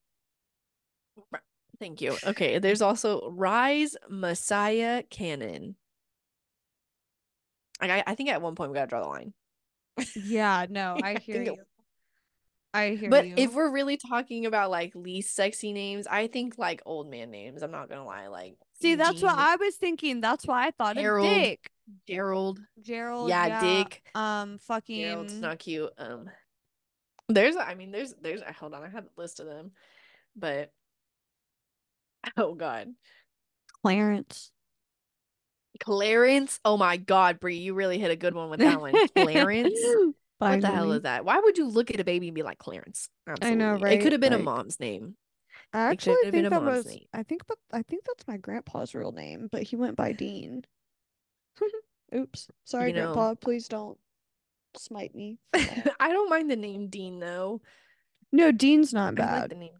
Thank 1.78 2.00
you. 2.00 2.16
Okay, 2.24 2.58
there's 2.58 2.82
also 2.82 3.30
Rise 3.30 3.96
Messiah 4.08 5.02
Cannon. 5.10 5.76
Like 7.80 7.90
I, 7.90 8.04
I 8.06 8.14
think 8.14 8.28
at 8.30 8.42
one 8.42 8.54
point 8.54 8.70
we 8.70 8.74
gotta 8.76 8.86
draw 8.88 9.02
the 9.02 9.08
line. 9.08 9.32
Yeah, 10.14 10.66
no, 10.68 10.96
I 11.02 11.14
I 11.14 11.18
hear 11.18 11.42
it- 11.42 11.46
you. 11.46 11.56
I 12.74 12.90
hear 12.90 13.10
But 13.10 13.26
you. 13.26 13.34
if 13.36 13.52
we're 13.54 13.70
really 13.70 13.96
talking 13.98 14.46
about 14.46 14.70
like 14.70 14.94
least 14.94 15.34
sexy 15.34 15.72
names, 15.72 16.06
I 16.06 16.26
think 16.26 16.56
like 16.56 16.82
old 16.86 17.10
man 17.10 17.30
names. 17.30 17.62
I'm 17.62 17.70
not 17.70 17.88
gonna 17.88 18.04
lie, 18.06 18.28
like 18.28 18.56
See, 18.80 18.94
that's 18.94 19.22
what 19.22 19.36
I 19.38 19.56
was 19.56 19.76
thinking. 19.76 20.20
That's 20.20 20.46
why 20.46 20.66
I 20.66 20.70
thought 20.70 20.96
Harold, 20.96 21.28
of 21.28 21.34
Dick. 21.34 21.70
Gerald. 22.08 22.60
Gerald. 22.80 23.28
Yeah, 23.28 23.60
Dick. 23.60 24.02
Um, 24.14 24.58
fucking. 24.58 25.02
Gerald's 25.02 25.34
not 25.34 25.58
cute. 25.58 25.90
Um, 25.98 26.30
there's 27.28 27.56
I 27.56 27.74
mean 27.74 27.92
there's 27.92 28.14
there's 28.20 28.42
I 28.42 28.52
hold 28.52 28.74
on 28.74 28.82
I 28.82 28.88
have 28.88 29.04
a 29.04 29.20
list 29.20 29.40
of 29.40 29.46
them, 29.46 29.72
but 30.34 30.72
oh 32.36 32.54
god, 32.54 32.88
Clarence. 33.82 34.50
Clarence. 35.80 36.60
Oh 36.64 36.76
my 36.76 36.96
god, 36.96 37.40
Bree, 37.40 37.58
you 37.58 37.74
really 37.74 37.98
hit 37.98 38.10
a 38.10 38.16
good 38.16 38.34
one 38.34 38.50
with 38.50 38.60
that 38.60 38.80
one. 38.80 38.94
Clarence. 39.16 39.78
What 40.42 40.60
the 40.60 40.70
hell 40.70 40.92
is 40.92 41.02
that? 41.02 41.24
Why 41.24 41.38
would 41.40 41.56
you 41.58 41.66
look 41.68 41.90
at 41.90 42.00
a 42.00 42.04
baby 42.04 42.28
and 42.28 42.34
be 42.34 42.42
like 42.42 42.58
Clarence? 42.58 43.08
I 43.40 43.54
know, 43.54 43.72
Absolutely. 43.74 43.94
It 43.94 44.02
could 44.02 44.12
have 44.12 44.20
been 44.20 44.32
a 44.32 44.38
mom's 44.38 44.78
name. 44.80 45.16
I 45.72 45.90
actually 45.90 46.16
think 46.30 46.46
a 46.46 46.50
that 46.50 46.62
mom's 46.62 46.84
was. 46.84 46.86
name. 46.86 47.04
I 47.14 47.22
think, 47.22 47.46
but 47.46 47.58
I 47.72 47.82
think 47.82 48.04
that's 48.04 48.26
my 48.28 48.36
grandpa's 48.36 48.94
real 48.94 49.12
name, 49.12 49.48
but 49.50 49.62
he 49.62 49.76
went 49.76 49.96
by 49.96 50.12
Dean. 50.12 50.64
Oops, 52.14 52.48
sorry, 52.64 52.88
You 52.90 52.94
know- 52.96 53.14
Grandpa. 53.14 53.34
Please 53.36 53.68
don't 53.68 53.98
smite 54.76 55.14
me. 55.14 55.38
I 55.54 56.08
don't 56.12 56.28
mind 56.30 56.50
the 56.50 56.56
name 56.56 56.88
Dean 56.88 57.18
though. 57.20 57.60
no, 58.32 58.52
Dean's 58.52 58.92
not 58.92 59.04
I 59.04 59.08
like 59.08 59.16
bad. 59.18 59.50
the 59.50 59.54
name. 59.56 59.68
Dean. 59.70 59.78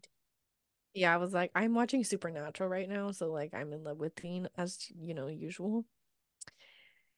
Yeah, 0.95 1.13
I 1.13 1.17
was 1.17 1.33
like, 1.33 1.51
I'm 1.55 1.73
watching 1.73 2.03
Supernatural 2.03 2.69
right 2.69 2.87
now, 2.87 3.11
so 3.11 3.31
like 3.31 3.53
I'm 3.53 3.73
in 3.73 3.83
love 3.83 3.97
with 3.97 4.15
Dean 4.15 4.47
as 4.57 4.77
you 4.95 5.13
know 5.13 5.27
usual. 5.27 5.85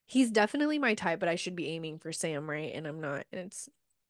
He's 0.07 0.29
definitely 0.29 0.77
my 0.79 0.93
type, 0.93 1.19
but 1.19 1.29
I 1.29 1.35
should 1.35 1.55
be 1.55 1.69
aiming 1.69 1.99
for 1.99 2.11
Sam, 2.11 2.49
right? 2.49 2.71
And 2.73 2.85
I'm 2.85 3.01
not. 3.01 3.25
And 3.31 3.47
it's 3.47 3.69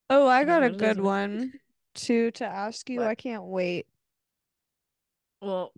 Oh, 0.09 0.27
I 0.27 0.43
got 0.43 0.63
a 0.63 0.69
good 0.69 0.99
one 0.99 1.53
too 1.95 2.31
to 2.31 2.45
ask 2.45 2.89
you. 2.89 2.99
What? 2.99 3.07
I 3.07 3.15
can't 3.15 3.43
wait. 3.43 3.87
well, 5.41 5.71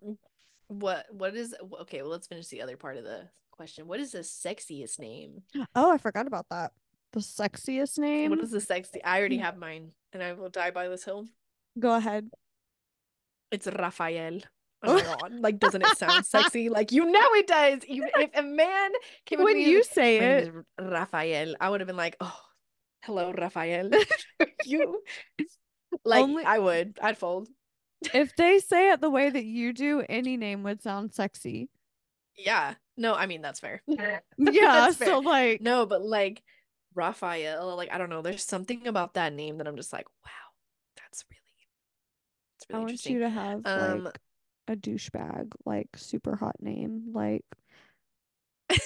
what 0.68 1.06
what 1.10 1.34
is 1.34 1.54
okay? 1.80 2.02
Well, 2.02 2.10
let's 2.10 2.26
finish 2.26 2.48
the 2.48 2.62
other 2.62 2.76
part 2.76 2.96
of 2.96 3.04
the 3.04 3.28
question. 3.52 3.86
What 3.86 4.00
is 4.00 4.12
the 4.12 4.20
sexiest 4.20 4.98
name? 4.98 5.42
Oh, 5.74 5.90
I 5.92 5.98
forgot 5.98 6.26
about 6.26 6.46
that. 6.50 6.72
The 7.12 7.20
sexiest 7.20 7.98
name. 7.98 8.30
What 8.30 8.40
is 8.40 8.50
the 8.50 8.60
sexy? 8.60 9.02
I 9.02 9.18
already 9.18 9.38
hmm. 9.38 9.44
have 9.44 9.56
mine, 9.56 9.92
and 10.12 10.22
I 10.22 10.34
will 10.34 10.50
die 10.50 10.70
by 10.70 10.88
this 10.88 11.04
hill. 11.04 11.26
Go 11.78 11.94
ahead. 11.94 12.28
It's 13.50 13.66
Raphael. 13.66 14.40
Oh 14.82 15.00
god! 15.00 15.32
Like, 15.40 15.58
doesn't 15.58 15.82
it 15.82 15.96
sound 15.98 16.24
sexy? 16.34 16.68
Like, 16.68 16.92
you 16.92 17.04
know 17.04 17.28
it 17.34 17.46
does. 17.46 17.84
Even 17.86 18.10
if 18.16 18.30
a 18.34 18.42
man 18.42 18.90
came 19.26 19.42
When 19.42 19.56
me 19.56 19.64
you 19.68 19.82
say 19.82 20.18
like, 20.20 20.46
"My 20.46 20.52
name 20.52 20.64
it, 20.78 20.82
Raphael, 20.92 21.54
I 21.60 21.68
would 21.70 21.80
have 21.80 21.86
been 21.88 21.96
like, 21.96 22.16
"Oh, 22.20 22.40
hello, 23.02 23.32
Raphael." 23.32 23.90
you 24.64 25.02
like, 26.04 26.22
Only- 26.22 26.44
I 26.44 26.58
would. 26.58 26.98
I'd 27.02 27.18
fold. 27.18 27.48
if 28.14 28.36
they 28.36 28.60
say 28.60 28.92
it 28.92 29.00
the 29.00 29.10
way 29.10 29.28
that 29.30 29.44
you 29.44 29.72
do, 29.72 30.04
any 30.08 30.36
name 30.36 30.62
would 30.62 30.82
sound 30.82 31.12
sexy. 31.12 31.68
Yeah. 32.36 32.74
No, 32.96 33.14
I 33.14 33.26
mean 33.26 33.42
that's 33.42 33.58
fair. 33.60 33.82
Yeah. 33.88 34.20
That's 34.38 34.96
fair. 34.96 35.08
so 35.08 35.18
like, 35.18 35.60
No, 35.60 35.86
but 35.86 36.02
like 36.04 36.42
Raphael, 36.94 37.74
like 37.76 37.92
I 37.92 37.98
don't 37.98 38.10
know. 38.10 38.22
There's 38.22 38.44
something 38.44 38.86
about 38.86 39.14
that 39.14 39.32
name 39.32 39.58
that 39.58 39.66
I'm 39.66 39.76
just 39.76 39.92
like, 39.92 40.06
wow, 40.24 40.30
that's 40.96 41.24
really, 41.28 41.68
it's 42.56 42.66
I 42.70 42.74
really 42.74 42.80
want 42.84 42.90
interesting. 42.92 43.12
you 43.14 43.18
to 43.20 43.28
have 43.30 43.60
Um, 43.64 44.04
like 44.04 44.18
a 44.68 44.76
douchebag, 44.76 45.52
like 45.64 45.88
super 45.96 46.36
hot 46.36 46.56
name, 46.60 47.10
like 47.12 47.44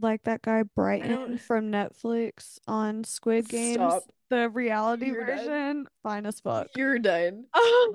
like 0.00 0.22
that 0.24 0.42
guy 0.42 0.62
Bryton 0.62 1.38
from 1.38 1.70
Netflix 1.70 2.58
on 2.66 3.04
Squid 3.04 3.48
Games, 3.48 3.74
Stop. 3.76 4.04
the 4.30 4.48
reality 4.48 5.06
You're 5.06 5.26
done. 5.26 5.36
version. 5.38 5.86
Fine 6.02 6.26
as 6.26 6.40
fuck. 6.40 6.68
You're 6.76 6.98
done. 6.98 7.44
Oh, 7.54 7.94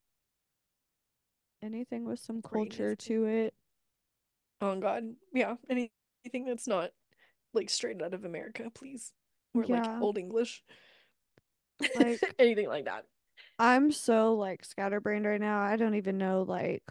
anything 1.63 2.05
with 2.05 2.19
some 2.21 2.41
culture 2.43 2.95
to 2.97 3.25
it. 3.27 3.55
Oh 4.61 4.75
God. 4.81 5.05
Yeah. 5.33 5.55
Any- 5.71 5.93
Anything 6.25 6.45
that's 6.47 6.67
not 6.67 6.91
like 7.55 7.71
straight 7.71 8.03
out 8.03 8.15
of 8.15 8.25
America, 8.25 8.71
please. 8.75 9.13
Or 9.55 9.65
like 9.65 9.87
old 10.01 10.19
English. 10.19 10.63
Like- 11.97 12.21
anything 12.39 12.69
like 12.69 12.85
that. 12.85 13.05
I'm 13.59 13.91
so 13.93 14.35
like 14.35 14.65
scatterbrained 14.65 15.27
right 15.27 15.41
now. 15.41 15.61
I 15.61 15.77
don't 15.77 15.95
even 15.95 16.19
know 16.19 16.45
like 16.47 16.83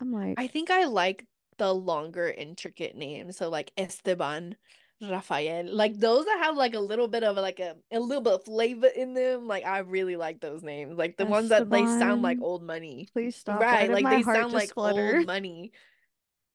I'm 0.00 0.12
like 0.12 0.34
I 0.38 0.46
think 0.46 0.70
I 0.70 0.84
like 0.84 1.26
the 1.58 1.72
longer, 1.72 2.28
intricate 2.28 2.96
names. 2.96 3.36
So 3.36 3.48
like 3.48 3.72
Esteban, 3.76 4.56
Rafael, 5.00 5.74
like 5.74 5.98
those 5.98 6.24
that 6.26 6.38
have 6.42 6.56
like 6.56 6.74
a 6.74 6.80
little 6.80 7.08
bit 7.08 7.22
of 7.24 7.36
like 7.36 7.60
a, 7.60 7.76
a 7.92 8.00
little 8.00 8.22
bit 8.22 8.34
of 8.34 8.44
flavor 8.44 8.88
in 8.88 9.14
them. 9.14 9.46
Like 9.46 9.64
I 9.64 9.78
really 9.78 10.16
like 10.16 10.40
those 10.40 10.62
names. 10.62 10.98
Like 10.98 11.16
the 11.16 11.26
ones 11.26 11.48
that 11.50 11.70
they 11.70 11.84
sound 11.84 12.22
like 12.22 12.38
old 12.42 12.62
money. 12.62 13.08
please 13.12 13.36
stop. 13.36 13.60
Right, 13.60 13.90
like 13.90 14.08
they 14.08 14.22
sound 14.22 14.52
like 14.52 14.72
flutter? 14.72 15.18
old 15.18 15.26
money. 15.26 15.72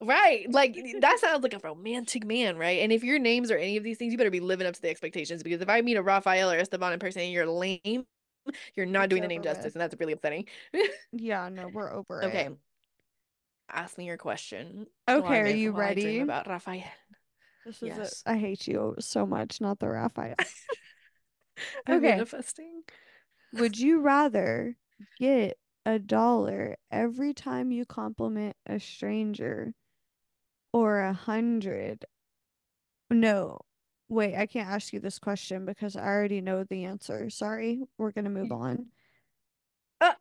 Right, 0.04 0.50
like 0.50 0.76
that 1.00 1.20
sounds 1.20 1.44
like 1.44 1.54
a 1.54 1.60
romantic 1.60 2.24
man, 2.26 2.56
right? 2.56 2.80
And 2.80 2.90
if 2.90 3.04
your 3.04 3.20
names 3.20 3.52
are 3.52 3.56
any 3.56 3.76
of 3.76 3.84
these 3.84 3.98
things, 3.98 4.10
you 4.10 4.18
better 4.18 4.30
be 4.30 4.40
living 4.40 4.66
up 4.66 4.74
to 4.74 4.82
the 4.82 4.88
expectations. 4.88 5.44
Because 5.44 5.60
if 5.60 5.68
I 5.68 5.80
meet 5.80 5.96
a 5.96 6.02
Raphael 6.02 6.50
or 6.50 6.56
Esteban 6.56 6.92
in 6.92 6.98
person 6.98 7.22
and 7.22 7.32
you're 7.32 7.46
lame, 7.46 8.04
you're 8.74 8.86
not 8.86 9.08
doing 9.10 9.22
the 9.22 9.28
name 9.28 9.40
over 9.40 9.50
justice, 9.50 9.74
and 9.74 9.80
that's 9.80 9.94
really 10.00 10.12
upsetting. 10.14 10.46
Yeah, 11.12 11.48
no, 11.48 11.68
we're 11.68 11.92
over 11.92 12.22
Okay, 12.24 12.48
it. 12.48 12.52
ask 13.70 13.98
me 13.98 14.06
your 14.06 14.16
question. 14.16 14.86
Okay, 15.08 15.40
are 15.40 15.48
you 15.48 15.72
ready? 15.72 16.20
about 16.20 16.46
Raphael. 16.46 16.84
This 17.64 17.82
is 17.82 17.96
Yes. 17.96 18.22
it. 18.24 18.30
I 18.30 18.38
hate 18.38 18.66
you 18.68 18.94
so 18.98 19.26
much, 19.26 19.60
not 19.60 19.78
the 19.78 19.88
Raphael. 19.88 20.34
Okay. 21.88 22.00
manifesting. 22.02 22.82
Would 23.52 23.78
you 23.78 24.00
rather 24.00 24.76
get 25.18 25.58
a 25.84 25.98
dollar 25.98 26.76
every 26.90 27.34
time 27.34 27.70
you 27.70 27.84
compliment 27.84 28.56
a 28.66 28.78
stranger 28.80 29.74
or 30.72 31.00
a 31.00 31.12
hundred? 31.12 32.04
No. 33.10 33.60
Wait, 34.08 34.34
I 34.36 34.46
can't 34.46 34.68
ask 34.68 34.92
you 34.92 35.00
this 35.00 35.18
question 35.18 35.64
because 35.64 35.96
I 35.96 36.06
already 36.06 36.40
know 36.40 36.64
the 36.64 36.84
answer. 36.84 37.30
Sorry, 37.30 37.82
we're 37.96 38.12
gonna 38.12 38.30
move 38.30 38.52
on. 38.52 38.86
Ah. 40.00 40.16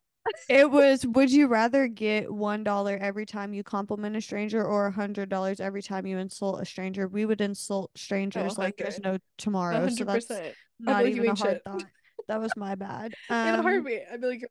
It 0.47 0.69
was, 0.69 1.05
would 1.05 1.31
you 1.31 1.47
rather 1.47 1.87
get 1.87 2.31
one 2.31 2.63
dollar 2.63 2.97
every 3.01 3.25
time 3.25 3.53
you 3.53 3.63
compliment 3.63 4.15
a 4.15 4.21
stranger 4.21 4.63
or 4.63 4.87
a 4.87 4.91
hundred 4.91 5.27
dollars 5.29 5.59
every 5.59 5.81
time 5.81 6.05
you 6.05 6.19
insult 6.19 6.61
a 6.61 6.65
stranger? 6.65 7.07
We 7.07 7.25
would 7.25 7.41
insult 7.41 7.91
strangers 7.95 8.57
like 8.57 8.77
there's 8.77 8.99
no 8.99 9.17
tomorrow, 9.37 9.87
so 9.89 10.05
hundred 10.05 10.07
that's 10.07 10.53
not 10.79 11.05
even 11.05 11.27
a 11.27 11.35
hard 11.35 11.55
shit. 11.55 11.63
thought. 11.65 11.83
That 12.27 12.39
was 12.39 12.55
my 12.55 12.75
bad. 12.75 13.13
In 13.29 13.35
a 13.35 13.53
Um, 13.55 13.63
heartbeat, 13.63 14.03
I'd 14.11 14.21
be 14.21 14.27
like, 14.27 14.43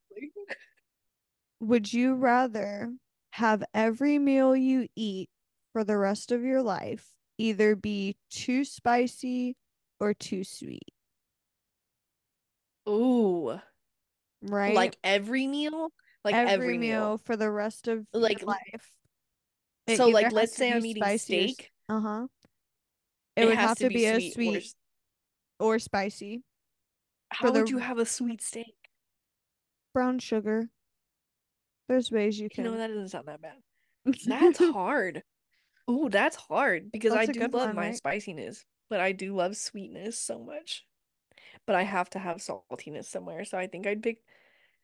would 1.60 1.90
you 1.90 2.14
rather 2.14 2.92
have 3.30 3.62
every 3.72 4.18
meal 4.18 4.54
you 4.56 4.88
eat 4.96 5.30
for 5.72 5.84
the 5.84 5.96
rest 5.96 6.32
of 6.32 6.42
your 6.42 6.62
life 6.62 7.08
either 7.38 7.74
be 7.74 8.16
too 8.30 8.64
spicy 8.64 9.56
or 9.98 10.14
too 10.14 10.44
sweet, 10.44 10.82
Ooh, 12.88 13.60
right? 14.42 14.74
like 14.74 14.96
every 15.04 15.46
meal, 15.46 15.90
like 16.24 16.34
every, 16.34 16.52
every, 16.52 16.78
meal, 16.78 17.00
meal. 17.00 17.18
for 17.24 17.36
the 17.36 17.50
rest 17.50 17.88
of 17.88 18.06
Like, 18.12 18.42
life. 18.42 18.92
It 19.86 19.96
So, 19.96 20.08
like, 20.08 20.32
let's 20.32 20.56
say 20.56 20.72
I'm 20.72 20.84
eating 20.84 21.02
spicy 21.02 21.56
or. 21.88 21.96
Uh-huh. 21.96 22.26
It, 23.36 23.44
would 23.46 23.54
has 23.56 23.68
have 23.70 23.78
to 23.78 23.88
be, 23.88 24.04
a 24.06 24.16
or 24.16 24.20
sweet 24.20 24.56
s- 24.56 24.74
or 25.58 25.78
spicy. 25.78 26.42
How 27.30 27.50
the 27.50 27.60
would 27.60 27.70
you 27.70 27.78
have 27.78 27.98
a 27.98 28.04
sweet 28.06 28.42
steak? 28.42 28.74
Brown 29.92 30.18
sugar. 30.18 30.68
There's 31.88 32.10
ways 32.10 32.38
you 32.38 32.44
You 32.44 32.50
can. 32.50 32.64
know, 32.64 32.76
that 32.76 32.88
doesn't 32.88 33.08
sound 33.08 33.28
that 33.28 33.40
bad. 33.42 33.56
That's 34.26 34.58
hard. 34.58 35.22
Ooh, 35.90 36.08
that's 36.08 36.36
hard 36.36 36.92
because 36.92 37.14
I 37.14 37.26
That's 37.26 37.36
a 37.38 37.40
do 37.40 37.48
love 37.48 37.68
one, 37.68 37.76
my 37.76 37.86
right? 37.86 37.96
spiciness, 37.96 38.64
but 38.88 39.00
I 39.00 39.12
do 39.12 39.34
love 39.34 39.56
sweetness 39.56 40.18
so 40.18 40.38
much. 40.38 40.84
But 41.66 41.76
I 41.76 41.82
have 41.82 42.10
to 42.10 42.18
have 42.18 42.38
saltiness 42.38 43.06
somewhere, 43.06 43.44
so 43.44 43.58
I 43.58 43.66
think 43.66 43.86
I'd 43.86 44.02
pick. 44.02 44.18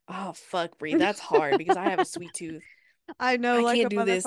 Oh 0.09 0.33
fuck, 0.35 0.79
Bree, 0.79 0.95
that's 0.95 1.21
hard 1.21 1.59
because 1.59 1.77
I 1.77 1.85
have 1.85 2.01
a 2.01 2.05
sweet 2.05 2.35
tooth. 2.35 2.63
I 3.21 3.37
know, 3.37 3.59
I 3.59 3.63
like 3.63 3.79
can't 3.79 3.91
do 3.91 4.05
this. 4.05 4.27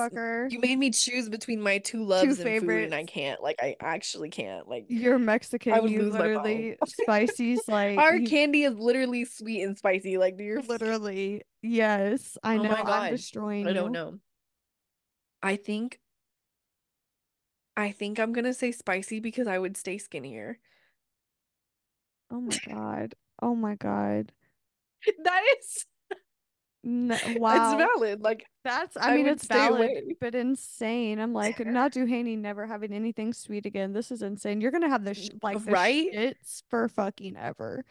You 0.50 0.60
made 0.60 0.78
me 0.78 0.90
choose 0.92 1.30
between 1.30 1.62
my 1.62 1.78
two 1.80 2.04
loves 2.06 2.40
in 2.40 2.60
food, 2.60 2.86
and 2.86 2.96
I 2.96 3.04
can't. 3.04 3.42
Like, 3.42 3.58
I 3.62 3.76
actually 3.80 4.30
can't. 4.30 4.68
Like, 4.68 4.86
You're 4.90 5.20
Mexican. 5.20 5.74
I 5.74 5.80
would 5.80 5.92
You 5.92 6.00
lose 6.00 6.14
my 6.14 6.20
literally 6.20 6.78
spicy's 6.86 7.68
like 7.68 7.98
our 8.00 8.18
you- 8.18 8.28
candy 8.28 8.64
is 8.64 8.76
literally 8.76 9.26
sweet 9.26 9.64
and 9.64 9.78
spicy. 9.78 10.18
Like, 10.18 10.40
you're 10.40 10.62
literally. 10.62 11.44
Yes, 11.62 12.38
I 12.42 12.58
Oh 12.58 12.64
know. 12.64 12.70
my 12.70 12.82
I'm 12.84 13.16
destroying 13.16 13.66
I 13.66 13.70
you. 13.70 13.74
don't 13.74 13.92
know. 13.92 14.20
I 15.42 15.56
think 15.56 16.00
I 17.80 17.92
think 17.92 18.20
I'm 18.20 18.34
gonna 18.34 18.54
say 18.54 18.72
spicy 18.72 19.20
because 19.20 19.48
I 19.48 19.58
would 19.58 19.78
stay 19.78 19.98
skinnier. 19.98 20.60
Oh 22.32 22.42
my 22.42 22.58
god. 22.68 23.16
Oh 23.42 23.56
my 23.56 23.76
god. 23.76 24.32
That 25.24 25.44
is 25.60 25.86
No, 26.84 27.18
wow. 27.26 27.78
valid. 27.78 28.22
Like 28.22 28.46
That's, 28.64 28.98
I 28.98 29.12
I 29.12 29.16
mean, 29.16 29.28
it's 29.28 29.46
valid, 29.46 29.92
away. 29.92 30.16
but 30.20 30.36
insane. 30.36 31.20
I'm 31.20 31.34
like, 31.34 31.66
not 31.66 31.92
Duhaney 31.94 32.38
never 32.38 32.66
having 32.66 32.94
anything 32.94 33.34
sweet 33.34 33.66
again. 33.66 33.94
This 33.94 34.12
is 34.12 34.22
insane. 34.22 34.62
You're 34.62 34.72
gonna 34.72 34.90
have 34.90 35.04
this 35.04 35.18
sh 35.18 35.30
like 35.42 35.64
the 35.64 35.72
Right? 35.72 36.08
it's 36.12 36.64
for 36.70 36.88
fucking 36.90 37.38
ever. 37.38 37.86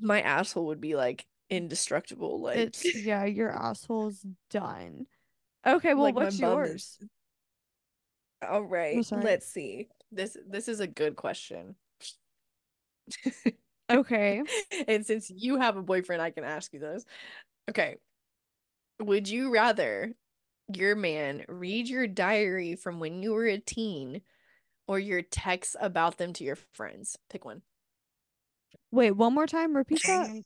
my 0.00 0.20
asshole 0.22 0.66
would 0.66 0.80
be 0.80 0.94
like 0.96 1.26
indestructible. 1.50 2.40
Like 2.40 2.58
It's 2.58 2.94
yeah, 2.94 3.24
your 3.24 3.50
asshole's 3.50 4.24
done. 4.50 5.06
Okay, 5.66 5.94
well, 5.94 6.04
like 6.04 6.14
what's 6.14 6.38
yours? 6.38 6.98
is 7.00 7.08
all 8.42 8.62
right. 8.62 9.04
Let's 9.10 9.46
see. 9.46 9.88
This 10.12 10.36
this 10.48 10.68
is 10.68 10.80
a 10.80 10.86
good 10.86 11.16
question. 11.16 11.76
Okay. 13.90 14.42
And 14.88 15.04
since 15.04 15.30
you 15.30 15.58
have 15.58 15.76
a 15.76 15.82
boyfriend, 15.82 16.22
I 16.22 16.30
can 16.30 16.44
ask 16.44 16.72
you 16.72 16.80
this. 16.80 17.04
Okay. 17.68 17.96
Would 19.00 19.28
you 19.28 19.52
rather 19.52 20.14
your 20.72 20.96
man 20.96 21.44
read 21.48 21.88
your 21.88 22.06
diary 22.06 22.76
from 22.76 23.00
when 23.00 23.22
you 23.22 23.32
were 23.32 23.46
a 23.46 23.58
teen 23.58 24.22
or 24.88 24.98
your 24.98 25.22
texts 25.22 25.76
about 25.80 26.18
them 26.18 26.32
to 26.34 26.44
your 26.44 26.56
friends? 26.72 27.18
Pick 27.28 27.44
one. 27.44 27.62
Wait, 28.90 29.10
one 29.10 29.34
more 29.34 29.46
time. 29.46 29.76
Repeat 29.76 30.00
that. 30.06 30.42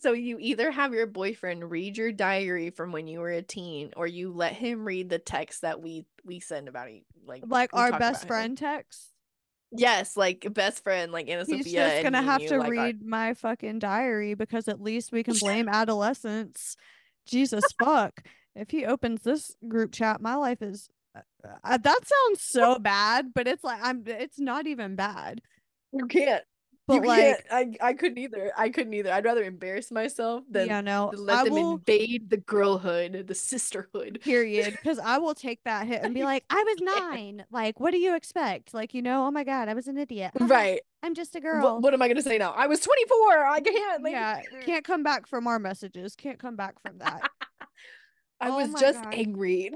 So 0.00 0.12
you 0.12 0.36
either 0.40 0.70
have 0.70 0.94
your 0.94 1.06
boyfriend 1.06 1.70
read 1.70 1.96
your 1.96 2.12
diary 2.12 2.70
from 2.70 2.92
when 2.92 3.08
you 3.08 3.18
were 3.20 3.30
a 3.30 3.42
teen 3.42 3.90
or 3.96 4.06
you 4.06 4.32
let 4.32 4.52
him 4.52 4.84
read 4.84 5.08
the 5.08 5.18
text 5.18 5.62
that 5.62 5.82
we 5.82 6.06
we 6.24 6.38
send 6.40 6.68
about 6.68 6.92
you 6.92 7.02
like 7.26 7.42
Like 7.46 7.70
our 7.72 7.90
best 7.90 7.96
about 7.96 8.22
him. 8.22 8.28
friend 8.28 8.58
text. 8.58 9.08
Yes, 9.72 10.16
like 10.16 10.46
best 10.52 10.84
friend 10.84 11.10
like 11.12 11.28
Anna 11.28 11.44
He's 11.44 11.64
Sophia 11.64 11.88
just 11.88 12.02
gonna 12.02 12.22
have 12.22 12.44
to 12.46 12.58
like, 12.58 12.66
our- 12.66 12.70
read 12.70 13.02
my 13.04 13.34
fucking 13.34 13.78
diary 13.80 14.34
because 14.34 14.68
at 14.68 14.80
least 14.80 15.10
we 15.12 15.22
can 15.24 15.34
blame 15.40 15.68
adolescence. 15.68 16.76
Jesus 17.26 17.72
fuck. 17.72 18.22
If 18.54 18.70
he 18.70 18.84
opens 18.84 19.22
this 19.22 19.56
group 19.66 19.92
chat, 19.92 20.20
my 20.20 20.34
life 20.34 20.60
is 20.62 20.88
uh, 21.16 21.20
uh, 21.64 21.78
that 21.78 22.00
sounds 22.06 22.42
so 22.42 22.78
bad, 22.80 23.32
but 23.34 23.48
it's 23.48 23.64
like 23.64 23.80
I'm 23.82 24.02
it's 24.06 24.38
not 24.38 24.66
even 24.66 24.94
bad. 24.94 25.40
you 25.92 26.06
can't 26.06 26.44
But 27.00 27.02
you 27.02 27.08
like 27.08 27.46
I 27.50 27.74
I 27.80 27.92
couldn't 27.94 28.18
either. 28.18 28.52
I 28.56 28.68
couldn't 28.70 28.92
either. 28.94 29.12
I'd 29.12 29.24
rather 29.24 29.42
embarrass 29.44 29.90
myself 29.90 30.44
than 30.50 30.66
yeah, 30.68 30.80
no. 30.80 31.12
let 31.16 31.38
I 31.38 31.44
them 31.44 31.52
will 31.54 31.72
invade 31.74 32.30
the 32.30 32.36
girlhood, 32.38 33.24
the 33.26 33.34
sisterhood. 33.34 34.20
period 34.22 34.72
because 34.72 34.98
I 34.98 35.18
will 35.18 35.34
take 35.34 35.60
that 35.64 35.86
hit 35.86 36.02
and 36.02 36.14
be 36.14 36.24
like, 36.24 36.44
I 36.50 36.62
was 36.62 36.76
nine. 37.12 37.44
Like, 37.50 37.80
what 37.80 37.90
do 37.92 37.98
you 37.98 38.14
expect? 38.16 38.74
Like, 38.74 38.94
you 38.94 39.02
know, 39.02 39.26
oh 39.26 39.30
my 39.30 39.44
god, 39.44 39.68
I 39.68 39.74
was 39.74 39.88
an 39.88 39.98
idiot. 39.98 40.32
Right. 40.38 40.80
I'm 41.02 41.14
just 41.14 41.34
a 41.34 41.40
girl. 41.40 41.80
what 41.80 41.94
am 41.94 42.02
I 42.02 42.08
gonna 42.08 42.22
say 42.22 42.38
now? 42.38 42.52
I 42.52 42.66
was 42.68 42.80
24. 42.80 43.46
I 43.46 43.60
can't. 43.60 44.02
Like, 44.04 44.12
yeah, 44.12 44.40
can't 44.64 44.84
come 44.84 45.02
back 45.02 45.26
from 45.26 45.46
our 45.46 45.58
messages. 45.58 46.14
Can't 46.14 46.38
come 46.38 46.54
back 46.56 46.74
from 46.80 46.98
that. 46.98 47.28
I 48.40 48.48
Oh 48.50 48.56
was 48.56 48.72
just 48.80 49.02
God. 49.02 49.14
angry. 49.14 49.72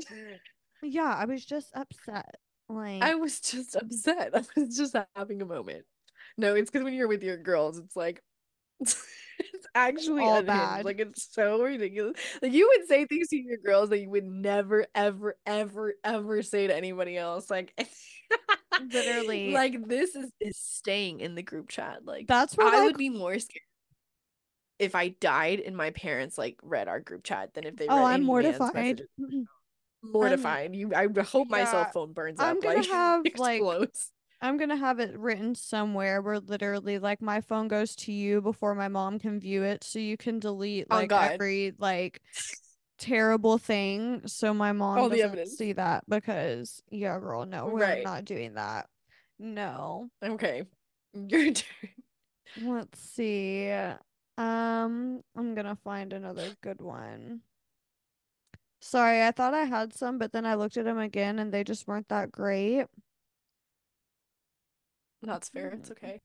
yeah, 0.82 1.14
I 1.16 1.24
was 1.24 1.44
just 1.44 1.70
upset. 1.74 2.34
Like, 2.68 3.02
I 3.02 3.14
was 3.14 3.40
just 3.40 3.76
upset. 3.76 4.30
I 4.34 4.42
was 4.56 4.76
just 4.76 4.94
having 5.14 5.40
a 5.42 5.46
moment. 5.46 5.84
No, 6.38 6.54
it's 6.54 6.70
because 6.70 6.84
when 6.84 6.94
you're 6.94 7.08
with 7.08 7.22
your 7.22 7.36
girls, 7.38 7.78
it's 7.78 7.96
like 7.96 8.22
it's 8.80 9.66
actually 9.74 10.24
all 10.24 10.38
unhinged. 10.38 10.46
bad. 10.46 10.84
Like 10.84 11.00
it's 11.00 11.32
so 11.32 11.62
ridiculous. 11.62 12.16
Like 12.42 12.52
you 12.52 12.68
would 12.76 12.88
say 12.88 13.06
things 13.06 13.28
to 13.28 13.36
your 13.36 13.58
girls 13.58 13.90
that 13.90 14.00
you 14.00 14.10
would 14.10 14.24
never, 14.24 14.86
ever, 14.94 15.36
ever, 15.46 15.94
ever 16.04 16.42
say 16.42 16.66
to 16.66 16.76
anybody 16.76 17.16
else. 17.16 17.50
Like 17.50 17.72
Literally. 18.78 19.52
like 19.52 19.86
this 19.88 20.14
is 20.14 20.30
is 20.40 20.58
staying 20.58 21.20
in 21.20 21.34
the 21.34 21.42
group 21.42 21.68
chat. 21.68 22.04
Like 22.04 22.26
that's 22.26 22.56
where 22.56 22.68
I 22.68 22.78
like 22.78 22.84
would 22.84 22.96
be 22.98 23.10
more 23.10 23.38
scared. 23.38 23.62
if 24.78 24.94
I 24.94 25.08
died 25.08 25.60
and 25.60 25.76
my 25.76 25.90
parents 25.90 26.36
like 26.36 26.58
read 26.62 26.88
our 26.88 27.00
group 27.00 27.24
chat 27.24 27.54
than 27.54 27.64
if 27.64 27.76
they 27.76 27.88
oh, 27.88 27.96
read 27.96 28.02
Oh, 28.02 28.04
I'm 28.04 28.22
mortified. 28.22 28.74
messages. 28.74 29.08
Mortified. 30.02 30.74
you 30.74 30.94
I 30.94 31.08
hope 31.22 31.48
my 31.50 31.64
cell 31.64 31.84
phone 31.86 32.12
burns 32.12 32.40
I'm 32.40 32.58
up 32.58 32.62
gonna 32.62 32.76
like 32.76 32.86
have, 32.90 33.26
like, 33.36 33.62
I'm 34.40 34.58
gonna 34.58 34.76
have 34.76 35.00
it 35.00 35.18
written 35.18 35.54
somewhere 35.54 36.20
where 36.20 36.38
literally 36.40 36.98
like 36.98 37.22
my 37.22 37.40
phone 37.40 37.68
goes 37.68 37.96
to 37.96 38.12
you 38.12 38.40
before 38.42 38.74
my 38.74 38.88
mom 38.88 39.18
can 39.18 39.40
view 39.40 39.62
it, 39.62 39.82
so 39.82 39.98
you 39.98 40.16
can 40.16 40.38
delete 40.38 40.90
Oh, 40.90 40.96
like 40.96 41.08
God. 41.08 41.32
every 41.32 41.72
like 41.78 42.20
terrible 42.98 43.58
thing 43.58 44.26
so 44.26 44.54
my 44.54 44.72
mom 44.72 44.98
All 44.98 45.08
doesn't 45.10 45.48
see 45.48 45.72
that 45.74 46.02
because 46.08 46.82
yeah, 46.90 47.18
girl, 47.18 47.44
no, 47.46 47.66
we're 47.66 47.78
Right. 47.78 48.04
not 48.04 48.24
doing 48.24 48.54
that. 48.54 48.88
No. 49.38 50.10
Okay. 50.22 50.64
Your 51.14 51.52
turn. 51.52 51.90
Let's 52.58 53.00
see. 53.00 53.70
Um, 54.38 55.22
I'm 55.36 55.54
gonna 55.54 55.76
find 55.76 56.12
another 56.12 56.54
good 56.62 56.80
one. 56.80 57.40
Sorry, 58.80 59.22
I 59.22 59.30
thought 59.30 59.54
I 59.54 59.64
had 59.64 59.94
some, 59.94 60.18
but 60.18 60.32
then 60.32 60.46
I 60.46 60.54
looked 60.54 60.76
at 60.76 60.84
them 60.84 60.98
again 60.98 61.38
and 61.38 61.52
they 61.52 61.64
just 61.64 61.86
weren't 61.86 62.08
that 62.08 62.30
great. 62.30 62.86
That's 65.26 65.48
fair. 65.48 65.68
It's 65.70 65.88
Mm. 65.90 65.92
okay. 65.92 66.20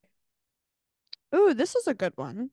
Ooh, 1.34 1.54
this 1.54 1.74
is 1.74 1.86
a 1.86 1.94
good 1.94 2.16
one. 2.16 2.50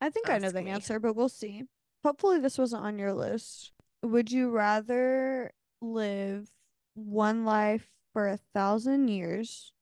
I 0.00 0.10
think 0.10 0.28
I 0.30 0.38
know 0.38 0.50
the 0.50 0.62
me. 0.62 0.70
answer, 0.70 0.98
but 0.98 1.14
we'll 1.14 1.28
see. 1.28 1.64
Hopefully, 2.04 2.38
this 2.38 2.58
wasn't 2.58 2.82
on 2.84 2.98
your 2.98 3.12
list. 3.12 3.72
Would 4.02 4.30
you 4.30 4.50
rather 4.50 5.52
live 5.80 6.50
one 6.94 7.44
life 7.44 7.90
for 8.12 8.28
a 8.28 8.36
thousand 8.54 9.08
years 9.08 9.72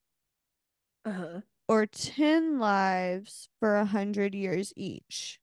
Uh-huh. 1.05 1.41
or 1.69 1.87
10 1.87 2.59
lives 2.59 3.49
for 3.59 3.77
a 3.77 3.85
hundred 3.85 4.35
years 4.35 4.73
each? 4.77 5.41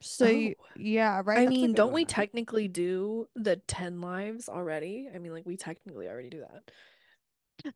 So, 0.00 0.26
you, 0.28 0.54
Oh. 0.60 0.66
yeah, 0.74 1.22
right? 1.24 1.42
I 1.42 1.46
That's 1.46 1.62
mean, 1.62 1.74
don't 1.74 1.92
we 1.92 2.04
technically 2.06 2.68
do 2.68 3.28
the 3.36 3.56
10 3.56 4.00
lives 4.00 4.48
already? 4.48 5.08
I 5.14 5.18
mean, 5.18 5.32
like 5.32 5.46
we 5.46 5.56
technically 5.56 6.08
already 6.08 6.30
do 6.30 6.40
that. 6.40 6.70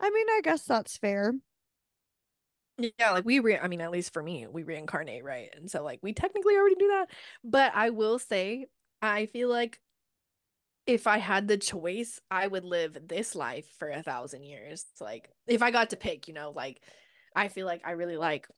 I 0.00 0.10
mean, 0.10 0.26
I 0.30 0.40
guess 0.42 0.64
that's 0.64 0.96
fair. 0.96 1.34
Yeah, 2.78 3.10
like 3.12 3.24
we 3.24 3.38
re 3.38 3.58
I 3.58 3.68
mean, 3.68 3.80
at 3.80 3.90
least 3.90 4.12
for 4.12 4.22
me, 4.22 4.46
we 4.46 4.62
reincarnate, 4.62 5.24
right? 5.24 5.50
And 5.54 5.70
so 5.70 5.82
like 5.84 6.00
we 6.02 6.12
technically 6.14 6.56
already 6.56 6.74
do 6.76 6.88
that. 6.88 7.10
But 7.44 7.72
I 7.74 7.90
will 7.90 8.18
say, 8.18 8.66
I 9.02 9.26
feel 9.26 9.48
like 9.48 9.80
if 10.86 11.06
I 11.06 11.18
had 11.18 11.46
the 11.46 11.56
choice, 11.56 12.20
I 12.30 12.46
would 12.46 12.64
live 12.64 13.06
this 13.06 13.34
life 13.34 13.66
for 13.78 13.88
a 13.88 14.02
thousand 14.02 14.42
years. 14.44 14.84
Like 15.00 15.30
if 15.46 15.62
I 15.62 15.70
got 15.70 15.90
to 15.90 15.96
pick, 15.96 16.26
you 16.28 16.34
know, 16.34 16.50
like 16.50 16.82
I 17.36 17.48
feel 17.48 17.66
like 17.66 17.82
I 17.84 17.92
really 17.92 18.16
like 18.16 18.48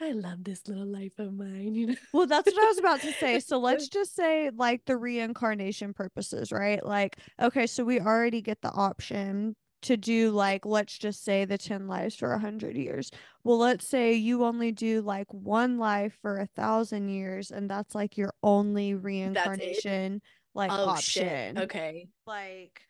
I 0.00 0.12
love 0.12 0.44
this 0.44 0.66
little 0.68 0.86
life 0.86 1.18
of 1.18 1.34
mine, 1.34 1.74
you 1.74 1.86
know. 1.88 1.94
Well, 2.12 2.26
that's 2.26 2.52
what 2.52 2.62
I 2.62 2.66
was 2.66 2.78
about 2.78 3.02
to 3.02 3.12
say. 3.12 3.40
So 3.40 3.58
let's 3.58 3.88
just 3.88 4.14
say, 4.14 4.50
like, 4.50 4.84
the 4.86 4.96
reincarnation 4.96 5.92
purposes, 5.92 6.52
right? 6.52 6.84
Like, 6.84 7.18
okay, 7.40 7.66
so 7.66 7.84
we 7.84 8.00
already 8.00 8.40
get 8.40 8.62
the 8.62 8.70
option 8.70 9.56
to 9.82 9.96
do, 9.96 10.30
like, 10.30 10.64
let's 10.64 10.98
just 10.98 11.22
say 11.24 11.44
the 11.44 11.58
10 11.58 11.86
lives 11.86 12.16
for 12.16 12.28
a 12.32 12.36
100 12.36 12.76
years. 12.76 13.10
Well, 13.44 13.58
let's 13.58 13.86
say 13.86 14.14
you 14.14 14.44
only 14.44 14.72
do, 14.72 15.02
like, 15.02 15.32
one 15.32 15.78
life 15.78 16.16
for 16.22 16.38
a 16.38 16.46
thousand 16.46 17.08
years, 17.08 17.50
and 17.50 17.68
that's, 17.70 17.94
like, 17.94 18.16
your 18.16 18.32
only 18.42 18.94
reincarnation, 18.94 20.22
like, 20.54 20.72
Oh 20.72 20.88
option. 20.88 21.22
shit. 21.56 21.58
Okay. 21.64 22.08
Like, 22.26 22.82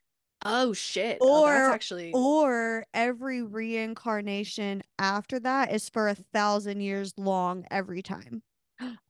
Oh 0.44 0.72
shit. 0.72 1.18
Oh, 1.20 1.46
that's 1.46 1.68
Or- 1.68 1.72
actually 1.72 2.12
or 2.12 2.84
every 2.94 3.42
reincarnation 3.42 4.82
after 4.98 5.38
that 5.40 5.72
is 5.72 5.88
for 5.88 6.08
a 6.08 6.14
thousand 6.14 6.80
years 6.80 7.12
long 7.18 7.66
every 7.70 8.02
time. 8.02 8.42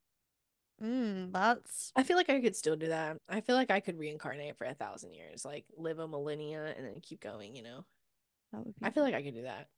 Mm, 0.81 1.33
that's 1.33 1.93
I 1.97 2.05
feel 2.05 2.17
like 2.17 2.31
I 2.31 2.41
could 2.41 2.55
still 2.55 2.77
do 2.77 2.87
that. 2.89 3.21
I 3.29 3.41
feel 3.41 3.57
like 3.57 3.71
I 3.73 3.81
could 3.81 3.99
reincarnate 3.99 4.57
for 4.57 4.65
a 4.65 4.75
thousand 4.75 5.13
years, 5.13 5.45
like 5.45 5.65
live 5.77 5.99
a 5.99 6.07
millennia 6.07 6.73
and 6.77 6.87
then 6.87 7.01
keep 7.01 7.21
going, 7.21 7.57
you 7.57 7.63
know? 7.65 7.85
that 8.53 8.65
would 8.65 8.79
be 8.79 8.87
I 8.87 8.91
feel 8.91 9.03
like 9.03 9.15
I 9.15 9.23
could 9.23 9.35
do 9.35 9.43
that. 9.43 9.69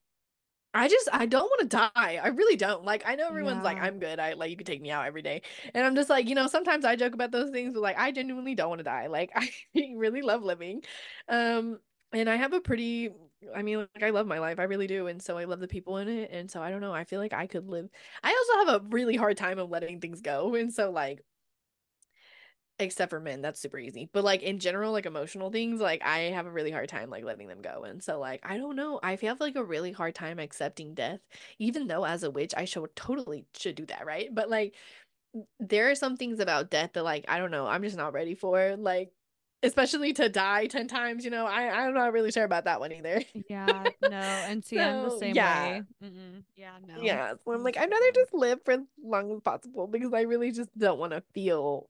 I 0.72 0.86
just 0.88 1.08
I 1.12 1.26
don't 1.26 1.42
want 1.48 1.60
to 1.62 1.66
die. 1.66 2.20
I 2.22 2.28
really 2.28 2.56
don't. 2.56 2.84
Like 2.84 3.02
I 3.04 3.16
know 3.16 3.26
everyone's 3.28 3.64
like 3.64 3.78
I'm 3.80 3.98
good. 3.98 4.20
I 4.20 4.34
like 4.34 4.50
you 4.50 4.56
could 4.56 4.66
take 4.66 4.80
me 4.80 4.90
out 4.90 5.04
every 5.06 5.22
day. 5.22 5.42
And 5.74 5.84
I'm 5.84 5.96
just 5.96 6.08
like, 6.08 6.28
you 6.28 6.34
know, 6.36 6.46
sometimes 6.46 6.84
I 6.84 6.94
joke 6.94 7.12
about 7.14 7.32
those 7.32 7.50
things, 7.50 7.74
but 7.74 7.80
like 7.82 7.98
I 7.98 8.12
genuinely 8.12 8.54
don't 8.54 8.68
want 8.68 8.78
to 8.78 8.84
die. 8.84 9.08
Like 9.08 9.32
I 9.34 9.50
really 9.96 10.22
love 10.22 10.42
living. 10.44 10.82
Um 11.28 11.80
and 12.12 12.28
I 12.30 12.36
have 12.36 12.52
a 12.52 12.60
pretty 12.60 13.10
I 13.54 13.62
mean, 13.62 13.78
like 13.78 14.02
I 14.02 14.10
love 14.10 14.26
my 14.26 14.38
life. 14.38 14.60
I 14.60 14.64
really 14.64 14.86
do. 14.86 15.06
And 15.08 15.20
so 15.20 15.38
I 15.38 15.44
love 15.44 15.60
the 15.60 15.66
people 15.68 15.96
in 15.96 16.08
it. 16.08 16.30
And 16.30 16.48
so 16.50 16.62
I 16.62 16.70
don't 16.70 16.80
know. 16.82 16.92
I 16.92 17.04
feel 17.04 17.20
like 17.20 17.32
I 17.32 17.46
could 17.48 17.66
live. 17.68 17.88
I 18.22 18.28
also 18.30 18.66
have 18.72 18.82
a 18.82 18.86
really 18.90 19.16
hard 19.16 19.36
time 19.38 19.58
of 19.58 19.70
letting 19.70 20.00
things 20.00 20.20
go. 20.20 20.54
And 20.54 20.72
so 20.72 20.90
like 20.92 21.20
except 22.80 23.10
for 23.10 23.20
men, 23.20 23.42
that's 23.42 23.60
super 23.60 23.78
easy. 23.78 24.08
But 24.12 24.24
like 24.24 24.42
in 24.42 24.58
general, 24.58 24.92
like 24.92 25.06
emotional 25.06 25.50
things, 25.50 25.80
like 25.80 26.02
I 26.04 26.18
have 26.30 26.46
a 26.46 26.50
really 26.50 26.70
hard 26.70 26.88
time 26.88 27.10
like 27.10 27.24
letting 27.24 27.48
them 27.48 27.62
go. 27.62 27.84
And 27.84 28.02
so 28.02 28.18
like 28.18 28.40
I 28.44 28.56
don't 28.56 28.76
know. 28.76 29.00
I 29.02 29.16
have 29.22 29.40
like 29.40 29.56
a 29.56 29.64
really 29.64 29.92
hard 29.92 30.14
time 30.14 30.38
accepting 30.38 30.94
death, 30.94 31.20
even 31.58 31.86
though 31.86 32.04
as 32.04 32.22
a 32.22 32.30
witch 32.30 32.54
I 32.56 32.64
should 32.64 32.94
totally 32.96 33.44
should 33.56 33.74
do 33.74 33.86
that, 33.86 34.06
right? 34.06 34.34
But 34.34 34.50
like 34.50 34.74
there 35.58 35.90
are 35.90 35.94
some 35.94 36.16
things 36.16 36.40
about 36.40 36.70
death 36.70 36.92
that 36.94 37.04
like 37.04 37.24
I 37.28 37.38
don't 37.38 37.50
know, 37.50 37.66
I'm 37.66 37.82
just 37.82 37.96
not 37.96 38.12
ready 38.12 38.34
for. 38.34 38.76
Like 38.76 39.12
especially 39.62 40.12
to 40.14 40.28
die 40.28 40.66
10 40.66 40.88
times, 40.88 41.24
you 41.24 41.30
know. 41.30 41.46
I 41.46 41.68
I'm 41.68 41.94
not 41.94 42.12
really 42.12 42.30
sure 42.32 42.44
about 42.44 42.64
that 42.64 42.80
one 42.80 42.92
either. 42.92 43.22
yeah, 43.48 43.84
no, 44.02 44.08
and 44.08 44.64
see, 44.64 44.78
I'm 44.78 45.04
the 45.04 45.18
same 45.18 45.34
yeah. 45.34 45.70
way. 45.70 45.82
Mm-mm. 46.02 46.42
Yeah, 46.56 46.72
no. 46.86 47.02
Yeah, 47.02 47.34
so 47.44 47.52
I'm 47.52 47.62
like 47.62 47.76
I'd 47.76 47.90
rather 47.90 48.12
just 48.14 48.34
live 48.34 48.60
for 48.64 48.72
as 48.72 48.80
long 49.02 49.32
as 49.32 49.40
possible 49.40 49.86
because 49.86 50.12
I 50.12 50.22
really 50.22 50.52
just 50.52 50.76
don't 50.78 50.98
want 50.98 51.12
to 51.12 51.22
feel 51.34 51.88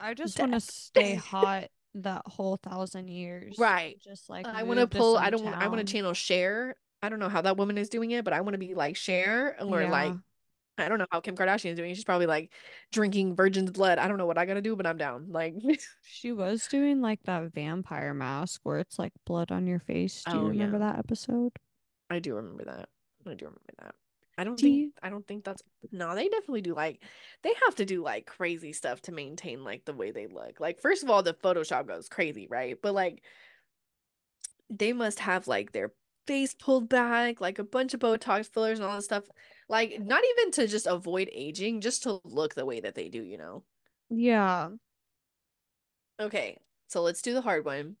I 0.00 0.14
just 0.14 0.38
want 0.38 0.52
to 0.52 0.60
stay 0.60 1.14
hot 1.14 1.68
that 1.94 2.22
whole 2.26 2.56
thousand 2.58 3.08
years. 3.08 3.58
Right. 3.58 3.98
Just 4.00 4.28
like 4.28 4.46
I 4.46 4.62
want 4.64 4.80
to 4.80 4.86
pull. 4.86 5.16
I 5.16 5.30
don't. 5.30 5.44
want 5.44 5.56
I 5.56 5.68
want 5.68 5.86
to 5.86 5.90
channel 5.92 6.12
Cher. 6.12 6.76
I 7.02 7.08
don't 7.08 7.18
know 7.18 7.28
how 7.28 7.42
that 7.42 7.56
woman 7.56 7.78
is 7.78 7.88
doing 7.88 8.10
it, 8.10 8.24
but 8.24 8.32
I 8.32 8.40
want 8.40 8.54
to 8.54 8.58
be 8.58 8.74
like 8.74 8.96
Cher 8.96 9.56
or 9.60 9.86
like 9.88 10.14
I 10.78 10.88
don't 10.90 10.98
know 10.98 11.06
how 11.10 11.20
Kim 11.20 11.34
Kardashian 11.36 11.70
is 11.70 11.76
doing. 11.76 11.90
it. 11.90 11.94
She's 11.94 12.04
probably 12.04 12.26
like 12.26 12.52
drinking 12.92 13.34
virgin's 13.34 13.70
blood. 13.70 13.98
I 13.98 14.08
don't 14.08 14.18
know 14.18 14.26
what 14.26 14.36
I 14.36 14.44
gotta 14.44 14.60
do, 14.60 14.76
but 14.76 14.86
I'm 14.86 14.98
down. 14.98 15.28
Like, 15.30 15.54
She 16.02 16.32
was 16.32 16.66
doing 16.66 17.00
like 17.00 17.20
that 17.24 17.54
vampire 17.54 18.12
mask 18.12 18.60
where 18.64 18.78
it's 18.78 18.98
like 18.98 19.12
blood 19.24 19.50
on 19.50 19.66
your 19.66 19.78
face. 19.78 20.22
Do 20.26 20.36
you 20.36 20.42
Oh, 20.42 20.48
remember 20.48 20.78
yeah. 20.78 20.92
that 20.92 20.98
episode? 20.98 21.52
I 22.10 22.18
do 22.18 22.34
remember 22.34 22.64
that. 22.66 22.88
I 23.26 23.34
do 23.34 23.46
remember 23.46 23.72
that. 23.80 23.94
I 24.38 24.44
don't 24.44 24.56
Do 24.58 24.66
think. 24.66 24.76
you- 24.76 24.92
I 25.02 25.08
don't 25.10 25.26
think 25.26 25.44
that's. 25.44 25.62
No, 25.92 26.14
they 26.14 26.28
definitely 26.28 26.62
do. 26.62 26.74
Like, 26.74 27.02
they 27.42 27.52
have 27.64 27.76
to 27.76 27.84
do 27.86 28.02
like 28.02 28.26
crazy 28.26 28.72
stuff 28.72 29.00
to 29.02 29.12
maintain 29.12 29.64
like 29.64 29.84
the 29.84 29.94
way 29.94 30.10
they 30.10 30.26
look. 30.26 30.60
Like, 30.60 30.80
first 30.80 31.02
of 31.02 31.10
all, 31.10 31.22
the 31.22 31.34
Photoshop 31.34 31.86
goes 31.86 32.08
crazy, 32.08 32.46
right? 32.48 32.76
But 32.80 32.94
like, 32.94 33.22
they 34.68 34.92
must 34.92 35.20
have 35.20 35.46
like 35.48 35.72
their 35.72 35.92
face 36.26 36.54
pulled 36.54 36.88
back, 36.88 37.40
like 37.40 37.58
a 37.58 37.64
bunch 37.64 37.94
of 37.94 38.00
Botox 38.00 38.52
fillers 38.52 38.78
and 38.78 38.86
all 38.86 38.96
this 38.96 39.04
stuff. 39.04 39.24
Like, 39.68 40.00
not 40.00 40.22
even 40.38 40.50
to 40.52 40.66
just 40.66 40.86
avoid 40.86 41.30
aging, 41.32 41.80
just 41.80 42.02
to 42.02 42.20
look 42.24 42.54
the 42.54 42.66
way 42.66 42.80
that 42.80 42.94
they 42.94 43.08
do, 43.08 43.22
you 43.22 43.38
know? 43.38 43.64
Yeah. 44.10 44.70
Okay, 46.20 46.58
so 46.88 47.02
let's 47.02 47.22
do 47.22 47.34
the 47.34 47.42
hard 47.42 47.64
one. 47.64 47.96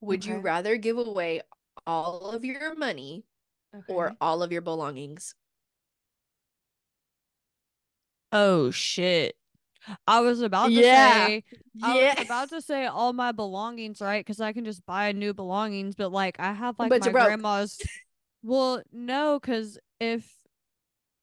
Would 0.00 0.24
you 0.24 0.38
rather 0.38 0.76
give 0.76 0.96
away 0.98 1.42
all 1.86 2.30
of 2.30 2.44
your 2.44 2.74
money 2.76 3.24
or 3.88 4.14
all 4.20 4.42
of 4.42 4.52
your 4.52 4.62
belongings? 4.62 5.34
Oh 8.32 8.70
shit. 8.70 9.36
I 10.06 10.20
was 10.20 10.40
about 10.42 10.68
to 10.74 10.82
Yeah. 10.82 11.26
say 11.26 11.44
I 11.82 11.94
was 11.94 12.14
about 12.18 12.50
to 12.50 12.60
say 12.60 12.86
all 12.86 13.12
my 13.12 13.32
belongings, 13.32 14.00
right? 14.00 14.24
Because 14.24 14.40
I 14.40 14.52
can 14.52 14.64
just 14.64 14.84
buy 14.84 15.12
new 15.12 15.32
belongings, 15.32 15.94
but 15.94 16.12
like 16.12 16.36
I 16.38 16.52
have 16.52 16.78
like 16.78 16.90
But 16.90 17.00
my 17.00 17.12
grandma's. 17.12 17.86
Well, 18.42 18.82
no, 18.92 19.38
because 19.40 19.78
if 20.00 20.30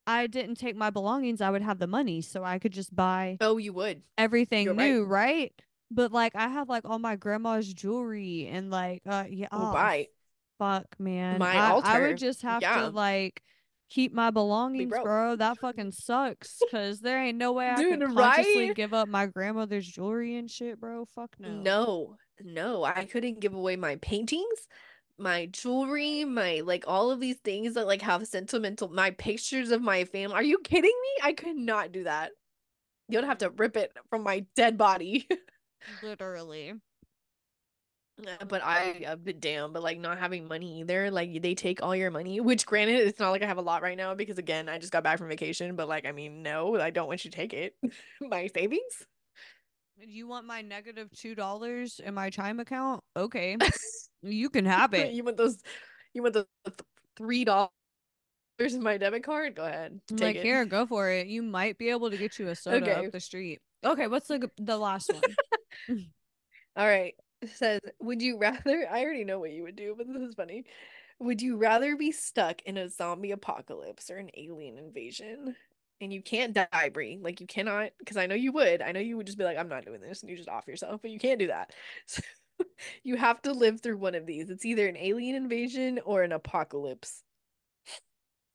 I 0.06 0.28
didn't 0.28 0.56
take 0.56 0.76
my 0.76 0.90
belongings, 0.90 1.42
I 1.42 1.50
would 1.50 1.62
have 1.62 1.80
the 1.80 1.88
money, 1.88 2.22
so 2.22 2.44
I 2.44 2.60
could 2.60 2.72
just 2.74 2.96
buy 2.96 3.38
Oh, 3.42 3.58
you 3.58 3.74
would. 3.74 4.02
everything 4.18 4.66
You're 4.66 4.74
new, 4.74 5.04
right? 5.04 5.54
But 5.92 6.12
like 6.12 6.36
I 6.36 6.48
have 6.48 6.70
like 6.70 6.86
all 6.86 7.00
my 7.00 7.16
grandma's 7.16 7.72
jewelry 7.74 8.48
and 8.52 8.70
like 8.72 9.02
uh 9.06 9.26
yeah, 9.30 9.48
Oh, 9.52 9.64
oh, 9.64 9.68
bye. 9.68 10.08
fuck 10.60 11.00
man. 11.00 11.40
My 11.40 11.58
I, 11.58 11.80
I 11.84 12.00
would 12.00 12.18
just 12.18 12.42
have 12.42 12.62
Yeah. 12.62 12.82
to 12.82 12.90
like 12.90 13.42
keep 13.90 14.14
my 14.14 14.32
belongings, 14.32 14.94
bro. 15.02 15.36
That 15.36 15.58
fucking 15.60 15.92
sucks 15.92 16.60
because 16.60 17.00
there 17.00 17.22
ain't 17.24 17.38
no 17.38 17.54
way 17.54 17.72
I 17.72 17.82
Dude, 17.82 18.00
could 18.00 18.16
consciously 18.16 18.68
right? 18.68 18.76
give 18.76 18.94
up 18.94 19.08
my 19.08 19.26
grandmother's 19.26 19.88
jewelry 19.88 20.36
and 20.36 20.50
shit, 20.50 20.80
bro. 20.80 21.06
Fuck 21.06 21.36
no. 21.40 21.50
No, 21.50 22.16
no, 22.44 22.84
I 22.84 23.06
couldn't 23.06 23.40
give 23.40 23.54
away 23.54 23.76
my 23.76 23.96
paintings, 23.98 24.68
my 25.18 25.48
jewelry, 25.48 26.26
my 26.26 26.62
like 26.62 26.84
all 26.88 27.12
of 27.12 27.20
these 27.20 27.38
things 27.38 27.74
that 27.76 27.88
like 27.88 28.02
have 28.02 28.28
sentimental, 28.28 28.90
my 28.90 29.12
pictures 29.12 29.72
of 29.72 29.82
my 29.82 30.06
family. 30.06 30.36
Are 30.36 30.44
you 30.44 30.60
kidding 30.60 30.84
me? 31.02 31.10
I 31.24 31.34
could 31.34 31.56
not 31.56 31.92
do 31.92 32.04
that. 32.04 32.32
You'd 33.10 33.24
have 33.24 33.40
to 33.40 33.50
rip 33.50 33.78
it 33.78 33.94
from 34.10 34.24
my 34.24 34.46
dead 34.56 34.78
body. 34.78 35.28
Literally. 36.02 36.74
Uh, 38.26 38.46
But 38.46 38.64
I, 38.64 39.04
uh, 39.08 39.16
but 39.16 39.40
damn, 39.40 39.74
but 39.74 39.84
like 39.84 40.00
not 40.00 40.18
having 40.18 40.48
money 40.48 40.80
either. 40.82 41.12
Like 41.12 41.42
they 41.42 41.54
take 41.56 41.84
all 41.84 41.96
your 41.96 42.12
money, 42.12 42.40
which 42.40 42.66
granted, 42.66 42.96
it's 43.08 43.20
not 43.20 43.32
like 43.32 43.44
I 43.44 43.46
have 43.48 43.58
a 43.58 43.62
lot 43.62 43.82
right 43.82 43.98
now 43.98 44.14
because 44.16 44.38
again, 44.38 44.70
I 44.70 44.78
just 44.80 44.92
got 44.92 45.04
back 45.04 45.20
from 45.20 45.28
vacation. 45.30 45.76
But 45.76 45.88
like, 45.88 46.06
I 46.06 46.12
mean, 46.12 46.42
no, 46.44 46.80
I 46.80 46.90
don't 46.90 47.08
want 47.08 47.26
you 47.26 47.32
to 47.32 47.36
take 47.36 47.54
it. 47.54 47.76
My 48.22 48.48
savings. 48.48 49.06
You 50.00 50.28
want 50.28 50.46
my 50.46 50.62
negative 50.62 51.10
two 51.12 51.34
dollars 51.34 52.00
in 52.00 52.14
my 52.14 52.30
Chime 52.30 52.60
account? 52.60 53.04
Okay, 53.16 53.58
you 54.22 54.50
can 54.52 54.64
have 54.66 54.94
it. 54.94 55.12
You 55.14 55.24
want 55.24 55.38
those? 55.38 55.58
You 56.14 56.22
want 56.22 56.36
the 56.36 56.46
th- 56.66 56.78
three 57.16 57.44
dollars 57.46 57.72
in 58.60 58.84
my 58.84 58.98
debit 58.98 59.24
card? 59.24 59.56
Go 59.56 59.66
ahead, 59.66 60.00
take 60.08 60.20
like, 60.22 60.36
it. 60.36 60.44
here, 60.44 60.66
go 60.66 60.86
for 60.88 61.10
it. 61.10 61.26
You 61.26 61.42
might 61.42 61.80
be 61.80 61.90
able 61.90 62.12
to 62.12 62.18
get 62.18 62.38
you 62.38 62.48
a 62.50 62.56
soda 62.56 62.78
Okay. 62.78 63.08
up 63.08 63.12
the 63.12 63.20
street. 63.20 63.60
Okay, 63.84 64.06
what's 64.06 64.28
the 64.28 64.52
the 64.58 64.78
last 64.78 65.12
one? 65.12 66.06
All 66.76 66.88
right. 66.88 67.16
Says, 67.46 67.82
would 68.00 68.22
you 68.22 68.38
rather? 68.38 68.88
I 68.92 69.04
already 69.04 69.24
know 69.24 69.40
what 69.40 69.52
you 69.52 69.64
would 69.64 69.76
do, 69.76 69.94
but 69.98 70.08
this 70.08 70.22
is 70.22 70.36
funny. 70.36 70.66
Would 71.20 71.42
you 71.42 71.58
rather 71.58 71.96
be 71.96 72.12
stuck 72.12 72.62
in 72.64 72.78
a 72.78 72.90
zombie 72.90 73.32
apocalypse 73.32 74.10
or 74.10 74.18
an 74.18 74.30
alien 74.36 74.78
invasion? 74.78 75.56
And 76.00 76.14
you 76.14 76.22
can't 76.22 76.54
die, 76.54 76.90
Bree. 76.94 77.18
Like 77.22 77.42
you 77.42 77.48
cannot, 77.48 77.92
because 77.98 78.18
I 78.18 78.28
know 78.28 78.36
you 78.36 78.52
would. 78.52 78.82
I 78.82 78.92
know 78.92 79.00
you 79.00 79.18
would 79.18 79.26
just 79.26 79.38
be 79.38 79.44
like, 79.44 79.58
I'm 79.58 79.70
not 79.70 79.86
doing 79.86 80.02
this, 80.02 80.22
and 80.22 80.30
you 80.30 80.38
just 80.38 80.50
off 80.50 80.68
yourself, 80.68 81.02
but 81.02 81.12
you 81.12 81.20
can't 81.20 81.40
do 81.40 81.48
that. 81.48 81.72
So 82.60 82.66
you 83.04 83.18
have 83.18 83.40
to 83.44 83.52
live 83.52 83.82
through 83.82 84.00
one 84.00 84.16
of 84.16 84.26
these. 84.26 84.50
It's 84.50 84.66
either 84.66 84.88
an 84.88 84.98
alien 84.98 85.36
invasion 85.36 86.00
or 86.04 86.24
an 86.24 86.32
apocalypse. 86.32 87.22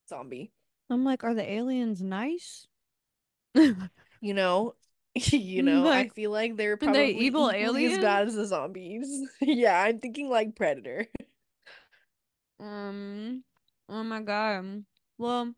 Zombie. 0.09 0.51
I'm 0.91 1.05
like, 1.05 1.23
are 1.23 1.35
the 1.35 1.49
aliens 1.49 2.03
nice? 2.03 2.67
You 3.55 4.35
know, 4.35 4.75
you 5.33 5.63
know, 5.63 5.89
I 5.89 6.09
feel 6.09 6.31
like 6.31 6.57
they're 6.57 6.73
are 6.73 6.77
they 6.77 6.87
probably 6.87 7.19
evil 7.19 7.51
equally 7.53 7.87
as 7.87 7.99
bad 7.99 8.29
as 8.29 8.35
the 8.35 8.47
zombies. 8.47 9.07
Yeah, 9.41 9.81
I'm 9.81 9.99
thinking 10.01 10.29
like 10.31 10.57
Predator. 10.57 11.07
um, 12.61 13.45
oh 13.89 14.03
my 14.03 14.21
god. 14.21 14.85
Well, 15.19 15.53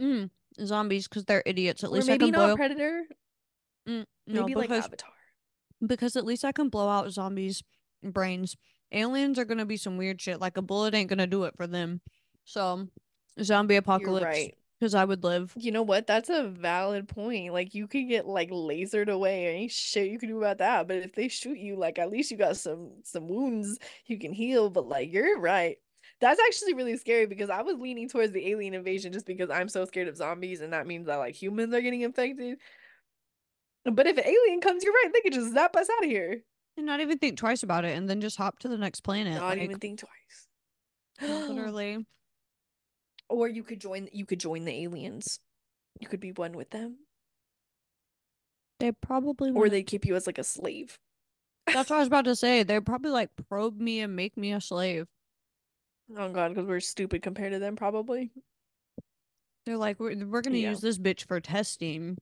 mm, 0.00 0.30
zombies 0.62 1.08
because 1.08 1.24
they're 1.24 1.42
idiots. 1.46 1.84
At 1.84 1.90
Or 1.90 1.94
least 1.94 2.08
I 2.08 2.12
maybe 2.12 2.26
can 2.26 2.32
not 2.32 2.46
blow. 2.48 2.56
Predator. 2.56 3.04
Mm, 3.88 4.04
no, 4.26 4.40
Maybe 4.42 4.54
like 4.54 4.68
because 4.68 4.84
Avatar. 4.84 5.10
because 5.86 6.16
at 6.16 6.24
least 6.24 6.44
I 6.44 6.52
can 6.52 6.68
blow 6.68 6.88
out 6.88 7.10
zombies' 7.12 7.62
brains. 8.02 8.56
Aliens 8.92 9.38
are 9.38 9.44
gonna 9.44 9.66
be 9.66 9.76
some 9.76 9.96
weird 9.96 10.20
shit. 10.20 10.40
Like 10.40 10.56
a 10.56 10.62
bullet 10.62 10.94
ain't 10.94 11.08
gonna 11.08 11.26
do 11.26 11.44
it 11.44 11.54
for 11.56 11.66
them. 11.66 12.00
So, 12.44 12.88
zombie 13.42 13.74
You're 13.74 13.80
apocalypse 13.80 14.24
right. 14.24 14.54
Because 14.78 14.94
I 14.94 15.04
would 15.04 15.24
live. 15.24 15.52
You 15.56 15.72
know 15.72 15.82
what? 15.82 16.06
That's 16.06 16.28
a 16.28 16.44
valid 16.48 17.08
point. 17.08 17.52
Like 17.52 17.74
you 17.74 17.86
could 17.86 18.08
get 18.08 18.26
like 18.26 18.50
lasered 18.50 19.08
away. 19.08 19.46
Ain't 19.46 19.72
shit 19.72 20.10
you 20.10 20.18
can 20.18 20.28
do 20.28 20.38
about 20.38 20.58
that. 20.58 20.88
But 20.88 20.98
if 20.98 21.14
they 21.14 21.28
shoot 21.28 21.58
you, 21.58 21.76
like 21.76 21.98
at 21.98 22.10
least 22.10 22.30
you 22.30 22.36
got 22.36 22.56
some 22.56 22.90
some 23.02 23.28
wounds 23.28 23.78
you 24.06 24.18
can 24.18 24.32
heal. 24.32 24.70
But 24.70 24.86
like 24.86 25.12
you're 25.12 25.38
right. 25.38 25.76
That's 26.20 26.40
actually 26.46 26.74
really 26.74 26.96
scary 26.96 27.26
because 27.26 27.50
I 27.50 27.62
was 27.62 27.76
leaning 27.78 28.08
towards 28.08 28.32
the 28.32 28.48
alien 28.50 28.74
invasion 28.74 29.12
just 29.12 29.26
because 29.26 29.50
I'm 29.50 29.68
so 29.68 29.84
scared 29.84 30.08
of 30.08 30.16
zombies 30.16 30.60
and 30.60 30.72
that 30.72 30.86
means 30.86 31.06
that 31.06 31.16
like 31.16 31.34
humans 31.34 31.74
are 31.74 31.80
getting 31.80 32.02
infected. 32.02 32.58
But 33.84 34.06
if 34.06 34.16
an 34.16 34.24
alien 34.26 34.60
comes, 34.60 34.82
you're 34.82 34.92
right. 34.92 35.10
They 35.12 35.20
could 35.20 35.32
just 35.32 35.52
zap 35.52 35.76
us 35.76 35.88
out 35.90 36.04
of 36.04 36.10
here. 36.10 36.42
And 36.76 36.86
not 36.86 37.00
even 37.00 37.18
think 37.18 37.38
twice 37.38 37.62
about 37.62 37.84
it, 37.84 37.96
and 37.96 38.08
then 38.08 38.20
just 38.20 38.36
hop 38.36 38.58
to 38.58 38.68
the 38.68 38.76
next 38.76 39.00
planet. 39.00 39.34
Not 39.34 39.44
like, 39.44 39.58
even 39.60 39.78
think 39.78 40.00
twice. 40.00 40.48
literally. 41.48 42.04
Or 43.28 43.48
you 43.48 43.62
could 43.62 43.80
join 43.80 44.08
you 44.12 44.24
could 44.26 44.40
join 44.40 44.64
the 44.64 44.82
aliens. 44.84 45.40
You 46.00 46.08
could 46.08 46.20
be 46.20 46.32
one 46.32 46.52
with 46.52 46.70
them. 46.70 46.98
They 48.78 48.92
probably 48.92 49.50
Or 49.52 49.68
they 49.68 49.82
keep 49.82 50.04
you 50.04 50.14
as 50.16 50.26
like 50.26 50.38
a 50.38 50.44
slave. 50.44 50.98
That's 51.66 51.90
what 51.90 51.96
I 51.96 51.98
was 52.00 52.06
about 52.08 52.26
to 52.26 52.36
say. 52.36 52.62
They'd 52.62 52.84
probably 52.86 53.10
like 53.10 53.30
probe 53.48 53.80
me 53.80 54.00
and 54.00 54.14
make 54.14 54.36
me 54.36 54.52
a 54.52 54.60
slave. 54.60 55.06
Oh 56.16 56.28
god, 56.30 56.54
because 56.54 56.66
we're 56.68 56.80
stupid 56.80 57.22
compared 57.22 57.52
to 57.52 57.58
them, 57.58 57.74
probably. 57.74 58.30
They're 59.64 59.76
like, 59.76 59.98
we're, 59.98 60.14
we're 60.26 60.42
gonna 60.42 60.58
Yeah. 60.58 60.70
use 60.70 60.80
this 60.80 60.98
bitch 60.98 61.26
for 61.26 61.40
testing. 61.40 62.16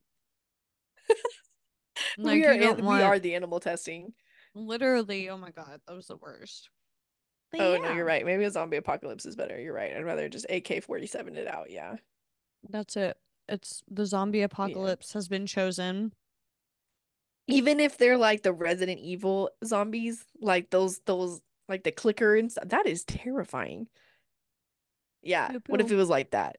like 2.17 2.35
we 2.37 2.47
are 2.47 2.53
an- 2.53 2.83
want 2.85 2.99
we 3.01 3.03
are 3.03 3.19
the 3.19 3.35
animal 3.35 3.61
testing. 3.61 4.15
literally. 4.55 5.29
Oh 5.29 5.37
my 5.37 5.51
god, 5.51 5.81
that 5.87 5.95
was 5.95 6.07
the 6.07 6.17
worst. 6.17 6.71
But 7.59 7.67
oh 7.67 7.77
no, 7.83 7.93
you're 7.93 8.05
right. 8.05 8.25
Maybe 8.25 8.45
a 8.45 8.51
zombie 8.51 8.77
apocalypse 8.77 9.27
is 9.27 9.37
better. 9.37 9.61
You're 9.61 9.75
right. 9.75 9.95
I'd 9.97 10.05
rather 10.05 10.29
just 10.29 10.47
AK 10.49 10.83
forty 10.85 11.07
seven 11.07 11.37
it 11.37 11.47
out. 11.47 11.71
Yeah. 11.71 11.97
That's 12.69 12.97
it. 12.97 13.17
It's 13.49 13.83
the 13.91 14.07
zombie 14.07 14.43
apocalypse 14.43 15.13
has 15.13 15.29
been 15.29 15.47
chosen. 15.47 16.13
Even 17.47 17.79
if 17.79 17.99
they're 17.99 18.17
like 18.17 18.43
the 18.43 18.53
Resident 18.55 19.01
Evil 19.01 19.51
zombies, 19.65 20.25
like 20.41 20.71
those 20.71 21.01
those 21.07 21.41
like 21.69 21.85
the 21.85 21.93
clicker 21.93 22.37
and 22.37 22.51
stuff, 22.51 22.69
that 22.69 22.87
is 22.87 23.05
terrifying. 23.05 23.89
Yeah. 25.23 25.49
Pew, 25.49 25.61
What 25.67 25.81
if 25.81 25.91
it 25.91 25.97
was 25.97 26.09
like 26.09 26.31
that? 26.31 26.57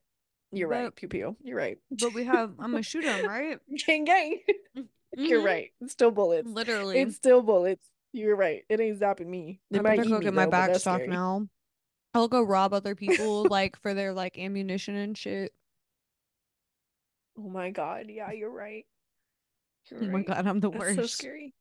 You're 0.52 0.68
right. 0.68 0.94
Pew 0.94 1.08
pew. 1.08 1.36
You're 1.42 1.56
right. 1.58 1.78
But 1.90 2.14
we 2.14 2.24
have. 2.24 2.52
I'm 2.60 2.70
gonna 2.70 2.82
shoot 2.82 3.04
him, 3.04 3.26
right? 3.26 3.58
gang 3.86 4.04
gang. 4.04 4.40
You're 5.16 5.40
Mhm. 5.40 5.44
right. 5.44 5.70
It's 5.80 5.92
still 5.92 6.10
bullets. 6.10 6.48
Literally. 6.48 6.98
It's 6.98 7.16
still 7.16 7.42
bullets. 7.42 7.84
You're 8.16 8.34
right. 8.34 8.64
It 8.70 8.80
ain't 8.80 8.98
zapping 8.98 9.26
me. 9.26 9.60
It 9.70 9.78
I 9.78 9.82
might 9.82 9.98
better 9.98 10.08
eat 10.08 10.12
go 10.12 10.20
get 10.20 10.32
my 10.32 10.46
though, 10.46 10.50
back 10.50 10.74
stock 10.76 11.00
scary. 11.00 11.10
now. 11.10 11.48
I'll 12.14 12.28
go 12.28 12.42
rob 12.42 12.72
other 12.72 12.94
people 12.94 13.44
like 13.44 13.78
for 13.82 13.92
their 13.92 14.14
like 14.14 14.38
ammunition 14.38 14.96
and 14.96 15.18
shit. 15.18 15.52
Oh 17.38 17.48
my 17.50 17.70
god. 17.70 18.06
Yeah, 18.08 18.32
you're 18.32 18.50
right. 18.50 18.86
You're 19.90 20.02
Oh 20.02 20.06
my 20.06 20.22
god, 20.22 20.46
I'm 20.46 20.60
the 20.60 20.70
That's 20.70 20.80
worst. 20.80 20.96
so 20.96 21.06
scary. 21.06 21.52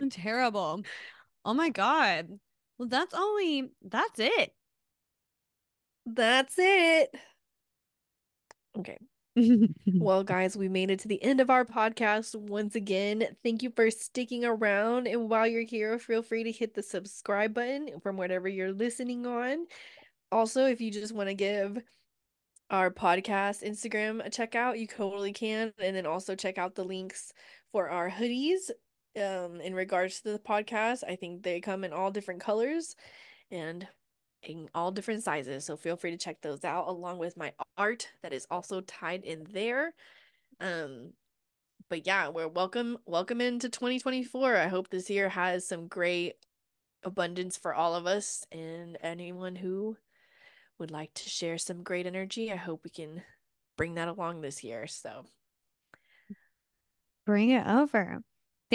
I'm 0.00 0.10
Terrible. 0.10 0.82
Oh 1.44 1.54
my 1.54 1.68
god. 1.68 2.40
Well, 2.76 2.88
that's 2.88 3.14
only. 3.14 3.70
That's 3.82 4.18
it. 4.18 4.52
That's 6.06 6.54
it. 6.58 7.14
Okay. 8.76 8.98
Well, 9.98 10.24
guys, 10.24 10.56
we 10.56 10.68
made 10.68 10.90
it 10.90 10.98
to 11.00 11.08
the 11.08 11.22
end 11.22 11.40
of 11.40 11.48
our 11.48 11.64
podcast 11.64 12.34
once 12.34 12.74
again. 12.74 13.26
Thank 13.42 13.62
you 13.62 13.70
for 13.70 13.90
sticking 13.90 14.44
around. 14.44 15.06
And 15.08 15.30
while 15.30 15.46
you're 15.46 15.62
here, 15.62 15.98
feel 15.98 16.22
free 16.22 16.44
to 16.44 16.52
hit 16.52 16.74
the 16.74 16.82
subscribe 16.82 17.54
button 17.54 17.98
from 18.00 18.18
whatever 18.18 18.46
you're 18.46 18.72
listening 18.72 19.26
on. 19.26 19.66
Also, 20.32 20.66
if 20.66 20.80
you 20.80 20.90
just 20.90 21.14
want 21.14 21.28
to 21.30 21.34
give 21.34 21.78
our 22.70 22.90
podcast 22.90 23.62
Instagram 23.66 24.24
a 24.24 24.30
check 24.30 24.54
out, 24.54 24.78
you 24.78 24.86
totally 24.86 25.32
can. 25.32 25.72
And 25.78 25.96
then 25.96 26.06
also 26.06 26.34
check 26.34 26.58
out 26.58 26.74
the 26.74 26.84
links 26.84 27.32
for 27.72 27.88
our 27.90 28.10
hoodies. 28.10 28.70
Um, 29.16 29.60
in 29.62 29.74
regards 29.74 30.20
to 30.22 30.32
the 30.32 30.38
podcast, 30.38 31.04
I 31.08 31.16
think 31.16 31.42
they 31.42 31.60
come 31.60 31.84
in 31.84 31.92
all 31.92 32.10
different 32.10 32.40
colors 32.42 32.96
and 33.50 33.88
in 34.46 34.70
all 34.74 34.90
different 34.90 35.22
sizes. 35.22 35.64
So 35.64 35.76
feel 35.76 35.96
free 35.96 36.12
to 36.12 36.16
check 36.16 36.40
those 36.40 36.64
out 36.64 36.88
along 36.88 37.18
with 37.18 37.36
my 37.36 37.52
art 37.76 38.08
that 38.22 38.32
is 38.32 38.46
also 38.50 38.80
tied 38.80 39.24
in 39.24 39.46
there. 39.50 39.92
Um 40.60 41.12
but 41.88 42.06
yeah, 42.06 42.28
we're 42.28 42.48
welcome 42.48 42.98
welcome 43.06 43.40
into 43.40 43.68
2024. 43.68 44.56
I 44.56 44.68
hope 44.68 44.88
this 44.88 45.10
year 45.10 45.28
has 45.28 45.66
some 45.66 45.88
great 45.88 46.34
abundance 47.04 47.56
for 47.56 47.74
all 47.74 47.94
of 47.94 48.06
us 48.06 48.44
and 48.50 48.96
anyone 49.02 49.56
who 49.56 49.96
would 50.78 50.90
like 50.90 51.12
to 51.14 51.28
share 51.28 51.58
some 51.58 51.82
great 51.82 52.06
energy. 52.06 52.50
I 52.52 52.56
hope 52.56 52.82
we 52.84 52.90
can 52.90 53.22
bring 53.76 53.94
that 53.94 54.08
along 54.08 54.40
this 54.40 54.64
year. 54.64 54.86
So 54.86 55.26
Bring 57.26 57.50
it 57.50 57.66
over. 57.66 58.22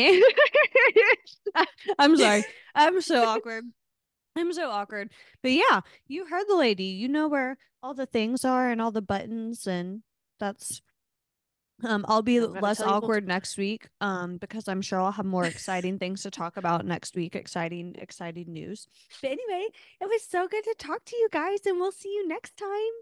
I'm 1.98 2.18
sorry. 2.18 2.44
I'm 2.76 3.02
so 3.02 3.24
awkward. 3.28 3.64
I'm 4.36 4.54
so 4.54 4.70
awkward. 4.70 5.12
But 5.44 5.52
yeah, 5.52 5.82
you 6.08 6.26
heard 6.26 6.46
the 6.48 6.56
lady. 6.56 6.86
You 6.86 7.08
know 7.10 7.28
where 7.28 7.58
all 7.84 7.94
the 7.94 8.06
things 8.06 8.46
are 8.46 8.70
and 8.70 8.82
all 8.82 8.92
the 8.92 9.02
buttons 9.02 9.68
and 9.68 10.04
that's 10.40 10.82
um 11.84 12.06
I'll 12.08 12.22
be 12.22 12.40
less 12.40 12.78
tell 12.78 12.86
you 12.86 12.92
multi- 12.92 13.06
awkward 13.06 13.28
next 13.28 13.58
week 13.58 13.88
um 14.02 14.38
because 14.38 14.68
I'm 14.68 14.82
sure 14.82 15.02
I'll 15.02 15.12
have 15.12 15.26
more 15.26 15.46
exciting 15.46 15.98
things 16.00 16.24
to 16.24 16.32
talk 16.32 16.58
about 16.58 16.86
next 16.86 17.16
week. 17.16 17.36
Exciting 17.36 17.96
exciting 17.98 18.54
news. 18.54 18.88
But 19.22 19.32
anyway, 19.32 19.68
it 20.00 20.06
was 20.06 20.24
so 20.24 20.48
good 20.48 20.64
to 20.64 20.76
talk 20.78 21.04
to 21.06 21.16
you 21.16 21.28
guys 21.32 21.60
and 21.66 21.80
we'll 21.80 21.92
see 21.92 22.10
you 22.10 22.28
next 22.28 22.56
time. 22.58 22.94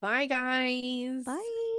bye 0.00 0.26
guys. 0.26 1.24
Bye. 1.24 1.73